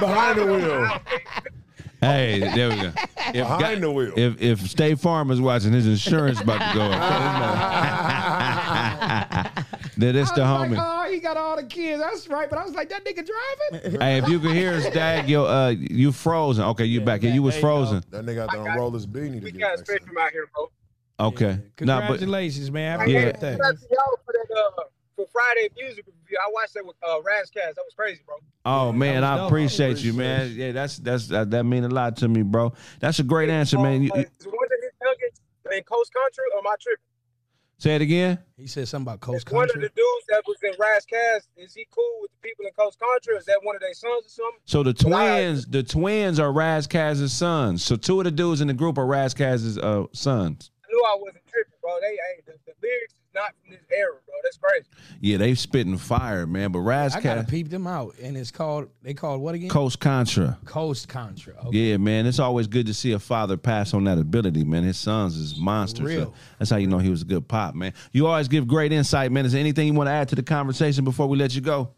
behind 0.00 0.38
the 0.38 0.46
wheel. 0.46 0.88
Hey, 2.00 2.38
there 2.38 2.68
we 2.68 2.76
go. 2.76 2.92
If, 3.28 3.32
Behind 3.34 3.82
the 3.82 3.90
wheel. 3.90 4.12
if 4.16 4.40
if 4.40 4.60
State 4.70 5.00
Farm 5.00 5.30
is 5.32 5.40
watching, 5.40 5.72
his 5.72 5.86
insurance 5.86 6.40
about 6.40 6.72
to 6.72 6.78
go 6.78 6.84
up. 6.84 6.92
that 9.98 10.14
is 10.16 10.30
the 10.32 10.42
I 10.42 10.46
homie. 10.46 10.76
like, 10.76 10.80
oh, 10.80 11.10
he 11.12 11.18
got 11.18 11.36
all 11.36 11.56
the 11.56 11.64
kids. 11.64 12.00
That's 12.00 12.28
right. 12.28 12.48
But 12.48 12.60
I 12.60 12.64
was 12.64 12.74
like, 12.74 12.88
that 12.90 13.04
nigga 13.04 13.26
driving? 13.26 14.00
Hey, 14.00 14.18
if 14.18 14.28
you 14.28 14.38
could 14.38 14.52
hear 14.52 14.74
us, 14.74 14.88
Dag, 14.90 15.28
yo, 15.28 15.44
uh, 15.44 15.74
you 15.76 16.12
frozen. 16.12 16.64
Okay, 16.66 16.84
you 16.84 17.00
back 17.00 17.22
here. 17.22 17.34
You 17.34 17.42
was 17.42 17.54
there 17.54 17.60
you 17.60 17.66
go. 17.66 17.84
frozen. 17.84 18.04
That 18.10 18.24
nigga 18.24 18.46
got 18.46 18.50
to 18.52 18.62
unroll 18.62 18.92
his 18.92 19.06
beanie 19.06 19.40
to 19.40 19.44
We 19.44 19.50
get 19.52 19.58
got 19.60 19.74
a 19.74 19.76
next 19.78 19.90
spectrum 19.90 20.16
out 20.18 20.30
here, 20.30 20.46
bro. 20.54 20.70
Okay. 21.20 21.58
Nah, 21.80 22.00
but 22.00 22.06
Congratulations, 22.18 22.70
man. 22.70 22.98
Happy 22.98 23.12
Yeah. 23.12 23.24
birthday. 23.32 23.52
Shout 23.56 23.60
out 23.66 23.78
to 23.80 23.86
y'all 23.90 24.18
for 24.24 24.32
that 24.32 24.56
uh, 24.56 24.82
for 25.16 25.26
Friday 25.32 25.68
music 25.76 26.04
review. 26.06 26.38
I 26.40 26.48
watched 26.52 26.74
that 26.74 26.86
with 26.86 26.96
uh, 27.02 27.20
Ras 27.22 27.50
Kass. 27.50 27.74
That 27.74 27.82
was 27.84 27.94
crazy, 27.96 28.20
bro. 28.24 28.36
oh 28.64 28.92
man, 28.92 29.22
that 29.22 29.22
was 29.22 29.30
I 29.30 29.36
dope. 29.42 29.48
appreciate 29.50 29.98
you, 29.98 30.12
man. 30.12 30.52
Yeah, 30.54 30.72
that's 30.72 30.98
that's 30.98 31.26
that, 31.28 31.50
that 31.50 31.64
mean 31.64 31.82
a 31.84 31.88
lot 31.88 32.16
to 32.18 32.28
me, 32.28 32.42
bro. 32.42 32.72
That's 33.00 33.18
a 33.18 33.24
great 33.24 33.48
answer, 33.50 33.78
man. 33.78 34.02
You, 34.02 34.10
Uh, 34.14 34.18
you- 34.18 34.22
is 34.38 34.46
one 34.46 34.54
of 34.54 34.70
his 34.80 34.92
youngest 35.02 35.42
in 35.76 35.82
Coast 35.84 36.12
Contra 36.14 36.44
or 36.56 36.62
my 36.62 36.74
trip? 36.80 36.98
say 37.80 37.94
it 37.94 38.02
again. 38.02 38.38
He 38.56 38.66
said 38.66 38.88
something 38.88 39.06
about 39.12 39.20
Coast 39.20 39.46
Is 39.46 39.52
one 39.52 39.62
of 39.64 39.68
the 39.68 39.72
Country. 39.74 39.90
dudes 39.94 40.26
that 40.30 40.42
was 40.48 40.56
in 40.64 40.72
Ras 40.80 41.04
Kass, 41.04 41.48
is 41.56 41.74
he 41.74 41.86
cool 41.92 42.18
with 42.20 42.30
the 42.32 42.48
people 42.48 42.64
in 42.66 42.72
Coast 42.72 42.98
Contra? 42.98 43.36
Is 43.36 43.44
that 43.44 43.58
one 43.62 43.76
of 43.76 43.80
their 43.80 43.94
sons 43.94 44.26
or 44.26 44.28
something? 44.28 44.60
So 44.66 44.82
the 44.82 44.92
twins, 44.94 45.64
the 45.66 45.84
twins 45.84 46.40
are 46.40 46.52
Ras 46.52 46.86
Kass's 46.88 47.32
sons. 47.32 47.84
So 47.84 47.94
two 47.96 48.18
of 48.20 48.24
the 48.24 48.32
dudes 48.32 48.60
in 48.60 48.66
the 48.68 48.74
group 48.74 48.98
are 48.98 49.06
Ras 49.06 49.32
Kass's 49.34 49.78
uh, 49.78 50.06
sons. 50.12 50.70
I 50.98 51.00
knew 51.00 51.06
I 51.06 51.16
wasn't 51.20 51.46
tripping, 51.46 51.74
bro. 51.80 51.92
They, 52.00 52.16
hey, 52.16 52.42
the, 52.46 52.52
the 52.66 52.72
lyrics 52.82 53.14
is 53.14 53.20
not 53.34 53.52
from 53.60 53.72
this 53.72 53.82
era, 53.94 54.12
bro. 54.12 54.34
That's 54.42 54.58
crazy. 54.58 54.86
Yeah, 55.20 55.36
they 55.38 55.54
spitting 55.54 55.96
fire, 55.96 56.46
man. 56.46 56.72
But 56.72 56.80
Ras 56.80 57.14
I 57.14 57.20
gotta 57.20 57.44
peep 57.44 57.68
them 57.68 57.86
out, 57.86 58.14
and 58.22 58.36
it's 58.36 58.50
called. 58.50 58.88
They 59.02 59.14
called 59.14 59.40
what 59.40 59.54
again? 59.54 59.68
Coast 59.68 60.00
Contra. 60.00 60.58
Coast 60.64 61.08
Contra. 61.08 61.54
Okay. 61.66 61.76
Yeah, 61.76 61.96
man, 61.96 62.26
it's 62.26 62.38
always 62.38 62.66
good 62.66 62.86
to 62.86 62.94
see 62.94 63.12
a 63.12 63.18
father 63.18 63.56
pass 63.56 63.94
on 63.94 64.04
that 64.04 64.18
ability, 64.18 64.64
man. 64.64 64.84
His 64.84 64.98
sons 64.98 65.36
is 65.36 65.56
monsters. 65.56 66.06
Real. 66.06 66.24
So 66.26 66.34
that's 66.58 66.70
how 66.70 66.76
you 66.76 66.86
know 66.86 66.98
he 66.98 67.10
was 67.10 67.22
a 67.22 67.26
good 67.26 67.46
pop, 67.48 67.74
man. 67.74 67.92
You 68.12 68.26
always 68.26 68.48
give 68.48 68.66
great 68.66 68.92
insight, 68.92 69.32
man. 69.32 69.46
Is 69.46 69.52
there 69.52 69.60
anything 69.60 69.86
you 69.86 69.94
want 69.94 70.08
to 70.08 70.12
add 70.12 70.28
to 70.30 70.34
the 70.34 70.42
conversation 70.42 71.04
before 71.04 71.26
we 71.26 71.36
let 71.36 71.54
you 71.54 71.60
go? 71.60 71.90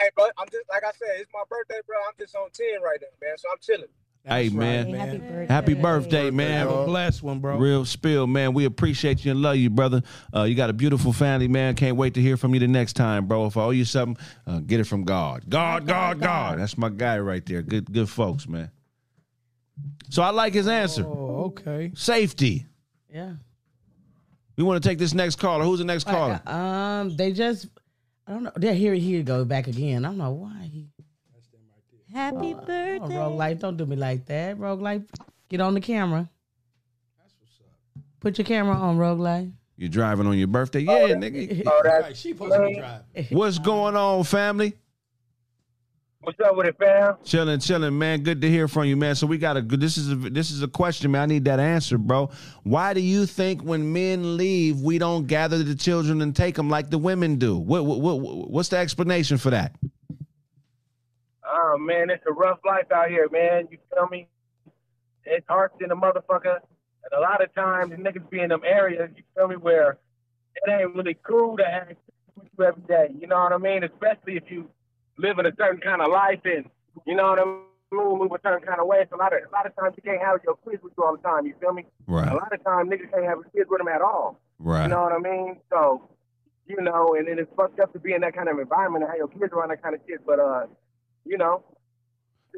Hey, 0.00 0.10
bro, 0.14 0.26
I'm 0.38 0.46
just 0.50 0.68
like 0.70 0.84
I 0.84 0.92
said, 0.92 1.20
it's 1.20 1.30
my 1.32 1.42
birthday, 1.48 1.80
bro. 1.86 1.96
I'm 2.06 2.14
just 2.18 2.34
on 2.36 2.50
ten 2.50 2.82
right 2.82 2.98
now, 3.00 3.26
man. 3.26 3.36
So 3.36 3.48
I'm 3.50 3.58
chilling. 3.60 3.88
Hey, 4.24 4.48
That's 4.48 4.54
man. 4.54 4.92
right, 4.92 4.94
Hey, 4.94 4.98
happy 4.98 5.18
birthday. 5.18 5.46
Happy 5.54 5.74
birthday, 5.74 6.30
man. 6.30 6.66
Have 6.66 6.70
a 6.70 6.84
blessed 6.84 7.22
one, 7.22 7.38
bro. 7.40 7.56
Real 7.56 7.84
spill, 7.86 8.26
man. 8.26 8.52
We 8.52 8.66
appreciate 8.66 9.24
you 9.24 9.30
and 9.30 9.40
love 9.40 9.56
you, 9.56 9.70
brother. 9.70 10.02
Uh, 10.34 10.42
you 10.42 10.54
got 10.54 10.68
a 10.68 10.74
beautiful 10.74 11.12
family, 11.14 11.48
man. 11.48 11.74
Can't 11.74 11.96
wait 11.96 12.14
to 12.14 12.20
hear 12.20 12.36
from 12.36 12.52
you 12.52 12.60
the 12.60 12.68
next 12.68 12.92
time, 12.94 13.26
bro. 13.26 13.46
If 13.46 13.56
I 13.56 13.62
owe 13.62 13.70
you 13.70 13.86
something, 13.86 14.22
uh, 14.46 14.58
get 14.60 14.80
it 14.80 14.84
from 14.84 15.04
God. 15.04 15.48
God, 15.48 15.86
God, 15.86 16.20
God. 16.20 16.58
That's 16.58 16.76
my 16.76 16.90
guy 16.90 17.18
right 17.20 17.44
there. 17.46 17.62
Good, 17.62 17.90
good 17.90 18.08
folks, 18.10 18.46
man. 18.46 18.70
So 20.10 20.22
I 20.22 20.30
like 20.30 20.52
his 20.52 20.68
answer. 20.68 21.04
Oh, 21.06 21.44
okay. 21.56 21.92
Safety. 21.94 22.66
Yeah. 23.12 23.32
We 24.56 24.64
want 24.64 24.82
to 24.82 24.88
take 24.88 24.98
this 24.98 25.14
next 25.14 25.36
caller. 25.36 25.64
Who's 25.64 25.78
the 25.78 25.84
next 25.84 26.04
caller? 26.04 26.40
Um, 26.46 27.16
they 27.16 27.32
just, 27.32 27.68
I 28.26 28.32
don't 28.32 28.42
know. 28.42 28.52
There, 28.56 28.74
here, 28.74 28.92
here 28.94 29.18
you 29.18 29.22
go 29.22 29.44
back 29.44 29.68
again. 29.68 30.04
I 30.04 30.08
don't 30.08 30.18
know 30.18 30.32
why 30.32 30.68
he. 30.70 30.88
Happy 32.12 32.54
Oh, 32.54 32.64
birthday. 32.66 33.16
Rogue 33.18 33.36
Life, 33.38 33.58
don't 33.60 33.76
do 33.76 33.86
me 33.86 33.96
like 33.96 34.26
that. 34.26 34.58
Rogue 34.58 34.80
Life, 34.80 35.02
get 35.48 35.60
on 35.60 35.74
the 35.74 35.80
camera. 35.80 36.28
That's 37.18 37.34
what's 37.38 37.60
up. 37.60 38.02
Put 38.20 38.38
your 38.38 38.44
camera 38.46 38.74
on, 38.74 38.96
Rogue 38.96 39.20
Life. 39.20 39.48
You 39.76 39.88
driving 39.88 40.26
on 40.26 40.36
your 40.36 40.48
birthday? 40.48 40.84
Oh, 40.88 41.06
yeah, 41.06 41.14
nigga. 41.14 41.62
Oh, 41.66 41.80
that's 41.84 42.02
Right, 42.04 42.16
she 42.16 42.30
supposed 42.30 42.52
to 42.54 42.66
be 42.66 42.74
driving. 42.76 43.36
What's 43.36 43.58
going 43.58 43.94
on, 43.96 44.24
family? 44.24 44.74
what's 46.20 46.40
up 46.40 46.56
with 46.56 46.66
it, 46.66 46.76
fam? 46.78 47.14
Chilling, 47.24 47.58
chilling, 47.60 47.96
man. 47.96 48.22
Good 48.22 48.42
to 48.42 48.50
hear 48.50 48.68
from 48.68 48.84
you, 48.84 48.96
man. 48.96 49.14
So 49.14 49.26
we 49.26 49.38
got 49.38 49.56
a 49.56 49.62
good. 49.62 49.80
This 49.80 49.96
is 49.96 50.10
a 50.10 50.16
this 50.16 50.50
is 50.50 50.62
a 50.62 50.68
question, 50.68 51.10
man. 51.12 51.22
I 51.22 51.26
need 51.26 51.44
that 51.46 51.60
answer, 51.60 51.96
bro. 51.96 52.28
Why 52.64 52.92
do 52.92 53.00
you 53.00 53.24
think 53.24 53.62
when 53.62 53.92
men 53.92 54.36
leave, 54.36 54.80
we 54.80 54.98
don't 54.98 55.26
gather 55.26 55.62
the 55.62 55.74
children 55.74 56.20
and 56.20 56.34
take 56.36 56.54
them 56.56 56.68
like 56.68 56.90
the 56.90 56.98
women 56.98 57.36
do? 57.36 57.56
What, 57.56 57.86
what, 57.86 58.00
what 58.00 58.50
what's 58.50 58.68
the 58.68 58.76
explanation 58.78 59.38
for 59.38 59.50
that? 59.50 59.74
Oh 61.68 61.78
man, 61.78 62.10
it's 62.10 62.24
a 62.26 62.32
rough 62.32 62.58
life 62.64 62.90
out 62.94 63.08
here, 63.08 63.28
man. 63.30 63.68
You 63.70 63.78
feel 63.92 64.08
me? 64.08 64.28
It's 65.24 65.46
harsh 65.48 65.72
than 65.80 65.90
a 65.90 65.96
motherfucker. 65.96 66.58
And 67.04 67.12
a 67.16 67.20
lot 67.20 67.42
of 67.42 67.54
times 67.54 67.90
the 67.90 67.96
niggas 67.96 68.28
be 68.30 68.40
in 68.40 68.48
them 68.48 68.62
areas, 68.64 69.10
you 69.16 69.22
feel 69.36 69.48
me, 69.48 69.56
where 69.56 69.98
it 70.54 70.70
ain't 70.70 70.94
really 70.94 71.16
cool 71.22 71.56
to 71.58 71.66
ask 71.66 71.94
with 72.36 72.48
you 72.58 72.64
every 72.64 72.82
day. 72.82 73.14
You 73.18 73.26
know 73.26 73.36
what 73.36 73.52
I 73.52 73.58
mean? 73.58 73.84
Especially 73.84 74.36
if 74.36 74.44
you 74.48 74.70
live 75.18 75.38
in 75.38 75.46
a 75.46 75.52
certain 75.58 75.80
kind 75.80 76.00
of 76.00 76.10
life 76.10 76.40
and 76.44 76.64
you 77.06 77.14
know 77.14 77.30
what 77.30 77.40
I 77.40 77.44
mean, 77.44 77.62
move 77.92 78.32
a 78.32 78.38
certain 78.42 78.66
kind 78.66 78.80
of 78.80 78.86
way. 78.86 79.06
So 79.10 79.16
a 79.16 79.18
lot 79.18 79.32
of 79.32 79.40
a 79.40 79.52
lot 79.52 79.66
of 79.66 79.74
times 79.76 79.94
you 79.96 80.02
can't 80.02 80.22
have 80.22 80.40
your 80.44 80.56
kids 80.68 80.82
with 80.82 80.92
you 80.96 81.04
all 81.04 81.16
the 81.16 81.22
time, 81.22 81.46
you 81.46 81.54
feel 81.60 81.72
me? 81.72 81.84
Right. 82.06 82.30
A 82.30 82.34
lot 82.34 82.52
of 82.52 82.62
times 82.64 82.90
niggas 82.90 83.10
can't 83.12 83.24
have 83.24 83.38
kids 83.54 83.68
with 83.68 83.78
them 83.78 83.88
at 83.88 84.00
all. 84.00 84.40
Right. 84.58 84.84
You 84.84 84.88
know 84.88 85.02
what 85.02 85.12
I 85.12 85.18
mean? 85.18 85.58
So, 85.70 86.08
you 86.66 86.80
know, 86.80 87.14
and 87.18 87.28
then 87.28 87.38
it's 87.38 87.50
fucked 87.56 87.80
up 87.80 87.92
to 87.92 87.98
be 87.98 88.12
in 88.12 88.20
that 88.22 88.34
kind 88.34 88.48
of 88.48 88.58
environment 88.58 89.04
and 89.04 89.10
have 89.10 89.18
your 89.18 89.28
kids 89.28 89.52
around 89.52 89.70
that 89.70 89.82
kind 89.82 89.94
of 89.94 90.00
shit. 90.08 90.24
But 90.26 90.40
uh, 90.40 90.66
you 91.28 91.38
know, 91.38 91.62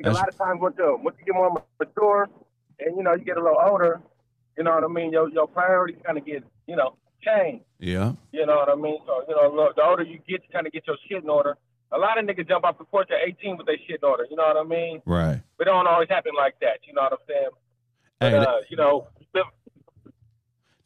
a 0.04 0.10
lot 0.10 0.28
of 0.28 0.36
times 0.36 0.60
once 0.60 0.76
you 0.78 0.98
once 1.02 1.16
you 1.18 1.26
get 1.26 1.34
more 1.34 1.62
mature 1.78 2.28
and 2.78 2.96
you 2.96 3.02
know 3.02 3.14
you 3.14 3.24
get 3.24 3.36
a 3.36 3.42
little 3.42 3.58
older, 3.60 4.00
you 4.56 4.64
know 4.64 4.74
what 4.74 4.84
I 4.84 4.88
mean. 4.88 5.12
Your 5.12 5.28
your 5.30 5.46
priorities 5.46 6.00
kind 6.04 6.16
of 6.16 6.24
get 6.24 6.44
you 6.66 6.76
know 6.76 6.96
change. 7.22 7.62
Yeah. 7.78 8.12
You 8.32 8.46
know 8.46 8.56
what 8.56 8.68
I 8.68 8.74
mean? 8.74 8.98
So, 9.06 9.24
you 9.28 9.34
know, 9.34 9.54
look, 9.54 9.76
the 9.76 9.82
older 9.82 10.02
you 10.02 10.18
get, 10.28 10.42
you 10.42 10.50
kind 10.52 10.66
of 10.66 10.72
get 10.72 10.86
your 10.86 10.96
shit 11.08 11.22
in 11.22 11.30
order. 11.30 11.56
A 11.92 11.98
lot 11.98 12.18
of 12.18 12.24
niggas 12.24 12.48
jump 12.48 12.64
off 12.64 12.78
the 12.78 12.84
porch 12.84 13.08
at 13.10 13.28
18 13.28 13.56
with 13.56 13.66
their 13.66 13.76
shit 13.86 14.00
in 14.02 14.08
order. 14.08 14.26
You 14.30 14.36
know 14.36 14.44
what 14.44 14.56
I 14.56 14.64
mean? 14.64 15.02
Right. 15.04 15.40
But 15.58 15.66
it 15.66 15.70
don't 15.70 15.86
always 15.86 16.08
happen 16.08 16.32
like 16.36 16.54
that. 16.60 16.80
You 16.86 16.94
know 16.94 17.02
what 17.02 17.12
I'm 17.12 17.18
saying? 17.28 17.48
But, 18.20 18.30
Hey, 18.30 18.36
uh, 18.36 18.56
you 18.68 18.76
know, 18.76 19.08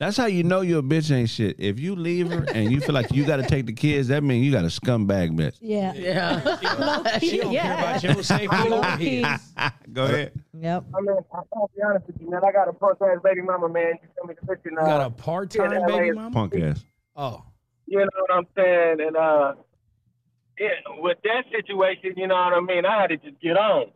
That's 0.05 0.18
how 0.18 0.26
you 0.26 0.43
know 0.43 0.60
your 0.60 0.82
bitch 0.82 1.10
ain't 1.10 1.31
shit. 1.31 1.56
If 1.59 1.81
you 1.81 1.97
leave 1.97 2.31
her 2.31 2.44
and 2.55 2.70
you 2.70 2.82
feel 2.82 2.94
like 2.94 3.10
you 3.10 3.24
got 3.24 3.36
to 3.36 3.43
take 3.47 3.64
the 3.64 3.72
kids, 3.72 4.09
that 4.09 4.22
means 4.22 4.44
you 4.44 4.52
got 4.52 4.64
a 4.64 4.68
scumbag 4.68 5.35
bitch. 5.35 5.56
Yeah. 5.62 5.94
Yeah. 5.94 7.18
She 7.20 7.39
don't 7.39 7.55
care 7.55 7.72
about 7.72 8.02
your 8.02 8.22
safety 8.22 8.68
or 8.70 8.85
his. 8.98 9.26
Go 9.94 10.05
ahead. 10.05 10.32
Yep. 10.60 10.85
I 10.94 11.01
mean, 11.01 11.16
I'll 11.32 11.70
be 11.74 11.82
honest 11.82 12.06
with 12.06 12.16
you, 12.20 12.28
man. 12.28 12.43
I 12.47 12.52
got 12.52 12.68
a 12.68 12.74
punk 12.74 12.98
ass 13.01 13.16
baby 13.24 13.40
mama, 13.40 13.66
man. 13.70 13.94
You 14.02 14.09
feel 14.14 14.26
me? 14.28 14.35
The 14.39 14.47
bitch 14.47 14.66
in, 14.66 14.72
You 14.72 14.78
got 14.81 15.01
uh, 15.01 15.06
a 15.06 15.10
part-time 15.10 15.72
yeah, 15.72 15.86
baby 15.86 16.10
LA. 16.12 16.14
mama? 16.22 16.35
Punk 16.35 16.55
ass. 16.56 16.85
Oh, 17.16 17.43
You 17.86 18.01
know 18.01 18.06
what 18.28 18.36
I'm 18.36 18.47
saying? 18.55 19.01
And 19.06 19.16
uh, 19.16 19.55
yeah, 20.60 20.68
with 20.98 21.16
that 21.24 21.44
situation, 21.51 22.12
you 22.18 22.26
know 22.26 22.35
what 22.35 22.52
I 22.52 22.60
mean. 22.60 22.85
I 22.85 23.01
had 23.01 23.06
to 23.06 23.16
just 23.16 23.40
get 23.40 23.56
on. 23.56 23.86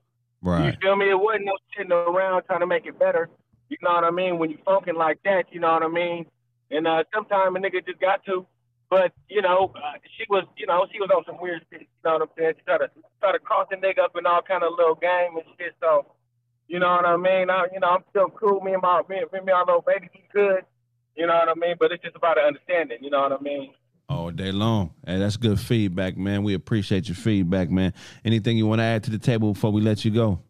Right. 0.41 0.59
You 0.61 0.65
Right. 0.71 0.79
feel 0.81 0.97
me? 0.97 1.11
It 1.11 1.21
wasn't 1.21 1.45
no 1.45 1.53
sitting 1.77 1.93
around 1.93 2.45
trying 2.47 2.61
to 2.61 2.67
make 2.67 2.87
it 2.87 2.99
better. 2.99 3.29
You 3.69 3.77
know 3.83 3.93
what 3.93 4.05
I 4.05 4.11
mean? 4.11 4.39
When 4.39 4.51
you're 4.51 4.61
funking 4.65 4.97
like 4.97 5.19
that, 5.25 5.45
you 5.53 5.61
know 5.61 5.73
what 5.73 5.83
I 5.83 5.89
mean? 5.89 6.27
And 6.71 6.87
uh, 6.87 7.05
sometimes 7.15 7.57
a 7.57 7.59
nigga 7.59 7.85
just 7.87 8.01
got 8.01 8.25
to. 8.27 8.47
But 8.91 9.13
you 9.29 9.43
know, 9.43 9.73
uh, 9.77 9.99
she 10.17 10.25
was, 10.31 10.45
you 10.57 10.67
know, 10.67 10.87
she 10.91 10.99
was 10.99 11.11
on 11.15 11.25
some 11.27 11.41
weird 11.41 11.63
shit. 11.71 11.83
You 11.83 11.87
know 12.05 12.13
what 12.15 12.23
I'm 12.23 12.29
saying? 12.39 12.55
She 12.57 12.65
tried 12.65 12.79
to 12.79 12.91
try 13.21 13.33
to 13.33 13.39
cross 13.39 13.67
the 13.71 13.77
nigga 13.77 14.01
up 14.01 14.17
in 14.17 14.25
all 14.25 14.41
kind 14.41 14.63
of 14.63 14.73
little 14.77 14.95
game 14.95 15.37
and 15.37 15.45
shit. 15.59 15.75
So, 15.81 16.07
you 16.69 16.79
know 16.79 16.89
what 16.89 17.05
I 17.05 17.17
mean? 17.17 17.51
I, 17.51 17.67
you 17.73 17.81
know, 17.81 17.89
I'm 17.89 18.05
still 18.11 18.31
cool. 18.31 18.61
Me 18.61 18.73
and 18.73 18.83
my 18.83 19.03
me, 19.09 19.21
me 19.33 19.39
and 19.39 19.51
our 19.51 19.67
little 19.67 19.85
baby, 19.87 20.09
we 20.15 20.23
good. 20.33 20.65
You 21.17 21.27
know 21.27 21.35
what 21.35 21.49
I 21.49 21.55
mean? 21.55 21.77
But 21.79 21.93
it's 21.93 22.03
just 22.03 22.17
about 22.17 22.39
understanding. 22.39 22.99
You 23.03 23.11
know 23.11 23.21
what 23.21 23.33
I 23.33 23.43
mean? 23.43 23.75
All 24.09 24.31
day 24.31 24.53
long. 24.53 24.95
Hey, 25.07 25.19
that's 25.19 25.37
good 25.37 25.61
feedback, 25.61 26.17
man. 26.17 26.43
We 26.43 26.55
appreciate 26.55 27.09
your 27.09 27.17
feedback, 27.17 27.69
man. 27.69 27.93
Anything 28.25 28.57
you 28.57 28.67
want 28.67 28.79
to 28.79 28.85
add 28.85 29.05
to 29.05 29.11
the 29.11 29.19
table 29.19 29.53
before 29.53 29.71
we 29.71 29.83
let 29.83 30.03
you 30.05 30.11
go? 30.11 30.41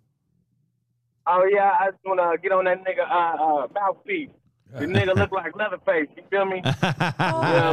Oh 1.30 1.44
yeah, 1.52 1.72
I 1.80 1.90
just 1.90 2.02
wanna 2.04 2.36
get 2.42 2.52
on 2.52 2.64
that 2.64 2.78
nigga 2.84 3.04
uh, 3.08 3.36
uh, 3.64 3.66
mouthpiece. 3.74 4.30
The 4.74 4.86
nigga 4.96 5.14
look 5.14 5.30
like 5.32 5.54
Leatherface. 5.56 6.08
You 6.16 6.22
feel 6.30 6.44
me? 6.46 6.62
Oh, 7.20 7.72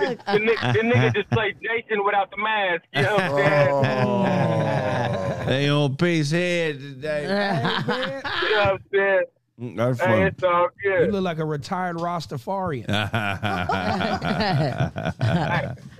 The, 0.00 0.16
fuck. 0.16 0.26
the, 0.26 0.38
ni- 0.38 0.72
the 0.72 0.82
nigga 0.94 1.14
just 1.14 1.30
played 1.30 1.56
Jason 1.62 2.04
without 2.04 2.30
the 2.30 2.36
mask. 2.36 2.82
You 2.94 3.02
know 3.02 3.14
what 3.14 3.22
I'm 3.22 4.26
saying? 4.26 5.46
they 5.48 5.68
on 5.70 5.96
peace 5.96 6.30
head 6.30 6.78
today. 6.80 7.22
You 7.22 7.28
know 7.28 8.20
what 8.22 8.66
I'm 8.72 8.78
saying? 8.92 9.22
Mm, 9.60 9.76
That's 9.76 10.00
Hey, 10.00 10.22
it's 10.26 10.42
all 10.44 10.68
you 10.84 11.06
look 11.06 11.24
like 11.24 11.38
a 11.38 11.44
retired 11.44 11.96
Rastafarian. 11.96 12.86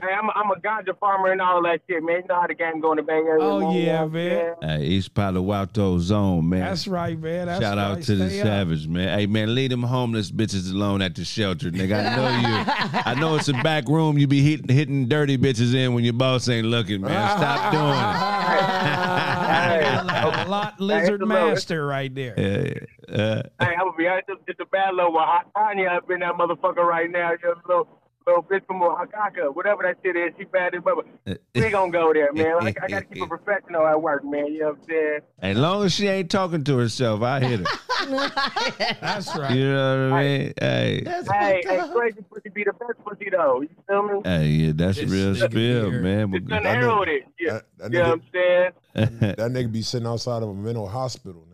Hey, 0.01 0.13
I'm, 0.13 0.29
a- 0.29 0.33
I'm 0.37 0.51
a 0.51 0.55
ganja 0.61 0.97
farmer 0.99 1.33
and 1.33 1.41
all 1.41 1.63
that 1.63 1.81
shit, 1.89 2.03
man. 2.03 2.23
You 2.23 2.29
know 2.29 2.41
how 2.41 2.47
the 2.47 2.55
game 2.55 2.81
going 2.81 2.97
to 2.99 3.03
the 3.03 3.07
Bay 3.07 3.15
Area. 3.15 3.43
Oh, 3.45 3.73
yeah, 3.75 4.03
what 4.03 4.13
man. 4.13 4.55
saying? 4.63 4.81
hey, 4.81 4.87
East 4.87 5.13
Palo 5.15 5.53
Alto 5.53 5.99
zone, 5.99 6.49
man. 6.49 6.61
That's 6.61 6.87
right, 6.87 7.19
man. 7.19 7.47
That's 7.47 7.61
Shout 7.61 7.79
out 7.79 7.97
right. 7.97 8.05
to 8.05 8.15
the 8.17 8.29
Stay 8.31 8.41
up. 8.41 8.47
Savage, 8.47 8.87
man. 8.89 9.19
Hey, 9.19 9.27
man, 9.27 9.55
leave 9.55 9.71
them 9.71 9.83
homeless 9.83 10.31
bitches 10.31 10.73
alone 10.73 11.03
at 11.03 11.15
the 11.17 11.25
shelter, 11.25 11.71
nigga. 11.71 11.99
I 11.99 12.17
know 12.17 12.29
you. 12.49 13.03
I 13.07 13.15
know 13.21 13.35
it's 13.37 13.49
a 13.49 13.55
back 13.55 13.89
room 13.89 14.19
you 14.19 14.27
be 14.27 14.41
hitting, 14.43 14.69
hitting 14.75 15.09
dirty 15.09 15.37
bitches 15.37 15.75
in 15.75 15.95
when 15.95 16.05
your 16.05 16.13
boss 16.15 16.49
ain't 16.49 16.67
looking, 16.67 17.01
man. 17.01 17.39
Stop 17.39 17.73
Hey, 18.49 20.01
Like 20.03 20.47
a 20.47 20.49
lot 20.51 20.81
lizard 20.81 21.09
Hey, 21.09 21.15
it's 21.15 21.23
a 21.23 21.27
master 21.27 21.87
right 21.87 22.15
there. 22.15 22.35
doing 22.35 22.49
it. 22.49 22.89
Uh, 23.09 23.43
Hey, 23.61 23.73
I'm 23.75 23.87
gonna 23.87 23.97
be 23.97 24.07
honest, 24.07 24.29
it's 24.29 24.41
just 24.47 24.61
a 24.61 24.67
bad 24.67 24.95
little 24.95 25.13
one. 25.13 25.27
Hot 25.27 25.47
Tanya 25.57 25.89
up 25.89 26.11
in 26.11 26.21
that 26.21 26.35
motherfucker 26.35 26.85
right 26.85 27.11
now. 27.11 27.33
You 27.33 27.55
little 27.67 27.98
little 28.29 28.43
bitch 28.43 28.67
from 28.67 28.81
Hakaka, 28.81 29.55
whatever 29.55 29.83
that 29.83 29.97
shit 30.05 30.17
is. 30.17 30.33
She 30.39 30.45
bad 30.45 30.75
as 30.75 30.85
mother. 30.85 31.03
Eh, 31.27 31.35
we 31.55 31.63
ain't 31.65 31.73
gonna 31.73 31.91
go 31.93 32.13
there, 32.13 32.33
man. 32.33 32.47
Eh, 32.47 32.73
I, 32.81 32.85
I 32.85 32.89
gotta 32.89 33.05
keep 33.07 33.23
it 33.23 33.29
professional 33.29 33.87
at 33.87 34.01
work, 34.01 34.25
man. 34.25 34.47
You 34.47 34.61
know 34.61 34.67
what 34.71 34.79
I'm 34.79 34.85
saying? 34.89 35.21
as 35.41 35.57
long 35.57 35.85
as 35.85 35.93
she 35.93 36.07
ain't 36.09 36.31
talking 36.31 36.65
to 36.65 36.77
herself, 36.79 37.23
I 37.23 37.41
hit 37.41 37.61
her. 37.61 37.67
That's 39.01 39.37
right. 39.37 39.55
You 39.55 39.65
know 39.73 40.11
what 40.11 40.17
I 40.19 40.23
mean? 40.23 40.53
Hey, 40.61 41.03
Hey, 41.05 41.63
hey, 41.65 41.83
crazy 41.95 42.19
pussy 42.31 42.49
be 42.51 42.65
the 42.65 42.73
best 42.73 42.99
pussy 43.05 43.29
though. 43.31 43.61
You 43.63 43.69
feel 43.87 44.03
me? 44.03 44.21
hey, 44.25 44.47
yeah, 44.49 44.73
that's 44.75 44.99
This 44.99 45.11
real 45.11 45.35
spill, 45.35 45.91
man. 45.93 46.33
Just 46.33 46.47
But- 46.49 46.59
unheralded 46.67 47.23
it. 47.23 47.25
Yeah. 47.39 47.53
That, 47.53 47.65
that, 47.79 47.93
You 47.93 47.99
know 47.99 48.11
what 48.11 48.21
nigga, 48.33 48.73
I'm 48.95 49.13
saying? 49.21 49.35
that 49.37 49.51
nigga 49.53 49.73
be 49.73 49.83
sitting 49.83 50.07
outside 50.07 50.43
of 50.43 50.49
a 50.51 50.55
mental 50.55 50.89
hospital, 50.89 51.43
nigga. 51.43 51.48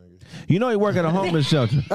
You 0.49 0.59
know 0.59 0.69
he 0.69 0.77
work 0.77 0.97
at 0.97 1.05
a 1.05 1.11
homeless 1.11 1.47
shelter. 1.49 1.83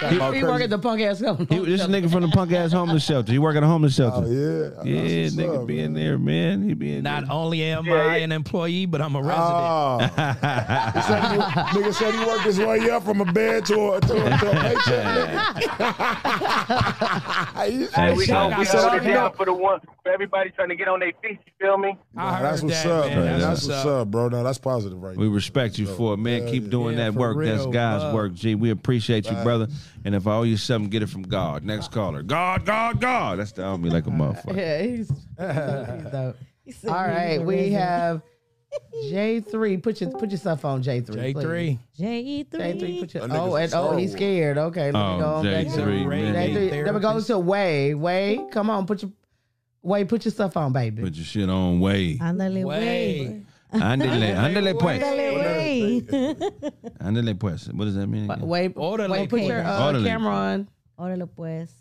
Talking 0.00 0.16
about 0.16 0.34
He 0.34 0.42
work 0.42 0.62
at 0.62 0.70
the 0.70 0.78
punk 0.78 1.02
ass 1.02 1.20
company. 1.20 1.58
He, 1.58 1.64
this 1.66 1.82
nigga 1.86 2.10
from 2.10 2.22
the 2.22 2.28
punk 2.28 2.52
ass 2.52 2.72
homeless 2.72 3.04
shelter. 3.04 3.30
He 3.32 3.38
work 3.38 3.54
at 3.56 3.62
a 3.62 3.66
homeless 3.66 3.98
Oh 4.00 4.10
shelter. 4.10 4.28
yeah, 4.32 4.70
yeah, 4.82 5.28
nigga 5.28 5.60
up, 5.60 5.66
be 5.66 5.80
in 5.80 5.92
there, 5.92 6.16
man. 6.16 6.62
He 6.62 6.72
be 6.72 6.94
in 6.96 7.02
Not 7.02 7.24
there. 7.26 7.32
only 7.32 7.62
am 7.64 7.84
Yeah, 7.84 7.94
I 7.94 8.16
yeah. 8.16 8.24
an 8.24 8.32
employee, 8.32 8.86
but 8.86 9.02
I'm 9.02 9.14
a 9.14 9.20
resident. 9.20 9.46
Oh, 9.46 9.98
He 10.94 11.02
said 11.02 11.22
he- 11.32 11.38
nigga 11.82 11.94
said 11.94 12.14
he 12.14 12.24
worked 12.24 12.44
his 12.44 12.58
way 12.58 12.88
up 12.90 13.02
from 13.04 13.20
a 13.20 13.30
bed 13.30 13.66
to 13.66 13.92
a 13.92 14.00
to 14.00 14.26
a, 14.26 14.38
to 14.38 14.50
a 14.50 14.54
paycheck. 14.62 16.50
Hey, 17.60 18.14
we 18.14 18.24
Shout 18.26 18.50
go, 18.50 18.54
out 18.54 18.58
we 18.58 18.64
to 18.64 18.76
hold 18.78 18.94
it 18.94 19.04
down 19.04 19.32
for 19.34 19.44
the 19.44 19.52
one 19.52 19.80
for 20.02 20.10
everybody 20.12 20.50
trying 20.50 20.68
to 20.70 20.76
get 20.76 20.88
on 20.88 21.00
their 21.00 21.12
feet. 21.22 21.38
You 21.46 21.52
feel 21.60 21.76
me? 21.78 21.98
I 22.16 22.22
Nah, 22.22 22.34
heard 22.36 22.44
that's 22.44 22.62
what's 22.62 22.82
that, 22.82 22.90
up, 22.92 23.06
man. 23.06 23.18
man. 23.24 23.40
That's 23.40 23.66
That's 23.66 23.84
what's 23.84 23.86
up, 23.86 24.10
bro. 24.10 24.28
No, 24.28 24.42
that's 24.42 24.58
positive 24.58 25.02
right 25.02 25.16
We 25.16 25.24
there. 25.26 25.34
respect 25.34 25.78
you 25.78 25.86
for 25.86 26.14
it, 26.14 26.18
man. 26.18 26.46
Keep 26.48 26.70
doing 26.70 26.96
Yeah, 26.96 27.04
that 27.10 27.14
for 27.14 27.20
work. 27.36 27.46
That's. 27.46 27.66
God's 27.66 28.04
Love. 28.04 28.14
work, 28.14 28.34
G. 28.34 28.54
We 28.54 28.70
appreciate 28.70 29.26
you, 29.26 29.32
Right. 29.36 29.44
brother. 29.44 29.68
And 30.04 30.14
if 30.14 30.26
I 30.26 30.32
owe 30.36 30.42
you 30.42 30.56
something, 30.56 30.90
get 30.90 31.02
it 31.02 31.08
from 31.08 31.22
God. 31.22 31.64
Next 31.64 31.90
caller. 31.92 32.22
God, 32.22 32.64
God, 32.64 33.00
God. 33.00 33.38
That's 33.38 33.52
the 33.52 33.76
me 33.78 33.90
like 33.90 34.06
a 34.06 34.10
motherfucker. 34.10 34.56
Yeah, 34.56 34.82
he's, 34.82 35.08
he's 36.02 36.12
dope. 36.12 36.36
He 36.64 36.72
said 36.72 36.90
All 36.90 37.04
he's 37.04 37.14
right, 37.16 37.40
a 37.40 37.42
we 37.42 37.54
resident. 37.56 37.82
have 37.82 38.22
J 39.10 39.40
three. 39.40 39.76
Put 39.78 40.00
your 40.00 40.10
put 40.10 40.30
yourself 40.30 40.64
on 40.64 40.82
J 40.82 41.00
three. 41.00 41.34
J3. 41.34 41.78
J 41.98 42.22
J 42.22 42.44
three. 42.44 42.78
three. 42.78 43.00
Put 43.00 43.14
your 43.14 43.24
oh 43.30 43.56
and 43.56 43.74
oh 43.74 43.96
he's 43.96 44.12
scared. 44.12 44.58
Okay, 44.58 44.92
let 44.92 44.94
me 44.94 45.00
Oh, 45.00 45.18
go 45.18 45.42
back 45.42 45.66
to 45.66 45.72
J3. 45.72 46.32
J 46.32 46.54
three. 46.54 46.82
Then 46.82 46.94
we 46.94 47.00
go 47.00 47.20
to 47.20 47.38
Way. 47.38 47.94
Way, 47.94 48.46
come 48.52 48.70
on, 48.70 48.86
put 48.86 49.02
your 49.02 49.10
Way, 49.82 50.04
put 50.04 50.24
your 50.26 50.32
stuff 50.32 50.56
on, 50.58 50.72
baby. 50.74 51.02
Put 51.02 51.14
your 51.14 51.24
shit 51.24 51.48
on 51.48 51.80
way. 51.80 52.16
Ándale, 52.18 52.64
Way. 52.64 53.42
güey. 53.72 53.82
Ándale, 53.82 54.36
ándale 54.36 54.74
pues. 54.74 55.02
Ándale, 55.02 55.32
güey. 55.32 56.06
Ándale 56.98 57.34
pues. 57.34 57.68
What 57.68 57.86
does 57.86 57.94
that 57.94 58.06
mean? 58.06 58.30
again? 58.30 58.48
Way, 58.48 58.72
Orderly. 58.74 59.20
Way, 59.20 59.28
put 59.28 59.40
your 59.42 59.60
uh, 59.60 60.02
camera 60.02 60.54
on. 60.54 60.68
Órale, 61.00 61.26
pues. 61.26 61.79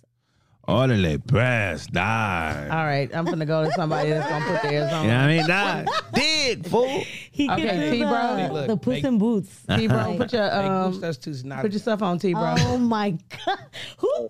Órale 0.70 1.18
pues. 1.26 1.88
Die. 1.88 2.68
All 2.72 2.86
right, 2.86 3.10
I'm 3.16 3.26
gonna 3.26 3.46
go 3.46 3.66
to 3.66 3.72
somebody 3.72 4.10
that's 4.10 4.30
gonna 4.30 4.46
put 4.46 4.62
their 4.62 4.72
theirs 4.82 4.94
on. 4.94 5.04
You 5.06 5.10
know 5.12 5.18
what 5.18 5.24
I 5.24 5.38
mean? 5.38 5.48
Die. 5.48 5.86
Did, 6.14 6.68
fool. 6.68 7.04
He 7.40 7.50
Okay, 7.50 7.62
can 7.68 7.80
do 7.80 7.92
T-Bro. 7.92 8.36
the, 8.36 8.54
Look, 8.54 8.68
the 8.68 8.76
Puss 8.78 8.92
make- 8.96 9.04
in 9.06 9.18
Boots. 9.18 9.64
T 9.74 9.88
bro, 9.88 10.16
put 10.18 10.34
your 10.34 10.44
Hey, 10.44 10.68
um, 10.68 10.92
Goose, 10.92 11.00
that's 11.00 11.18
too 11.18 11.34
not. 11.46 11.62
put 11.62 11.72
your 11.72 11.80
stuff 11.80 12.02
on, 12.02 12.20
T 12.20 12.34
bro. 12.34 12.54
Oh 12.58 12.78
my 12.78 13.12
God. 13.12 13.58
Who 14.00 14.28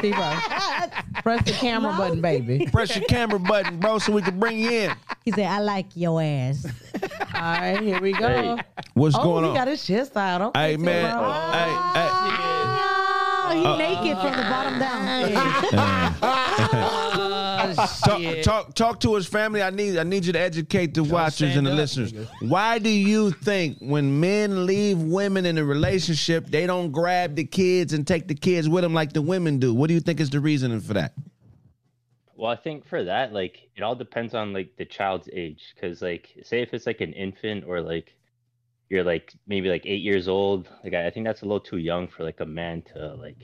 T 0.00 0.12
bro, 0.12 0.36
press 1.24 1.44
the 1.44 1.50
camera 1.58 1.92
button, 1.96 2.20
baby. 2.20 2.68
Press 2.70 2.94
your 2.94 3.04
camera 3.06 3.40
button, 3.40 3.80
bro, 3.80 3.98
so 3.98 4.12
we 4.12 4.22
can 4.22 4.38
bring 4.38 4.60
you 4.60 4.70
in. 4.70 4.92
He 5.24 5.32
said, 5.32 5.46
I 5.46 5.58
like 5.58 5.86
your 5.96 6.22
ass. 6.22 6.64
All 7.34 7.40
right, 7.42 7.80
here 7.80 8.00
we 8.00 8.12
go. 8.12 8.28
Hey. 8.28 8.56
What's 8.94 9.16
Oh, 9.16 9.22
going 9.24 9.42
he 9.44 9.50
on? 9.50 9.56
got 9.56 9.66
his 9.66 9.84
chest 9.84 10.16
out. 10.16 10.40
Okay, 10.40 10.60
Hey, 10.72 10.76
man. 10.76 11.10
T-Bro. 11.10 11.32
Hey, 11.50 12.00
hey. 12.00 12.67
Oh, 13.50 13.56
he 13.56 13.64
uh, 13.64 13.76
naked 13.76 14.18
from 14.18 14.32
the 14.32 14.42
bottom 14.42 14.78
down. 14.78 14.98
Talk, 17.78 18.42
talk, 18.42 18.74
talk 18.74 19.00
to 19.00 19.14
his 19.14 19.26
family. 19.26 19.62
I 19.62 19.70
need, 19.70 19.98
I 19.98 20.02
need 20.02 20.24
you 20.24 20.32
to 20.32 20.40
educate 20.40 20.94
the 20.94 21.04
watchers 21.04 21.56
and 21.56 21.66
the 21.66 21.70
up, 21.70 21.76
listeners. 21.76 22.12
Why 22.40 22.78
do 22.78 22.88
you 22.88 23.30
think 23.30 23.78
when 23.80 24.20
men 24.20 24.66
leave 24.66 24.98
women 24.98 25.46
in 25.46 25.58
a 25.58 25.64
relationship, 25.64 26.46
they 26.46 26.66
don't 26.66 26.90
grab 26.90 27.36
the 27.36 27.44
kids 27.44 27.92
and 27.92 28.06
take 28.06 28.26
the 28.26 28.34
kids 28.34 28.68
with 28.68 28.82
them 28.82 28.94
like 28.94 29.12
the 29.12 29.22
women 29.22 29.58
do? 29.58 29.74
What 29.74 29.88
do 29.88 29.94
you 29.94 30.00
think 30.00 30.20
is 30.20 30.30
the 30.30 30.40
reasoning 30.40 30.80
for 30.80 30.94
that? 30.94 31.12
Well, 32.36 32.50
I 32.50 32.56
think 32.56 32.86
for 32.86 33.04
that, 33.04 33.32
like, 33.32 33.68
it 33.76 33.82
all 33.82 33.96
depends 33.96 34.34
on 34.34 34.52
like 34.52 34.76
the 34.76 34.84
child's 34.84 35.28
age. 35.32 35.74
Because, 35.74 36.02
like, 36.02 36.34
say 36.42 36.62
if 36.62 36.72
it's 36.72 36.86
like 36.86 37.00
an 37.00 37.12
infant 37.12 37.64
or 37.66 37.80
like 37.80 38.14
you're 38.88 39.04
like 39.04 39.34
maybe 39.46 39.68
like 39.68 39.84
eight 39.86 40.02
years 40.02 40.28
old, 40.28 40.68
like 40.82 40.94
I 40.94 41.10
think 41.10 41.26
that's 41.26 41.42
a 41.42 41.44
little 41.44 41.60
too 41.60 41.78
young 41.78 42.08
for 42.08 42.24
like 42.24 42.40
a 42.40 42.46
man 42.46 42.82
to 42.94 43.14
like 43.14 43.36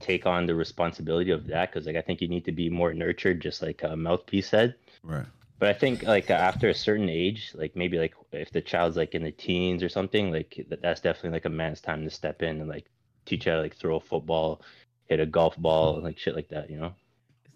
take 0.00 0.26
on 0.26 0.46
the 0.46 0.54
responsibility 0.54 1.30
of 1.30 1.46
that. 1.46 1.70
Because 1.70 1.86
like 1.86 1.96
I 1.96 2.02
think 2.02 2.20
you 2.20 2.28
need 2.28 2.44
to 2.46 2.52
be 2.52 2.68
more 2.68 2.92
nurtured, 2.92 3.40
just 3.40 3.62
like 3.62 3.84
uh, 3.84 3.96
mouthpiece 3.96 4.48
said. 4.48 4.74
Right. 5.02 5.26
But 5.58 5.68
I 5.68 5.72
think 5.72 6.04
like 6.04 6.30
after 6.30 6.68
a 6.68 6.74
certain 6.74 7.08
age, 7.08 7.52
like 7.54 7.74
maybe 7.74 7.98
like 7.98 8.14
if 8.32 8.50
the 8.50 8.60
child's 8.60 8.96
like 8.96 9.14
in 9.14 9.24
the 9.24 9.32
teens 9.32 9.82
or 9.82 9.88
something, 9.88 10.30
like 10.30 10.64
that's 10.68 11.00
definitely 11.00 11.30
like 11.30 11.46
a 11.46 11.50
man's 11.50 11.80
time 11.80 12.04
to 12.04 12.10
step 12.10 12.42
in 12.42 12.60
and 12.60 12.68
like 12.68 12.86
teach 13.26 13.44
how 13.44 13.56
to 13.56 13.60
like 13.60 13.76
throw 13.76 13.96
a 13.96 14.00
football, 14.00 14.62
hit 15.06 15.20
a 15.20 15.26
golf 15.26 15.56
ball, 15.56 16.00
like 16.00 16.18
shit 16.18 16.36
like 16.36 16.48
that, 16.48 16.70
you 16.70 16.78
know. 16.78 16.94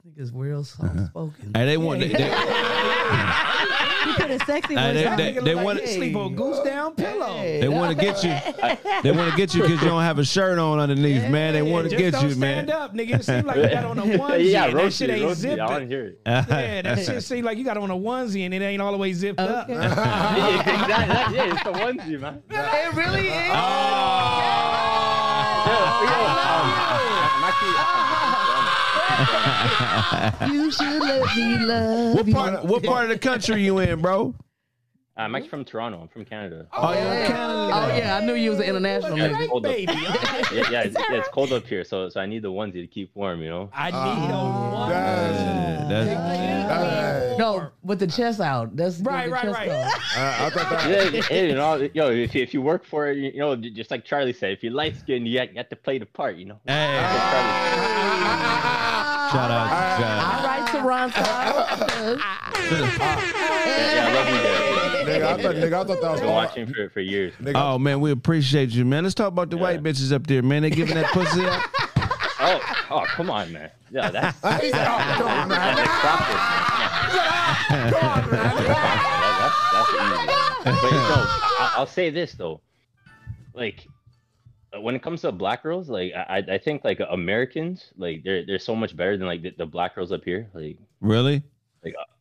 Niggas 0.04 0.30
real 0.34 0.58
uh-huh. 0.60 0.64
soft 0.88 1.06
spoken. 1.10 1.52
Hey, 1.54 1.64
they 1.64 1.76
want 1.76 2.00
they, 2.00 2.08
they, 2.12 2.24
You 2.24 4.14
put 4.16 4.30
a 4.32 4.38
sexy 4.44 4.74
Hey, 4.74 4.92
voice 4.92 4.94
they- 4.94 5.06
on. 5.06 5.16
they- 5.16 5.32
Nigga 5.32 5.36
look 5.44 5.54
like 5.56 5.64
want- 5.64 5.80
he 5.80 5.86
sleep 5.86 6.16
on 6.16 6.34
goose 6.34 6.58
down 6.64 6.94
pillow. 6.96 7.36
they 7.40 7.68
want 7.68 7.96
to 7.96 8.04
get 8.04 8.24
you. 8.24 8.30
They 9.04 9.12
want 9.12 9.30
to 9.30 9.36
get 9.36 9.54
you 9.54 9.62
because 9.62 9.80
you 9.80 9.88
don't 9.88 10.02
have 10.02 10.18
a 10.18 10.24
shirt 10.24 10.58
on 10.58 10.80
underneath, 10.80 11.28
man. 11.30 11.52
They 11.52 11.62
want 11.62 11.84
to 11.84 11.90
Just 11.90 12.00
get 12.02 12.10
don't 12.14 12.24
you, 12.24 12.30
stand 12.34 12.66
man. 12.66 12.76
up, 12.76 12.94
nigga. 12.94 13.20
It 13.20 13.24
seems 13.24 13.44
like 13.44 13.56
you 13.58 13.68
got 13.68 13.84
on 13.84 13.96
a 14.00 14.02
onesie. 14.18 14.50
yeah, 14.50 14.64
and 14.64 14.76
that 14.76 14.82
roast 14.82 14.98
shit 14.98 15.08
it, 15.08 15.12
ain't 15.12 15.22
roast 15.24 15.38
it. 15.38 15.42
zipped. 15.42 15.60
I 15.60 15.66
want 15.66 15.82
to 15.82 15.86
hear 15.86 16.04
it. 16.06 16.20
Yeah, 16.26 16.82
that 16.82 16.98
shit 17.06 17.22
seems 17.22 17.44
like 17.44 17.58
you 17.58 17.64
got 17.64 17.76
on 17.76 17.90
a 17.92 17.94
onesie 17.96 18.44
and 18.44 18.52
it 18.52 18.60
ain't 18.60 18.82
all 18.82 18.90
the 18.90 18.98
way 18.98 19.12
zipped 19.12 19.38
up. 19.38 19.68
Okay. 19.70 19.74
yeah, 19.80 20.58
exactly. 20.82 21.36
Yeah, 21.36 21.52
it's 21.54 21.62
the 21.62 21.72
onesie, 21.72 22.18
man. 22.20 22.42
it 22.50 22.94
really 22.96 23.28
is. 23.28 23.50
Oh. 23.54 24.38
You 30.48 30.70
should 30.70 31.02
let 31.02 31.36
me 31.36 31.58
love 31.58 32.14
What 32.14 32.30
part? 32.30 32.64
What 32.64 32.82
part 32.84 33.04
of 33.04 33.10
the 33.10 33.18
country 33.18 33.62
you 33.64 33.78
in, 33.78 34.00
bro? 34.00 34.34
Uh, 35.14 35.20
I'm 35.20 35.26
mm-hmm. 35.26 35.34
actually 35.36 35.48
from 35.50 35.64
Toronto. 35.66 36.00
I'm 36.00 36.08
from 36.08 36.24
Canada. 36.24 36.66
Oh, 36.72 36.90
you're 36.92 37.00
in 37.00 37.26
Canada. 37.26 37.70
Oh 37.74 37.96
yeah, 37.98 38.16
I 38.16 38.24
knew 38.24 38.32
you 38.32 38.48
was 38.48 38.60
an 38.60 38.64
international 38.64 39.18
Yeah, 39.18 39.38
it's 39.38 39.50
cold 39.50 39.66
up. 39.66 39.72
Baby, 39.72 39.92
Yeah, 39.92 40.70
yeah, 40.70 40.82
it's, 40.84 40.96
yeah, 40.96 41.16
it's 41.16 41.28
cold 41.28 41.52
up 41.52 41.66
here, 41.66 41.84
so 41.84 42.08
so 42.08 42.18
I 42.18 42.24
need 42.24 42.40
the 42.40 42.50
onesie 42.50 42.80
to 42.80 42.86
keep 42.86 43.14
warm. 43.14 43.42
You 43.42 43.50
know. 43.50 43.70
I 43.74 43.90
need 43.90 43.96
a 43.98 44.34
oh, 44.34 44.72
onesie. 44.74 44.90
Yeah, 44.90 45.86
that's- 45.86 46.62
Hey, 46.72 47.36
No, 47.38 47.68
with 47.82 47.98
the 47.98 48.06
chest 48.06 48.40
out. 48.40 48.74
That's 48.74 49.00
Right, 49.00 49.26
the 49.26 49.32
right, 49.32 49.42
chest 49.42 49.58
right. 49.58 49.68
out. 49.68 50.00
I, 50.16 50.46
I 50.46 50.50
thought 50.50 50.70
that. 50.70 51.12
Yeah, 51.12 51.22
hey, 51.24 51.48
you 51.48 51.54
know, 51.56 51.88
yo, 51.92 52.10
if 52.10 52.34
you, 52.34 52.42
if 52.42 52.54
you 52.54 52.62
work 52.62 52.82
for 52.82 53.08
it, 53.08 53.18
you 53.18 53.38
know, 53.38 53.54
just 53.54 53.90
like 53.90 54.06
Charlie 54.06 54.32
said, 54.32 54.52
if 54.52 54.62
you're 54.62 54.72
light 54.72 54.96
skinned, 54.96 55.28
you, 55.28 55.38
have- 55.38 55.68
to 55.68 55.76
play 55.76 55.98
the 55.98 56.06
part. 56.06 56.36
You 56.36 56.46
know. 56.46 56.60
Hey, 56.66 56.86
Charlie. 56.86 57.52
shout 59.28 59.50
out, 59.50 59.68
shout 60.00 60.24
All 60.24 60.44
right, 60.48 60.64
Toronto. 60.72 62.18
Yeah, 62.72 63.94
yeah, 63.94 64.06
I 64.06 64.12
love 64.14 64.28
you 64.28 64.76
guys. 64.76 64.81
Nigga, 65.06 65.22
I 65.24 65.42
thought, 65.42 65.54
nigga, 65.54 65.72
I 65.72 65.84
thought 65.84 66.00
that 66.00 66.10
was 66.12 66.20
Been 66.20 66.30
watching 66.30 66.66
for 66.72 66.88
for 66.90 67.00
years. 67.00 67.32
Nigga, 67.40 67.52
Oh 67.56 67.78
man, 67.78 68.00
we 68.00 68.10
appreciate 68.10 68.70
you, 68.70 68.84
man. 68.84 69.02
Let's 69.04 69.14
talk 69.14 69.28
about 69.28 69.50
the 69.50 69.56
white 69.56 69.82
bitches 69.82 70.12
up 70.12 70.26
there, 70.26 70.42
man. 70.42 70.62
They 70.62 70.70
giving 70.70 70.94
that 70.94 71.06
pussy 71.12 71.44
up. 71.46 71.62
Oh, 72.44 72.60
oh, 72.90 73.04
come 73.10 73.30
on, 73.30 73.52
man. 73.52 73.70
Yeah, 73.92 74.10
that's 74.10 74.36
He 74.64 74.70
said, 74.72 74.84
oh, 74.84 75.14
come 75.16 75.28
on, 75.28 75.48
man. 75.48 75.76
That- 75.76 77.12
that's, 79.38 79.58
that's 79.72 79.90
easy. 79.90 80.26
But 80.64 80.90
no, 80.90 81.26
I, 81.60 81.72
I'll 81.76 81.86
say 81.86 82.10
this 82.10 82.32
though, 82.32 82.60
like 83.54 83.86
uh, 84.76 84.80
when 84.80 84.94
it 84.94 85.02
comes 85.02 85.20
to 85.22 85.32
black 85.32 85.62
girls, 85.62 85.88
like 85.88 86.12
I, 86.14 86.38
I- 86.48 86.54
I 86.54 86.58
think 86.58 86.84
like 86.84 87.00
Americans, 87.10 87.92
like 87.96 88.22
they're 88.24 88.44
they're 88.46 88.58
so 88.58 88.74
much 88.74 88.96
better 88.96 89.16
than 89.16 89.26
like 89.26 89.42
the, 89.42 89.50
the 89.56 89.66
black 89.66 89.94
girls 89.94 90.12
up 90.12 90.24
here. 90.24 90.48
Like, 90.54 90.78
Really? 91.00 91.42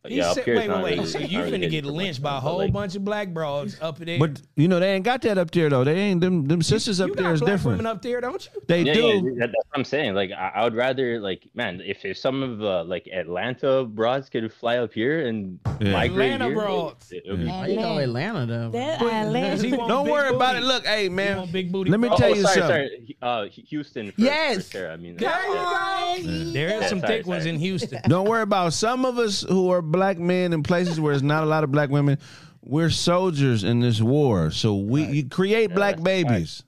Like 0.04 0.12
He 0.12 0.18
yeah, 0.18 0.32
said, 0.32 0.46
wait, 0.46 0.68
wait, 0.68 0.98
wait. 0.98 1.06
So 1.08 1.18
you're 1.18 1.48
gonna 1.50 1.68
get 1.68 1.84
lynched 1.84 2.22
by 2.22 2.36
a 2.36 2.40
whole 2.40 2.58
like, 2.58 2.72
bunch 2.72 2.96
of 2.96 3.04
black 3.04 3.28
bros 3.28 3.80
up 3.80 3.98
there. 3.98 4.18
But 4.18 4.42
you 4.56 4.66
know 4.68 4.80
they 4.80 4.94
ain't 4.94 5.04
got 5.04 5.22
that 5.22 5.38
up 5.38 5.50
there 5.52 5.68
though. 5.70 5.84
They 5.84 5.94
ain't 5.96 6.20
them. 6.20 6.46
Them 6.46 6.60
sisters 6.62 6.98
you 6.98 7.04
up 7.04 7.10
got 7.16 7.22
there 7.22 7.32
is 7.34 7.40
black 7.40 7.52
different. 7.52 7.78
women 7.78 7.86
up 7.86 8.02
there, 8.02 8.20
don't 8.20 8.44
you? 8.54 8.62
They 8.66 8.82
Yeah, 8.82 8.94
do. 8.94 9.00
yeah, 9.00 9.46
that's 9.46 9.52
what 9.54 9.64
I'm 9.74 9.84
saying. 9.84 10.14
Like, 10.14 10.32
I, 10.32 10.52
I 10.56 10.64
would 10.64 10.74
rather, 10.74 11.20
like, 11.20 11.48
man, 11.54 11.80
if, 11.84 12.04
if 12.04 12.18
some 12.18 12.42
of 12.42 12.62
uh, 12.62 12.84
like 12.84 13.06
Atlanta 13.12 13.84
broads 13.84 14.28
could 14.28 14.52
fly 14.52 14.78
up 14.78 14.92
here 14.92 15.26
and 15.26 15.60
Yeah. 15.80 15.92
migrate 15.92 16.32
Atlanta 16.32 16.46
here, 16.46 16.54
broads. 16.54 17.12
it 17.12 17.22
would 17.28 17.38
you 17.40 17.76
know 17.76 17.98
Atlanta 17.98 18.46
though? 18.46 18.70
That 18.70 19.00
Atlanta. 19.02 19.62
he 19.62 19.72
want 19.72 19.88
Don't 19.88 20.04
big 20.04 20.12
worry 20.12 20.34
about 20.34 20.56
it. 20.56 20.62
Look, 20.64 20.84
hey 20.86 21.08
man. 21.08 21.48
big 21.52 21.70
booty. 21.70 21.90
Let 21.90 22.00
me 22.00 22.08
bros. 22.08 22.18
tell 22.18 22.30
oh, 22.30 22.34
you 22.34 22.42
sorry, 22.42 22.54
something. 22.54 23.16
sorry. 23.20 23.46
Uh, 23.46 23.46
Houston. 23.68 24.10
For, 24.12 24.20
Yes. 24.20 24.56
For 24.56 24.62
Sarah, 24.62 24.92
I 24.94 24.96
mean, 24.96 25.16
There 25.16 25.30
you 25.46 25.54
yeah. 25.54 26.18
go. 26.18 26.50
There 26.52 26.82
is 26.82 26.88
some 26.88 27.00
thick 27.00 27.26
ones 27.26 27.46
in 27.46 27.58
Houston. 27.58 28.00
Don't 28.08 28.28
worry 28.28 28.42
about 28.42 28.72
some 28.72 29.04
of 29.04 29.18
us 29.18 29.42
who 29.42 29.70
are 29.70 29.82
black 29.92 30.18
men 30.18 30.52
in 30.52 30.62
places 30.62 30.98
where 30.98 31.12
there's 31.12 31.22
not 31.22 31.44
a 31.44 31.46
lot 31.46 31.62
of 31.62 31.70
black 31.70 31.90
women. 31.90 32.18
We're 32.64 32.90
soldiers 32.90 33.64
in 33.64 33.80
this 33.80 34.00
war, 34.00 34.50
so 34.50 34.76
we 34.76 35.04
you 35.04 35.28
create 35.28 35.74
black 35.74 35.96
that's 35.96 36.06
right. 36.06 36.26
babies. 36.26 36.62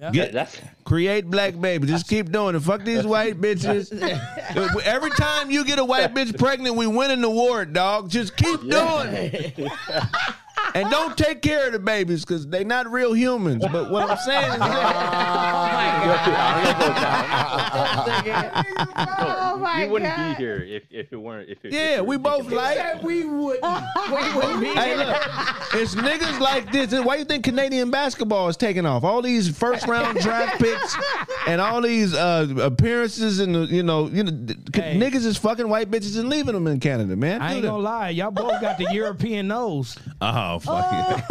Yeah. 0.00 0.10
Get 0.10 0.60
create 0.84 1.28
black 1.28 1.60
babies. 1.60 1.90
Just 1.90 2.08
keep 2.08 2.30
doing 2.30 2.54
it. 2.54 2.60
Fuck 2.60 2.84
these 2.84 3.04
white 3.04 3.40
bitches. 3.40 3.90
Every 4.84 5.10
time 5.10 5.50
you 5.50 5.64
get 5.64 5.80
a 5.80 5.84
white 5.84 6.14
bitch 6.14 6.38
pregnant, 6.38 6.76
we 6.76 6.86
win 6.86 7.10
in 7.10 7.20
the 7.20 7.30
war, 7.30 7.64
dog. 7.64 8.08
Just 8.08 8.36
keep 8.36 8.60
doing 8.60 8.70
it. 8.72 9.58
And 10.74 10.90
don't 10.90 11.16
take 11.16 11.42
care 11.42 11.66
of 11.66 11.72
the 11.72 11.78
babies 11.78 12.24
because 12.24 12.46
they're 12.46 12.64
not 12.64 12.90
real 12.90 13.12
humans. 13.12 13.64
But 13.72 13.90
what 13.90 14.08
I'm 14.08 14.16
saying 14.18 14.52
is 14.52 14.58
no, 18.38 19.62
we 19.76 19.88
wouldn't 19.88 20.16
be 20.16 20.34
here 20.42 20.64
if, 20.66 20.82
if 20.90 21.12
it 21.12 21.16
weren't. 21.16 21.48
If 21.48 21.58
it, 21.64 21.68
if 21.68 21.74
Yeah, 21.74 21.96
it 21.96 22.06
we 22.06 22.16
both 22.16 22.50
like. 22.50 23.02
we 23.02 23.24
would. 23.24 23.58
we 23.62 24.36
would 24.36 24.60
be. 24.60 24.66
Hey, 24.68 24.96
look, 24.96 25.16
it's 25.74 25.94
niggas 25.94 26.40
like 26.40 26.70
this. 26.72 26.92
Why 26.92 27.16
you 27.16 27.24
think 27.24 27.44
Canadian 27.44 27.90
basketball 27.90 28.48
is 28.48 28.56
taking 28.56 28.86
off? 28.86 29.04
All 29.04 29.22
these 29.22 29.56
first 29.56 29.86
round 29.86 30.18
draft 30.20 30.60
picks 30.60 30.96
and 31.46 31.60
all 31.60 31.80
these 31.80 32.14
uh, 32.14 32.46
appearances 32.60 33.40
and 33.40 33.68
you 33.68 33.82
know, 33.82 34.08
you 34.08 34.24
know, 34.24 34.54
Hey. 34.74 34.96
niggas 34.98 35.24
is 35.26 35.36
fucking 35.38 35.68
white 35.68 35.90
bitches 35.90 36.18
and 36.18 36.28
leaving 36.28 36.54
them 36.54 36.66
in 36.66 36.80
Canada, 36.80 37.16
man. 37.16 37.42
I 37.42 37.54
ain't 37.54 37.62
gonna 37.64 37.78
lie, 37.78 38.10
y'all 38.10 38.30
both 38.30 38.60
got 38.60 38.78
the 38.78 38.88
European 38.92 39.48
nose. 39.48 39.96
Oh 40.50 40.58
fuck 40.58 40.86
it. 40.90 41.24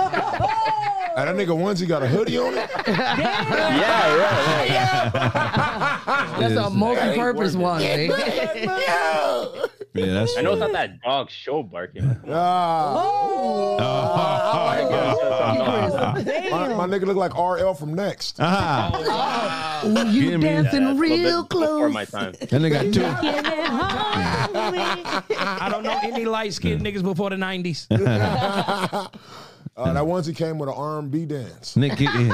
And 1.18 1.27
that 1.27 1.35
nigga 1.35 1.48
onesie 1.48 1.88
got 1.88 2.03
a 2.03 2.07
hoodie 2.07 2.38
on 2.38 2.53
it. 2.56 2.69
Yeah, 2.88 4.15
yeah, 4.15 4.64
yeah. 4.65 5.10
That's 6.39 6.53
a 6.56 6.69
multi-purpose 6.69 7.56
one. 7.56 7.81
nigga. 7.81 9.66
Yeah, 9.98 10.14
that's 10.14 10.38
I 10.38 10.41
know 10.41 10.52
it's 10.53 10.60
not 10.60 10.72
that 10.74 11.02
dog 11.02 11.30
show 11.30 11.64
barking. 11.64 12.03
Come 12.03 12.30
on. 12.30 12.98
Oh. 12.98 13.78
my, 16.52 16.68
my 16.76 16.88
nigga 16.88 17.06
look 17.06 17.18
like 17.18 17.34
RL 17.38 17.74
from 17.74 17.94
Next. 17.94 18.38
Ah, 18.40 19.84
Ooh, 19.86 20.07
you 20.10 20.32
Give 20.32 20.40
me- 20.41 20.48
dancing 20.48 20.86
That's 20.86 20.98
a 20.98 20.99
little 20.99 20.99
real 20.99 21.44
bit 21.44 21.49
before 21.49 21.68
close. 21.68 21.94
my 21.94 22.06
time. 22.06 22.34
and 22.52 22.64
they 22.64 22.69
got 22.69 22.94
two. 22.94 23.03
I 25.40 25.69
don't 25.72 25.84
know 25.84 25.98
any 26.03 26.26
light 26.26 26.53
skinned 26.53 26.86
niggas 26.86 27.03
before 27.03 27.30
the 27.30 27.36
90s. 27.36 27.88
Uh, 29.78 29.94
that 29.94 30.03
onesie 30.03 30.36
came 30.36 30.57
with 30.57 30.69
an 30.69 30.76
R&B 30.76 31.26
dance. 31.26 31.76
Nick, 31.76 31.98
get 31.98 32.14
in. 32.15 32.22
he 32.24 32.30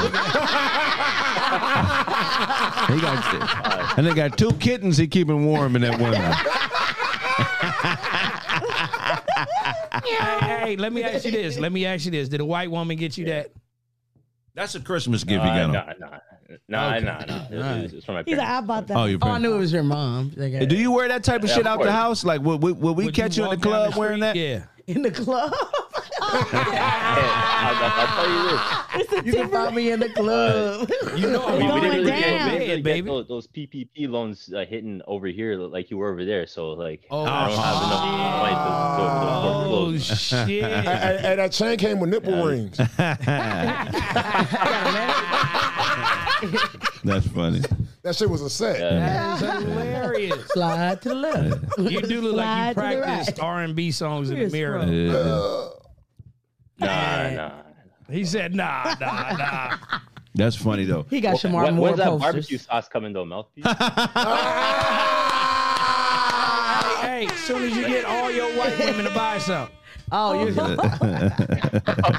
got 3.01 3.97
and 3.97 4.07
they 4.07 4.13
got 4.13 4.37
two 4.37 4.51
kittens 4.53 4.97
he 4.97 5.07
keeping 5.07 5.45
warm 5.45 5.75
in 5.75 5.81
that 5.81 5.99
window. 5.99 6.31
Hey, 10.03 10.37
hey, 10.41 10.75
let 10.77 10.93
me 10.93 11.03
ask 11.03 11.25
you 11.25 11.31
this. 11.31 11.57
Let 11.59 11.71
me 11.71 11.85
ask 11.85 12.05
you 12.05 12.11
this. 12.11 12.29
Did 12.29 12.39
a 12.41 12.45
white 12.45 12.71
woman 12.71 12.97
get 12.97 13.17
you 13.17 13.25
that? 13.25 13.51
That's 14.55 14.75
a 14.75 14.79
Christmas 14.79 15.23
gift 15.23 15.43
Uh, 15.43 15.47
you 15.47 15.73
got 15.73 15.99
nah, 15.99 16.07
on. 16.07 16.19
nah, 16.67 16.99
nah, 16.99 17.25
nah, 17.25 17.47
nah. 17.49 17.73
It's, 17.81 17.93
it's 17.93 18.05
from 18.05 18.15
my 18.15 18.23
He's 18.23 18.37
like, 18.37 18.45
parents. 18.47 18.51
I 18.51 18.61
bought 18.61 18.87
that. 18.87 18.97
Oh, 18.97 19.05
you 19.05 19.17
Oh, 19.21 19.29
I 19.29 19.37
knew 19.39 19.55
it 19.55 19.57
was 19.57 19.73
your 19.73 19.81
mom. 19.83 20.31
Like, 20.37 20.69
Do 20.69 20.75
you 20.75 20.91
wear 20.91 21.07
that 21.07 21.23
type 21.23 21.41
of 21.43 21.49
Yeah, 21.49 21.55
shit 21.55 21.65
of 21.65 21.71
out 21.73 21.77
the 21.79 21.85
course. 21.85 21.91
house? 21.95 22.23
Like, 22.23 22.41
will, 22.41 22.59
will, 22.59 22.73
will 22.75 22.93
we 22.95 23.05
Would 23.05 23.15
catch 23.15 23.35
you 23.35 23.43
in 23.45 23.49
the 23.49 23.55
walk 23.55 23.63
down 23.63 23.71
club 23.91 23.95
wearing 23.95 24.19
that? 24.19 24.35
Yeah. 24.35 24.63
in 24.87 25.01
the 25.01 25.11
club? 25.11 25.53
Hey, 26.33 26.57
I'll, 26.57 27.75
I'll, 27.75 27.91
I'll 27.95 28.07
tell 28.15 28.29
you 28.29 28.43
this. 29.21 29.25
you 29.25 29.33
can 29.33 29.49
find 29.49 29.75
me 29.75 29.91
in 29.91 29.99
the 29.99 30.09
club. 30.09 30.89
You 31.17 31.29
know, 31.29 31.45
We, 31.47 31.53
we 31.63 31.67
going 31.67 31.81
didn't 31.81 31.97
really 31.97 32.11
down. 32.11 32.21
get, 32.21 32.53
we 32.53 32.59
didn't 32.59 32.83
really 32.85 33.01
get 33.01 33.05
those, 33.05 33.27
those 33.27 33.47
PPP 33.47 34.07
loans 34.09 34.49
uh, 34.53 34.65
hitting 34.67 35.01
over 35.07 35.27
here 35.27 35.55
like 35.57 35.91
you 35.91 35.97
were 35.97 36.09
over 36.11 36.23
there. 36.25 36.47
So 36.47 36.71
like, 36.71 37.05
Oh, 37.11 37.25
I 37.25 37.47
don't 37.49 37.59
have 37.59 37.83
enough 37.83 38.05
money 38.41 38.55
to, 38.55 38.63
to, 38.63 39.03
to 39.03 39.09
afford 39.37 39.55
Oh, 39.55 39.63
clothes. 39.67 40.05
shit. 40.19 40.63
And, 40.63 40.87
and- 40.87 41.25
and 41.25 41.39
that 41.39 41.51
chain 41.51 41.77
came 41.77 41.99
with 41.99 42.09
nipple 42.09 42.45
rings. 42.45 42.77
That's 47.03 47.27
funny. 47.27 47.61
That 48.03 48.15
shit 48.15 48.29
was 48.29 48.41
a 48.41 48.49
set. 48.49 48.79
Yeah. 48.79 49.37
That's 49.39 49.63
hilarious. 49.63 50.45
Slide 50.49 51.01
to 51.03 51.09
the 51.09 51.15
left. 51.15 51.63
You 51.77 52.01
do 52.01 52.21
look 52.21 52.35
like 52.35 52.75
you 52.77 52.81
to 52.81 52.89
the 52.97 53.01
practiced 53.01 53.39
R&B 53.39 53.91
songs 53.91 54.29
in 54.29 54.35
the 54.35 54.41
Here's 54.41 54.51
mirror. 54.53 54.79
Fro. 54.85 55.71
Nah, 56.79 57.29
nah. 57.35 57.51
He 58.09 58.25
said, 58.25 58.53
nah, 58.55 58.95
nah, 58.99 59.35
nah. 59.37 59.77
That's 60.35 60.55
funny 60.55 60.85
though. 60.85 61.05
He 61.09 61.21
got 61.21 61.35
Shemar 61.35 61.63
When, 61.65 61.75
Moore 61.75 61.85
when's 61.89 61.97
that 61.99 62.07
posters. 62.07 62.21
barbecue 62.21 62.57
sauce 62.57 62.87
coming 62.87 63.13
though, 63.13 63.25
mouthpiece? 63.25 63.65
hey, 67.01 67.27
as 67.27 67.39
soon 67.41 67.63
as 67.63 67.75
you 67.75 67.87
get 67.87 68.05
all 68.05 68.31
your 68.31 68.49
white 68.57 68.77
women 68.79 69.05
to 69.05 69.11
buy 69.13 69.37
something. 69.37 69.75
Oh, 70.11 70.45
you 70.47 70.53
oh, 70.59 70.61
all 70.61 70.67
right, 70.75 70.83
all 70.85 70.99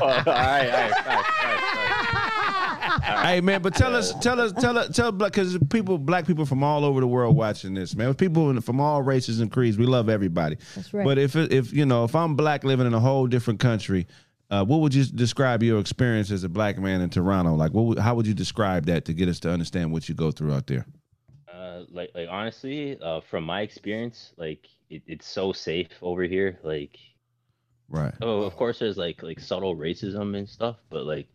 right, 0.03 0.21
facts, 0.25 1.01
facts, 1.05 1.29
facts. 1.75 3.21
Hey 3.23 3.41
man, 3.41 3.63
but 3.63 3.75
tell 3.75 3.95
us, 3.95 4.13
tell 4.21 4.41
us, 4.41 4.53
tell 4.53 4.77
us, 4.79 4.89
tell 4.97 5.13
because 5.13 5.57
people, 5.71 5.99
black 5.99 6.27
people 6.27 6.45
from 6.45 6.65
all 6.65 6.85
over 6.85 7.01
the 7.01 7.07
world 7.07 7.37
watching 7.37 7.75
this, 7.75 7.95
man. 7.95 8.13
People 8.15 8.61
from 8.63 8.81
all 8.81 9.03
races 9.03 9.39
and 9.39 9.53
creeds. 9.53 9.79
We 9.79 9.87
love 9.87 10.09
everybody. 10.09 10.57
That's 10.75 10.93
right. 10.93 11.05
But 11.05 11.19
if 11.19 11.37
it- 11.37 11.53
if 11.53 11.73
you 11.73 11.87
know, 11.87 12.03
if 12.05 12.17
I'm 12.17 12.35
black 12.35 12.65
living 12.65 12.87
in 12.89 12.95
a 12.95 13.01
whole 13.01 13.29
different 13.29 13.61
country, 13.61 14.09
uh, 14.55 14.65
what 14.65 14.81
would 14.81 14.95
you 14.95 15.05
describe 15.05 15.63
your 15.65 15.81
experience 15.81 16.31
as 16.31 16.45
a 16.45 16.49
black 16.49 16.79
man 16.79 17.01
in 17.01 17.11
Toronto? 17.11 17.55
Like, 17.55 17.73
what? 17.73 17.99
How 17.99 18.15
would 18.15 18.27
you 18.27 18.35
describe 18.35 18.87
that 18.87 19.05
to 19.07 19.13
get 19.13 19.29
us 19.29 19.41
to 19.41 19.51
understand 19.51 19.93
what 19.93 20.09
you 20.09 20.15
go 20.15 20.31
through 20.31 20.53
out 20.55 20.69
there? 20.69 20.87
Uh, 21.53 21.85
like 21.91 22.11
like 22.15 22.29
honestly, 22.31 22.97
uh, 23.03 23.21
from 23.21 23.43
my 23.45 23.63
experience, 23.63 24.33
like 24.37 24.69
it, 24.91 25.03
it's 25.07 25.27
so 25.27 25.53
safe 25.53 25.89
over 26.03 26.23
here. 26.23 26.61
Like, 26.63 26.99
Right. 27.89 28.15
oh, 28.23 28.43
of 28.43 28.55
course, 28.57 28.79
there's 28.79 28.97
like 28.97 29.23
like 29.25 29.41
subtle 29.41 29.75
racism 29.77 30.37
and 30.37 30.49
stuff, 30.49 30.77
but 30.89 31.05
like, 31.05 31.27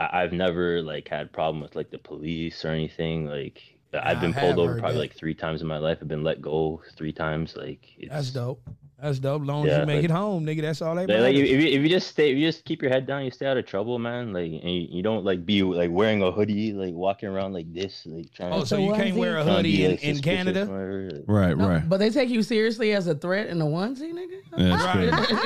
I, 0.00 0.22
I've 0.22 0.32
never 0.32 0.82
like 0.82 1.06
had 1.06 1.32
problem 1.32 1.62
with 1.62 1.76
like 1.76 1.90
the 1.90 1.98
police 1.98 2.64
or 2.64 2.70
anything. 2.70 3.26
Like, 3.26 3.62
I've 3.94 4.20
been 4.20 4.32
have 4.32 4.42
pulled 4.42 4.58
over 4.58 4.80
probably 4.80 4.94
that. 4.94 5.00
like 5.00 5.14
three 5.14 5.34
times 5.34 5.62
in 5.62 5.68
my 5.68 5.78
life. 5.78 5.98
I've 6.02 6.08
been 6.08 6.24
let 6.24 6.42
go 6.42 6.82
three 6.96 7.12
times. 7.12 7.54
Like, 7.54 7.86
it's, 7.98 8.12
That's 8.12 8.30
dope. 8.30 8.68
That's 9.02 9.18
dope. 9.18 9.44
Long 9.44 9.66
as 9.66 9.80
you 9.80 9.84
make 9.84 9.96
like- 9.96 10.04
it 10.04 10.10
home, 10.12 10.46
nigga. 10.46 10.60
That's 10.60 10.80
all 10.80 10.94
they 10.94 11.06
Like, 11.06 11.18
like, 11.18 11.34
if, 11.34 11.48
you, 11.48 11.56
if 11.56 11.82
you 11.82 11.88
just 11.88 12.06
stay, 12.06 12.30
if 12.30 12.38
you 12.38 12.46
just 12.46 12.64
keep 12.64 12.82
your 12.82 12.90
head 12.92 13.04
down, 13.04 13.24
you 13.24 13.32
stay 13.32 13.46
out 13.46 13.56
of 13.56 13.66
trouble, 13.66 13.98
man. 13.98 14.32
Like, 14.32 14.44
and 14.44 14.70
you, 14.70 14.86
you 14.90 15.02
don't 15.02 15.24
like 15.24 15.44
be 15.44 15.64
like 15.64 15.90
wearing 15.90 16.22
a 16.22 16.30
hoodie, 16.30 16.72
like 16.72 16.94
walking 16.94 17.28
around 17.28 17.52
like 17.52 17.72
this, 17.74 18.06
like 18.06 18.32
trying. 18.32 18.52
Oh, 18.52 18.60
to 18.60 18.66
so 18.66 18.76
you 18.76 18.94
can't 18.94 19.16
wear 19.16 19.38
a 19.38 19.44
hoodie 19.44 19.76
be, 19.76 19.84
in, 19.84 19.90
like, 19.90 20.04
in 20.04 20.14
suspicious 20.14 20.44
Canada? 20.44 20.72
or 20.72 21.10
Right. 21.26 21.56
No, 21.58 21.68
Right. 21.68 21.88
But 21.88 21.98
they 21.98 22.10
take 22.10 22.30
you 22.30 22.44
seriously 22.44 22.92
as 22.92 23.08
a 23.08 23.14
threat 23.16 23.48
in 23.48 23.60
a 23.60 23.64
onesie, 23.64 24.12
nigga. 24.12 24.41
Yeah, 24.56 24.76
that's 24.76 24.86
crazy. 24.86 25.36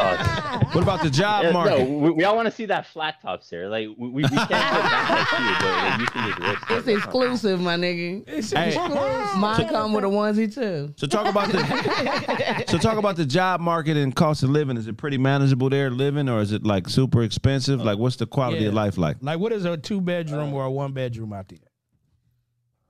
Oh, 0.00 0.68
What 0.72 0.82
about 0.82 1.02
the 1.02 1.10
job 1.10 1.44
Yeah, 1.44 1.52
market? 1.52 1.78
no, 1.78 1.84
we, 1.98 2.10
we 2.10 2.24
all 2.24 2.36
want 2.36 2.46
to 2.46 2.52
see 2.52 2.66
that 2.66 2.86
flat 2.86 3.20
top, 3.22 3.42
sir. 3.42 3.68
Like 3.68 3.88
we, 3.96 4.08
we, 4.08 4.22
we 4.22 4.28
can't 4.28 4.48
get 4.48 4.48
that 4.50 6.00
like 6.00 6.08
you, 6.10 6.26
but 6.30 6.32
like, 6.34 6.36
you 6.40 6.56
can 6.56 6.58
just 6.68 6.70
It's 6.88 6.88
exclusive, 7.04 7.60
my 7.60 7.76
nigga. 7.76 8.24
It's 8.26 8.50
Hey. 8.52 8.74
exclusive. 8.74 9.38
Mine 9.38 9.68
come 9.68 9.92
with 9.92 10.04
a 10.04 10.08
onesie 10.08 10.52
too. 10.52 10.92
So 10.96 11.06
talk 11.06 11.26
about 11.26 11.50
the 11.50 12.64
so 12.68 12.78
talk 12.78 12.98
about 12.98 13.16
the 13.16 13.26
job 13.26 13.60
market 13.60 13.96
and 13.96 14.14
cost 14.14 14.42
of 14.42 14.50
living. 14.50 14.76
Is 14.76 14.86
it 14.88 14.96
pretty 14.96 15.18
manageable 15.18 15.68
there 15.70 15.90
living, 15.90 16.28
or 16.28 16.40
is 16.40 16.52
it 16.52 16.64
like 16.64 16.88
super 16.88 17.22
expensive? 17.22 17.80
Like, 17.84 17.98
what's 17.98 18.16
the 18.16 18.26
quality 18.26 18.62
Yeah. 18.62 18.68
of 18.68 18.74
life 18.74 18.98
like? 18.98 19.16
Like, 19.20 19.38
what 19.38 19.52
is 19.52 19.64
a 19.64 19.76
two 19.76 20.00
bedroom 20.00 20.52
or 20.54 20.64
a 20.64 20.70
one 20.70 20.92
bedroom 20.92 21.32
out 21.32 21.48
there? 21.48 21.58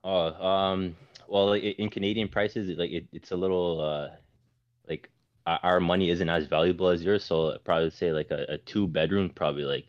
Oh, 0.03 0.45
um, 0.45 0.95
well, 1.27 1.53
in 1.53 1.89
Canadian 1.89 2.27
prices, 2.29 2.75
like 2.77 2.91
it, 2.91 3.07
it's 3.13 3.31
a 3.31 3.35
little 3.35 3.81
uh, 3.81 4.15
like 4.87 5.09
our, 5.49 5.59
our 5.63 5.79
money 5.79 6.09
isn't 6.09 6.29
as 6.29 6.45
valuable 6.45 6.89
as 6.89 7.03
yours, 7.03 7.23
so 7.23 7.53
I'd 7.53 7.63
probably 7.63 7.89
say 7.89 8.11
like 8.11 8.31
a, 8.31 8.45
a 8.49 8.57
two 8.59 8.87
bedroom, 8.87 9.29
probably 9.29 9.63
like 9.63 9.85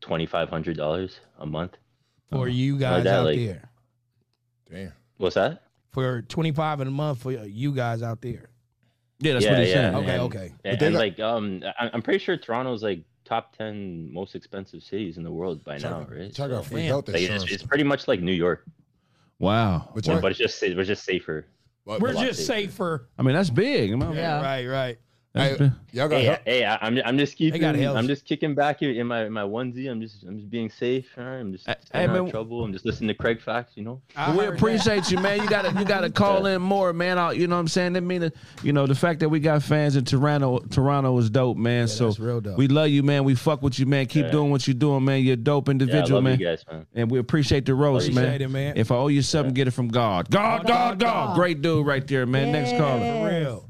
twenty 0.00 0.26
five 0.26 0.48
hundred 0.48 0.76
dollars 0.76 1.20
a 1.38 1.46
month. 1.46 1.76
For 2.30 2.48
you 2.48 2.78
guys 2.78 3.04
that, 3.04 3.20
out 3.20 3.26
like- 3.26 3.38
there. 3.38 3.70
Damn. 4.70 4.92
What's 5.18 5.36
that? 5.36 5.62
For 5.92 6.22
25 6.22 6.82
in 6.82 6.88
a 6.88 6.90
month 6.90 7.22
for 7.22 7.32
you 7.32 7.72
guys 7.72 8.02
out 8.02 8.20
there. 8.20 8.50
Yeah, 9.20 9.32
that's 9.34 9.44
yeah, 9.46 9.50
what 9.52 9.60
he's 9.60 9.68
yeah. 9.68 9.74
saying. 9.74 9.94
Okay, 9.94 10.10
and, 10.10 10.20
okay. 10.22 10.52
And, 10.64 10.78
they 10.78 10.86
and, 10.86 10.94
got- 10.94 10.98
like 10.98 11.20
um, 11.20 11.62
I, 11.78 11.90
I'm 11.92 12.02
pretty 12.02 12.18
sure 12.18 12.36
Toronto's 12.36 12.82
like 12.82 13.02
top 13.24 13.56
ten 13.56 14.12
most 14.12 14.34
expensive 14.34 14.82
cities 14.82 15.16
in 15.16 15.22
the 15.22 15.30
world 15.30 15.64
by 15.64 15.78
now, 15.78 16.06
right? 16.10 16.36
Y'all 16.36 16.48
got 16.48 16.64
So, 16.64 16.70
free 16.70 16.82
Damn. 16.82 16.88
health 16.88 17.08
like, 17.08 17.22
it's, 17.22 17.50
it's 17.50 17.62
pretty 17.62 17.84
much 17.84 18.08
like 18.08 18.20
New 18.20 18.32
York, 18.32 18.64
Wow. 19.38 19.84
but 19.86 19.94
but, 19.94 20.06
y'all, 20.06 20.20
but 20.20 20.30
it's 20.32 20.38
just 20.38 20.62
it's 20.62 20.86
just 20.88 21.04
safer. 21.04 21.46
But- 21.86 22.00
We're 22.00 22.12
lot 22.12 22.26
just 22.26 22.46
safer. 22.46 22.70
safer. 22.70 23.08
I 23.18 23.22
mean, 23.22 23.34
that's 23.34 23.50
big. 23.50 23.92
Am 23.92 24.02
Yeah. 24.14 24.42
Right, 24.42 24.66
right. 24.66 24.98
That's 25.36 25.58
Hey, 25.58 25.70
y'all 25.92 26.08
got 26.08 26.20
Hey, 26.20 26.38
hey, 26.46 26.64
I- 26.64 26.78
I'm 26.80 26.98
I'm 27.04 27.18
just 27.18 27.36
keeping 27.36 27.60
got. 27.60 27.76
I'm 27.76 28.06
just 28.06 28.24
kicking 28.24 28.54
back 28.54 28.80
in 28.82 28.90
in 28.90 29.06
my 29.06 29.26
in 29.26 29.32
my 29.32 29.42
onesie. 29.42 29.90
I'm 29.90 30.00
just 30.00 30.22
I'm 30.22 30.38
just 30.38 30.50
being 30.50 30.70
safe. 30.70 31.06
all 31.18 31.24
right? 31.24 31.36
I'm 31.36 31.52
just 31.52 31.66
Hey, 31.66 31.74
staying 31.84 32.10
out 32.10 32.16
of 32.16 32.30
trouble. 32.30 32.64
I'm 32.64 32.72
just 32.72 32.84
listening 32.86 33.08
to 33.08 33.14
Craig 33.14 33.40
Facts. 33.42 33.72
You 33.76 33.84
know. 33.84 34.00
I 34.16 34.34
we 34.34 34.44
heard 34.44 34.54
appreciate 34.54 35.10
you, 35.10 35.18
man. 35.18 35.42
You 35.42 35.48
gotta 35.48 35.78
you 35.78 35.84
gotta 35.84 36.08
call 36.24 36.46
in 36.46 36.62
more, 36.62 36.92
man. 36.92 37.18
I- 37.18 37.32
You 37.32 37.46
know 37.48 37.56
what 37.56 37.60
I'm 37.60 37.68
saying? 37.68 37.92
That 37.92 38.00
mean 38.02 38.22
that 38.22 38.34
you 38.62 38.72
know 38.72 38.86
the 38.86 38.94
fact 38.94 39.20
that 39.20 39.28
we 39.28 39.38
got 39.40 39.62
fans 39.62 39.96
in 39.96 40.04
Toronto. 40.06 40.60
Toronto 40.70 41.16
is 41.18 41.28
dope, 41.28 41.58
man. 41.58 41.86
so 41.88 42.06
that's 42.06 42.18
real 42.18 42.40
dope. 42.40 42.56
we 42.56 42.68
love 42.68 42.88
you, 42.88 43.02
man. 43.02 43.24
We 43.24 43.34
fuck 43.34 43.60
with 43.62 43.78
you, 43.78 43.86
man. 43.86 44.06
Keep 44.06 44.26
Yeah. 44.26 44.30
doing 44.32 44.50
what 44.50 44.66
you're 44.66 44.74
doing, 44.74 45.04
man. 45.04 45.22
You're 45.22 45.34
a 45.34 45.36
dope 45.36 45.68
Yeah, 45.68 45.72
I 45.72 45.74
individual, 45.74 46.16
love 46.18 46.24
man. 46.24 46.38
you 46.40 46.46
guys, 46.46 46.64
man. 46.70 46.86
And 46.94 47.10
we 47.10 47.18
appreciate 47.18 47.66
the 47.66 47.74
roast, 47.74 48.10
man. 48.12 48.40
It, 48.40 48.50
man. 48.50 48.74
If 48.76 48.90
I 48.90 48.96
owe 48.96 49.08
you 49.08 49.22
something, 49.22 49.52
get 49.54 49.68
it 49.68 49.72
from 49.72 49.88
God. 49.88 50.30
God, 50.30 50.66
God, 50.66 50.98
God. 50.98 51.34
Great 51.36 51.60
dude 51.62 51.86
right 51.86 52.06
there, 52.06 52.24
man. 52.26 52.52
Next 52.52 52.70
caller. 52.78 53.00
For 53.00 53.28
real. 53.28 53.68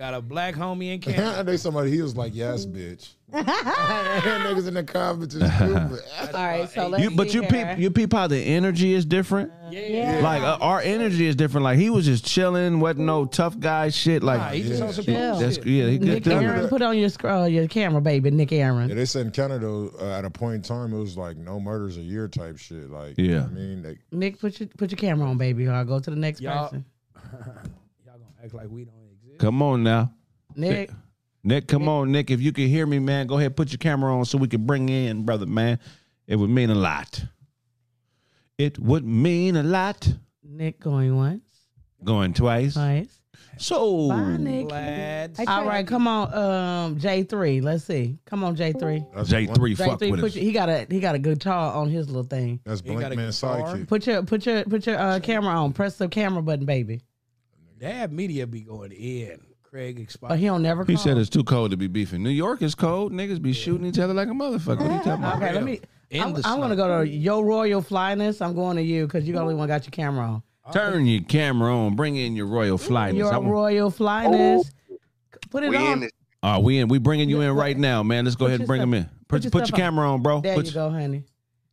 Got 0.00 0.14
a 0.14 0.22
black 0.22 0.54
homie 0.54 0.94
in 0.94 1.00
Canada. 1.02 1.44
they 1.44 1.58
somebody 1.58 1.90
he 1.90 2.00
was 2.00 2.16
like, 2.16 2.34
yes, 2.34 2.64
bitch. 2.64 3.10
Niggas 3.32 4.66
in 4.66 4.72
the 4.72 4.82
comments 4.82 5.34
is 5.34 5.42
stupid. 5.54 6.00
All 6.34 6.42
right, 6.42 6.68
so 6.70 6.88
let's 6.88 7.04
You, 7.04 7.10
but 7.10 7.28
see 7.28 7.34
you 7.34 7.42
here. 7.42 7.66
peep, 7.66 7.78
you 7.78 7.90
peep 7.90 8.12
how 8.14 8.26
the 8.26 8.38
energy 8.38 8.94
is 8.94 9.04
different. 9.04 9.52
Yeah. 9.70 10.20
Like 10.22 10.40
uh, 10.42 10.56
our 10.62 10.80
energy 10.80 11.26
is 11.26 11.36
different. 11.36 11.64
Like 11.64 11.78
he 11.78 11.90
was 11.90 12.06
just 12.06 12.24
chilling, 12.24 12.80
wasn't 12.80 13.00
no 13.00 13.26
tough 13.26 13.60
guy 13.60 13.90
shit. 13.90 14.22
Like 14.22 14.38
Nah, 14.40 14.48
he 14.48 14.62
just 14.62 14.82
on 14.82 14.92
some 14.94 15.04
Chill. 15.04 15.38
that's 15.38 15.58
yeah, 15.58 15.86
he 15.90 15.98
good 15.98 16.08
Nick 16.08 16.22
dude. 16.24 16.32
Aaron, 16.32 16.68
put 16.68 16.80
on 16.80 16.96
your 16.96 17.10
sc- 17.10 17.24
uh, 17.26 17.44
your 17.44 17.68
camera, 17.68 18.00
baby. 18.00 18.30
Nick 18.30 18.52
Aaron. 18.52 18.88
Yeah, 18.88 18.94
they 18.94 19.04
said 19.04 19.26
in 19.26 19.32
Canada 19.32 19.90
uh, 20.00 20.18
at 20.18 20.24
a 20.24 20.30
point 20.30 20.54
in 20.54 20.62
time 20.62 20.94
it 20.94 20.98
was 20.98 21.18
like 21.18 21.36
no 21.36 21.60
murders 21.60 21.98
a 21.98 22.00
year 22.00 22.26
type 22.26 22.56
shit. 22.58 22.90
Like, 22.90 23.16
Yeah. 23.18 23.44
I 23.44 23.48
mean, 23.48 23.82
they, 23.82 23.98
Nick, 24.12 24.40
put 24.40 24.58
your 24.60 24.68
put 24.78 24.90
your 24.90 24.96
camera 24.96 25.28
on, 25.28 25.36
baby. 25.36 25.66
Or 25.66 25.72
I'll 25.72 25.84
go 25.84 26.00
to 26.00 26.10
the 26.10 26.16
next 26.16 26.40
Y'all- 26.40 26.70
person. 26.70 26.84
Y'all 27.22 27.42
gonna 28.06 28.24
act 28.42 28.54
like 28.54 28.68
we 28.70 28.84
don't 28.84 28.94
exist. 28.94 28.99
Come 29.40 29.62
on 29.62 29.82
now, 29.82 30.12
Nick, 30.54 30.90
Nick. 31.42 31.66
Come 31.66 31.88
on, 31.88 32.12
Nick. 32.12 32.30
If 32.30 32.40
you 32.42 32.52
can 32.52 32.66
hear 32.68 32.86
me, 32.86 32.98
man, 32.98 33.26
go 33.26 33.38
ahead, 33.38 33.56
put 33.56 33.72
your 33.72 33.78
camera 33.78 34.14
on 34.14 34.24
so 34.26 34.36
we 34.36 34.48
can 34.48 34.66
bring 34.66 34.88
in, 34.90 35.24
brother, 35.24 35.46
man. 35.46 35.78
It 36.26 36.36
would 36.36 36.50
mean 36.50 36.68
a 36.70 36.74
lot. 36.74 37.24
It 38.58 38.78
would 38.78 39.04
mean 39.06 39.56
a 39.56 39.62
lot. 39.62 40.06
Nick 40.44 40.78
going 40.78 41.16
once, 41.16 41.42
Going 42.04 42.34
twice. 42.34 42.74
twice. 42.74 43.16
So 43.56 44.08
Bye, 44.08 44.36
Nick. 44.38 44.70
Lads. 44.70 45.40
I 45.40 45.44
All 45.44 45.62
tried- 45.62 45.66
right, 45.66 45.86
come 45.86 46.06
on, 46.06 46.32
um, 46.34 46.98
J 46.98 47.22
three. 47.22 47.60
Let's 47.62 47.84
see. 47.84 48.18
Come 48.26 48.44
on, 48.44 48.54
J 48.56 48.72
three. 48.72 49.04
J 49.24 49.46
one- 49.46 49.54
three, 49.54 49.74
J 49.74 49.84
fuck 49.86 49.98
three, 49.98 50.10
with 50.10 50.20
put 50.20 50.26
us. 50.30 50.34
your, 50.36 50.44
he 50.44 50.52
got 50.52 50.68
a 50.68 50.86
he 50.90 51.00
got 51.00 51.14
a 51.14 51.18
guitar 51.18 51.74
on 51.74 51.88
his 51.88 52.08
little 52.08 52.24
thing. 52.24 52.60
That's 52.64 52.80
He 52.82 52.88
Blank 52.88 53.00
got 53.00 53.12
a 53.12 53.16
Man 53.16 53.30
guitar. 53.30 53.60
sidekick. 53.62 53.88
Put 53.88 54.06
your 54.06 54.22
put 54.22 54.44
your 54.46 54.64
put 54.64 54.86
your 54.86 54.98
uh, 54.98 55.20
camera 55.20 55.54
on. 55.54 55.72
Press 55.72 55.96
the 55.96 56.08
camera 56.08 56.42
button, 56.42 56.66
baby. 56.66 57.00
Dad 57.80 58.12
media 58.12 58.46
be 58.46 58.60
going 58.60 58.92
in. 58.92 59.40
Craig 59.62 59.98
expired. 59.98 60.28
But 60.30 60.38
he 60.38 60.46
don't 60.46 60.62
never. 60.62 60.84
Come. 60.84 60.92
He 60.92 60.96
call. 60.96 61.04
said 61.04 61.16
it's 61.18 61.30
too 61.30 61.44
cold 61.44 61.70
to 61.70 61.76
be 61.76 61.86
beefing. 61.86 62.22
New 62.22 62.28
York 62.30 62.60
is 62.60 62.74
cold. 62.74 63.12
Niggas 63.12 63.40
be 63.40 63.52
shooting 63.52 63.86
each 63.86 63.98
other 63.98 64.12
like 64.12 64.28
a 64.28 64.32
motherfucker. 64.32 64.80
What 64.80 64.90
are 64.90 64.96
you 64.96 64.98
talking 64.98 65.12
about? 65.12 65.36
Okay, 65.36 65.52
let 65.54 65.64
me. 65.64 65.80
In 66.10 66.22
I'm, 66.22 66.34
I'm 66.44 66.60
gonna 66.60 66.76
go 66.76 67.02
to 67.04 67.08
Yo 67.08 67.40
Royal 67.40 67.80
Flyness. 67.80 68.42
I'm 68.42 68.54
going 68.54 68.76
to 68.76 68.82
you 68.82 69.06
because 69.06 69.26
you 69.26 69.32
the 69.34 69.40
only 69.40 69.54
one 69.54 69.68
got 69.68 69.84
your 69.84 69.92
camera 69.92 70.26
on. 70.26 70.42
Turn 70.72 71.06
your 71.06 71.22
camera 71.22 71.74
on. 71.74 71.96
Bring 71.96 72.16
in 72.16 72.36
your 72.36 72.46
royal 72.46 72.78
flyness. 72.78 73.16
Your 73.18 73.32
I 73.32 73.38
want- 73.38 73.50
Royal 73.50 73.90
Flyness. 73.90 74.70
Put 75.50 75.62
it 75.64 75.70
We 75.70 75.76
on. 75.76 75.92
in 75.94 76.00
this. 76.00 76.10
Uh, 76.42 76.60
we 76.62 76.78
in. 76.78 76.88
We 76.88 76.98
bringing 76.98 77.28
you 77.30 77.40
in 77.40 77.52
right 77.52 77.76
now, 77.78 78.02
man. 78.02 78.24
Let's 78.24 78.36
go 78.36 78.44
Put 78.44 78.48
ahead 78.48 78.60
and 78.60 78.62
your 78.62 78.66
bring 78.66 78.82
him 78.82 78.94
in. 78.94 79.04
put 79.04 79.28
Put, 79.28 79.44
your 79.44 79.50
put 79.52 79.70
your 79.70 79.76
camera 79.76 80.10
on, 80.12 80.22
bro. 80.22 80.40
There 80.40 80.54
Put 80.54 80.66
you 80.66 80.72
your- 80.72 80.88
go, 80.90 80.94
honey. 80.94 81.24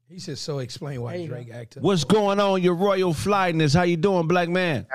He 0.10 0.20
said, 0.20 0.38
so 0.38 0.60
explain 0.60 1.02
why 1.02 1.26
Drake 1.26 1.50
acted. 1.52 1.84
What's 1.84 2.06
going 2.06 2.40
on, 2.40 2.62
your 2.64 2.76
royal 2.76 3.14
flyness? 3.14 3.74
How 3.74 3.84
you 3.84 3.98
doing, 3.98 4.26
black 4.28 4.48
man? 4.50 4.86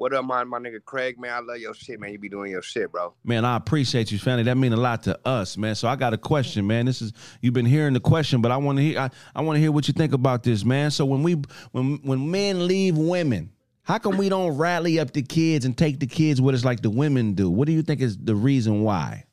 What 0.00 0.14
up, 0.14 0.24
my 0.24 0.44
my 0.44 0.58
nigga 0.58 0.82
Craig? 0.82 1.20
Man, 1.20 1.30
I 1.30 1.40
love 1.40 1.58
your 1.58 1.74
shit, 1.74 2.00
man. 2.00 2.10
You 2.10 2.18
be 2.18 2.30
doing 2.30 2.50
your 2.50 2.62
shit, 2.62 2.90
bro. 2.90 3.12
Man, 3.22 3.44
I 3.44 3.58
appreciate 3.58 4.10
you, 4.10 4.18
family. 4.18 4.44
That 4.44 4.56
mean 4.56 4.72
a 4.72 4.76
lot 4.78 5.02
to 5.02 5.28
us, 5.28 5.58
man. 5.58 5.74
So 5.74 5.88
I 5.88 5.96
got 5.96 6.14
a 6.14 6.16
question, 6.16 6.66
man. 6.66 6.86
This 6.86 7.02
is 7.02 7.12
you've 7.42 7.52
been 7.52 7.66
hearing 7.66 7.92
the 7.92 8.00
question, 8.00 8.40
but 8.40 8.50
I 8.50 8.56
want 8.56 8.78
to 8.78 8.82
hear 8.82 8.98
I, 8.98 9.10
I 9.36 9.42
want 9.42 9.56
to 9.58 9.60
hear 9.60 9.70
what 9.70 9.88
you 9.88 9.92
think 9.92 10.14
about 10.14 10.42
this, 10.42 10.64
man. 10.64 10.90
So 10.90 11.04
when 11.04 11.22
we 11.22 11.42
when 11.72 11.98
when 12.02 12.30
men 12.30 12.66
leave 12.66 12.96
women, 12.96 13.52
how 13.82 13.98
come 13.98 14.16
we 14.16 14.30
don't 14.30 14.56
rally 14.56 14.98
up 14.98 15.12
the 15.12 15.20
kids 15.20 15.66
and 15.66 15.76
take 15.76 16.00
the 16.00 16.06
kids 16.06 16.40
what 16.40 16.54
it's 16.54 16.64
like 16.64 16.80
the 16.80 16.88
women 16.88 17.34
do? 17.34 17.50
What 17.50 17.66
do 17.66 17.72
you 17.72 17.82
think 17.82 18.00
is 18.00 18.16
the 18.16 18.34
reason 18.34 18.80
why? 18.80 19.26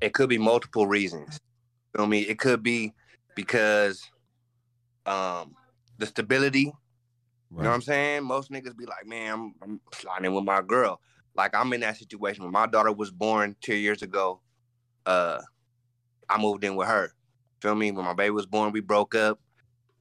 It 0.00 0.14
could 0.14 0.28
be 0.28 0.38
multiple 0.38 0.86
reasons. 0.86 1.36
Feel 1.96 2.06
me? 2.06 2.20
It 2.20 2.38
could 2.38 2.62
be 2.62 2.94
because 3.34 4.08
um 5.04 5.56
the 5.98 6.06
stability. 6.06 6.72
You 7.50 7.56
know 7.64 7.68
what 7.70 7.74
I'm 7.74 7.82
saying? 7.82 8.24
Most 8.24 8.50
niggas 8.50 8.76
be 8.76 8.86
like, 8.86 9.06
man, 9.06 9.32
I'm, 9.32 9.54
I'm 9.62 9.80
sliding 9.92 10.26
in 10.26 10.34
with 10.34 10.44
my 10.44 10.62
girl. 10.62 11.00
Like 11.34 11.54
I'm 11.54 11.72
in 11.72 11.80
that 11.80 11.96
situation 11.96 12.44
when 12.44 12.52
my 12.52 12.66
daughter 12.66 12.92
was 12.92 13.10
born 13.10 13.56
two 13.60 13.74
years 13.74 14.02
ago. 14.02 14.40
Uh, 15.04 15.40
I 16.28 16.40
moved 16.40 16.64
in 16.64 16.76
with 16.76 16.88
her. 16.88 17.12
Feel 17.60 17.74
me? 17.74 17.90
When 17.90 18.04
my 18.04 18.14
baby 18.14 18.30
was 18.30 18.46
born, 18.46 18.72
we 18.72 18.80
broke 18.80 19.14
up. 19.14 19.40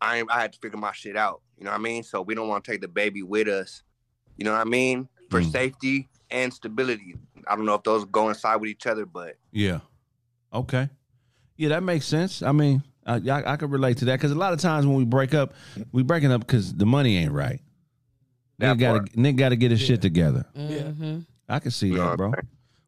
I 0.02 0.24
I 0.30 0.42
had 0.42 0.54
to 0.54 0.60
figure 0.60 0.78
my 0.80 0.92
shit 0.94 1.18
out. 1.18 1.42
You 1.58 1.66
know 1.66 1.72
what 1.72 1.80
I 1.80 1.84
mean? 1.84 2.04
So 2.04 2.22
we 2.22 2.36
don't 2.36 2.48
want 2.48 2.64
to 2.64 2.72
take 2.72 2.82
the 2.82 2.88
baby 2.88 3.24
with 3.24 3.48
us. 3.48 3.84
You 4.38 4.46
know 4.46 4.54
what 4.54 4.62
I 4.62 4.70
mean? 4.70 5.10
For 5.30 5.42
Mm. 5.42 5.52
safety 5.52 6.10
and 6.32 6.54
stability. 6.54 7.18
I 7.48 7.56
don't 7.56 7.66
know 7.66 7.74
if 7.76 7.84
those 7.84 8.06
go 8.06 8.30
inside 8.30 8.58
with 8.58 8.70
each 8.70 8.86
other, 8.88 9.06
but 9.06 9.38
Yeah. 9.52 9.80
Okay. 10.54 10.90
Yeah, 11.58 11.70
that 11.70 11.84
makes 11.84 12.06
sense. 12.06 12.42
I 12.42 12.52
mean, 12.52 12.84
I 13.10 13.16
I, 13.30 13.54
I 13.54 13.56
could 13.58 13.72
relate 13.72 13.98
to 13.98 14.06
that 14.06 14.18
because 14.20 14.32
a 14.32 14.36
lot 14.36 14.54
of 14.54 14.60
times 14.60 14.86
when 14.86 14.96
we 14.96 15.06
break 15.06 15.34
up, 15.34 15.54
we 15.92 16.04
breaking 16.04 16.32
up 16.32 16.42
because 16.42 16.74
the 16.74 16.86
money 16.86 17.18
ain't 17.18 17.32
right. 17.32 17.60
That 18.60 18.76
Nigga 18.76 18.80
gotta 18.80 19.00
part. 19.00 19.14
nigga 19.14 19.36
gotta 19.38 19.56
get 19.56 19.72
his 19.72 19.82
shit 19.82 20.02
together. 20.02 20.46
Mm-hmm. 20.58 21.20
I 21.48 21.60
can 21.60 21.72
see 21.72 21.92
that, 21.96 22.18
bro. 22.18 22.28
I'm? 22.28 22.34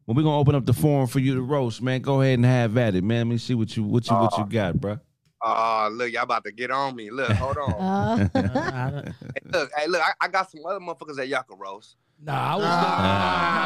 Well, 0.06 0.16
we're 0.16 0.22
gonna 0.22 0.38
open 0.38 0.54
up 0.54 0.66
the 0.66 0.72
forum 0.74 1.06
for 1.06 1.18
you 1.20 1.34
to 1.36 1.42
roast, 1.42 1.80
man. 1.80 2.00
Go 2.02 2.20
ahead 2.20 2.34
and 2.34 2.44
have 2.44 2.76
at 2.76 2.94
it, 2.94 3.04
man. 3.04 3.28
Let 3.28 3.32
me 3.34 3.38
see 3.38 3.54
what 3.54 3.76
you 3.76 3.82
what 3.84 4.08
you 4.08 4.16
what 4.16 4.36
you 4.36 4.44
Uh, 4.44 4.46
got, 4.46 4.80
bro. 4.80 4.98
Oh, 5.44 5.88
look, 5.92 6.12
y'all 6.12 6.22
about 6.22 6.44
to 6.44 6.52
get 6.52 6.70
on 6.70 6.94
me. 6.94 7.10
Look, 7.10 7.30
hold 7.32 7.56
on. 7.58 8.30
Uh, 8.34 9.02
hey, 9.34 9.40
look, 9.52 9.70
hey, 9.76 9.86
look, 9.88 10.00
I, 10.02 10.12
I 10.20 10.28
got 10.28 10.50
some 10.50 10.64
other 10.66 10.78
motherfuckers 10.80 11.16
that 11.16 11.28
y'all 11.28 11.42
can 11.42 11.58
roast. 11.58 11.96
Nah, 12.24 12.52
I 12.52 12.54
was. 12.56 12.64
Nah, 12.64 12.70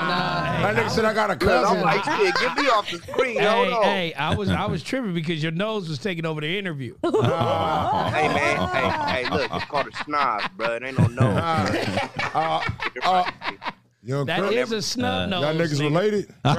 nah. 0.08 0.72
That 0.72 0.76
nigga 0.76 0.90
said 0.90 1.04
I 1.04 1.12
got 1.12 1.28
a 1.28 1.32
Look, 1.34 1.40
cousin. 1.40 1.76
I'm 1.76 1.82
like, 1.84 2.04
shit, 2.04 2.34
get 2.36 2.56
me 2.56 2.68
off 2.70 2.90
the 2.90 2.96
screen. 2.98 3.38
Hold 3.42 3.68
Hey, 3.68 3.72
on. 3.74 3.82
hey, 3.84 4.14
I 4.14 4.34
was 4.34 4.48
I 4.48 4.64
was 4.64 4.82
tripping 4.82 5.12
because 5.12 5.42
your 5.42 5.52
nose 5.52 5.88
was 5.90 5.98
taking 5.98 6.24
over 6.24 6.40
the 6.40 6.58
interview. 6.58 6.94
Hey, 7.04 8.28
man. 8.28 8.68
Hey, 8.68 9.24
hey, 9.24 9.30
look, 9.30 9.50
it's 9.52 9.64
called 9.66 9.88
a 9.88 10.04
snob, 10.04 10.42
bro. 10.56 10.76
It 10.76 10.82
ain't 10.84 10.98
no 10.98 11.06
nose. 11.06 11.42
Uh, 12.36 12.60
uh, 13.02 13.30
young 14.06 14.24
That 14.26 14.40
Crip, 14.40 14.52
is 14.52 14.72
a 14.72 14.80
snub 14.82 15.28
nose. 15.28 15.42
y'all 15.42 15.54
niggas 15.54 15.80
nigga. 15.80 15.80
related? 15.80 16.28
Man, 16.44 16.54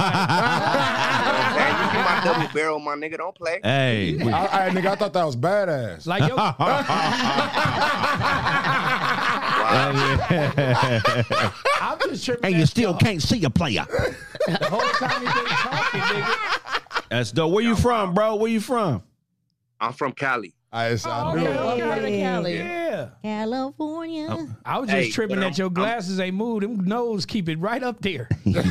you 1.79 1.85
see 1.91 2.03
my 2.03 2.21
double 2.23 2.47
barrel, 2.53 2.79
my 2.79 2.95
nigga. 2.95 3.17
Don't 3.17 3.35
play. 3.35 3.59
Hey, 3.63 4.17
we- 4.23 4.31
I, 4.31 4.67
I, 4.67 4.69
nigga, 4.69 4.87
I 4.87 4.95
thought 4.95 5.13
that 5.13 5.23
was 5.25 5.35
badass. 5.35 6.05
Like 6.05 6.27
yo, 6.29 6.35
I'm 11.81 11.99
just 12.09 12.25
tripping. 12.25 12.45
and 12.45 12.55
you 12.59 12.65
still 12.65 12.91
y'all- 12.91 12.99
can't 12.99 13.21
see 13.21 13.43
a 13.43 13.49
player. 13.49 13.85
The 14.47 14.57
whole 14.69 14.79
time 14.81 15.21
you 15.23 15.33
been 15.33 15.45
talking, 15.45 16.01
nigga. 16.01 17.03
That's 17.09 17.31
dope. 17.31 17.51
Where 17.53 17.63
you 17.63 17.75
from, 17.75 18.13
bro? 18.13 18.35
Where 18.35 18.51
you 18.51 18.59
from? 18.59 19.03
I'm 19.79 19.93
from 19.93 20.11
Cali. 20.13 20.53
I, 20.71 20.87
I 20.89 20.91
Oh, 21.05 21.33
knew 21.33 21.47
okay, 21.47 21.51
it. 21.51 21.55
what 21.65 21.79
part 21.79 21.97
of 21.99 22.03
Cali? 22.03 22.19
Cali? 22.19 22.55
Yeah. 22.57 23.09
California. 23.23 24.27
Oh, 24.29 24.49
I 24.65 24.79
was 24.79 24.89
just 24.89 25.01
Hey, 25.05 25.09
tripping 25.11 25.37
that 25.37 25.45
I'm- 25.45 25.53
your 25.55 25.67
I'm- 25.67 25.73
glasses 25.73 26.19
ain't 26.19 26.35
moved. 26.35 26.63
Them 26.63 26.83
nose 26.83 27.25
keep 27.25 27.47
it 27.47 27.57
right 27.59 27.81
up 27.81 28.01
there. 28.01 28.27
Hey, 28.43 28.51
man, 28.51 28.63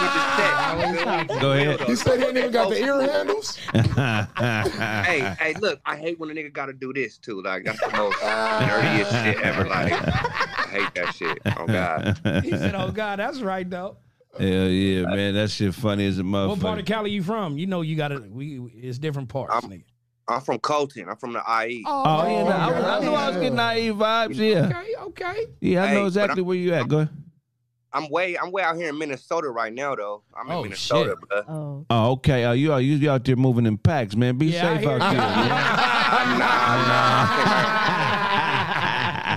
keep 0.00 0.14
it 0.16 1.30
set. 1.30 1.40
Go 1.40 1.52
ahead. 1.52 1.80
He 1.82 1.94
said 1.94 2.18
he 2.18 2.26
ain't 2.26 2.36
even 2.36 2.50
got 2.50 2.68
the 2.70 2.80
ear 2.82 3.00
handles. 3.00 3.56
hey, 4.36 5.34
hey, 5.38 5.54
look, 5.60 5.80
I 5.86 5.96
hate 5.96 6.18
when 6.18 6.30
a 6.30 6.34
nigga 6.34 6.52
gotta 6.52 6.72
do 6.72 6.92
this 6.92 7.18
too. 7.18 7.42
Like 7.42 7.64
that's 7.64 7.80
the 7.80 7.90
most 7.96 8.16
nerdiest 8.18 9.24
shit 9.24 9.40
ever. 9.42 9.64
Like 9.66 9.92
I 9.92 10.68
hate 10.70 10.94
that 10.94 11.14
shit. 11.14 11.38
Oh 11.56 11.66
God. 11.66 12.18
He 12.44 12.50
said, 12.50 12.74
"Oh 12.74 12.90
God, 12.90 13.18
that's 13.18 13.40
right 13.40 13.68
though." 13.68 13.96
Hell 14.38 14.48
yeah, 14.68 15.02
man. 15.06 15.34
That 15.34 15.50
shit 15.50 15.74
funny 15.74 16.06
as 16.06 16.18
a 16.18 16.22
motherfucker. 16.22 16.48
What 16.48 16.60
part 16.60 16.78
of 16.80 16.84
Cali 16.86 17.10
you 17.10 17.22
from? 17.22 17.56
You 17.56 17.66
know, 17.66 17.82
you 17.82 17.96
got 17.96 18.08
to. 18.08 18.18
We 18.20 18.58
it's 18.74 18.98
different 18.98 19.28
parts, 19.28 19.54
I'm- 19.54 19.70
nigga. 19.70 19.84
I'm 20.26 20.40
from 20.40 20.58
Colton. 20.58 21.08
I'm 21.08 21.16
from 21.16 21.32
the 21.34 21.40
IE. 21.66 21.84
Oh, 21.86 22.26
yeah, 22.26 22.44
nah, 22.44 22.68
I, 22.68 22.70
was- 22.72 22.84
I 22.84 23.00
knew 23.00 23.12
I 23.12 23.28
was 23.28 23.36
getting 23.36 23.54
naive 23.56 23.94
vibes. 23.96 24.36
Yeah, 24.36 24.66
Okay, 24.66 24.94
okay. 25.02 25.46
yeah, 25.60 25.82
I 25.84 25.88
Hey, 25.88 25.94
know 25.94 26.06
exactly 26.06 26.40
I'm- 26.40 26.46
where 26.46 26.56
you 26.56 26.72
at. 26.74 26.88
Go 26.88 26.98
ahead. 26.98 27.10
I'm 27.92 28.08
way 28.10 28.36
I'm 28.36 28.50
way 28.50 28.62
out 28.64 28.74
here 28.74 28.88
in 28.88 28.98
Minnesota 28.98 29.48
right 29.50 29.72
now 29.72 29.94
though. 29.94 30.22
I'm 30.36 30.46
in 30.48 30.52
Oh, 30.52 30.62
Minnesota, 30.64 31.10
shit. 31.10 31.28
bro. 31.46 31.54
Oh. 31.54 31.86
Oh, 31.90 32.10
okay. 32.14 32.42
Uh, 32.44 32.50
you 32.52 32.72
are 32.72 32.80
you 32.80 33.08
out 33.08 33.22
there 33.24 33.36
moving 33.36 33.66
in 33.66 33.78
packs, 33.78 34.16
man. 34.16 34.36
Be 34.36 34.46
Yeah, 34.46 34.78
safe 34.78 34.84
out 34.88 34.94
you. 35.12 35.18
there. 35.18 35.28
You 36.34 38.10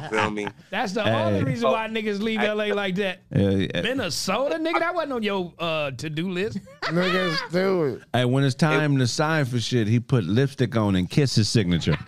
feel 0.10 0.30
me? 0.32 0.48
That's 0.70 0.94
the 0.94 1.04
Hey. 1.04 1.14
only 1.24 1.44
reason 1.44 1.70
why 1.72 1.88
niggas 1.88 2.22
leave 2.22 2.42
LA 2.42 2.66
like 2.74 2.96
that. 2.96 3.22
Yeah, 3.36 3.50
yeah. 3.50 3.82
Minnesota, 3.82 4.56
nigga, 4.56 4.80
that 4.80 4.94
wasn't 4.96 5.14
on 5.14 5.24
your 5.24 5.54
uh, 5.60 5.92
to 5.92 6.10
do 6.10 6.30
list. 6.30 6.60
Niggas 6.84 7.52
do 7.52 7.84
it. 7.86 8.02
Hey, 8.14 8.26
when 8.26 8.44
it's 8.44 8.56
time 8.56 8.98
to 8.98 9.08
sign 9.08 9.46
for 9.46 9.60
shit, 9.60 9.88
he 9.88 10.00
put 10.00 10.24
lipstick 10.24 10.76
on 10.78 10.96
and 10.96 11.10
kiss 11.10 11.36
his 11.36 11.50
signature. 11.50 11.98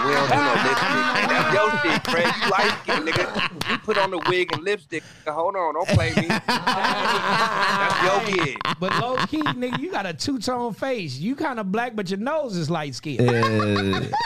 We 0.00 0.12
don't 0.14 0.28
do 0.30 0.34
no 0.34 0.52
lipstick. 0.54 1.28
That's 1.28 1.54
your 1.54 1.70
shit, 1.92 2.06
Fred. 2.06 2.34
You 2.42 2.50
light 2.50 2.78
skin, 2.82 3.04
nigga. 3.04 3.49
You 3.80 3.86
put 3.94 3.98
on 3.98 4.10
the 4.10 4.18
wig 4.28 4.52
and 4.52 4.62
lipstick. 4.62 5.02
Hold 5.26 5.56
on, 5.56 5.74
don't 5.74 5.88
play 5.88 6.12
me. 6.16 6.26
That's 6.28 8.02
your 8.36 8.44
gig. 8.44 8.58
But 8.78 8.92
low 9.00 9.16
key, 9.26 9.42
nigga, 9.42 9.78
you 9.78 9.90
got 9.90 10.06
a 10.06 10.12
two 10.12 10.38
tone 10.38 10.72
face. 10.74 11.16
You 11.18 11.34
kind 11.34 11.58
of 11.58 11.72
black, 11.72 11.96
but 11.96 12.10
your 12.10 12.18
nose 12.18 12.56
is 12.56 12.68
light 12.70 12.94
skinned. 12.94 13.28
Uh, 13.28 14.00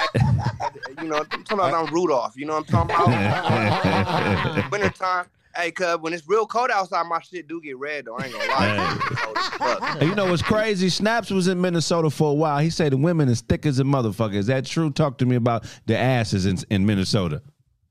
You 1.03 1.11
know, 1.11 1.25
sometimes 1.47 1.75
I'm 1.75 1.93
Rudolph. 1.95 2.35
You 2.37 2.47
know 2.47 2.55
what 2.55 2.73
I'm 2.75 2.89
talking 2.89 3.15
about? 3.15 4.71
Wintertime. 4.73 5.27
Hey, 5.55 5.71
cuz, 5.71 5.99
when 6.01 6.13
it's 6.15 6.27
real 6.27 6.47
cold 6.47 6.71
outside, 6.71 7.07
my 7.07 7.21
shit 7.21 7.47
do 7.47 7.61
get 7.61 7.77
red, 7.79 8.07
though. 8.07 8.17
I 8.17 8.25
ain't 8.25 8.33
gonna 8.33 8.49
lie. 8.49 8.99
It's 9.11 9.21
cold 9.21 9.37
as 9.37 9.49
fuck. 9.49 10.03
you 10.03 10.15
know 10.15 10.27
what's 10.31 10.41
crazy? 10.43 10.89
Snaps 10.89 11.31
was 11.31 11.47
in 11.49 11.61
Minnesota 11.61 12.11
for 12.11 12.31
a 12.31 12.35
while. 12.35 12.59
He 12.59 12.71
said 12.71 12.93
the 12.93 12.97
women 12.97 13.29
is 13.29 13.41
thick 13.43 13.67
as 13.67 13.79
a 13.81 13.85
motherfucker. 13.85 14.35
Is 14.35 14.47
that 14.47 14.65
true? 14.67 14.91
Talk 14.91 15.19
to 15.19 15.27
me 15.27 15.37
about 15.37 15.65
the 15.87 15.97
asses 15.99 16.47
in, 16.47 16.57
in 16.71 16.87
Minnesota. 16.87 17.43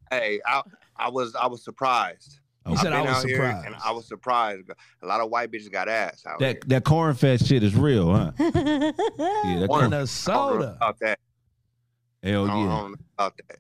Hey, 0.10 0.40
I, 0.46 0.62
I 0.98 1.10
was 1.10 1.36
I 1.36 1.48
was 1.48 1.64
surprised. 1.64 2.40
He 2.68 2.78
said 2.78 2.94
I've 2.94 3.02
I 3.02 3.04
been 3.04 3.14
was 3.14 3.22
surprised. 3.24 3.66
and 3.66 3.76
I 3.84 3.92
was 3.92 4.08
surprised. 4.08 4.70
A 5.02 5.06
lot 5.06 5.20
of 5.20 5.30
white 5.30 5.52
bitches 5.52 5.70
got 5.72 5.90
ass 5.90 6.24
out 6.26 6.40
That 6.40 6.68
that 6.70 6.86
corn 6.86 7.14
fed 7.16 7.46
shit 7.46 7.62
is 7.64 7.76
real, 7.76 8.14
huh? 8.14 8.32
yeah, 8.40 8.52
that 8.52 8.94
corn, 8.98 9.68
Corn- 9.68 9.68
here. 9.68 9.68
I 9.68 9.68
don't 9.70 9.70
know 9.70 9.90
Minnesota. 9.90 10.78
about 10.78 11.00
that. 11.00 11.20
hell 12.24 12.46
I 12.46 12.48
don't, 12.48 12.50
I 12.50 12.60
yeah. 12.62 12.66
don't 12.68 12.92
know 12.92 12.96
about 13.18 13.38
that. 13.38 13.58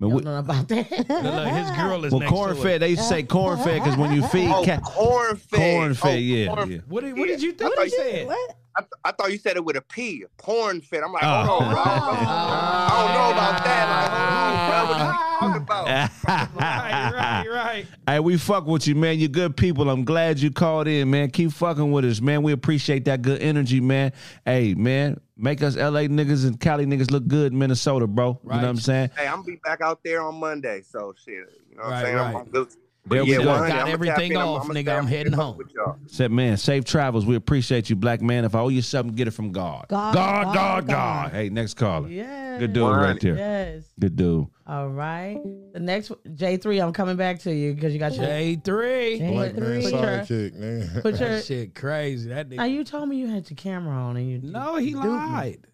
Man, 0.00 0.10
I 0.10 0.14
we- 0.14 0.22
don't 0.22 0.24
know 0.24 0.38
about 0.38 0.68
that. 0.68 0.90
Look, 0.90 1.08
look, 1.08 1.48
his 1.48 1.70
girl 1.72 2.04
is 2.06 2.10
well, 2.12 2.20
next 2.20 2.32
corn 2.32 2.56
to 2.56 2.62
fed. 2.62 2.76
it. 2.76 2.78
They 2.80 2.88
used 2.88 3.02
to 3.02 3.08
say 3.08 3.22
corn 3.22 3.58
fed 3.58 3.82
because 3.84 3.96
when 3.96 4.12
you 4.12 4.22
feed 4.28 4.50
Oh, 4.50 4.64
cat, 4.64 4.82
corn 4.82 5.36
fed. 5.36 5.58
corn 5.60 5.94
fed, 5.94 6.14
Oh, 6.14 6.18
yeah, 6.18 6.46
corn- 6.54 6.70
yeah. 6.72 6.78
What 6.88 7.04
did, 7.04 7.16
what 7.18 7.28
did 7.28 7.42
you 7.42 7.52
think 7.52 7.74
thought 7.74 7.84
he 7.86 7.92
you- 7.92 7.98
said? 7.98 8.26
What? 8.26 8.56
I, 8.76 8.80
th- 8.82 8.90
I 9.04 9.12
thought 9.12 9.32
you 9.32 9.38
said 9.38 9.56
it 9.56 9.64
with 9.64 9.76
a 9.76 9.82
P, 9.82 10.24
porn 10.38 10.80
fit. 10.80 11.02
I'm 11.04 11.12
like, 11.12 11.22
Oh. 11.24 11.42
hold 11.44 11.62
on, 11.62 11.70
bro. 11.70 11.82
I 11.82 11.94
don't 11.98 12.04
know, 12.04 12.30
I 12.30 12.88
don't 13.00 13.14
know 13.14 13.30
about 13.32 13.64
that. 13.64 13.86
Like, 13.90 14.10
hold 14.10 15.00
on, 15.00 15.00
bro. 15.00 15.10
What 15.10 15.14
you 15.14 15.38
talking 15.40 15.62
about? 15.62 16.10
Right, 16.60 17.12
right, 17.12 17.48
right. 17.50 17.86
Hey, 18.06 18.20
we 18.20 18.36
fuck 18.36 18.66
with 18.66 18.86
you, 18.86 18.94
man. 18.94 19.18
You're 19.18 19.28
good 19.28 19.56
people. 19.56 19.88
I'm 19.90 20.04
glad 20.04 20.38
you 20.38 20.50
called 20.50 20.86
in, 20.86 21.10
man. 21.10 21.30
Keep 21.30 21.52
fucking 21.52 21.90
with 21.90 22.04
us, 22.04 22.20
man. 22.20 22.42
We 22.42 22.52
appreciate 22.52 23.04
that 23.06 23.22
good 23.22 23.40
energy, 23.40 23.80
man. 23.80 24.12
Hey, 24.44 24.74
man, 24.74 25.20
make 25.36 25.62
us 25.62 25.76
LA 25.76 26.02
niggas 26.02 26.46
and 26.46 26.60
Cali 26.60 26.86
niggas 26.86 27.10
look 27.10 27.26
good 27.26 27.52
in 27.52 27.58
Minnesota, 27.58 28.06
bro. 28.06 28.38
You 28.44 28.50
know 28.50 28.56
what 28.56 28.64
I'm 28.64 28.76
saying? 28.76 29.10
Hey, 29.16 29.26
I'm 29.26 29.36
gonna 29.40 29.44
be 29.44 29.56
back 29.64 29.80
out 29.80 30.00
there 30.04 30.22
on 30.22 30.36
Monday, 30.36 30.82
so 30.82 31.14
shit. 31.24 31.34
You 31.70 31.76
know 31.76 31.82
what 31.84 31.90
Right, 31.90 31.98
I'm 31.98 32.04
saying? 32.04 32.18
I'm, 32.18 32.34
right. 32.34 32.40
I'm 32.44 32.50
good. 32.50 32.68
There 33.10 33.22
But 33.22 33.26
we 33.26 33.32
yeah, 33.32 33.38
go. 33.38 33.44
Got 33.44 33.70
I'ma 33.72 33.90
everything 33.90 34.36
off, 34.36 34.64
I'ma 34.64 34.74
nigga. 34.74 34.96
I'm 34.96 35.06
heading 35.06 35.32
home. 35.32 35.56
with. 35.56 35.66
Said, 36.06 36.30
man, 36.30 36.56
safe 36.56 36.84
travels. 36.84 37.26
We 37.26 37.34
appreciate 37.34 37.90
you, 37.90 37.96
black 37.96 38.22
man. 38.22 38.44
If 38.44 38.54
I 38.54 38.60
owe 38.60 38.68
you 38.68 38.82
something, 38.82 39.16
get 39.16 39.26
it 39.26 39.32
from 39.32 39.50
God. 39.50 39.86
God, 39.88 40.14
God, 40.14 40.44
God, 40.44 40.54
God, 40.54 40.86
God. 40.86 40.86
God. 40.86 41.32
Hey, 41.32 41.48
next 41.48 41.74
caller. 41.74 42.08
yes. 42.08 42.60
Good 42.60 42.72
dude 42.72 42.96
right 42.96 43.20
there. 43.20 43.36
Yes. 43.36 43.84
Good 43.98 44.14
dude. 44.14 44.46
All 44.66 44.88
right. 44.88 45.40
The 45.72 45.80
next 45.80 46.12
J 46.34 46.56
three, 46.56 46.78
I'm 46.80 46.92
coming 46.92 47.16
back 47.16 47.40
to 47.40 47.52
you 47.52 47.74
because 47.74 47.92
you 47.92 47.98
got 47.98 48.14
your. 48.14 48.26
J 48.26 48.60
three. 48.62 49.18
Black 49.18 49.56
man 49.56 49.82
Put 49.82 49.90
your- 50.30 50.50
man. 50.52 51.00
Put 51.02 51.18
your. 51.20 51.28
That 51.30 51.44
shit 51.44 51.74
crazy. 51.74 52.28
That 52.28 52.48
nigga. 52.48 52.56
Now 52.56 52.64
nigga. 52.64 52.74
you 52.74 52.84
told 52.84 53.08
me 53.08 53.16
you 53.16 53.26
had 53.26 53.50
your 53.50 53.56
camera 53.56 53.96
on 53.96 54.16
and 54.16 54.30
you 54.30 54.40
No, 54.42 54.76
he 54.76 54.94
lied. 54.94 55.66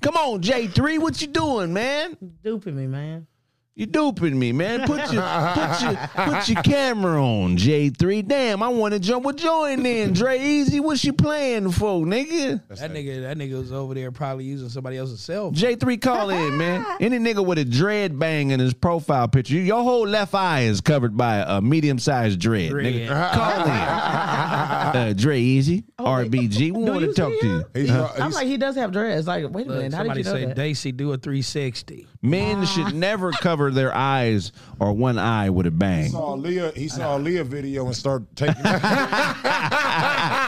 Come 0.00 0.16
on, 0.16 0.40
J3. 0.42 0.98
What 1.00 1.20
you 1.20 1.28
doing, 1.28 1.72
man? 1.72 2.16
duping 2.42 2.74
me, 2.74 2.86
man. 2.86 3.26
You 3.74 3.86
duping 3.86 4.38
me, 4.38 4.52
man. 4.52 4.80
Put 4.86 5.10
your 5.14 5.22
put 5.22 5.80
your 5.80 5.96
put 6.26 6.48
your 6.50 6.62
camera 6.62 7.24
on, 7.24 7.56
J3. 7.56 8.28
Damn, 8.28 8.62
I 8.62 8.68
want 8.68 8.92
to 8.92 9.00
jump 9.00 9.24
with 9.24 9.38
join 9.38 9.86
in. 9.86 10.12
Dre 10.12 10.38
Easy, 10.38 10.78
what's 10.78 11.02
you 11.06 11.14
playing 11.14 11.70
for, 11.72 12.04
nigga? 12.04 12.60
That 12.68 12.90
nigga, 12.92 13.22
that 13.22 13.38
nigga 13.38 13.54
was 13.58 13.72
over 13.72 13.94
there 13.94 14.12
probably 14.12 14.44
using 14.44 14.68
somebody 14.68 14.98
else's 14.98 15.20
cell 15.20 15.44
phone. 15.44 15.54
J3 15.54 16.02
call 16.02 16.28
in, 16.28 16.56
man. 16.58 16.84
Any 17.00 17.18
nigga 17.18 17.42
with 17.44 17.56
a 17.56 17.64
dread 17.64 18.18
bang 18.18 18.50
in 18.50 18.60
his 18.60 18.74
profile 18.74 19.26
picture, 19.26 19.54
your 19.54 19.82
whole 19.82 20.06
left 20.06 20.34
eye 20.34 20.64
is 20.64 20.82
covered 20.82 21.16
by 21.16 21.36
a 21.38 21.62
medium 21.62 21.98
sized 21.98 22.40
dread. 22.40 22.68
Dread. 22.72 22.92
Nigga, 22.92 23.08
call 23.32 23.64
in. 23.64 23.70
Uh, 23.70 25.14
Dre 25.16 25.40
Easy, 25.40 25.84
RBG. 25.98 26.72
We 26.72 26.84
want 26.84 27.00
to 27.00 27.06
you 27.06 27.14
talk 27.14 27.32
see 27.32 27.40
to 27.40 27.46
him? 27.46 27.64
you. 27.74 27.80
He's, 27.80 27.90
I'm 27.90 28.08
he's- 28.16 28.34
like, 28.34 28.46
he 28.48 28.58
does 28.58 28.76
have 28.76 28.92
dreads. 28.92 29.26
Like, 29.26 29.48
wait 29.50 29.66
a 29.66 29.70
minute, 29.70 29.94
how 29.94 30.02
did 30.02 30.08
somebody 30.08 30.20
you 30.20 30.24
know 30.24 30.32
say 30.34 30.44
that? 30.44 30.56
Daisy 30.56 30.92
do 30.92 31.10
a 31.14 31.16
360. 31.16 32.06
Men 32.20 32.66
should 32.66 32.94
never 32.94 33.32
cover 33.32 33.61
their 33.70 33.94
eyes 33.94 34.52
or 34.80 34.92
one 34.92 35.18
eye 35.18 35.50
with 35.50 35.66
a 35.66 35.70
bang. 35.70 36.10
saw 36.10 36.34
Leah. 36.34 36.72
He 36.74 36.88
saw 36.88 37.16
a 37.16 37.18
Leah 37.18 37.44
video 37.44 37.86
and 37.86 37.94
started 37.96 38.34
taking. 38.36 38.54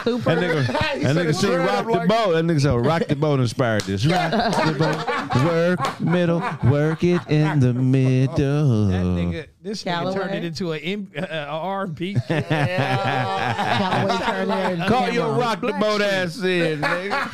Super. 0.05 0.35
That 0.35 0.37
nigga, 0.37 0.67
that 0.67 1.01
said 1.01 1.15
nigga 1.15 1.29
it's 1.29 1.39
sing 1.39 1.49
straight 1.51 1.65
rock 1.65 1.85
up 1.87 2.01
the 2.01 2.07
boat. 2.07 2.33
That 2.33 2.45
nigga 2.45 2.61
said 2.61 2.85
rock 2.85 3.05
the 3.07 3.15
boat 3.15 3.39
inspired 3.39 3.81
this. 3.83 4.05
Rock 4.05 4.31
the 4.31 4.75
boat, 4.77 5.45
work 5.45 5.99
middle, 5.99 6.43
work 6.65 7.03
it 7.03 7.21
in 7.29 7.59
the 7.59 7.73
middle. 7.73 8.87
That 8.87 9.03
nigga, 9.03 9.47
this 9.65 9.83
nigga 9.83 10.13
turned 10.13 10.35
it 10.35 10.43
into 10.43 10.71
an 10.73 10.79
M- 10.81 11.07
R&B. 11.49 12.15
Callaway 13.25 14.77
Call 14.77 14.87
camera 14.87 15.13
your 15.13 15.25
on. 15.31 15.39
rock 15.39 15.61
the 15.61 15.73
boat 15.73 16.01
ass 16.01 16.37
in, 16.37 16.81
nigga. 16.81 17.31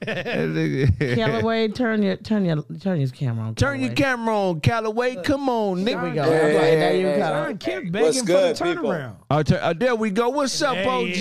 That 0.00 0.26
nigga- 0.26 1.14
Callaway, 1.16 1.68
turn 1.68 2.02
your 2.02 2.16
turn 2.16 2.44
your 2.44 2.62
turn 2.80 3.00
your 3.00 3.08
camera 3.08 3.46
on. 3.46 3.54
Turn 3.54 3.80
your 3.80 3.94
camera 3.94 4.36
on, 4.50 4.60
Callaway. 4.60 5.16
Come 5.22 5.48
on, 5.48 5.84
There 5.84 5.96
we 6.02 6.10
nigga. 6.10 6.14
go. 6.16 6.22
I'm 6.24 6.28
like, 6.30 6.52
there 6.54 6.96
you 6.96 7.18
Son 7.22 7.52
go. 7.52 7.56
kept 7.56 7.84
What's 7.86 7.90
begging 7.92 8.20
for 8.20 8.26
good, 8.26 8.56
the 8.56 8.64
people? 8.64 8.84
turnaround. 8.90 9.16
Oh, 9.30 9.42
tur- 9.42 9.60
uh, 9.62 9.72
there 9.72 9.94
we 9.96 10.10
go. 10.10 10.28
What's 10.28 10.60
up, 10.62 10.76
Hey, 10.76 10.86
OG? 10.86 11.14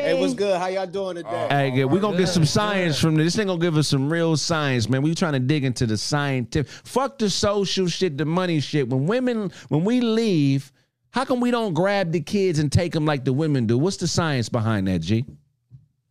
Hey, 0.00 0.18
what's 0.20 0.34
good? 0.34 0.58
How 0.58 0.66
y'all 0.68 0.86
doing 0.86 1.16
today? 1.16 1.46
Hey, 1.50 1.70
good. 1.70 1.84
We're 1.86 2.00
gonna 2.00 2.16
get 2.16 2.28
some 2.28 2.44
science 2.44 2.98
from 2.98 3.14
this. 3.16 3.34
This 3.34 3.38
ain't 3.40 3.48
gonna 3.48 3.60
give 3.60 3.76
us 3.76 3.88
some 3.88 4.10
real 4.12 4.36
science, 4.36 4.88
man. 4.88 5.02
We 5.02 5.14
trying 5.14 5.34
to 5.34 5.38
dig 5.40 5.64
into 5.64 5.86
the 5.86 5.96
scientific. 5.96 6.70
Fuck 6.84 7.18
the 7.18 7.28
social 7.30 7.86
shit, 7.86 8.16
the 8.16 8.24
money 8.24 8.60
shit. 8.60 8.88
When 8.88 9.06
women, 9.06 9.52
when 9.68 9.84
we 9.84 10.00
leave, 10.00 10.72
how 11.10 11.24
come 11.24 11.40
we 11.40 11.50
don't 11.50 11.74
grab 11.74 12.12
the 12.12 12.20
kids 12.20 12.58
and 12.58 12.70
take 12.72 12.92
them 12.92 13.04
like 13.04 13.24
the 13.24 13.32
women 13.32 13.66
do? 13.66 13.76
What's 13.78 13.96
the 13.98 14.08
science 14.08 14.48
behind 14.48 14.86
that, 14.88 15.00
G? 15.00 15.24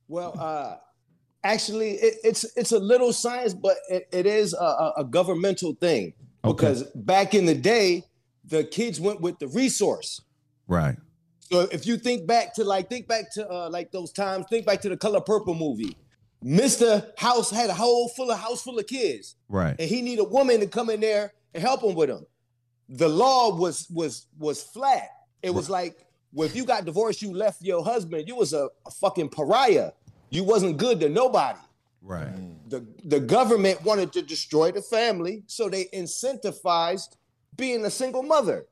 Well, 0.07 0.35
uh, 0.39 0.75
actually, 1.43 1.91
it, 1.93 2.15
it's 2.23 2.45
it's 2.57 2.71
a 2.71 2.79
little 2.79 3.11
science, 3.13 3.53
but 3.53 3.77
it, 3.89 4.07
it 4.11 4.25
is 4.25 4.53
a, 4.53 4.57
a- 4.57 4.93
a 4.97 5.03
governmental 5.03 5.73
thing 5.75 6.13
Okay. 6.45 6.51
because 6.67 6.83
back 6.95 7.33
in 7.33 7.45
the 7.45 7.55
day, 7.55 8.03
the 8.45 8.63
kids 8.63 8.99
went 8.99 9.21
with 9.21 9.39
the 9.39 9.47
resource. 9.47 10.21
Right. 10.67 10.95
So 11.51 11.61
if 11.71 11.85
you 11.87 11.97
think 11.97 12.27
back 12.27 12.53
to 12.55 12.63
like 12.63 12.89
think 12.89 13.07
back 13.07 13.31
to 13.33 13.49
uh, 13.49 13.69
like 13.69 13.91
those 13.91 14.11
times, 14.11 14.45
think 14.49 14.65
back 14.65 14.81
to 14.81 14.89
the 14.89 14.97
Color 14.97 15.21
Purple 15.21 15.55
movie. 15.55 15.97
Mr. 16.43 17.05
House 17.17 17.49
had 17.51 17.69
a 17.69 17.73
whole 17.73 18.07
full 18.09 18.31
of 18.31 18.39
house 18.39 18.61
full 18.61 18.79
of 18.79 18.87
kids, 18.87 19.35
Right. 19.49 19.75
and 19.77 19.89
he 19.89 20.01
need 20.01 20.19
a 20.19 20.23
woman 20.23 20.61
to 20.61 20.67
come 20.67 20.89
in 20.89 21.01
there 21.01 21.33
and 21.53 21.61
help 21.61 21.83
him 21.83 21.95
with 21.95 22.07
them. 22.09 22.25
The 22.87 23.09
law 23.09 23.55
was 23.55 23.87
was 23.89 24.27
was 24.37 24.63
flat. 24.63 25.09
It 25.41 25.49
was 25.49 25.69
like, 25.69 25.97
well, 26.31 26.45
if 26.47 26.55
you 26.55 26.65
got 26.65 26.85
divorced, 26.85 27.21
you 27.21 27.33
left 27.33 27.61
your 27.61 27.83
husband, 27.83 28.27
you 28.27 28.35
was 28.35 28.53
a, 28.53 28.69
a 28.85 28.91
fucking 28.91 29.29
pariah. 29.29 29.91
You 30.29 30.43
wasn't 30.43 30.77
good 30.77 30.99
to 31.01 31.09
nobody. 31.09 31.59
Right. 32.01 32.29
The 32.69 32.85
the 33.03 33.19
government 33.19 33.83
wanted 33.83 34.13
to 34.13 34.21
destroy 34.21 34.71
the 34.71 34.81
family, 34.81 35.43
so 35.47 35.67
they 35.67 35.85
incentivized 35.85 37.17
being 37.57 37.83
a 37.85 37.89
single 37.89 38.23
mother. 38.23 38.65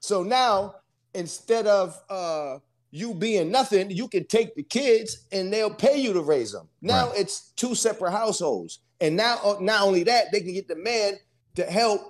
So 0.00 0.22
now, 0.22 0.74
instead 1.18 1.66
of 1.66 2.00
uh, 2.08 2.58
you 2.90 3.14
being 3.14 3.50
nothing, 3.50 3.90
you 3.90 4.08
can 4.08 4.24
take 4.26 4.54
the 4.54 4.62
kids 4.62 5.26
and 5.32 5.52
they'll 5.52 5.74
pay 5.74 5.98
you 5.98 6.12
to 6.14 6.22
raise 6.22 6.52
them. 6.52 6.68
Now 6.80 7.08
Right. 7.10 7.20
it's 7.20 7.50
two 7.56 7.74
separate 7.74 8.12
households, 8.12 8.78
and 9.00 9.16
now 9.16 9.38
uh, 9.44 9.56
not 9.60 9.82
only 9.82 10.04
that, 10.04 10.32
they 10.32 10.40
can 10.40 10.54
get 10.54 10.68
the 10.68 10.76
man 10.76 11.14
to 11.56 11.64
help, 11.64 12.00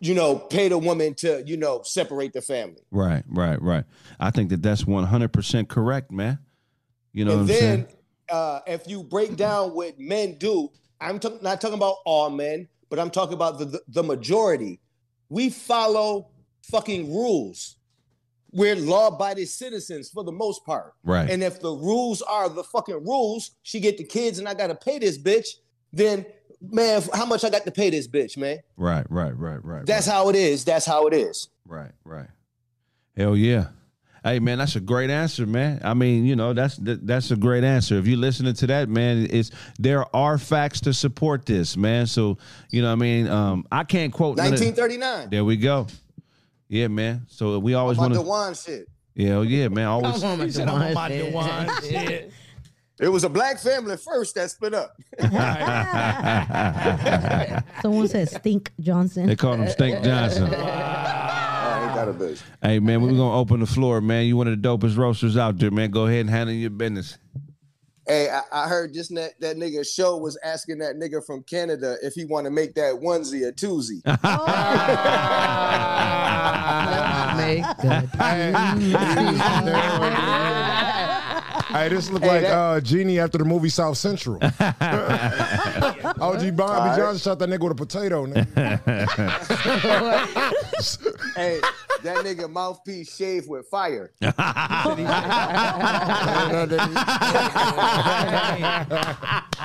you 0.00 0.14
know, 0.14 0.36
pay 0.36 0.68
the 0.68 0.78
woman 0.78 1.14
to 1.14 1.42
you 1.46 1.56
know 1.56 1.82
separate 1.84 2.32
the 2.32 2.42
family. 2.42 2.82
Right. 2.90 3.22
Right. 3.28 3.60
Right. 3.60 3.84
I 4.18 4.30
think 4.30 4.50
that 4.50 4.62
that's 4.62 4.86
one 4.86 5.04
hundred 5.04 5.32
percent 5.32 5.68
correct, 5.68 6.10
man. 6.10 6.38
You 7.12 7.24
know 7.24 7.32
and 7.32 7.40
what 7.40 7.54
I'm 7.54 7.60
then 7.60 7.60
saying? 7.86 7.86
uh, 8.30 8.60
if 8.66 8.86
you 8.88 9.02
break 9.02 9.36
down 9.36 9.70
what 9.74 9.98
men 9.98 10.36
do, 10.38 10.70
I'm 11.00 11.18
talk- 11.18 11.42
not 11.42 11.60
talking 11.60 11.76
about 11.76 11.96
all 12.04 12.30
men, 12.30 12.68
but 12.88 12.98
I'm 12.98 13.10
talking 13.10 13.34
about 13.34 13.58
the, 13.58 13.64
the, 13.66 13.80
the 13.88 14.02
majority. 14.02 14.80
We 15.28 15.50
follow 15.50 16.28
fucking 16.62 17.12
rules. 17.12 17.76
We're 18.52 18.76
law-abiding 18.76 19.46
citizens 19.46 20.10
for 20.10 20.24
the 20.24 20.32
most 20.32 20.64
part. 20.66 20.94
Right. 21.04 21.30
And 21.30 21.42
if 21.42 21.60
the 21.60 21.70
rules 21.70 22.20
are 22.22 22.48
the 22.48 22.64
fucking 22.64 23.04
rules, 23.04 23.52
she 23.62 23.78
get 23.78 23.96
the 23.96 24.04
kids 24.04 24.38
and 24.38 24.48
I 24.48 24.54
gotta 24.54 24.74
pay 24.74 24.98
this 24.98 25.18
bitch, 25.18 25.46
then 25.92 26.26
man, 26.60 27.02
how 27.14 27.26
much 27.26 27.44
I 27.44 27.50
got 27.50 27.64
to 27.64 27.70
pay 27.70 27.90
this 27.90 28.08
bitch, 28.08 28.36
man? 28.36 28.58
Right. 28.76 29.06
Right. 29.08 29.36
Right. 29.36 29.64
Right. 29.64 29.86
That's 29.86 30.06
how 30.06 30.28
it 30.28 30.36
is. 30.36 30.64
That's 30.64 30.84
how 30.84 31.06
it 31.06 31.14
is. 31.14 31.48
Right, 31.66 31.92
right. 32.04 32.26
Hell 33.16 33.36
yeah. 33.36 33.68
Hey 34.22 34.38
man, 34.38 34.58
that's 34.58 34.76
a 34.76 34.80
great 34.80 35.08
answer, 35.08 35.46
man. 35.46 35.80
I 35.82 35.94
mean, 35.94 36.26
you 36.26 36.36
know, 36.36 36.52
that's 36.52 36.76
that, 36.78 37.06
that's 37.06 37.30
a 37.30 37.36
great 37.36 37.64
answer. 37.64 37.96
If 37.96 38.06
you're 38.06 38.18
listening 38.18 38.52
to 38.54 38.66
that, 38.66 38.90
man, 38.90 39.26
it's 39.30 39.50
there 39.78 40.04
are 40.14 40.36
facts 40.36 40.80
to 40.82 40.92
support 40.92 41.46
this, 41.46 41.74
man. 41.74 42.06
So, 42.06 42.36
you 42.70 42.82
know, 42.82 42.88
what 42.88 42.92
I 42.94 42.96
mean, 42.96 43.28
um, 43.28 43.66
I 43.72 43.84
can't 43.84 44.12
quote. 44.12 44.36
none 44.36 44.46
of- 44.52 44.60
1939. 44.60 45.30
there 45.30 45.44
we 45.44 45.56
go. 45.56 45.86
Yeah, 46.70 46.86
man. 46.86 47.26
So 47.28 47.58
we 47.58 47.74
always 47.74 47.98
About 47.98 48.04
want 48.04 48.14
the 48.14 48.22
to. 48.22 48.28
wine 48.28 48.54
shit. 48.54 48.86
Yeah, 49.16 49.34
oh, 49.34 49.42
yeah, 49.42 49.66
man. 49.66 49.86
Always. 49.86 50.22
Come 50.22 50.40
on, 50.40 50.46
He 50.46 50.52
said, 50.52 50.68
Dewan 50.68 50.82
I'm 50.82 50.92
about 50.92 51.10
shit. 51.10 51.32
Dewan 51.32 51.68
shit. 51.82 52.32
It 53.00 53.08
was 53.08 53.24
a 53.24 53.28
black 53.28 53.58
family 53.58 53.96
first 53.96 54.36
that 54.36 54.52
split 54.52 54.72
up. 54.72 54.94
Someone 57.82 58.06
said 58.06 58.28
Stink 58.28 58.70
Johnson. 58.78 59.26
they 59.26 59.34
called 59.34 59.58
him 59.58 59.68
Stink 59.68 60.04
Johnson. 60.04 60.44
I 60.44 61.82
ain't 61.82 61.90
oh, 61.90 61.94
got 61.94 62.08
a 62.08 62.12
bitch. 62.12 62.40
Hey 62.62 62.78
man, 62.78 63.02
we're 63.02 63.08
gonna 63.08 63.36
open 63.36 63.58
the 63.60 63.66
floor, 63.66 64.00
man. 64.00 64.26
You 64.26 64.36
one 64.36 64.46
of 64.46 64.62
the 64.62 64.68
dopest 64.68 64.96
roasters 64.96 65.36
out 65.36 65.58
there, 65.58 65.72
man. 65.72 65.90
Go 65.90 66.06
ahead 66.06 66.20
and 66.20 66.30
handle 66.30 66.54
your 66.54 66.70
business. 66.70 67.18
Hey, 68.10 68.28
I, 68.28 68.42
I 68.64 68.66
heard 68.66 68.92
just 68.92 69.14
that 69.14 69.38
that 69.38 69.56
nigga 69.56 69.86
show 69.86 70.16
was 70.16 70.36
asking 70.42 70.78
that 70.78 70.96
nigga 70.96 71.24
from 71.24 71.44
Canada 71.44 71.96
if 72.02 72.14
he 72.14 72.24
want 72.24 72.44
to 72.44 72.50
make 72.50 72.74
that 72.74 72.94
onesie 72.94 73.46
a 73.46 73.52
twosie. 73.52 74.02
Oh. 76.72 77.36
Make 77.36 77.62
the 77.62 78.08
Hey, 81.72 81.88
this 81.88 82.10
look 82.10 82.22
Hey, 82.22 82.28
like 82.28 82.42
that- 82.42 82.52
uh, 82.52 82.80
Genie 82.80 83.18
after 83.20 83.38
the 83.38 83.44
movie 83.44 83.68
South 83.68 83.96
Central. 83.96 84.36
OG 84.42 84.50
Bobby 86.56 86.90
right. 86.90 86.96
Johnson 86.96 87.18
shot 87.18 87.38
that 87.38 87.48
nigga 87.48 87.62
with 87.62 87.72
a 87.72 87.74
potato. 87.74 88.26
Nigga. 88.26 88.46
hey, 91.36 91.60
that 92.02 92.16
nigga 92.24 92.50
mouthpiece 92.50 93.14
shaved 93.14 93.48
with 93.48 93.66
fire. 93.68 94.10
I'm 94.22 94.96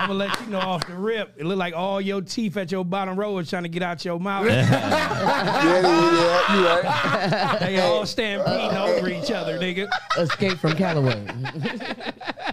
gonna 0.07 0.14
let 0.14 0.40
you 0.41 0.48
know 0.48 0.60
off 0.60 0.86
the 0.88 0.94
rip. 0.95 1.34
It 1.38 1.45
look 1.45 1.57
like 1.57 1.73
all 1.73 1.99
your 2.02 2.22
teeth 2.22 2.57
at 2.57 2.72
your 2.72 2.86
bottom 2.86 3.18
row 3.18 3.38
is 3.40 3.49
trying 3.49 3.64
to 3.64 3.69
get 3.69 3.82
out 3.82 4.03
your 4.06 4.19
mouth. 4.19 4.45
Yeah, 4.45 4.69
yeah, 4.69 5.82
yeah, 5.82 6.56
you 6.56 6.65
right. 6.68 7.57
they 7.60 7.80
all 7.80 8.06
stampeding 8.06 8.77
over 8.77 9.10
each 9.10 9.32
other, 9.32 9.57
nigga. 9.57 9.88
Escape 10.18 10.60
from 10.60 10.76
Callaway. 10.76 11.26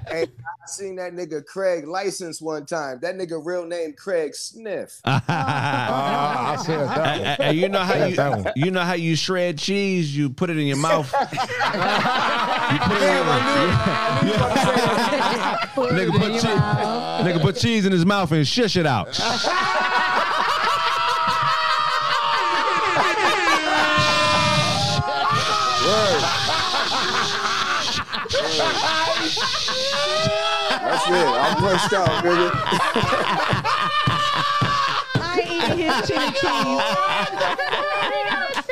Hey, 0.09 0.25
I 0.25 0.67
seen 0.67 0.97
that 0.97 1.13
nigga 1.15 1.45
Craig 1.45 1.87
license 1.87 2.41
one 2.43 2.67
time. 2.67 2.99
That 3.01 3.17
nigga 3.17 3.41
real 3.45 3.65
name 3.65 3.95
Craig 3.95 4.35
Sniff. 4.35 5.01
Ah, 5.05 6.53
I 6.59 6.63
said 6.63 6.89
that 6.89 7.07
Hey, 7.07 7.23
one. 7.25 7.37
hey, 7.37 7.53
you 7.61 7.69
know 7.69 7.81
how 7.81 8.05
you 8.05 8.17
that 8.17 8.31
one. 8.45 8.53
you 8.57 8.71
know 8.71 8.83
how 8.83 8.93
you 8.95 9.17
shred 9.17 9.59
cheese? 9.59 10.15
You 10.17 10.31
put 10.31 10.51
it 10.51 10.59
in 10.59 10.67
your 10.67 10.77
mouth. 10.77 11.13
you 11.33 11.39
put 12.79 13.03
it 13.03 13.09
in 13.09 13.23
nigga 15.93 16.13
put 16.19 16.33
cheese, 16.33 16.45
nigga 16.45 17.41
put 17.41 17.57
cheese 17.57 17.87
in 17.87 17.93
his 17.93 18.05
mouth 18.07 18.31
and 18.33 18.47
shush 18.47 18.77
it 18.77 18.87
out. 18.87 19.09
That's 31.09 31.11
it. 31.11 31.27
I'm 31.27 31.57
pushed 31.57 31.93
out, 31.95 32.25
nigga. 32.25 32.51
I 35.15 35.43
eat 35.49 35.63
his 35.79 36.09
chili 36.09 36.27
cheese. 36.33 36.83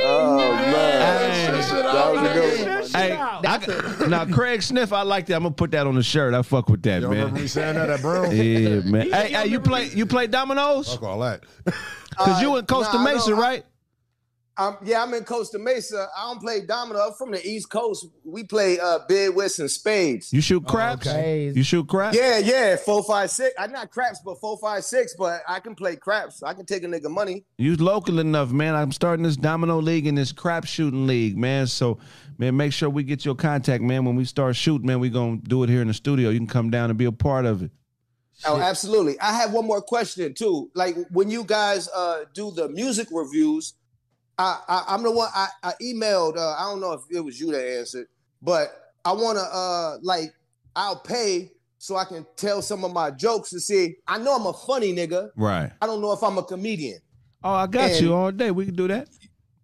Oh 0.02 0.52
man, 0.54 1.00
Hey. 1.00 1.50
that 1.82 2.12
was 2.12 2.20
a 2.20 2.32
good 2.32 2.68
one. 2.68 2.70
Hey, 3.02 3.16
I 3.16 4.06
now 4.08 4.24
Craig 4.24 4.62
Sniff, 4.62 4.92
I 4.92 5.02
like 5.02 5.26
that. 5.26 5.34
I'm 5.36 5.42
gonna 5.42 5.54
put 5.54 5.70
that 5.72 5.86
on 5.86 5.94
the 5.94 6.02
shirt. 6.02 6.34
I 6.34 6.42
fuck 6.42 6.68
with 6.68 6.82
that, 6.82 7.02
Y'all 7.02 7.10
remember 7.10 7.32
man. 7.34 7.42
me 7.42 7.48
saying 7.48 7.74
that 7.76 7.90
at 7.90 8.00
Brown? 8.00 8.34
Yeah, 8.34 8.80
man. 8.80 9.10
Hey, 9.10 9.32
hey, 9.32 9.46
you 9.46 9.60
play 9.60 9.88
you 9.88 10.06
play 10.06 10.26
dominoes? 10.26 10.92
Fuck 10.94 11.02
all 11.04 11.20
that. 11.20 11.42
Cause 12.18 12.42
you 12.42 12.56
in 12.56 12.66
Costa 12.66 12.96
Uh, 12.98 13.02
nah, 13.04 13.12
Mesa, 13.14 13.34
right? 13.34 13.64
Um, 14.56 14.76
yeah, 14.84 15.02
I'm 15.02 15.14
in 15.14 15.24
Costa 15.24 15.58
Mesa. 15.58 16.08
I 16.16 16.30
don't 16.30 16.40
play 16.40 16.60
domino. 16.66 16.98
I'm 17.00 17.12
from 17.14 17.30
the 17.30 17.46
East 17.46 17.70
Coast. 17.70 18.06
We 18.24 18.44
play 18.44 18.78
uh, 18.78 18.98
bid, 19.08 19.34
whist, 19.34 19.58
and 19.58 19.70
spades. 19.70 20.32
You 20.32 20.40
shoot 20.40 20.66
craps? 20.66 21.06
okay. 21.06 21.50
You 21.54 21.62
shoot 21.62 21.88
craps? 21.88 22.16
Yeah, 22.16 22.38
yeah, 22.38 22.76
four, 22.76 23.02
five, 23.02 23.30
six. 23.30 23.54
I'm 23.58 23.72
not 23.72 23.90
craps, 23.90 24.20
but 24.24 24.38
four, 24.38 24.58
five, 24.58 24.84
six. 24.84 25.14
But 25.16 25.42
I 25.48 25.60
can 25.60 25.74
play 25.74 25.96
craps. 25.96 26.42
I 26.42 26.52
can 26.52 26.66
take 26.66 26.82
a 26.82 26.86
nigga 26.86 27.10
money. 27.10 27.44
You 27.58 27.76
local 27.76 28.18
enough, 28.18 28.50
man. 28.50 28.74
I'm 28.74 28.92
starting 28.92 29.22
this 29.22 29.36
domino 29.36 29.80
league 29.80 30.06
and 30.06 30.18
this 30.18 30.32
crap 30.32 30.66
shooting 30.66 31.06
league, 31.06 31.38
man. 31.38 31.66
So, 31.66 31.98
man, 32.36 32.56
make 32.56 32.72
sure 32.72 32.90
we 32.90 33.02
get 33.02 33.24
your 33.24 33.36
contact, 33.36 33.82
man. 33.82 34.04
When 34.04 34.16
we 34.16 34.24
start 34.24 34.56
shooting, 34.56 34.86
man, 34.86 35.00
we 35.00 35.08
gonna 35.08 35.38
do 35.38 35.62
it 35.62 35.70
here 35.70 35.80
in 35.80 35.88
the 35.88 35.94
studio. 35.94 36.28
You 36.28 36.38
can 36.38 36.46
come 36.46 36.70
down 36.70 36.90
and 36.90 36.98
be 36.98 37.06
a 37.06 37.12
part 37.12 37.46
of 37.46 37.62
it. 37.62 37.70
Oh, 38.46 38.58
absolutely. 38.58 39.18
I 39.20 39.34
have 39.34 39.52
one 39.52 39.66
more 39.66 39.82
question 39.82 40.34
too. 40.34 40.70
Like 40.74 40.96
when 41.10 41.30
you 41.30 41.44
guys 41.44 41.88
uh, 41.94 42.24
do 42.32 42.50
the 42.50 42.68
music 42.68 43.08
reviews, 43.10 43.74
I, 44.40 44.60
I 44.68 44.84
I'm 44.94 45.02
the 45.02 45.10
one 45.10 45.28
I, 45.34 45.48
I 45.62 45.72
emailed. 45.82 46.36
Uh, 46.36 46.54
I 46.58 46.62
don't 46.70 46.80
know 46.80 46.92
if 46.92 47.02
it 47.10 47.20
was 47.20 47.38
you 47.40 47.52
that 47.52 47.78
answered, 47.78 48.06
but 48.42 48.68
I 49.04 49.12
want 49.12 49.38
to 49.38 49.44
uh 49.44 49.98
like 50.02 50.32
I'll 50.74 50.96
pay 50.96 51.52
so 51.78 51.96
I 51.96 52.04
can 52.04 52.26
tell 52.36 52.62
some 52.62 52.84
of 52.84 52.92
my 52.92 53.10
jokes 53.10 53.50
to 53.50 53.60
see. 53.60 53.96
I 54.06 54.18
know 54.18 54.34
I'm 54.36 54.46
a 54.46 54.52
funny 54.52 54.94
nigga. 54.94 55.30
Right. 55.36 55.70
I 55.80 55.86
don't 55.86 56.00
know 56.00 56.12
if 56.12 56.22
I'm 56.22 56.38
a 56.38 56.42
comedian. 56.42 57.00
Oh, 57.42 57.52
I 57.52 57.66
got 57.66 57.90
And- 57.90 58.00
you 58.00 58.14
all 58.14 58.30
day. 58.30 58.50
We 58.50 58.66
can 58.66 58.74
do 58.76 58.88
that. 58.88 59.08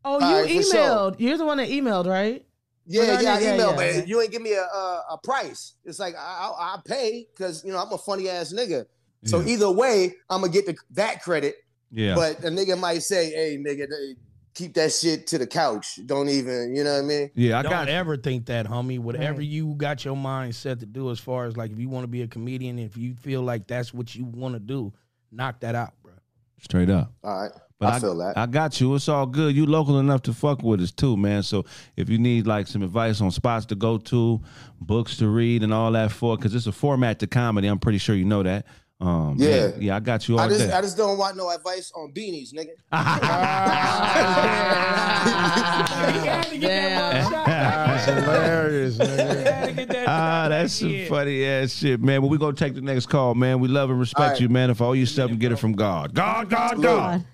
Oh, 0.04 0.20
you 0.20 0.24
All 0.26 0.40
right, 0.42 0.56
for 0.56 0.62
sure. 0.62 0.74
emailed. 0.74 1.16
You're 1.18 1.36
the 1.36 1.44
one 1.44 1.58
that 1.58 1.68
emailed, 1.68 2.06
right? 2.06 2.44
Yeah, 2.86 3.02
Well, 3.02 3.22
yeah, 3.22 3.34
I 3.34 3.38
yeah, 3.40 3.56
emailed, 3.58 3.78
yeah. 3.80 3.96
but 3.98 4.08
you 4.08 4.20
ain't 4.20 4.30
give 4.30 4.40
me 4.42 4.52
a 4.54 4.62
a, 4.62 5.04
a 5.12 5.18
price. 5.24 5.74
It's 5.84 5.98
like 5.98 6.14
I 6.14 6.18
I, 6.58 6.74
I 6.74 6.78
pay 6.84 7.26
because 7.34 7.64
you 7.64 7.72
know 7.72 7.78
I'm 7.78 7.92
a 7.92 7.98
funny 7.98 8.28
ass 8.28 8.52
nigga. 8.52 8.86
So 9.24 9.40
Yeah. 9.40 9.48
either 9.54 9.70
way, 9.70 10.14
I'm 10.30 10.42
gonna 10.42 10.52
get 10.52 10.66
the, 10.66 10.76
that 10.92 11.22
credit. 11.22 11.56
Yeah. 11.90 12.14
But 12.14 12.38
a 12.44 12.48
nigga 12.48 12.78
might 12.78 13.02
say, 13.02 13.30
"Hey, 13.30 13.58
nigga, 13.58 13.88
they- 13.88 14.16
keep 14.56 14.74
that 14.74 14.92
shit 14.92 15.26
to 15.28 15.38
the 15.38 15.46
couch. 15.46 16.00
Don't 16.06 16.28
even, 16.28 16.74
you 16.74 16.82
know 16.82 16.94
what 16.94 17.04
I 17.04 17.06
mean?" 17.06 17.30
yeah, 17.34 17.58
I 17.58 17.62
Don't 17.62 17.70
got 17.72 17.86
you. 17.88 17.94
ever 17.94 18.16
think 18.16 18.46
that, 18.46 18.66
homie. 18.66 18.98
Whatever 18.98 19.38
Right. 19.38 19.46
you 19.46 19.74
got 19.76 20.04
your 20.04 20.16
mind 20.16 20.54
set 20.56 20.80
to 20.80 20.86
do, 20.86 21.10
as 21.10 21.20
far 21.20 21.44
as 21.46 21.56
like 21.56 21.70
if 21.70 21.78
you 21.78 21.88
want 21.88 22.04
to 22.04 22.08
be 22.08 22.22
a 22.22 22.26
comedian, 22.26 22.78
if 22.78 22.96
you 22.96 23.14
feel 23.14 23.42
like 23.42 23.66
that's 23.68 23.94
what 23.94 24.14
you 24.14 24.24
want 24.24 24.54
to 24.54 24.60
do, 24.60 24.92
knock 25.30 25.60
that 25.60 25.74
out, 25.74 25.92
bro. 26.02 26.12
straight 26.60 26.90
up. 26.90 27.12
All 27.22 27.42
right, 27.42 27.52
But 27.78 27.92
I, 27.92 28.00
feel 28.00 28.16
that. 28.18 28.36
I 28.38 28.46
got 28.46 28.80
you. 28.80 28.94
It's 28.94 29.08
all 29.08 29.26
good. 29.26 29.54
You 29.54 29.66
local 29.66 29.98
enough 30.00 30.22
to 30.22 30.32
fuck 30.32 30.62
with 30.62 30.80
us 30.80 30.90
too, 30.90 31.16
man. 31.16 31.42
So 31.42 31.64
if 31.96 32.08
you 32.08 32.18
need 32.18 32.46
like 32.46 32.66
some 32.66 32.82
advice 32.82 33.20
on 33.20 33.30
spots 33.30 33.66
to 33.66 33.74
go 33.74 33.98
to, 33.98 34.40
books 34.80 35.18
to 35.18 35.28
read, 35.28 35.62
and 35.62 35.72
all 35.74 35.92
that 35.92 36.10
for, 36.12 36.36
because 36.36 36.54
it's 36.54 36.66
a 36.66 36.72
format 36.72 37.18
to 37.20 37.26
comedy. 37.26 37.68
I'm 37.68 37.78
pretty 37.78 37.98
sure 37.98 38.16
you 38.16 38.24
know 38.24 38.42
that. 38.42 38.64
Um, 38.98 39.34
Yeah. 39.38 39.48
yeah, 39.48 39.70
yeah, 39.78 39.96
I 39.96 40.00
got 40.00 40.26
you 40.26 40.38
all 40.38 40.40
I 40.44 40.48
just 40.48 40.60
day. 40.66 40.72
I 40.72 40.80
just 40.80 40.96
don't 40.96 41.18
want 41.18 41.36
no 41.36 41.50
advice 41.50 41.92
on 41.94 42.12
beanies, 42.12 42.54
nigga. 42.54 42.70
He 45.26 46.26
had 46.26 46.42
to 46.44 46.58
get 46.58 46.68
that 46.68 47.22
mug 47.22 47.32
shot 47.32 47.46
back. 47.46 47.86
That's 47.86 48.04
hilarious, 48.06 48.96
He 48.96 49.02
nigga. 49.04 49.44
had 49.52 49.66
to 49.66 49.72
get 49.74 49.88
that 49.88 50.08
Ah, 50.08 50.48
that's 50.48 50.72
back 50.74 50.80
some 50.80 50.90
in. 50.94 51.08
funny 51.08 51.44
ass 51.44 51.72
shit, 51.74 52.00
man. 52.00 52.20
But 52.22 52.28
we 52.28 52.38
gonna 52.38 52.54
take 52.56 52.74
the 52.74 52.80
next 52.80 53.06
call, 53.06 53.34
man. 53.34 53.60
We 53.60 53.68
love 53.68 53.90
and 53.90 53.98
respect 54.00 54.20
All 54.20 54.28
right. 54.30 54.40
you, 54.40 54.48
man. 54.48 54.70
If 54.70 54.80
all 54.80 54.90
owe 54.90 54.92
you 54.94 55.04
something, 55.06 55.38
get 55.38 55.52
it 55.52 55.56
from 55.56 55.72
God. 55.72 56.14
God, 56.14 56.48
God, 56.48 56.80
God. 56.82 57.24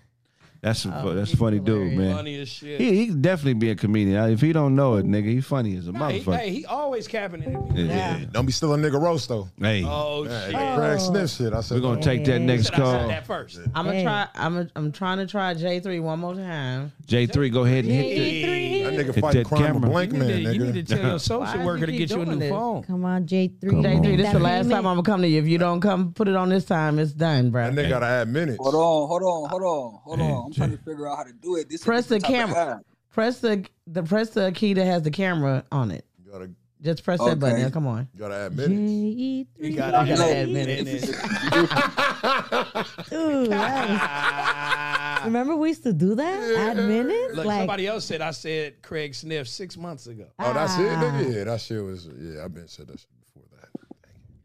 That's 0.63 0.85
a, 0.85 1.03
Oh, 1.05 1.13
that's 1.13 1.31
he's 1.31 1.39
funny 1.41 1.59
dude, 1.59 1.95
man. 1.99 2.15
Funny 2.15 2.41
as 2.41 2.49
shit. 2.49 2.81
He 2.81 3.07
he 3.07 3.11
definitely 3.13 3.55
be 3.55 3.71
a 3.71 3.75
comedian. 3.75 4.31
If 4.31 4.41
he 4.41 4.53
don't 4.53 4.77
know 4.77 4.95
it, 4.95 5.05
nigga, 5.05 5.25
he 5.25 5.41
funny 5.41 5.77
as 5.77 5.89
a 5.89 5.93
Hey, 5.93 5.99
motherfucker. 6.21 6.37
hey, 6.39 6.51
he 6.53 6.65
always 6.67 7.09
capping 7.09 7.43
it. 7.43 7.59
Yeah. 7.75 8.19
Yeah, 8.19 8.25
Don't 8.31 8.47
be 8.47 8.53
still 8.53 8.73
a 8.73 8.77
nigga 8.79 9.03
roast 9.03 9.29
though. 9.29 9.49
Hey, 9.61 9.83
Oh 9.85 10.23
Yeah, 10.25 10.45
shit! 10.45 10.53
that 10.53 10.79
Craig 10.79 11.01
Sniff 11.01 11.31
shit. 11.31 11.53
I 11.53 11.63
said 11.63 11.75
we're 11.75 11.81
gonna 11.81 11.99
oh, 11.99 12.03
take 12.03 12.25
that 12.27 12.39
next 12.39 12.67
Said 12.67 12.75
I 12.75 12.77
said 12.77 12.83
call. 13.01 13.09
that 13.09 13.27
first. 13.27 13.59
I'm 13.75 13.87
gonna 13.87 13.93
Hey. 13.99 14.03
try. 14.05 14.29
I'm. 14.37 14.57
A, 14.57 14.69
I'm 14.77 14.93
trying 14.93 15.19
to 15.19 15.27
try 15.27 15.53
J 15.55 15.81
three 15.81 15.99
one 15.99 16.21
more 16.21 16.35
time. 16.37 16.93
J 17.07 17.27
three, 17.27 17.51
go 17.51 17.65
ahead 17.65 17.85
and 17.85 17.93
hit 17.93 18.03
the. 18.03 18.43
Hey. 18.43 18.83
that 18.85 18.93
nigga 18.93 19.15
Hit 19.15 19.21
fighting 19.21 19.43
that 19.43 19.49
crime 19.49 19.63
camera. 19.65 19.81
with 19.81 19.91
blank 19.91 20.13
You 20.13 20.19
man, 20.21 20.29
need, 20.29 20.45
to, 20.45 20.55
you 20.55 20.65
need 20.73 20.87
to 20.87 20.95
tell 20.97 21.05
your 21.11 21.19
social 21.19 21.57
does 21.57 21.67
worker 21.67 21.87
to 21.87 21.93
get 21.93 22.11
you 22.11 22.23
a 22.23 22.25
new 22.25 22.37
this? 22.39 22.51
phone. 22.51 22.85
Come 22.85 23.05
on, 23.05 23.27
J 23.27 23.49
three. 23.61 23.71
Come 23.71 23.83
J 23.83 23.97
on. 23.97 24.03
three, 24.05 24.15
this 24.17 24.27
That 24.27 24.33
the 24.35 24.39
last 24.39 24.71
time 24.71 24.87
I'm 24.87 24.95
gonna 24.95 25.03
come 25.03 25.23
to 25.23 25.29
you. 25.29 25.41
If 25.41 25.49
you 25.49 25.59
don't 25.59 25.81
come, 25.81 26.13
put 26.13 26.29
it 26.29 26.37
on 26.37 26.51
this 26.51 26.65
time. 26.67 27.01
It's 27.01 27.11
done, 27.13 27.51
bro. 27.51 27.65
That 27.69 27.75
nigga 27.75 27.89
gotta 27.89 28.07
add 28.07 28.29
minutes. 28.29 28.59
Hold 28.61 28.75
on, 28.77 29.09
hold 29.09 29.23
on, 29.23 29.51
hold 29.51 29.63
on, 29.63 30.01
hold 30.05 30.21
on. 30.21 30.52
I'm 30.53 30.57
trying 30.69 30.77
to 30.77 30.83
figure 30.85 31.09
out 31.09 31.17
how 31.17 31.23
to 31.25 31.33
do 31.33 31.57
it. 31.57 31.69
This 31.71 31.81
is 31.81 31.87
Press 31.87 32.07
the 32.07 32.19
different 32.19 32.37
type 32.37 32.49
of 32.51 32.55
camera. 32.55 32.83
Press 33.11 33.41
the 33.41 33.65
the 33.87 34.03
press 34.03 34.31
the 34.31 34.53
key 34.53 34.75
that 34.75 34.85
has 34.85 35.03
the 35.03 35.11
camera 35.11 35.65
on 35.73 35.91
it. 35.91 36.05
You 36.25 36.33
gotta, 36.33 36.51
Just 36.83 37.05
press 37.05 37.21
that 37.21 37.39
button. 37.39 37.57
Okay. 37.57 37.63
Yeah, 37.65 37.71
come 37.71 37.87
on. 37.87 38.09
you 38.13 38.19
gotta 38.21 38.35
add 38.35 38.57
minutes. 38.57 38.81
You 38.81 39.47
three. 39.57 39.75
got 39.75 40.07
You 40.07 40.15
to 40.15 40.21
gotta 40.21 40.37
add 40.37 40.49
minutes. 40.49 41.09
Ooh, 43.13 43.47
that 43.49 45.23
Remember 45.25 45.57
we 45.57 45.69
used 45.69 45.83
to 45.85 45.93
do 45.93 46.15
that? 46.15 46.57
Add 46.57 46.77
minutes? 46.77 47.35
Look, 47.35 47.47
like 47.47 47.61
somebody 47.61 47.87
else 47.87 48.05
said 48.05 48.21
I 48.21 48.31
said 48.31 48.83
Craig 48.83 49.15
Sniff 49.15 49.49
six 49.49 49.77
months 49.77 50.07
ago. 50.07 50.27
Oh, 50.39 50.53
that's 50.53 50.79
it, 50.79 50.89
ah. 50.89 51.03
nigga. 51.03 51.35
Yeah, 51.35 51.45
that 51.45 51.61
shit 51.61 51.83
was. 51.83 52.09
Yeah, 52.19 52.45
I've 52.45 52.55
been 52.55 52.69
said 52.69 52.89
that 52.89 52.99
shit 52.99 53.09
before 53.21 53.43
that. 53.61 53.69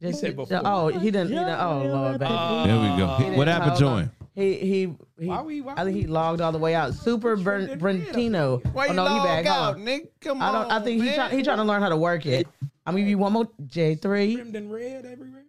Just, 0.02 0.20
said 0.20 0.36
before. 0.36 0.62
oh, 0.64 0.88
he 0.90 1.10
didn't. 1.10 1.30
He 1.30 1.36
didn't 1.36 1.60
oh 1.60 1.84
lord, 1.86 2.20
baby. 2.20 2.32
There 2.32 2.80
we 2.80 2.98
go. 2.98 3.08
Uh, 3.08 3.38
what 3.38 3.48
happened 3.48 3.78
to 3.78 3.88
him? 3.88 4.12
He 4.38 4.54
he 4.60 4.96
he. 5.20 5.26
Why 5.28 5.42
we- 5.42 5.62
why 5.62 5.74
I 5.76 5.84
think 5.84 5.96
we- 5.96 6.02
he 6.02 6.08
logged 6.08 6.42
all 6.42 6.52
the 6.52 6.60
way 6.60 6.76
out. 6.76 6.94
Super 6.94 7.36
Bern, 7.36 7.66
did 7.66 7.80
Brentino. 7.80 8.62
oh 8.64 8.94
no, 8.94 9.08
he 9.08 9.20
back. 9.26 9.46
Hold 9.48 9.76
on. 9.78 9.82
nigga? 9.84 10.08
Come 10.22 10.42
I 10.44 10.52
don't. 10.52 10.72
I 10.72 10.80
think 10.84 11.02
he 11.02 11.12
try, 11.16 11.30
he 11.30 11.42
trying 11.42 11.58
to 11.58 11.64
learn 11.64 11.82
how 11.82 11.90
to 11.90 11.98
work 11.98 12.26
it. 12.28 12.48
I'm 12.86 12.94
gonna 12.94 13.00
give 13.00 13.10
you 13.10 13.18
one 13.18 13.34
more. 13.34 13.50
J 13.66 13.96
three. 13.96 14.36
Trimmed 14.36 14.56
and 14.56 14.72
red 14.72 15.06
everywhere. 15.06 15.44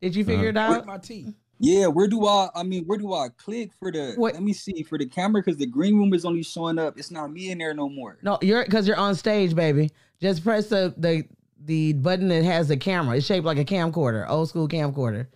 Did 0.00 0.14
you 0.14 0.24
figure 0.24 0.44
it 0.44 0.54
With 0.54 0.56
out? 0.56 0.86
my 0.86 0.98
teeth. 0.98 1.34
Yeah, 1.58 1.88
where 1.88 2.06
do 2.06 2.24
I? 2.26 2.48
I 2.54 2.62
mean, 2.62 2.84
where 2.84 2.96
do 2.98 3.12
I 3.12 3.28
click 3.36 3.72
for 3.80 3.90
the? 3.90 4.12
What- 4.14 4.34
Let 4.34 4.42
me 4.44 4.52
see 4.52 4.84
for 4.84 4.96
the 4.96 5.06
camera 5.06 5.42
because 5.42 5.58
the 5.58 5.66
green 5.66 5.96
room 5.98 6.14
is 6.14 6.24
only 6.24 6.44
showing 6.44 6.78
up. 6.78 6.96
It's 6.96 7.10
not 7.10 7.32
me 7.32 7.50
in 7.50 7.58
there 7.58 7.74
no 7.74 7.88
more. 7.88 8.18
No, 8.22 8.38
you're 8.40 8.62
because 8.64 8.86
you're 8.86 8.96
on 8.96 9.16
stage, 9.16 9.56
baby. 9.56 9.90
Just 10.20 10.44
press 10.44 10.68
the 10.68 10.94
the 10.96 11.24
the 11.64 11.94
button 11.94 12.28
that 12.28 12.44
has 12.44 12.68
the 12.68 12.76
camera. 12.76 13.16
It's 13.16 13.26
shaped 13.26 13.44
like 13.44 13.58
a 13.58 13.64
camcorder, 13.64 14.30
old 14.30 14.48
school 14.48 14.68
camcorder. 14.68 15.26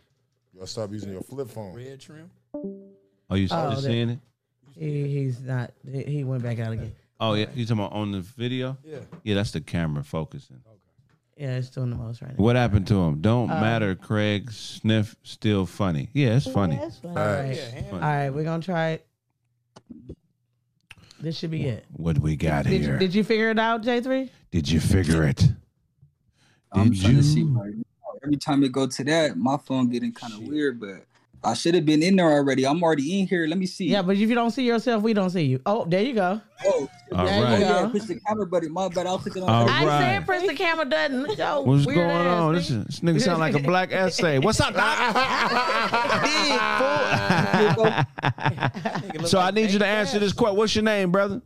You 0.53 0.61
gotta 0.61 0.67
stop 0.69 0.93
using 0.93 1.11
your 1.11 1.23
flip 1.23 1.51
phone. 1.51 1.75
Red 1.75 1.99
trim. 2.01 2.31
Oh, 3.33 3.35
you 3.35 3.49
Oh, 3.51 3.71
just 3.71 3.83
that- 3.83 3.89
seeing 3.89 4.11
it? 4.11 4.19
He, 4.79 5.09
he's 5.09 5.41
not. 5.41 5.73
He, 5.91 6.03
he 6.03 6.25
went 6.25 6.43
back 6.43 6.59
out 6.59 6.73
again. 6.73 6.93
Oh 7.21 7.35
yeah, 7.35 7.47
you 7.55 7.65
talking 7.65 7.85
about 7.85 7.93
on 7.93 8.13
the 8.13 8.21
video? 8.21 8.77
Yeah. 8.85 8.99
Yeah, 9.23 9.37
that's 9.37 9.53
the 9.53 9.61
camera 9.61 10.03
focusing. 10.03 10.57
Okay. 10.67 10.77
Yeah, 11.45 11.57
it's 11.57 11.71
doing 11.71 11.91
the 11.91 11.97
most 11.97 12.21
right 12.21 12.31
now. 12.37 12.43
What 12.43 12.57
happened 12.57 12.87
to 12.89 12.95
him? 13.01 13.21
Don't 13.21 13.51
uh, 13.51 13.61
matter, 13.61 13.95
Craig. 13.95 14.51
Sniff 14.51 15.15
still 15.23 15.67
funny. 15.67 16.09
Yeah, 16.15 16.37
it's 16.37 16.47
funny. 16.47 16.77
That's 16.77 16.99
fine. 16.99 17.17
All 17.17 17.27
right. 17.27 17.57
Yeah, 17.57 17.83
All 17.93 17.99
right, 18.01 18.31
we're 18.31 18.45
gonna 18.45 18.63
try 18.63 18.91
it. 18.91 19.07
This 21.21 21.39
should 21.39 21.51
be 21.53 21.67
it. 21.67 21.85
What 21.93 22.19
we 22.19 22.35
got 22.37 22.65
Did, 22.65 22.81
here? 22.83 22.93
you, 22.95 22.99
did 22.99 23.15
you 23.15 23.23
figure 23.25 23.51
it 23.51 23.59
out, 23.59 23.83
J 23.83 24.01
three? 24.01 24.31
Did 24.51 24.69
you 24.69 24.81
figure 24.81 25.25
it? 25.25 25.49
I'm 26.73 26.91
Did 26.91 27.01
trying 27.03 27.17
to 27.17 27.23
see 27.23 27.41
you? 27.41 27.49
right. 27.59 27.75
Every 28.25 28.37
time 28.37 28.63
it 28.65 28.73
go 28.73 28.87
to 28.87 29.05
that, 29.05 29.37
my 29.37 29.57
phone 29.57 29.91
getting 29.91 30.13
kind 30.13 30.33
of 30.33 30.41
weird, 30.43 30.81
but 30.81 31.05
I 31.45 31.55
should 31.55 31.75
have 31.75 31.85
been 31.85 32.03
in 32.05 32.15
there 32.17 32.31
already. 32.31 32.65
I'm 32.65 32.81
already 32.83 33.19
in 33.21 33.27
here. 33.27 33.47
Let 33.49 33.59
me 33.59 33.67
see. 33.67 33.87
Yeah, 33.89 34.03
but 34.03 34.17
if 34.17 34.29
you 34.29 34.35
don't 34.35 34.53
see 34.53 34.65
yourself, 34.65 35.03
we 35.03 35.13
don't 35.13 35.31
see 35.31 35.43
you. 35.43 35.61
Oh, 35.67 35.85
there 35.85 36.01
you 36.03 36.15
go. 36.15 36.41
Oh, 36.65 36.89
All 37.13 37.25
There 37.27 37.39
you 37.39 37.45
oh 37.45 37.59
go. 37.59 37.65
yeah, 37.83 37.89
push 37.91 38.03
the 38.05 38.21
camera 38.21 38.47
button. 38.47 38.73
My 38.73 38.89
bad. 38.89 39.07
I'll 39.09 39.19
click 39.19 39.37
it 39.37 39.43
on. 39.43 39.49
All 39.51 39.69
I 39.69 39.85
right. 39.85 39.99
said 40.01 40.25
press 40.27 40.47
the 40.47 40.55
camera 40.55 40.85
button. 40.87 41.27
Yo, 41.37 41.63
What's 41.63 41.85
weird 41.85 41.97
going 41.99 42.11
ass 42.11 42.41
on? 42.41 42.55
This, 42.55 42.71
is, 42.71 42.85
this 42.85 43.01
nigga 43.01 43.21
sound 43.21 43.41
like 43.41 43.55
a 43.55 43.59
black 43.59 43.93
essay. 43.93 44.39
What's 44.39 44.61
up, 44.61 44.73
Doc? 44.75 44.99
So 49.27 49.39
I 49.39 49.51
need 49.53 49.71
you 49.71 49.79
to 49.79 49.87
answer 49.87 50.19
this 50.19 50.33
question. 50.33 50.57
What's 50.57 50.75
your 50.75 50.85
name, 50.85 51.11
brother? 51.13 51.41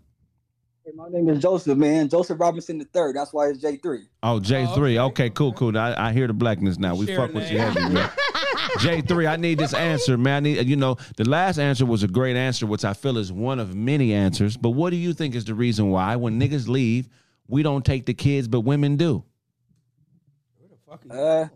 Hey, 0.85 0.93
my 0.95 1.09
name 1.09 1.29
is 1.29 1.41
Joseph, 1.43 1.77
man. 1.77 2.09
Joseph 2.09 2.39
Robinson 2.41 2.79
the 2.79 2.85
third. 2.87 3.17
That's 3.17 3.33
why 3.33 3.49
it's 3.49 3.61
J 3.61 3.77
three. 3.77 4.05
Oh, 4.23 4.39
J 4.41 4.67
three. 4.75 4.99
Oh, 4.99 5.07
okay, 5.07 5.31
cool, 5.31 5.53
cool. 5.53 5.77
I, 5.77 5.95
I 5.97 6.13
hear 6.13 6.27
the 6.27 6.33
blackness 6.33 6.79
now. 6.79 6.95
We 6.95 7.07
Share 7.07 7.17
fuck 7.17 7.35
with 7.35 7.51
you 7.51 7.59
name. 7.59 7.73
heavy, 7.73 7.95
man. 8.69 8.79
J 8.79 9.01
three. 9.01 9.27
I 9.27 9.37
need 9.37 9.59
this 9.59 9.75
answer, 9.75 10.17
man. 10.19 10.37
I 10.37 10.41
need, 10.41 10.69
you 10.69 10.77
know, 10.77 10.97
the 11.17 11.29
last 11.29 11.59
answer 11.59 11.87
was 11.87 12.03
a 12.03 12.09
great 12.09 12.37
answer, 12.37 12.67
which 12.67 12.85
I 12.85 12.93
feel 12.93 13.19
is 13.19 13.33
one 13.33 13.59
of 13.59 13.75
many 13.75 14.13
answers. 14.13 14.57
But 14.57 14.71
what 14.71 14.91
do 14.91 14.97
you 14.97 15.13
think 15.13 15.35
is 15.35 15.45
the 15.45 15.55
reason 15.55 15.91
why, 15.91 16.17
when 16.17 16.41
niggas 16.41 16.69
leave, 16.69 17.09
we 17.49 17.63
don't 17.63 17.85
take 17.85 18.07
the 18.07 18.15
kids, 18.15 18.49
but 18.49 18.61
women 18.61 18.97
do? 18.97 19.25
Uh, 21.11 21.47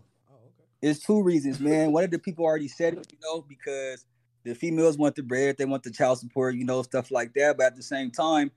it's 0.82 1.00
two 1.00 1.22
reasons, 1.22 1.60
man. 1.60 1.92
One 1.92 2.04
of 2.04 2.10
the 2.10 2.18
people 2.18 2.44
already 2.44 2.68
said 2.68 2.94
it, 2.94 3.06
you 3.12 3.18
know, 3.22 3.44
because 3.48 4.06
the 4.44 4.54
females 4.54 4.98
want 4.98 5.14
the 5.16 5.22
bread, 5.22 5.56
they 5.58 5.64
want 5.64 5.82
the 5.82 5.90
child 5.90 6.18
support, 6.18 6.54
you 6.54 6.64
know, 6.64 6.82
stuff 6.82 7.10
like 7.10 7.34
that. 7.34 7.56
But 7.56 7.66
at 7.66 7.76
the 7.76 7.82
same 7.82 8.10
time, 8.10 8.50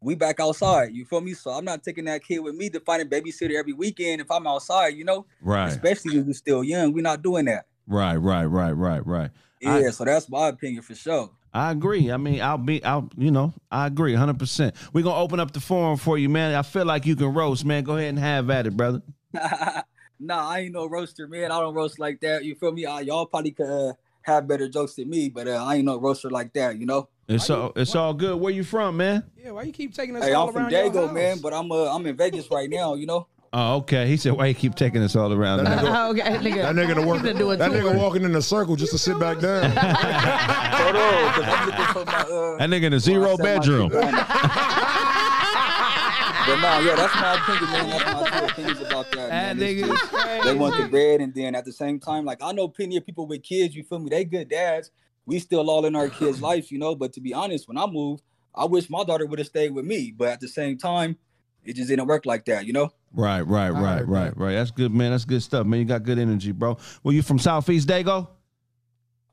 we 0.00 0.14
back 0.14 0.40
outside. 0.40 0.94
You 0.94 1.04
feel 1.04 1.20
me? 1.20 1.34
So 1.34 1.50
I'm 1.50 1.64
not 1.64 1.82
taking 1.82 2.06
that 2.06 2.24
kid 2.24 2.38
with 2.40 2.54
me 2.54 2.70
to 2.70 2.80
find 2.80 3.02
a 3.02 3.04
babysitter 3.04 3.54
every 3.58 3.72
weekend 3.72 4.20
if 4.20 4.30
I'm 4.30 4.46
outside, 4.46 4.88
you 4.88 5.04
know, 5.04 5.26
Right, 5.42 5.68
especially 5.68 6.18
if 6.18 6.24
we're 6.24 6.32
still 6.32 6.64
young. 6.64 6.92
We're 6.92 7.02
not 7.02 7.22
doing 7.22 7.44
that. 7.46 7.66
Right, 7.90 8.16
right, 8.16 8.44
right, 8.46 8.72
right, 8.72 9.06
right. 9.06 9.30
Yeah, 9.60 9.74
I- 9.74 9.90
so 9.90 10.04
that's 10.04 10.28
my 10.30 10.48
opinion 10.48 10.82
for 10.82 10.94
sure. 10.94 11.30
I 11.52 11.72
agree. 11.72 12.12
I 12.12 12.16
mean, 12.16 12.40
I'll 12.40 12.58
be, 12.58 12.82
I'll, 12.84 13.10
you 13.18 13.32
know, 13.32 13.52
I 13.72 13.88
agree 13.88 14.12
100%. 14.14 14.72
We're 14.92 15.02
going 15.02 15.16
to 15.16 15.20
open 15.20 15.40
up 15.40 15.50
the 15.52 15.58
forum 15.58 15.96
for 15.98 16.16
you, 16.16 16.28
man. 16.28 16.54
I 16.54 16.62
feel 16.62 16.84
like 16.84 17.06
you 17.06 17.16
can 17.16 17.34
roast, 17.34 17.64
man. 17.64 17.82
Go 17.82 17.96
ahead 17.96 18.10
and 18.10 18.18
have 18.20 18.48
at 18.50 18.68
it, 18.68 18.76
brother. 18.76 19.02
nah, 20.20 20.48
I 20.48 20.60
ain't 20.60 20.72
no 20.74 20.86
roaster, 20.86 21.26
man. 21.26 21.50
I 21.50 21.58
don't 21.60 21.74
roast 21.74 21.98
like 21.98 22.20
that. 22.20 22.44
You 22.44 22.54
feel 22.54 22.70
me? 22.72 22.84
Uh, 22.86 23.00
y'all 23.00 23.26
probably 23.26 23.50
could 23.50 23.66
uh, 23.90 23.94
have 24.22 24.46
better 24.46 24.68
jokes 24.68 24.94
than 24.94 25.10
me, 25.10 25.28
but 25.28 25.48
uh, 25.48 25.64
I 25.64 25.74
ain't 25.76 25.84
no 25.86 25.98
roaster 25.98 26.30
like 26.30 26.52
that, 26.52 26.78
you 26.78 26.86
know? 26.86 27.08
It's 27.28 27.48
Why 27.48 27.56
you- 27.56 27.62
all, 27.62 27.72
it's 27.74 27.94
why- 27.94 28.00
all 28.00 28.14
good. 28.14 28.40
Where 28.40 28.52
you 28.52 28.62
from, 28.62 28.96
man? 28.98 29.24
Yeah, 29.36 29.50
why 29.50 29.62
you 29.64 29.72
keep 29.72 29.92
taking 29.92 30.14
us 30.16 30.24
Hey, 30.24 30.32
all 30.34 30.46
I'm 30.46 30.52
from 30.52 30.62
around 30.62 30.70
your 30.72 30.90
Dago, 30.90 31.06
house? 31.06 31.14
man, 31.14 31.38
but 31.38 31.52
I'm 31.52 31.70
uh, 31.72 31.92
I'm 31.94 32.06
in 32.06 32.16
Vegas 32.16 32.48
right 32.50 32.70
now, 32.70 32.94
you 32.94 33.06
know? 33.06 33.26
Oh, 33.52 33.76
okay. 33.78 34.06
He 34.06 34.16
said, 34.16 34.34
why 34.34 34.46
you 34.46 34.54
keep 34.54 34.76
taking 34.76 35.02
us 35.02 35.16
all 35.16 35.32
around? 35.32 35.64
That 35.64 35.82
now? 35.82 36.10
okay, 36.10 36.22
nigga. 36.22 36.62
That 36.62 36.76
nigga 36.76 36.94
to 36.94 37.02
work. 37.02 37.16
He's 37.18 37.26
gonna 37.32 37.38
do 37.38 37.50
a 37.50 37.56
That 37.56 37.72
tour. 37.72 37.82
nigga 37.82 37.98
walking 37.98 38.22
in 38.22 38.34
a 38.36 38.42
circle 38.42 38.76
just 38.76 38.92
to 38.92 38.98
sit 38.98 39.18
back 39.18 39.40
down. 39.40 39.70
Hold 39.72 40.96
on, 40.96 41.32
'cause 41.32 41.44
I'm 41.46 41.66
looking 41.66 41.84
for 41.86 42.04
my 42.04 42.20
uh 42.20 42.56
That 42.58 42.70
nigga 42.70 42.84
in 42.84 42.92
a 42.92 43.00
zero 43.00 43.22
well, 43.22 43.32
I 43.32 43.36
said 43.36 43.42
my 43.42 43.58
bedroom. 43.58 43.90
shit 43.90 44.00
down. 44.02 44.12
But 46.46 46.56
nah, 46.60 46.78
yeah, 46.80 46.94
that's 46.96 47.14
my 47.16 47.34
opinion, 47.42 47.70
man. 47.72 47.90
That's 47.90 48.04
my 48.32 48.38
two 48.38 48.44
opinions 48.46 48.80
about 48.80 49.10
that. 49.10 49.16
That 49.16 49.56
man. 49.56 49.62
It's 49.62 49.80
nigga 49.82 49.86
just- 49.88 50.02
is 50.04 50.08
crazy. 50.10 50.48
they 50.48 50.54
want 50.54 50.76
the 50.82 50.88
bread, 50.88 51.20
and 51.20 51.34
then 51.34 51.54
at 51.56 51.64
the 51.64 51.72
same 51.72 51.98
time, 51.98 52.24
like 52.24 52.38
I 52.42 52.52
know 52.52 52.68
plenty 52.68 52.96
of 52.96 53.04
people 53.04 53.26
with 53.26 53.42
kids. 53.42 53.74
You 53.74 53.82
feel 53.82 53.98
me? 53.98 54.10
They 54.10 54.24
good 54.24 54.48
dads. 54.48 54.90
We 55.26 55.38
still 55.40 55.68
all 55.68 55.84
in 55.86 55.94
our 55.96 56.08
kids' 56.08 56.40
life, 56.40 56.70
you 56.72 56.78
know. 56.78 56.94
But 56.94 57.12
to 57.14 57.20
be 57.20 57.34
honest, 57.34 57.66
when 57.68 57.76
I 57.78 57.86
moved, 57.86 58.22
I 58.54 58.64
wish 58.64 58.88
my 58.88 59.02
daughter 59.04 59.26
would 59.26 59.38
have 59.40 59.48
stayed 59.48 59.72
with 59.74 59.84
me. 59.84 60.14
But 60.16 60.28
at 60.28 60.40
the 60.40 60.48
same 60.48 60.78
time, 60.78 61.16
it 61.64 61.74
just 61.76 61.88
didn't 61.88 62.06
work 62.06 62.26
like 62.26 62.44
that, 62.46 62.64
you 62.66 62.72
know. 62.72 62.90
Right, 63.12 63.40
right, 63.42 63.70
right, 63.70 63.80
right, 63.82 64.06
right, 64.08 64.36
right. 64.36 64.52
That's 64.54 64.70
good, 64.70 64.92
man. 64.92 65.10
That's 65.10 65.24
good 65.24 65.42
stuff, 65.42 65.66
man. 65.66 65.80
You 65.80 65.86
got 65.86 66.04
good 66.04 66.18
energy, 66.18 66.52
bro. 66.52 66.78
Well, 67.02 67.12
you 67.14 67.22
from 67.22 67.38
Southeast 67.38 67.88
Dago? 67.88 68.28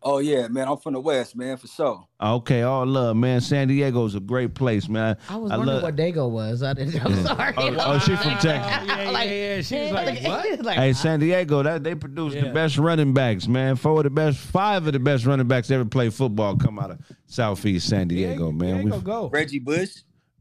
Oh 0.04 0.20
yeah, 0.20 0.48
man. 0.48 0.68
I'm 0.68 0.78
from 0.78 0.94
the 0.94 1.00
West, 1.00 1.36
man, 1.36 1.58
for 1.58 1.68
sure. 1.68 2.08
Okay, 2.22 2.62
all 2.62 2.86
love, 2.86 3.16
man. 3.18 3.42
San 3.42 3.68
Diego's 3.68 4.14
a 4.14 4.20
great 4.20 4.54
place, 4.54 4.88
man. 4.88 5.18
I 5.28 5.36
was 5.36 5.52
I 5.52 5.58
wondering 5.58 5.76
love- 5.82 5.84
what 5.84 5.96
Dago 5.96 6.30
was. 6.30 6.62
I 6.64 6.74
didn't. 6.74 7.04
I'm 7.04 7.26
sorry. 7.26 7.54
Oh, 7.58 7.76
oh, 7.80 8.00
she 8.00 8.16
from 8.16 8.32
Texas. 8.40 8.46
yeah, 8.48 9.02
yeah, 9.04 9.10
Like- 9.10 9.30
yeah. 9.30 9.62
She 9.62 9.80
was 9.80 9.92
like, 9.92 10.24
what? 10.24 10.62
Like, 10.64 10.78
Hey, 10.78 10.94
San 10.94 11.20
Diego, 11.20 11.64
that 11.64 11.84
they 11.84 11.96
produce 11.96 12.34
the 12.36 12.52
best 12.52 12.78
running 12.78 13.14
backs, 13.14 13.48
man. 13.48 13.76
Four 13.76 13.98
of 13.98 14.04
the 14.04 14.10
best, 14.12 14.38
five 14.38 14.86
of 14.86 14.94
the 14.94 15.00
best 15.00 15.26
running 15.26 15.48
backs 15.48 15.72
ever 15.72 15.84
played 15.84 16.14
football 16.14 16.56
come 16.58 16.78
out 16.80 16.92
of 16.92 17.00
Southeast 17.26 17.90
San 17.90 18.08
Diego, 18.08 18.52
man. 18.52 18.82
Diego 18.82 18.98
We, 18.98 19.02
go. 19.04 19.30
Reggie 19.30 19.60
Bush. 19.60 19.98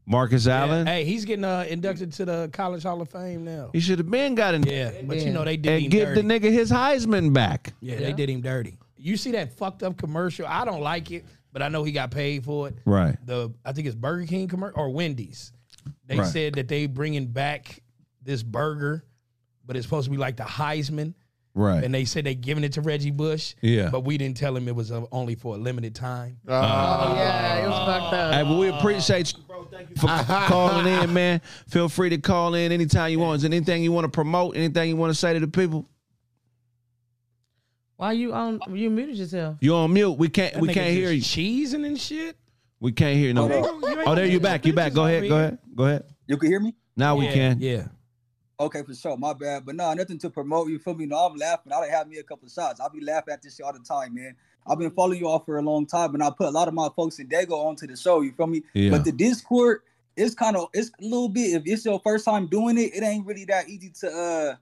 Marcus 0.07 0.45
Yeah. 0.45 0.61
Allen, 0.61 0.87
Hey, 0.87 1.03
he's 1.03 1.25
getting 1.25 1.43
uh, 1.45 1.65
inducted 1.69 2.13
to 2.13 2.25
the 2.25 2.49
College 2.53 2.83
Hall 2.83 3.01
of 3.01 3.09
Fame 3.09 3.43
now. 3.43 3.69
he 3.73 3.79
should 3.79 3.99
have 3.99 4.09
been 4.09 4.33
got 4.35 4.53
in 4.55 4.63
Yeah, 4.63 4.91
but 5.03 5.17
you 5.23 5.31
know 5.31 5.43
they 5.43 5.57
did 5.57 5.73
and 5.73 5.83
him 5.83 5.89
give 5.91 6.07
dirty. 6.09 6.21
the 6.21 6.27
nigga 6.39 6.51
his 6.51 6.71
Heisman 6.71 7.33
back. 7.33 7.73
yeah, 7.81 7.97
they 7.97 8.13
did 8.13 8.29
him 8.29 8.41
dirty. 8.41 8.77
You 8.95 9.17
see 9.17 9.31
that 9.31 9.53
fucked 9.57 9.83
up 9.83 9.97
commercial? 9.97 10.47
I 10.47 10.65
don't 10.65 10.81
like 10.81 11.11
it, 11.11 11.25
but 11.53 11.61
I 11.61 11.67
know 11.67 11.83
he 11.83 11.91
got 11.91 12.09
paid 12.09 12.43
for 12.45 12.69
it. 12.69 12.75
Right. 12.85 13.15
The 13.25 13.53
I 13.65 13.73
think 13.73 13.85
it's 13.87 13.95
Burger 13.95 14.25
King 14.25 14.47
commercial 14.47 14.79
or 14.79 14.89
Wendy's. 14.89 15.51
They 16.07 16.17
Right. 16.17 16.27
said 16.27 16.53
that 16.55 16.67
they 16.67 16.85
bringing 16.87 17.27
back 17.27 17.81
this 18.23 18.43
burger, 18.43 19.03
but 19.65 19.75
it's 19.75 19.85
supposed 19.85 20.05
to 20.05 20.11
be 20.11 20.17
like 20.17 20.37
the 20.37 20.43
Heisman. 20.43 21.13
Right. 21.53 21.83
And 21.83 21.91
they 21.93 22.05
said 22.05 22.23
they 22.23 22.35
giving 22.35 22.63
it 22.63 22.73
to 22.73 22.81
Reggie 22.81 23.09
Bush. 23.11 23.55
Yeah. 23.61 23.89
But 23.89 24.01
we 24.01 24.17
didn't 24.17 24.37
tell 24.37 24.55
him 24.55 24.67
it 24.67 24.75
was 24.75 24.91
uh, 24.91 25.05
only 25.11 25.33
for 25.35 25.55
a 25.55 25.57
limited 25.57 25.95
time. 25.95 26.37
Oh 26.47 26.51
yeah, 27.15 27.63
it 27.63 27.67
was 27.67 27.77
fucked 27.87 28.13
up. 28.13 28.33
Hey, 28.33 28.43
but 28.43 28.57
we 28.59 28.67
appreciate 28.69 29.33
you, 29.35 29.43
bro. 29.46 29.46
Thank 29.77 29.91
you 29.91 29.95
for 29.95 30.07
calling 30.47 30.87
in, 30.87 31.13
man. 31.13 31.39
Feel 31.69 31.87
free 31.87 32.09
to 32.09 32.17
call 32.17 32.55
in 32.55 32.71
anytime 32.71 33.11
you 33.11 33.19
want. 33.19 33.35
Is 33.37 33.41
there 33.43 33.49
anything 33.49 33.83
you 33.83 33.91
want 33.91 34.05
to 34.05 34.11
promote? 34.11 34.57
Anything 34.57 34.89
you 34.89 34.95
want 34.95 35.11
to 35.11 35.19
say 35.19 35.33
to 35.33 35.39
the 35.39 35.47
people? 35.47 35.87
Why 37.97 38.13
you 38.13 38.33
on? 38.33 38.59
You 38.71 38.89
muted 38.89 39.17
yourself. 39.17 39.57
You 39.61 39.75
on 39.75 39.93
mute? 39.93 40.13
We 40.13 40.29
can't. 40.29 40.55
That 40.55 40.61
we 40.61 40.73
can't 40.73 40.89
hear 40.89 41.11
you. 41.11 41.21
just 41.21 41.35
Cheesing 41.35 41.85
and 41.85 41.99
shit. 41.99 42.37
We 42.79 42.91
can't 42.91 43.17
hear 43.17 43.33
no. 43.33 43.51
Oh, 43.51 43.79
you 43.87 43.89
you 43.89 44.03
Oh, 44.05 44.15
there 44.15 44.25
you 44.25 44.39
back. 44.39 44.65
You 44.65 44.73
back. 44.73 44.93
Go 44.93 45.03
over 45.03 45.09
ahead. 45.11 45.29
Go 45.29 45.35
ahead. 45.35 45.57
Go 45.75 45.83
ahead. 45.85 46.03
You 46.25 46.37
can 46.37 46.49
hear 46.49 46.59
me? 46.59 46.73
Now 46.95 47.15
we 47.15 47.27
can. 47.27 47.59
Yeah. 47.59 47.87
Okay, 48.59 48.81
for 48.81 48.95
sure. 48.95 49.15
My 49.15 49.33
bad. 49.33 49.63
But 49.63 49.75
no, 49.75 49.93
nothing 49.93 50.17
to 50.19 50.31
promote. 50.31 50.69
You 50.69 50.79
feel 50.79 50.95
me? 50.95 51.05
No, 51.05 51.17
I'm 51.17 51.35
laughing. 51.35 51.71
I 51.71 51.81
done 51.81 51.89
have 51.89 52.07
me 52.07 52.17
a 52.17 52.23
couple 52.23 52.49
shots. 52.49 52.79
I'll 52.79 52.89
be 52.89 53.01
laughing 53.01 53.31
at 53.33 53.43
this 53.43 53.55
shit 53.55 53.65
all 53.65 53.73
the 53.73 53.79
time, 53.79 54.15
man. 54.15 54.35
I've 54.67 54.79
been 54.79 54.91
following 54.91 55.19
you 55.19 55.27
all 55.27 55.39
for 55.39 55.57
a 55.57 55.61
long 55.61 55.85
time, 55.85 56.13
and 56.13 56.23
I 56.23 56.29
put 56.29 56.47
a 56.47 56.51
lot 56.51 56.67
of 56.67 56.73
my 56.73 56.89
folks 56.95 57.19
in 57.19 57.27
Dago 57.27 57.53
onto 57.65 57.87
the 57.87 57.95
show. 57.95 58.21
You 58.21 58.31
feel 58.33 58.47
me? 58.47 58.63
Yeah. 58.73 58.91
But 58.91 59.05
the 59.05 59.11
Discord 59.11 59.81
is 60.15 60.35
kind 60.35 60.57
of 60.57 60.67
it's 60.73 60.89
a 60.99 61.03
little 61.03 61.29
bit. 61.29 61.53
If 61.53 61.63
it's 61.65 61.85
your 61.85 61.99
first 61.99 62.25
time 62.25 62.47
doing 62.47 62.77
it, 62.77 62.95
it 62.95 63.03
ain't 63.03 63.25
really 63.25 63.45
that 63.45 63.69
easy 63.69 63.91
to. 64.01 64.11
uh 64.11 64.55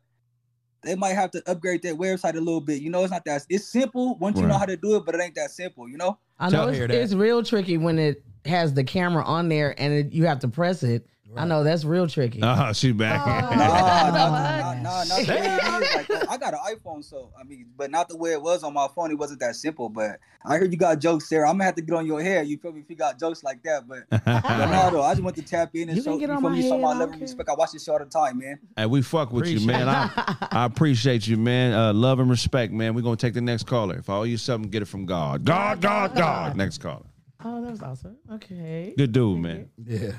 They 0.84 0.96
might 0.96 1.14
have 1.14 1.32
to 1.32 1.42
upgrade 1.50 1.82
their 1.82 1.96
website 1.96 2.36
a 2.36 2.40
little 2.40 2.62
bit. 2.62 2.82
You 2.82 2.90
know, 2.90 3.02
it's 3.04 3.12
not 3.12 3.26
that. 3.26 3.46
It's 3.50 3.66
simple 3.66 4.16
once 4.18 4.40
you 4.40 4.46
know 4.46 4.58
how 4.58 4.66
to 4.66 4.78
do 4.78 4.96
it, 4.98 5.06
but 5.06 5.16
it 5.16 5.22
ain't 5.22 5.36
that 5.36 5.52
simple. 5.52 5.90
You 5.90 5.98
know? 5.98 6.18
I 6.40 6.50
know 6.50 6.68
it's, 6.68 6.94
it's 6.94 7.14
real 7.14 7.42
tricky 7.42 7.78
when 7.78 7.98
it 7.98 8.24
has 8.46 8.74
the 8.74 8.84
camera 8.84 9.24
on 9.24 9.50
there 9.50 9.74
and 9.80 9.94
it, 9.94 10.14
you 10.14 10.26
have 10.26 10.40
to 10.40 10.48
press 10.48 10.84
it. 10.84 11.08
I 11.38 11.46
know 11.46 11.64
that's 11.64 11.84
real 11.84 12.08
tricky. 12.08 12.40
Oh, 12.44 12.72
she 12.74 12.92
back. 12.92 13.26
Nah, 13.26 14.74
nah, 14.82 15.04
not 15.04 15.26
the 15.26 15.26
way. 15.28 16.16
Like, 16.20 16.30
I 16.30 16.38
got 16.38 16.54
an 16.54 16.60
iPhone, 16.76 17.04
so 17.04 17.32
I 17.40 17.44
mean, 17.44 17.68
but 17.78 17.92
not 17.92 18.10
the 18.10 18.18
way 18.18 18.32
it 18.32 18.42
was 18.42 18.64
on 18.64 18.74
my 18.74 18.88
phone. 18.96 19.12
It 19.12 19.18
wasn't 19.18 19.40
that 19.42 19.56
simple. 19.56 19.90
But 19.90 20.20
I 20.46 20.58
heard 20.58 20.72
you 20.72 20.78
got 20.78 21.00
jokes, 21.00 21.28
Sarah. 21.30 21.50
I'm 21.50 21.56
gonna 21.56 21.66
have 21.66 21.76
to 21.76 21.82
get 21.82 21.96
on 21.96 22.06
your 22.06 22.22
head. 22.22 22.48
You 22.48 22.58
feel 22.58 22.72
me? 22.72 22.82
If 22.82 22.90
you 22.90 22.96
got 22.96 23.20
jokes 23.20 23.44
like 23.44 23.64
that, 23.64 23.88
but, 23.88 24.04
but 24.10 24.92
no, 24.92 25.02
I 25.02 25.14
just 25.14 25.24
want 25.24 25.36
to 25.38 25.42
tap 25.42 25.72
in 25.76 25.90
and 25.90 25.98
You 25.98 26.04
can 26.04 26.14
show 26.14 26.20
get 26.20 26.30
you 26.30 26.36
on 26.36 26.42
feel 26.42 26.50
my 26.50 26.56
me 26.56 26.70
some 26.70 26.82
my 26.82 26.90
love 26.90 27.00
don't 27.00 27.14
and 27.14 27.22
respect. 27.22 27.50
I 27.50 27.54
watch 27.54 27.72
this 27.72 27.84
show 27.84 27.94
all 27.94 28.00
the 28.00 28.06
time, 28.06 28.40
man. 28.40 28.60
Hey, 28.78 28.86
we 28.86 29.02
fuck 29.02 29.32
with 29.32 29.48
you, 29.48 29.66
man. 29.66 29.88
I, 29.90 30.48
I 30.52 30.66
appreciate 30.66 31.28
you, 31.28 31.38
man. 31.38 31.74
Uh, 31.74 31.94
love 31.94 32.20
and 32.20 32.30
respect, 32.30 32.72
man. 32.74 32.94
We're 32.94 33.02
gonna 33.02 33.16
take 33.16 33.34
the 33.34 33.42
next 33.42 33.64
caller. 33.64 33.96
If 33.96 34.10
I 34.10 34.16
owe 34.16 34.24
you 34.24 34.38
something, 34.38 34.70
get 34.70 34.82
it 34.82 34.86
from 34.86 35.06
God. 35.06 35.44
God, 35.46 35.82
God, 35.82 36.16
God. 36.16 36.56
Next 36.56 36.80
caller. 36.80 37.06
Oh, 37.44 37.62
that 37.62 37.72
was 37.72 37.82
awesome. 37.82 38.18
Okay. 38.34 38.94
Good 38.98 39.12
dude, 39.12 39.40
man. 39.40 39.70
Yeah. 39.86 40.12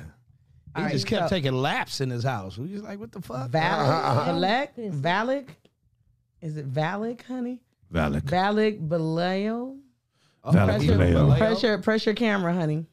He 0.76 0.82
All 0.82 0.88
just 0.90 1.06
kept 1.06 1.28
so- 1.30 1.34
taking 1.36 1.54
laps 1.54 2.00
in 2.00 2.10
his 2.10 2.22
house. 2.24 2.58
We 2.58 2.68
just 2.68 2.84
like, 2.84 2.98
what 2.98 3.12
the 3.12 3.20
fuck? 3.22 3.54
Uh-huh. 3.54 4.32
Valak, 4.32 4.68
Valak, 4.76 4.92
Valak. 5.00 5.48
Is 6.42 6.56
it 6.56 6.70
Valak, 6.72 7.22
honey? 7.22 7.60
Valak. 7.92 8.22
Valak 8.22 8.86
Baleo. 8.88 9.78
Oh, 10.44 10.50
Valak 10.52 10.76
Pressure, 10.78 10.98
Baleo. 10.98 11.38
pressure, 11.38 11.78
pressure 11.78 12.14
camera, 12.14 12.52
honey. 12.54 12.86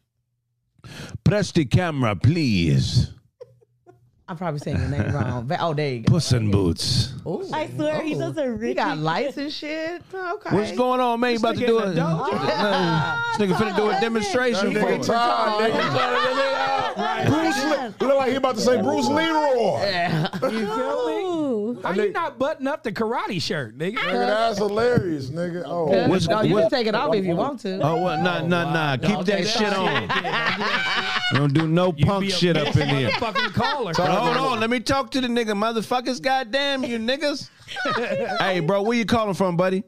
Press 1.23 1.51
the 1.51 1.65
camera, 1.65 2.15
please. 2.15 3.11
I'm 4.27 4.37
probably 4.37 4.59
saying 4.61 4.79
your 4.79 4.87
name 4.89 5.13
wrong. 5.13 5.51
Oh, 5.59 5.73
there 5.73 5.93
you 5.95 5.99
go. 6.01 6.13
Puss 6.13 6.31
in 6.31 6.49
boots. 6.49 7.13
Ooh. 7.27 7.45
I 7.53 7.67
swear 7.69 8.01
he 8.01 8.13
Ooh. 8.15 8.19
does 8.19 8.37
a 8.37 8.41
oh. 8.43 8.45
He 8.45 8.49
Ricky. 8.61 8.73
got 8.75 8.97
lights 8.97 9.37
and 9.37 9.51
shit. 9.51 10.01
Okay. 10.13 10.55
What's 10.55 10.71
going 10.71 10.99
on, 11.01 11.19
man? 11.19 11.31
You 11.33 11.37
about 11.39 11.55
to 11.55 11.65
do 11.65 11.79
nigga 11.79 11.83
it? 11.83 11.89
in. 11.89 11.95
This 11.95 13.37
nigga 13.37 13.55
finna 13.57 13.75
do 13.75 13.89
a 13.89 13.99
demonstration 14.01 14.73
for 14.73 14.79
Nigga 14.79 14.99
us. 14.99 15.07
tired, 15.07 15.71
nigga. 15.73 17.29
Bruce 17.61 17.79
Lee. 17.79 17.93
He 17.99 18.05
look 18.05 18.17
like 18.17 18.29
he 18.31 18.35
about 18.35 18.55
to 18.55 18.61
say 18.61 18.81
Bruce 18.81 19.07
Leroy. 19.07 19.81
Yeah. 19.81 20.29
You 20.43 20.49
feel 20.49 21.07
me? 21.07 21.23
Ooh. 21.23 21.79
How 21.83 21.91
you 21.91 22.11
not 22.11 22.39
button 22.39 22.67
up 22.67 22.83
the 22.83 22.91
karate 22.91 23.41
shirt, 23.41 23.77
nigga? 23.77 23.95
Nigga, 23.97 24.27
that's 24.27 24.57
hilarious, 24.57 25.29
nigga. 25.29 25.63
Oh, 25.65 26.07
What's- 26.07 26.27
no, 26.27 26.41
you 26.41 26.53
what- 26.55 26.61
can 26.61 26.69
take 26.69 26.87
it 26.87 26.95
off 26.95 27.13
if 27.13 27.25
you 27.25 27.35
want 27.35 27.59
to. 27.61 27.79
Oh, 27.81 27.97
what? 27.97 28.19
Nah, 28.21 28.41
nah, 28.41 28.69
oh, 28.69 28.73
nah. 28.73 28.97
Keep 28.97 29.17
Okay, 29.19 29.41
that 29.43 29.47
shit 29.47 29.73
on. 29.73 30.07
Don't 30.07 30.07
do 30.07 30.21
that 30.23 30.57
shit. 30.57 31.33
We 31.33 31.39
don't 31.39 31.53
do 31.53 31.67
no 31.67 31.93
You 31.97 32.05
punk 32.05 32.29
shit 32.29 32.57
up 32.57 32.75
in 32.75 32.89
here. 32.89 33.09
Motherfucking 33.09 33.53
caller. 33.53 33.93
Hold 33.93 34.37
on, 34.37 34.59
let 34.59 34.69
me 34.69 34.79
talk 34.79 35.11
to 35.11 35.21
the 35.21 35.27
nigga, 35.27 35.51
motherfuckers. 35.51 36.21
Goddamn 36.21 36.83
you 36.83 36.99
niggas. 36.99 37.49
hey, 38.39 38.59
bro, 38.59 38.81
where 38.81 38.97
you 38.97 39.05
calling 39.05 39.33
from, 39.33 39.57
buddy? 39.57 39.83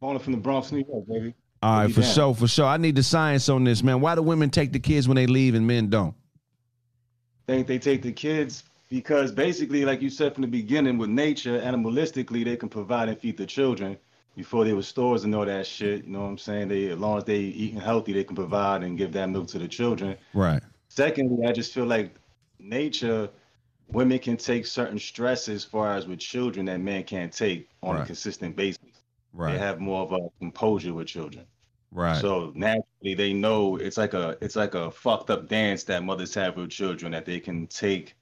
Calling 0.00 0.18
from 0.20 0.32
the 0.34 0.38
Bronx, 0.38 0.70
New 0.70 0.84
York, 0.88 1.06
baby. 1.08 1.34
All 1.60 1.78
right, 1.80 1.92
for 1.92 2.02
down? 2.02 2.14
sure, 2.14 2.34
for 2.34 2.46
sure. 2.46 2.66
I 2.66 2.76
need 2.76 2.94
the 2.94 3.02
science 3.02 3.48
on 3.48 3.64
this, 3.64 3.82
man. 3.82 4.00
Why 4.00 4.14
do 4.14 4.22
women 4.22 4.48
take 4.50 4.72
the 4.72 4.78
kids 4.78 5.08
when 5.08 5.16
they 5.16 5.26
leave 5.26 5.56
and 5.56 5.66
men 5.66 5.88
don't? 5.88 6.14
Think 7.48 7.66
they 7.66 7.78
take 7.78 8.02
the 8.02 8.12
kids 8.12 8.64
because 8.90 9.32
basically, 9.32 9.86
like 9.86 10.02
you 10.02 10.10
said 10.10 10.34
from 10.34 10.42
the 10.42 10.48
beginning, 10.48 10.98
with 10.98 11.08
nature, 11.08 11.58
animalistically, 11.58 12.44
they 12.44 12.56
can 12.58 12.68
provide 12.68 13.08
and 13.08 13.18
feed 13.18 13.38
the 13.38 13.46
children. 13.46 13.96
Before 14.36 14.66
there 14.66 14.76
was 14.76 14.86
stores 14.86 15.24
and 15.24 15.34
all 15.34 15.46
that 15.46 15.66
shit, 15.66 16.04
you 16.04 16.12
know 16.12 16.20
what 16.20 16.26
I'm 16.26 16.36
saying? 16.38 16.68
They, 16.68 16.90
as 16.90 16.98
long 16.98 17.16
as 17.16 17.24
they 17.24 17.38
eating 17.38 17.80
healthy, 17.80 18.12
they 18.12 18.22
can 18.22 18.36
provide 18.36 18.82
and 18.82 18.98
give 18.98 19.12
that 19.14 19.30
milk 19.30 19.48
to 19.48 19.58
the 19.58 19.66
children. 19.66 20.18
Right. 20.34 20.62
Secondly, 20.90 21.46
I 21.46 21.52
just 21.52 21.72
feel 21.72 21.86
like 21.86 22.14
nature, 22.58 23.30
women 23.88 24.18
can 24.18 24.36
take 24.36 24.66
certain 24.66 24.98
stresses 24.98 25.64
as 25.64 25.64
far 25.64 25.96
as 25.96 26.06
with 26.06 26.18
children 26.18 26.66
that 26.66 26.80
men 26.80 27.02
can't 27.02 27.32
take 27.32 27.70
on 27.82 27.94
Right. 27.96 28.02
a 28.02 28.06
consistent 28.06 28.56
basis. 28.56 28.82
Right. 29.32 29.52
They 29.52 29.58
have 29.58 29.80
more 29.80 30.02
of 30.02 30.12
a 30.12 30.28
composure 30.38 30.92
with 30.92 31.06
children. 31.06 31.46
Right. 31.92 32.20
So 32.20 32.52
naturally, 32.54 32.84
they 33.02 33.32
know 33.32 33.76
it's 33.76 33.96
like 33.96 34.14
a 34.14 34.36
it's 34.40 34.56
like 34.56 34.74
a 34.74 34.90
fucked 34.90 35.30
up 35.30 35.48
dance 35.48 35.84
that 35.84 36.02
mothers 36.02 36.34
have 36.34 36.56
with 36.56 36.70
children 36.70 37.12
that 37.12 37.24
they 37.24 37.40
can 37.40 37.66
take 37.66 38.14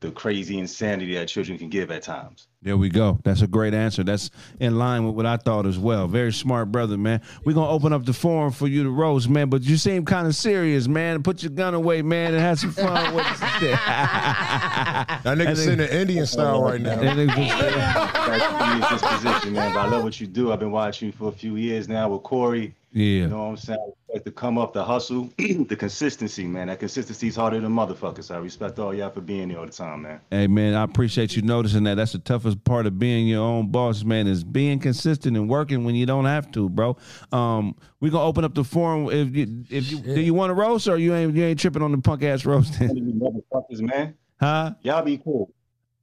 the 0.00 0.10
crazy 0.10 0.58
insanity 0.58 1.14
that 1.14 1.26
children 1.26 1.56
can 1.56 1.70
give 1.70 1.90
at 1.90 2.02
times. 2.02 2.48
There 2.60 2.76
we 2.76 2.90
go. 2.90 3.18
That's 3.24 3.40
a 3.40 3.46
great 3.46 3.72
answer. 3.72 4.04
That's 4.04 4.30
in 4.60 4.76
line 4.76 5.06
with 5.06 5.14
what 5.14 5.24
I 5.24 5.38
thought 5.38 5.64
as 5.64 5.78
well. 5.78 6.06
Very 6.06 6.32
smart 6.32 6.70
brother, 6.70 6.98
man. 6.98 7.22
We're 7.44 7.54
gonna 7.54 7.70
open 7.70 7.94
up 7.94 8.04
the 8.04 8.12
forum 8.12 8.52
for 8.52 8.66
you 8.66 8.82
to 8.82 8.90
roast, 8.90 9.28
man. 9.30 9.48
But 9.48 9.62
you 9.62 9.78
seem 9.78 10.04
kind 10.04 10.26
of 10.26 10.34
serious, 10.34 10.86
man. 10.86 11.22
Put 11.22 11.42
your 11.42 11.52
gun 11.52 11.72
away, 11.72 12.02
man, 12.02 12.34
and 12.34 12.42
have 12.42 12.58
some 12.58 12.72
fun 12.72 13.14
with 13.14 13.24
it. 13.26 13.36
that 13.70 15.24
nigga 15.24 15.56
sitting 15.56 15.80
in 15.80 15.88
Indian 15.88 16.26
style 16.26 16.62
right 16.62 16.80
now. 16.80 16.96
That 16.96 17.16
nigga 17.16 18.88
just- 18.90 19.24
That's 19.24 19.44
the 19.44 19.50
man. 19.50 19.72
But 19.72 19.80
I 19.80 19.88
love 19.88 20.04
what 20.04 20.20
you 20.20 20.26
do. 20.26 20.52
I've 20.52 20.60
been 20.60 20.72
watching 20.72 21.06
you 21.06 21.12
for 21.12 21.28
a 21.28 21.32
few 21.32 21.56
years 21.56 21.88
now 21.88 22.10
with 22.10 22.22
Corey. 22.22 22.74
Yeah. 22.96 23.04
You 23.04 23.28
know 23.28 23.42
what 23.42 23.50
I'm 23.50 23.56
saying? 23.58 23.92
Like 24.10 24.24
to 24.24 24.30
come 24.30 24.56
up, 24.56 24.72
the 24.72 24.82
hustle, 24.82 25.30
the 25.38 25.76
consistency, 25.76 26.46
man. 26.46 26.68
That 26.68 26.80
consistency 26.80 27.28
is 27.28 27.36
harder 27.36 27.60
than 27.60 27.70
motherfuckers. 27.70 28.34
I 28.34 28.38
respect 28.38 28.78
all 28.78 28.94
y'all 28.94 29.10
for 29.10 29.20
being 29.20 29.50
here 29.50 29.58
all 29.58 29.66
the 29.66 29.72
time, 29.72 30.02
man. 30.02 30.20
Hey 30.30 30.46
man, 30.46 30.72
I 30.72 30.82
appreciate 30.82 31.36
you 31.36 31.42
noticing 31.42 31.84
that. 31.84 31.96
That's 31.96 32.12
the 32.12 32.20
toughest 32.20 32.64
part 32.64 32.86
of 32.86 32.98
being 32.98 33.26
your 33.26 33.42
own 33.42 33.70
boss, 33.70 34.02
man, 34.02 34.26
is 34.26 34.42
being 34.44 34.78
consistent 34.78 35.36
and 35.36 35.46
working 35.46 35.84
when 35.84 35.94
you 35.94 36.06
don't 36.06 36.24
have 36.24 36.50
to, 36.52 36.70
bro. 36.70 36.96
Um, 37.32 37.74
we're 38.00 38.10
gonna 38.10 38.24
open 38.24 38.44
up 38.44 38.54
the 38.54 38.64
forum. 38.64 39.10
If 39.10 39.36
you 39.36 39.64
if 39.68 39.92
you 39.92 39.98
do 39.98 40.20
you 40.22 40.32
want 40.32 40.48
to 40.48 40.54
roast 40.54 40.88
or 40.88 40.96
you 40.96 41.14
ain't 41.14 41.36
you 41.36 41.44
ain't 41.44 41.60
tripping 41.60 41.82
on 41.82 41.92
the 41.92 41.98
punk 41.98 42.22
ass 42.22 42.46
roasting? 42.46 42.96
You 42.96 43.12
motherfuckers, 43.12 43.82
man. 43.82 44.14
Huh? 44.40 44.72
Y'all 44.82 45.02
be 45.02 45.18
cool. 45.18 45.52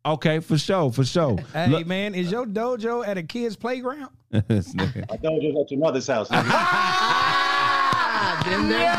Okay, 0.05 0.39
for 0.39 0.57
sure, 0.57 0.91
for 0.91 1.05
sure. 1.05 1.37
Hey 1.53 1.67
Look- 1.67 1.87
man, 1.87 2.13
is 2.15 2.29
your 2.31 2.45
dojo 2.45 3.05
at 3.07 3.17
a 3.17 3.23
kid's 3.23 3.55
playground? 3.55 4.09
This 4.47 4.73
nigga. 4.73 5.03
I 5.11 5.17
thought 5.17 5.41
you 5.41 5.53
was 5.53 5.65
at 5.65 5.71
your 5.71 5.79
mother's 5.79 6.07
house. 6.07 6.27
nigga. 6.29 6.43
Ah, 8.25 8.41
then 8.45 8.69
there's 8.69 8.97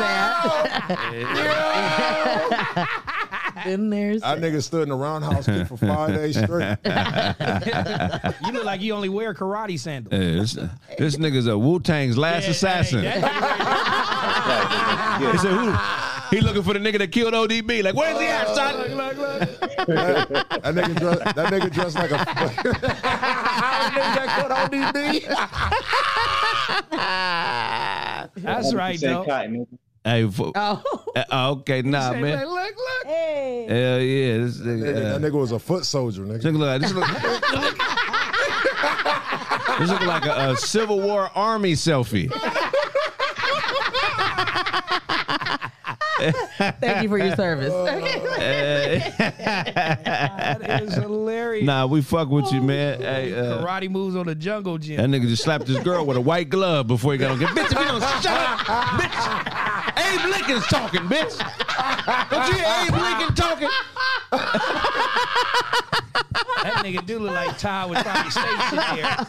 that. 3.55 3.65
then 3.65 3.89
there's 3.91 4.21
That 4.23 4.39
nigga 4.39 4.63
stood 4.63 4.83
in 4.85 4.89
the 4.91 4.95
roundhouse 4.97 5.47
kick 5.47 5.67
for 5.67 5.77
five 5.79 6.15
days 6.15 6.37
straight. 6.39 6.77
You 8.45 8.53
look 8.53 8.65
like 8.65 8.81
you 8.83 8.93
only 8.95 9.09
wear 9.09 9.33
karate 9.35 9.79
sandals. 9.79 10.13
Hey, 10.15 10.35
this, 10.39 10.53
this 10.99 11.17
nigga's 11.17 11.47
a 11.47 11.57
Wu 11.59 11.81
Tang's 11.81 12.19
last 12.19 12.45
Yeah, 12.45 12.51
assassin. 12.51 13.05
hey, 13.05 13.21
that- 13.21 15.19
he 15.33 15.39
said, 15.39 15.53
"Who?" 15.53 15.73
He 16.35 16.41
looking 16.41 16.63
for 16.65 16.73
the 16.73 16.81
nigga 16.81 16.99
that 16.99 17.13
killed 17.13 17.33
ODB. 17.35 17.85
Like, 17.85 17.95
where's 17.95 18.19
he 18.21 18.27
at, 18.27 18.49
son? 18.57 18.77
look, 18.77 19.17
look, 19.17 19.17
look. 19.17 19.41
that, 19.87 20.29
that 20.63 20.75
nigga 20.75 20.95
dressed. 20.99 21.35
That 21.37 21.53
nigga 21.53 21.71
dressed 21.73 21.95
like 21.97 22.11
a. 22.11 22.15
that 24.45 24.71
nigga 24.73 25.23
that 26.91 28.31
That's 28.37 28.75
right, 28.75 28.99
100% 28.99 29.01
though. 29.01 29.25
cotton. 29.25 29.67
Hey, 30.07 30.29
for, 30.29 30.53
oh 30.55 30.83
uh, 31.17 31.51
okay, 31.53 31.81
nah, 31.83 32.13
man. 32.13 32.41
Look, 32.41 32.49
look, 32.51 32.77
look. 32.77 33.07
Hey. 33.07 33.67
Hell 33.69 34.01
yeah, 34.01 34.37
this 34.45 34.59
Nigga, 34.61 34.83
nigga. 34.83 34.95
that 34.95 35.15
Uh, 35.15 35.19
nigga 35.19 35.33
was 35.33 35.53
a 35.53 35.59
foot 35.59 35.87
soldier, 35.87 36.25
nigga. 36.27 36.43
this 36.43 36.53
look 36.53 36.61
like 36.61 36.81
this 36.83 36.93
look, 36.95 37.07
this 39.79 39.91
look 39.91 40.03
like 40.07 40.27
a, 40.27 40.51
a 40.53 40.57
Civil 40.59 41.01
War 41.01 41.31
army 41.35 41.73
selfie. 41.73 42.31
thank 46.81 47.03
you 47.03 47.09
for 47.09 47.19
your 47.19 47.35
service. 47.37 47.73
That 49.45 50.83
is 50.83 50.95
hilarious. 50.95 51.65
nah, 51.67 51.87
we 51.87 52.01
fuck 52.03 52.29
with 52.29 52.51
you, 52.53 52.61
man. 52.63 53.01
Hey, 53.01 53.35
uh, 53.35 53.59
Karate 53.65 53.89
moves 53.91 54.17
on 54.17 54.27
the 54.27 54.35
jungle 54.35 54.79
gym. 54.79 54.97
that 54.97 55.09
nigga 55.09 55.29
just 55.29 55.43
slapped 55.45 55.67
his 55.67 55.79
girl 55.81 56.05
with 56.07 56.17
a 56.17 56.21
white 56.21 56.49
glove 56.49 56.87
before 56.87 57.13
he 57.13 57.19
got 57.19 57.33
on. 57.33 57.39
Get 57.39 57.49
bitch, 57.51 57.67
if 57.67 57.79
you 57.79 57.85
don't 57.85 58.01
shut 58.23 58.27
up, 58.27 58.59
bitch. 59.01 60.15
Abe 60.15 60.31
Lincoln's 60.31 60.67
talking, 60.67 61.01
bitch. 61.03 61.39
Don't 62.31 62.49
you 62.49 62.55
hear 62.55 62.67
Abe 62.67 62.95
Lincoln 63.01 63.35
talking? 63.35 63.69
That 66.63 66.83
nigga 66.85 67.05
do 67.07 67.19
look 67.19 67.33
like 67.35 67.59
Ty 67.59 67.87
was 67.87 68.03
trying 68.03 68.25
to 68.25 68.31
station 68.31 68.77
there. 68.77 68.97
Yeah. 68.97 69.25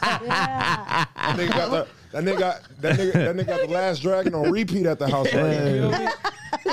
That 1.16 1.36
nigga 1.38 1.50
got 1.50 1.70
the 1.72 1.88
that 2.12 2.24
nigga 2.24 2.40
got 2.40 2.62
that 2.82 2.98
nigga 3.00 3.14
that 3.14 3.36
nigga 3.36 3.48
got 3.48 3.62
the 3.62 3.74
last 3.74 4.02
dragon 4.02 4.34
on 4.36 4.50
repeat 4.52 4.86
at 4.86 5.00
the 5.00 5.10
house 5.10 5.34
right 5.34 5.60
now. 5.60 6.10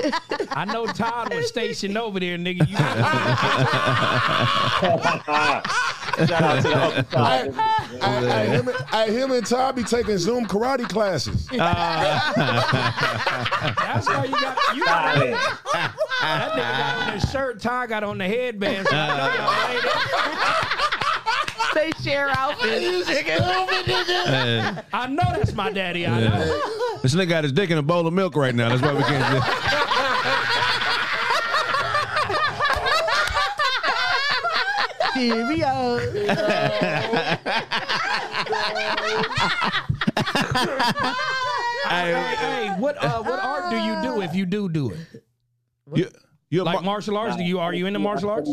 Feel 0.01 0.11
me? 0.41 0.47
I 0.51 0.65
know 0.65 0.87
Todd 0.87 1.35
was 1.35 1.49
stationed 1.49 1.99
over 1.99 2.19
there, 2.21 2.39
nigga. 2.39 2.69
You 2.69 2.77
Shout 6.27 6.43
out 6.43 6.63
to 6.63 6.69
the 6.69 6.77
other 6.77 7.07
I. 7.17 7.51
I, 8.03 8.17
I, 8.17 8.45
him, 8.47 8.69
and- 8.69 8.77
I, 8.93 9.07
him 9.09 9.31
and 9.33 9.47
Ty 9.47 9.73
be 9.73 9.83
taking 9.83 10.19
Zoom 10.19 10.45
karate 10.47 10.87
classes. 10.89 11.47
That's 11.57 11.63
why 14.07 14.25
you 14.27 14.33
got 14.33 14.77
you 14.77 14.85
got 14.85 15.15
Stop 15.17 15.25
it. 15.25 15.31
that 15.33 16.53
nigga 16.53 16.79
got 16.79 17.09
on 17.09 17.15
his 17.15 17.31
shirt. 17.31 17.61
Ty 17.61 17.87
got 17.87 18.05
on 18.05 18.19
the 18.19 18.27
headband. 18.27 18.87
So 18.89 18.95
I, 18.97 19.17
know 19.17 19.35
y'all 19.35 19.75
ain't 19.75 19.85
it. 19.85 19.91
They 21.75 21.91
share 22.05 22.29
outfits. 22.29 23.09
I 24.93 25.07
know 25.09 25.25
that's 25.33 25.55
my 25.55 25.71
daddy. 25.73 26.07
I 26.07 26.21
know. 26.21 26.61
This 27.03 27.15
nigga 27.15 27.29
got 27.31 27.45
his 27.45 27.53
dick 27.53 27.71
in 27.71 27.79
a 27.79 27.83
bowl 27.83 28.07
of 28.07 28.13
milk 28.13 28.37
right 28.37 28.55
now. 28.55 28.69
That's 28.69 28.83
why 28.83 28.93
we 28.93 29.03
can't. 29.03 29.43
Cheerio. 35.23 35.99
Hey, 41.89 42.35
hey, 42.39 42.75
what 42.79 42.97
uh, 43.03 43.23
what 43.23 43.39
art 43.39 43.71
do 43.71 43.77
you 43.77 44.03
do 44.03 44.23
if 44.23 44.35
you 44.35 44.47
do 44.47 44.69
do 44.69 44.91
it? 44.91 45.25
You, 45.95 46.09
you 46.51 46.65
Like 46.65 46.77
mar- 46.77 46.83
martial 46.83 47.17
arts? 47.17 47.37
Do 47.37 47.43
you 47.43 47.59
are 47.61 47.75
you 47.75 47.87
into 47.87 47.99
martial 47.99 48.31
arts? 48.31 48.51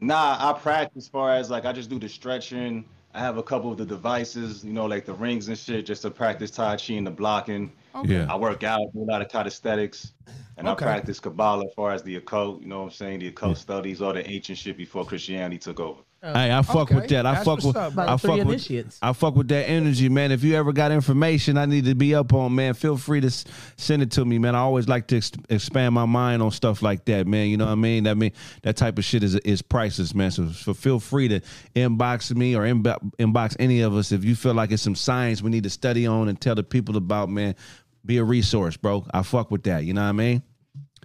Nah, 0.00 0.36
I 0.38 0.58
practice 0.58 1.04
as 1.04 1.08
far 1.08 1.34
as 1.34 1.50
like 1.50 1.64
I 1.64 1.72
just 1.72 1.90
do 1.90 1.98
the 1.98 2.08
stretching. 2.08 2.84
I 3.12 3.18
have 3.20 3.38
a 3.38 3.42
couple 3.42 3.72
of 3.72 3.78
the 3.78 3.84
devices, 3.84 4.64
you 4.64 4.72
know, 4.72 4.86
like 4.86 5.04
the 5.04 5.14
rings 5.14 5.48
and 5.48 5.58
shit, 5.58 5.84
just 5.84 6.02
to 6.02 6.10
practice 6.10 6.50
Tai 6.50 6.76
Chi 6.76 6.94
and 6.94 7.06
the 7.06 7.10
blocking. 7.10 7.72
Yeah. 8.04 8.26
I 8.30 8.36
work 8.36 8.62
out, 8.62 8.80
do 8.92 9.02
a 9.02 9.04
lot 9.04 9.22
of 9.22 9.28
calisthenics, 9.28 10.12
and 10.56 10.68
Okay. 10.68 10.84
I 10.84 10.88
practice 10.88 11.20
Kabbalah 11.20 11.64
as 11.66 11.72
far 11.74 11.92
as 11.92 12.02
the 12.02 12.16
occult, 12.16 12.60
you 12.62 12.68
know 12.68 12.78
what 12.80 12.84
I'm 12.86 12.90
saying? 12.90 13.20
The 13.20 13.28
occult 13.28 13.58
studies, 13.58 14.00
all 14.02 14.12
the 14.12 14.28
ancient 14.28 14.58
shit 14.58 14.76
before 14.76 15.04
Christianity 15.04 15.58
took 15.58 15.80
over. 15.80 16.00
Oh, 16.22 16.34
hey, 16.34 16.52
I 16.52 16.60
fuck 16.60 16.76
Okay, 16.92 16.96
with 16.96 17.08
that. 17.08 17.24
I 17.24 17.32
that's 17.32 17.46
fuck 17.46 17.62
with. 17.64 17.74
up. 17.76 17.96
I 17.96 18.14
fuck 18.18 18.20
three 18.20 18.44
with. 18.44 18.98
I 19.00 19.14
fuck 19.14 19.36
with 19.36 19.48
that 19.48 19.66
energy, 19.70 20.10
man. 20.10 20.32
If 20.32 20.44
you 20.44 20.54
ever 20.54 20.70
got 20.70 20.92
information 20.92 21.56
I 21.56 21.64
need 21.64 21.86
to 21.86 21.94
be 21.94 22.14
up 22.14 22.34
on, 22.34 22.54
man, 22.54 22.74
feel 22.74 22.98
free 22.98 23.22
to 23.22 23.28
s- 23.28 23.46
send 23.78 24.02
it 24.02 24.10
to 24.10 24.26
me, 24.26 24.38
man. 24.38 24.54
I 24.54 24.58
always 24.58 24.86
like 24.86 25.06
to 25.06 25.16
ex- 25.16 25.32
expand 25.48 25.94
my 25.94 26.04
mind 26.04 26.42
on 26.42 26.50
stuff 26.50 26.82
like 26.82 27.06
that, 27.06 27.26
man. 27.26 27.48
You 27.48 27.56
know 27.56 27.64
what 27.64 27.72
I 27.72 27.76
mean? 27.76 28.04
That 28.04 28.18
mean 28.18 28.32
that 28.64 28.76
type 28.76 28.98
of 28.98 29.04
shit 29.06 29.22
is 29.22 29.34
is 29.36 29.62
priceless, 29.62 30.14
man. 30.14 30.30
So, 30.30 30.48
so 30.50 30.74
feel 30.74 31.00
free 31.00 31.28
to 31.28 31.40
inbox 31.74 32.34
me 32.34 32.54
or 32.54 32.64
inbo- 32.64 32.98
inbox 33.18 33.56
any 33.58 33.80
of 33.80 33.94
us 33.96 34.12
if 34.12 34.22
you 34.22 34.34
feel 34.34 34.52
like 34.52 34.72
it's 34.72 34.82
some 34.82 34.94
science 34.94 35.40
we 35.40 35.48
need 35.50 35.62
to 35.64 35.70
study 35.70 36.06
on 36.06 36.28
and 36.28 36.38
tell 36.38 36.54
the 36.54 36.62
people 36.62 36.98
about, 36.98 37.30
man. 37.30 37.54
Be 38.04 38.16
a 38.18 38.24
resource, 38.24 38.76
bro. 38.76 39.04
I 39.12 39.22
fuck 39.22 39.50
with 39.50 39.62
that. 39.64 39.84
You 39.84 39.94
know 39.94 40.02
what 40.02 40.08
I 40.08 40.12
mean? 40.12 40.42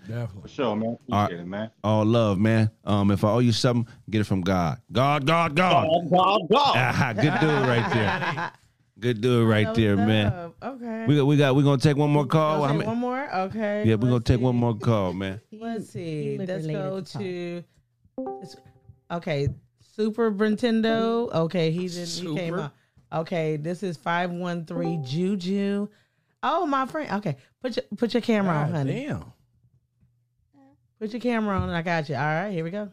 Definitely. 0.08 0.42
For 0.44 0.48
sure, 0.48 0.76
man. 0.76 0.98
Appreciate 1.10 1.40
it, 1.42 1.48
man. 1.48 1.72
All 1.84 2.06
love, 2.06 2.38
man. 2.40 2.70
Um, 2.84 3.12
if 3.12 3.24
I 3.24 3.32
owe 3.32 3.40
you 3.40 3.52
something, 3.52 3.92
get 4.10 4.22
it 4.22 4.26
from 4.26 4.42
God. 4.42 4.80
God, 4.92 5.26
God, 5.26 5.56
God. 5.56 5.88
God, 6.10 6.42
God. 6.50 6.74
Ah, 6.76 7.14
good 7.14 7.34
dude 7.40 7.68
right 7.68 7.94
there. 7.94 8.52
Good 8.98 9.20
dude 9.20 9.48
right 9.50 9.76
there, 9.76 9.98
man. 9.98 10.32
Oh, 10.34 10.54
Okay. 10.64 11.06
We 11.06 11.18
got, 11.18 11.26
we 11.26 11.36
got, 11.38 11.54
we 11.56 11.64
gonna 11.64 11.78
take 11.82 11.98
one 11.98 12.12
more 12.12 12.26
call. 12.26 12.60
Okay, 12.64 12.68
How 12.68 12.74
many- 12.74 12.88
one 12.88 12.98
more. 12.98 13.30
Okay. 13.36 13.84
yeah, 13.86 13.96
we're 13.96 14.04
gonna 14.04 14.14
let's 14.14 14.24
take 14.26 14.40
one 14.40 14.56
more 14.56 14.74
call, 14.74 15.12
man. 15.12 15.42
Let's 15.52 15.90
see. 15.90 16.38
Let's 16.38 16.66
go 16.66 17.02
to 17.02 17.64
to. 18.18 18.46
Okay, 19.12 19.50
Super 19.96 20.32
Nintendo. 20.32 21.32
Okay, 21.34 21.72
he 21.72 21.88
didn't. 21.90 22.08
He 22.08 22.36
came 22.36 22.54
Super. 22.54 22.60
out. 22.62 22.74
Okay, 23.12 23.58
this 23.58 23.84
is 23.84 23.98
five 23.98 24.32
one 24.32 24.66
three 24.66 24.98
Juju. 25.04 25.90
Oh, 26.48 26.66
my 26.68 26.86
friend. 26.86 27.12
Okay, 27.14 27.38
put 27.62 27.76
your 27.76 27.86
put 27.98 28.14
your 28.14 28.22
camera 28.22 28.54
on, 28.56 28.72
honey. 28.72 29.06
damn. 29.08 29.34
Put 31.00 31.12
your 31.12 31.20
camera 31.20 31.58
on. 31.60 31.70
I 31.72 31.82
got 31.82 32.08
you. 32.08 32.16
All 32.16 32.22
right, 32.22 32.52
here 32.52 32.64
we 32.64 32.70
go. 32.70 32.92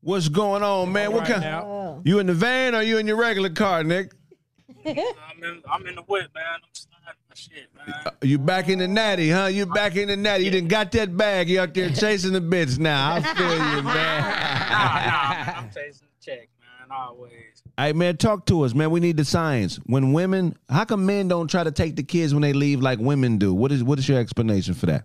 What's 0.00 0.28
going 0.28 0.62
on, 0.62 0.92
man? 0.92 1.08
All 1.08 1.14
What 1.14 1.22
right 1.22 1.30
kind? 1.32 1.42
now. 1.42 2.00
You 2.04 2.20
in 2.20 2.26
the 2.26 2.32
van 2.34 2.74
or 2.74 2.82
you 2.82 2.96
in 2.98 3.06
your 3.06 3.16
regular 3.16 3.50
car, 3.50 3.82
Nick? 3.84 4.12
I'm 4.86 4.96
in, 5.42 5.62
I'm 5.70 5.86
in 5.86 5.96
the 5.96 6.02
whip, 6.02 6.30
man. 6.34 6.44
I'm 6.54 6.60
sliding 6.72 7.20
my 7.28 7.34
shit, 7.34 7.68
man. 7.76 7.94
Uh, 8.06 8.10
you 8.22 8.38
back 8.38 8.68
in 8.68 8.78
the 8.78 8.88
natty, 8.88 9.28
huh? 9.28 9.46
You 9.46 9.66
back 9.66 9.96
in 9.96 10.08
the 10.08 10.16
natty. 10.16 10.44
You 10.44 10.52
done 10.52 10.68
got 10.68 10.92
that 10.92 11.14
bag. 11.16 11.50
You 11.50 11.60
out 11.60 11.74
there 11.74 11.90
chasing 11.90 12.32
the 12.32 12.40
bits 12.40 12.78
now. 12.78 13.14
I 13.16 13.20
feel 13.20 13.52
you, 13.52 13.82
man. 13.82 14.46
Nah, 14.70 14.86
nah, 14.86 15.58
I'm 15.58 15.70
chasing 15.74 16.06
the 16.08 16.24
check, 16.24 16.48
man. 16.60 16.96
Always. 16.96 17.32
Hey 17.80 17.94
man, 17.94 18.18
talk 18.18 18.44
to 18.46 18.60
us, 18.64 18.74
man. 18.74 18.90
We 18.90 19.00
need 19.00 19.16
the 19.16 19.24
science. 19.24 19.76
When 19.86 20.12
women, 20.12 20.54
how 20.68 20.84
come 20.84 21.06
men 21.06 21.28
don't 21.28 21.48
try 21.48 21.64
to 21.64 21.70
take 21.70 21.96
the 21.96 22.02
kids 22.02 22.34
when 22.34 22.42
they 22.42 22.52
leave 22.52 22.82
like 22.82 22.98
women 22.98 23.38
do? 23.38 23.54
What 23.54 23.72
is 23.72 23.82
what 23.82 23.98
is 23.98 24.06
your 24.06 24.18
explanation 24.18 24.74
for 24.74 24.84
that? 24.84 25.04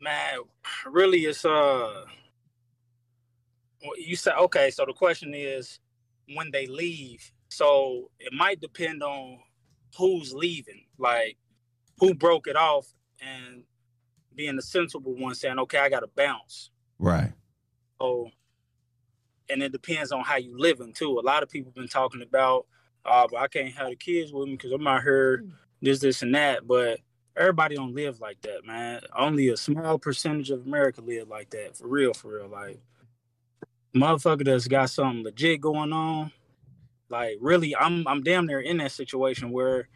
Man, 0.00 0.40
really, 0.84 1.26
it's 1.26 1.44
uh. 1.44 2.06
You 3.98 4.16
said 4.16 4.34
okay, 4.34 4.72
so 4.72 4.84
the 4.84 4.92
question 4.92 5.32
is 5.32 5.78
when 6.34 6.50
they 6.50 6.66
leave. 6.66 7.30
So 7.50 8.10
it 8.18 8.32
might 8.32 8.60
depend 8.60 9.04
on 9.04 9.38
who's 9.96 10.34
leaving, 10.34 10.86
like 10.98 11.36
who 12.00 12.14
broke 12.14 12.48
it 12.48 12.56
off, 12.56 12.92
and 13.20 13.62
being 14.34 14.56
the 14.56 14.62
sensible 14.62 15.14
one 15.14 15.36
saying, 15.36 15.60
"Okay, 15.60 15.78
I 15.78 15.88
got 15.88 16.00
to 16.00 16.08
bounce." 16.16 16.70
Right. 16.98 17.32
So, 18.00 18.30
and 19.50 19.62
it 19.62 19.72
depends 19.72 20.12
on 20.12 20.22
how 20.22 20.36
you 20.36 20.58
living 20.58 20.92
too. 20.92 21.18
A 21.18 21.20
lot 21.20 21.42
of 21.42 21.48
people 21.48 21.72
been 21.72 21.88
talking 21.88 22.22
about, 22.22 22.66
uh, 23.04 23.26
but 23.30 23.40
I 23.40 23.48
can't 23.48 23.74
have 23.74 23.90
the 23.90 23.96
kids 23.96 24.32
with 24.32 24.48
me 24.48 24.56
because 24.56 24.72
I'm 24.72 24.86
out 24.86 25.02
here 25.02 25.44
this, 25.82 26.00
this, 26.00 26.22
and 26.22 26.34
that. 26.34 26.66
But 26.66 27.00
everybody 27.36 27.76
don't 27.76 27.94
live 27.94 28.20
like 28.20 28.40
that, 28.42 28.64
man. 28.64 29.02
Only 29.16 29.48
a 29.48 29.56
small 29.56 29.98
percentage 29.98 30.50
of 30.50 30.66
America 30.66 31.00
live 31.00 31.28
like 31.28 31.50
that, 31.50 31.76
for 31.76 31.88
real, 31.88 32.14
for 32.14 32.38
real. 32.38 32.48
Like, 32.48 32.80
motherfucker 33.94 34.44
that's 34.44 34.68
got 34.68 34.90
something 34.90 35.24
legit 35.24 35.60
going 35.60 35.92
on. 35.92 36.32
Like, 37.08 37.36
really, 37.40 37.76
I'm 37.76 38.06
I'm 38.08 38.22
damn 38.22 38.46
near 38.46 38.60
in 38.60 38.78
that 38.78 38.92
situation 38.92 39.50
where 39.50 39.88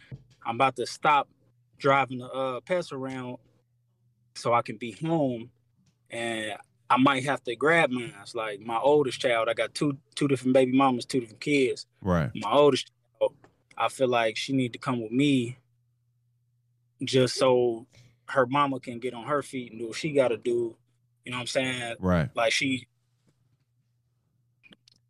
I'm 0.44 0.56
about 0.56 0.76
to 0.76 0.86
stop 0.86 1.28
driving 1.78 2.18
the 2.18 2.26
uh, 2.26 2.60
pets 2.60 2.92
around 2.92 3.38
so 4.34 4.52
I 4.52 4.62
can 4.62 4.76
be 4.76 4.92
home 4.92 5.50
and 6.10 6.54
I 6.90 6.96
might 6.96 7.24
have 7.24 7.42
to 7.44 7.54
grab 7.54 7.90
mine. 7.90 8.14
It's 8.22 8.34
like 8.34 8.60
my 8.60 8.78
oldest 8.78 9.20
child, 9.20 9.48
I 9.48 9.54
got 9.54 9.74
two 9.74 9.98
two 10.14 10.28
different 10.28 10.54
baby 10.54 10.72
mamas, 10.72 11.04
two 11.04 11.20
different 11.20 11.40
kids. 11.40 11.86
Right. 12.00 12.30
My 12.34 12.50
oldest 12.52 12.90
child, 13.20 13.34
I 13.76 13.88
feel 13.88 14.08
like 14.08 14.36
she 14.36 14.52
need 14.54 14.72
to 14.72 14.78
come 14.78 15.02
with 15.02 15.12
me 15.12 15.58
just 17.04 17.36
so 17.36 17.86
her 18.26 18.46
mama 18.46 18.80
can 18.80 18.98
get 18.98 19.14
on 19.14 19.24
her 19.24 19.42
feet 19.42 19.70
and 19.70 19.80
do 19.80 19.88
what 19.88 19.96
she 19.96 20.12
gotta 20.12 20.36
do. 20.36 20.76
You 21.24 21.32
know 21.32 21.38
what 21.38 21.42
I'm 21.42 21.46
saying? 21.46 21.96
Right. 22.00 22.30
Like 22.34 22.52
she 22.52 22.86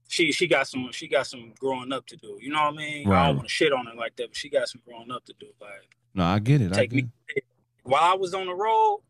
she 0.08 0.32
she 0.32 0.48
got 0.48 0.66
some 0.66 0.88
she 0.90 1.06
got 1.06 1.26
some 1.26 1.52
growing 1.60 1.92
up 1.92 2.06
to 2.06 2.16
do. 2.16 2.38
You 2.40 2.50
know 2.50 2.64
what 2.64 2.74
I 2.74 2.76
mean? 2.76 3.08
Right. 3.08 3.22
I 3.22 3.26
don't 3.28 3.36
want 3.36 3.48
to 3.48 3.54
shit 3.54 3.72
on 3.72 3.86
her 3.86 3.94
like 3.94 4.16
that, 4.16 4.28
but 4.28 4.36
she 4.36 4.48
got 4.48 4.68
some 4.68 4.82
growing 4.84 5.10
up 5.12 5.24
to 5.26 5.34
do. 5.38 5.46
Like 5.60 5.96
No, 6.14 6.24
I 6.24 6.40
get 6.40 6.60
it. 6.60 6.72
I 6.72 6.76
take 6.76 6.90
get 6.90 7.04
me 7.04 7.10
it. 7.36 7.44
while 7.84 8.02
I 8.02 8.14
was 8.14 8.34
on 8.34 8.46
the 8.46 8.54
road. 8.54 9.02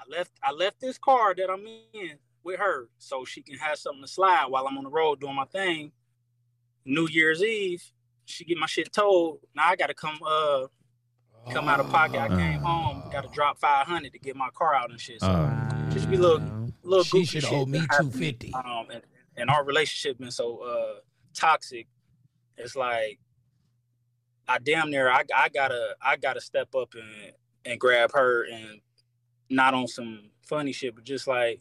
I 0.00 0.16
left 0.16 0.30
I 0.42 0.52
left 0.52 0.80
this 0.80 0.98
car 0.98 1.34
that 1.34 1.50
I'm 1.50 1.66
in 1.66 2.18
with 2.42 2.58
her 2.58 2.88
so 2.98 3.24
she 3.24 3.42
can 3.42 3.58
have 3.58 3.78
something 3.78 4.02
to 4.02 4.08
slide 4.08 4.46
while 4.48 4.66
I'm 4.66 4.78
on 4.78 4.84
the 4.84 4.90
road 4.90 5.20
doing 5.20 5.36
my 5.36 5.44
thing. 5.44 5.92
New 6.86 7.06
Year's 7.08 7.42
Eve, 7.42 7.82
she 8.24 8.44
get 8.44 8.56
my 8.56 8.66
shit 8.66 8.92
towed. 8.92 9.40
Now 9.54 9.64
I 9.68 9.76
gotta 9.76 9.94
come 9.94 10.18
uh 10.26 10.66
come 11.52 11.68
out 11.68 11.80
of 11.80 11.90
pocket. 11.90 12.18
I 12.20 12.28
came 12.28 12.60
home, 12.60 13.02
gotta 13.12 13.28
drop 13.28 13.58
five 13.58 13.86
hundred 13.86 14.12
to 14.12 14.18
get 14.18 14.36
my 14.36 14.48
car 14.54 14.74
out 14.74 14.90
and 14.90 15.00
shit. 15.00 15.20
So 15.20 15.26
Uh, 15.26 15.90
just 15.90 16.08
be 16.10 16.16
little 16.16 16.40
little 16.82 17.04
She 17.04 17.10
goofy 17.18 17.26
should 17.26 17.44
shit 17.44 17.52
owe 17.52 17.66
me 17.66 17.80
250. 17.80 18.54
Um, 18.54 18.86
and, 18.90 19.02
and 19.36 19.50
our 19.50 19.64
relationship 19.64 20.18
been 20.18 20.30
so 20.30 20.58
uh 20.62 21.00
toxic. 21.34 21.86
It's 22.56 22.74
like 22.76 23.18
I 24.48 24.58
damn 24.58 24.90
near 24.90 25.10
I 25.10 25.24
I 25.36 25.48
gotta 25.50 25.94
I 26.00 26.16
gotta 26.16 26.40
step 26.40 26.74
up 26.74 26.94
and 26.94 27.32
and 27.66 27.78
grab 27.78 28.12
her 28.14 28.44
and 28.50 28.80
not 29.50 29.74
on 29.74 29.86
some 29.88 30.30
funny 30.46 30.72
shit, 30.72 30.94
but 30.94 31.04
just 31.04 31.26
like 31.26 31.60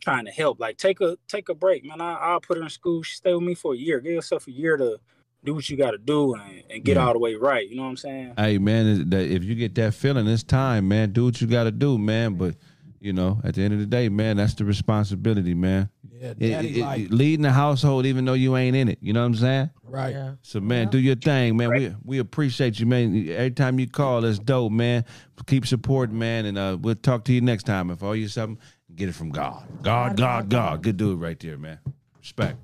trying 0.00 0.24
to 0.24 0.30
help. 0.30 0.58
Like 0.60 0.76
take 0.78 1.00
a 1.00 1.16
take 1.28 1.48
a 1.48 1.54
break, 1.54 1.84
man. 1.84 2.00
I, 2.00 2.14
I'll 2.14 2.40
put 2.40 2.56
her 2.56 2.62
in 2.64 2.70
school. 2.70 3.02
She 3.02 3.16
stay 3.16 3.34
with 3.34 3.42
me 3.44 3.54
for 3.54 3.74
a 3.74 3.76
year. 3.76 4.00
Give 4.00 4.12
yourself 4.12 4.46
a 4.46 4.52
year 4.52 4.76
to 4.76 4.98
do 5.44 5.54
what 5.54 5.68
you 5.70 5.76
got 5.76 5.92
to 5.92 5.98
do 5.98 6.34
and, 6.34 6.64
and 6.70 6.84
get 6.84 6.96
Yeah. 6.96 7.06
all 7.06 7.12
the 7.12 7.18
way 7.20 7.34
right. 7.36 7.68
You 7.68 7.76
know 7.76 7.82
what 7.84 7.90
I'm 7.90 7.96
saying? 7.96 8.34
Hey 8.36 8.58
man, 8.58 9.12
if 9.12 9.44
you 9.44 9.54
get 9.54 9.74
that 9.76 9.94
feeling, 9.94 10.26
it's 10.26 10.42
time, 10.42 10.88
man. 10.88 11.12
Do 11.12 11.26
what 11.26 11.40
you 11.40 11.46
got 11.46 11.64
to 11.64 11.70
do, 11.70 11.98
man. 11.98 12.34
But 12.34 12.56
you 13.00 13.12
know, 13.12 13.40
at 13.44 13.54
the 13.54 13.62
end 13.62 13.74
of 13.74 13.80
the 13.80 13.86
day, 13.86 14.08
man, 14.08 14.38
that's 14.38 14.54
the 14.54 14.64
responsibility, 14.64 15.54
man. 15.54 15.90
Yeah, 16.20 16.34
daddy 16.34 16.68
it- 16.68 16.76
it- 16.78 16.80
like 16.82 17.10
leading 17.10 17.42
the 17.42 17.52
household, 17.52 18.06
even 18.06 18.24
though 18.24 18.32
you 18.34 18.56
ain't 18.56 18.74
in 18.76 18.88
it. 18.88 18.98
You 19.00 19.12
know 19.12 19.20
what 19.20 19.26
I'm 19.26 19.34
saying? 19.36 19.70
right. 19.84 20.14
Yeah. 20.14 20.32
So 20.42 20.60
man, 20.60 20.88
do 20.88 20.98
your 20.98 21.14
thing, 21.16 21.56
man. 21.56 21.70
We 21.70 21.94
we 22.04 22.18
appreciate 22.18 22.78
you, 22.80 22.86
man. 22.86 23.28
Every 23.28 23.50
time 23.50 23.78
you 23.78 23.88
call, 23.88 24.22
that's 24.22 24.38
dope, 24.38 24.72
man. 24.72 25.04
Keep 25.46 25.66
supporting, 25.66 26.18
man, 26.18 26.46
and 26.46 26.58
uh, 26.58 26.76
we'll 26.80 26.94
talk 26.96 27.24
to 27.26 27.32
you 27.32 27.40
next 27.40 27.64
time. 27.64 27.90
If 27.90 28.02
I 28.02 28.06
owe 28.06 28.12
you 28.12 28.28
something, 28.28 28.58
Get 28.94 29.10
it 29.10 29.14
from 29.14 29.28
God. 29.28 29.66
God, 29.82 30.16
God, 30.16 30.48
God. 30.48 30.82
Good 30.82 30.96
dude 30.96 31.20
right 31.20 31.38
there, 31.38 31.58
man. 31.58 31.78
Respect. 32.18 32.56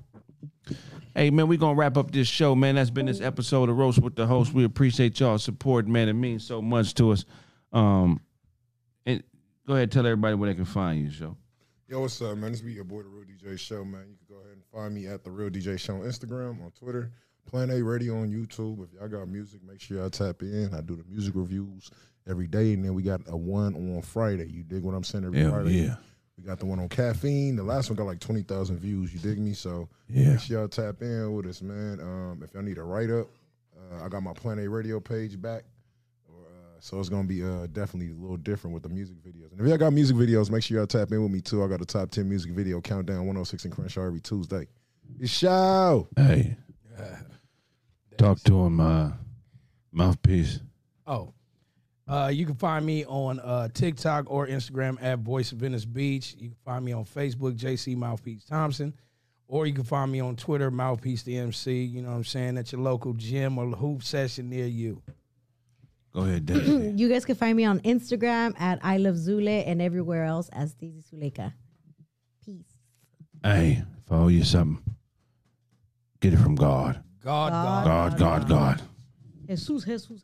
Hey 1.15 1.29
man, 1.29 1.47
we're 1.47 1.59
gonna 1.59 1.75
wrap 1.75 1.95
up 1.95 2.09
this 2.09 2.27
show, 2.27 2.55
man. 2.55 2.73
That's 2.73 2.89
been 2.89 3.05
this 3.05 3.21
episode 3.21 3.69
of 3.69 3.77
Roast 3.77 3.99
with 3.99 4.15
the 4.15 4.25
Host. 4.25 4.51
We 4.51 4.63
appreciate 4.63 5.19
y'all 5.19 5.37
support, 5.37 5.87
man. 5.87 6.09
It 6.09 6.13
means 6.13 6.43
so 6.43 6.59
much 6.59 6.95
to 6.95 7.11
us. 7.11 7.25
Um, 7.71 8.19
and 9.05 9.21
go 9.67 9.75
ahead, 9.75 9.91
tell 9.91 10.07
everybody 10.07 10.33
where 10.33 10.49
they 10.49 10.55
can 10.55 10.65
find 10.65 10.99
you, 11.03 11.11
show. 11.11 11.37
Yo, 11.93 11.99
what's 11.99 12.19
up, 12.23 12.35
man? 12.37 12.51
This 12.51 12.61
be 12.61 12.73
your 12.73 12.85
boy, 12.85 13.03
the 13.03 13.07
Real 13.07 13.23
DJ 13.23 13.59
Show, 13.59 13.85
man. 13.85 14.07
You 14.09 14.15
can 14.17 14.35
go 14.35 14.41
ahead 14.41 14.53
and 14.53 14.63
find 14.73 14.95
me 14.95 15.05
at 15.05 15.23
the 15.23 15.29
Real 15.29 15.51
DJ 15.51 15.79
Show 15.79 15.93
on 15.93 16.01
Instagram, 16.01 16.59
on 16.65 16.71
Twitter, 16.71 17.11
Plan 17.45 17.69
A 17.69 17.83
Radio 17.83 18.17
on 18.17 18.31
YouTube. 18.31 18.83
If 18.83 18.93
y'all 18.99 19.07
got 19.07 19.27
music, 19.27 19.61
make 19.63 19.79
sure 19.79 19.99
y'all 19.99 20.09
tap 20.09 20.41
in. 20.41 20.73
I 20.73 20.81
do 20.81 20.95
the 20.95 21.03
music 21.07 21.35
reviews 21.35 21.91
every 22.27 22.47
day, 22.47 22.73
and 22.73 22.83
then 22.83 22.95
we 22.95 23.03
got 23.03 23.21
a 23.27 23.37
one 23.37 23.75
on 23.75 24.01
Friday. 24.01 24.49
You 24.49 24.63
dig 24.63 24.81
what 24.81 24.95
I'm 24.95 25.03
saying? 25.03 25.25
Every 25.25 25.37
Hell 25.41 25.51
Friday. 25.51 25.69
yeah. 25.83 25.95
We 26.35 26.43
got 26.43 26.57
the 26.57 26.65
one 26.65 26.79
on 26.79 26.89
caffeine. 26.89 27.57
The 27.57 27.61
last 27.63 27.91
one 27.91 27.95
got 27.95 28.07
like 28.07 28.19
twenty 28.19 28.41
thousand 28.41 28.79
views. 28.79 29.13
You 29.13 29.19
dig 29.19 29.37
me? 29.37 29.53
So 29.53 29.87
Yeah. 30.09 30.31
make 30.31 30.39
sure 30.39 30.57
y'all 30.61 30.67
tap 30.67 30.99
in 31.03 31.31
with 31.35 31.45
us, 31.45 31.61
man. 31.61 31.99
Um, 31.99 32.41
if 32.43 32.55
y'all 32.55 32.63
need 32.63 32.79
a 32.79 32.83
write 32.83 33.11
up, 33.11 33.27
uh, 33.77 34.03
I 34.03 34.09
got 34.09 34.23
my 34.23 34.33
Plan 34.33 34.57
A 34.57 34.67
Radio 34.67 34.99
page 34.99 35.39
back. 35.39 35.63
Or, 36.91 36.95
uh, 36.95 36.97
so 36.97 36.99
it's 36.99 37.09
gonna 37.09 37.27
be 37.27 37.43
uh, 37.43 37.67
definitely 37.71 38.11
a 38.11 38.19
little 38.19 38.37
different 38.37 38.73
with 38.73 38.83
the 38.83 38.89
music 38.89 39.17
videos. 39.17 39.51
And 39.51 39.61
if 39.61 39.67
y'all 39.67 39.77
got 39.77 39.93
music 39.93 40.15
videos, 40.15 40.49
make 40.49 40.63
sure 40.63 40.77
y'all 40.77 40.87
tap 40.87 41.11
in 41.11 41.21
with 41.21 41.31
me 41.31 41.41
too. 41.41 41.63
I 41.63 41.67
got 41.67 41.79
the 41.79 41.85
top 41.85 42.11
ten 42.11 42.27
music 42.27 42.51
video 42.51 42.81
countdown 42.81 43.19
106 43.19 43.65
and 43.65 43.73
Crenshaw 43.73 44.05
every 44.05 44.21
Tuesday. 44.21 44.67
It's 45.19 45.31
show. 45.31 46.07
Hey, 46.15 46.57
talk 48.17 48.39
to 48.41 48.65
him, 48.65 48.79
uh, 48.79 49.11
mouthpiece. 49.91 50.59
Oh. 51.07 51.33
Uh, 52.05 52.29
you 52.33 52.45
can 52.45 52.55
find 52.55 52.85
me 52.85 53.05
on 53.05 53.39
uh, 53.39 53.69
TikTok 53.73 54.29
or 54.29 54.45
Instagram 54.47 55.01
at 55.01 55.19
Voice 55.19 55.53
of 55.53 55.59
Venice 55.59 55.85
Beach. 55.85 56.35
You 56.37 56.49
can 56.49 56.57
find 56.65 56.83
me 56.83 56.91
on 56.91 57.05
Facebook, 57.05 57.57
JC 57.57 57.95
Mouthpiece 57.95 58.43
Thompson. 58.43 58.93
Or 59.47 59.67
you 59.67 59.73
can 59.73 59.85
find 59.85 60.11
me 60.11 60.19
on 60.19 60.35
Twitter, 60.35 60.69
Mouthpiece 60.69 61.23
the 61.23 61.37
MC. 61.37 61.83
You 61.83 62.01
know 62.01 62.09
what 62.09 62.15
I'm 62.15 62.23
saying? 62.25 62.57
At 62.57 62.73
your 62.73 62.81
local 62.81 63.13
gym 63.13 63.57
or 63.57 63.67
hoop 63.67 64.03
session 64.03 64.49
near 64.49 64.65
you. 64.65 65.01
Go 66.13 66.21
ahead, 66.21 66.45
Daisy. 66.47 66.93
you 66.95 67.09
guys 67.09 67.25
can 67.25 67.35
find 67.35 67.57
me 67.57 67.65
on 67.65 67.79
Instagram 67.81 68.59
at 68.59 68.79
I 68.83 68.97
Love 68.97 69.15
Zule 69.15 69.63
and 69.65 69.81
everywhere 69.81 70.25
else 70.25 70.49
as 70.53 70.73
Daisy 70.75 71.01
Zuleka. 71.01 71.53
Peace. 72.45 72.65
hey, 73.43 73.83
if 74.05 74.11
I 74.11 74.15
owe 74.15 74.27
you 74.27 74.43
something, 74.43 74.83
get 76.19 76.33
it 76.33 76.37
from 76.37 76.55
God. 76.55 77.03
God, 77.23 77.51
God, 77.51 77.85
God, 77.85 78.19
God, 78.19 78.49
God. 78.49 78.81
Jesus, 79.47 79.85
Jesus. 79.85 80.23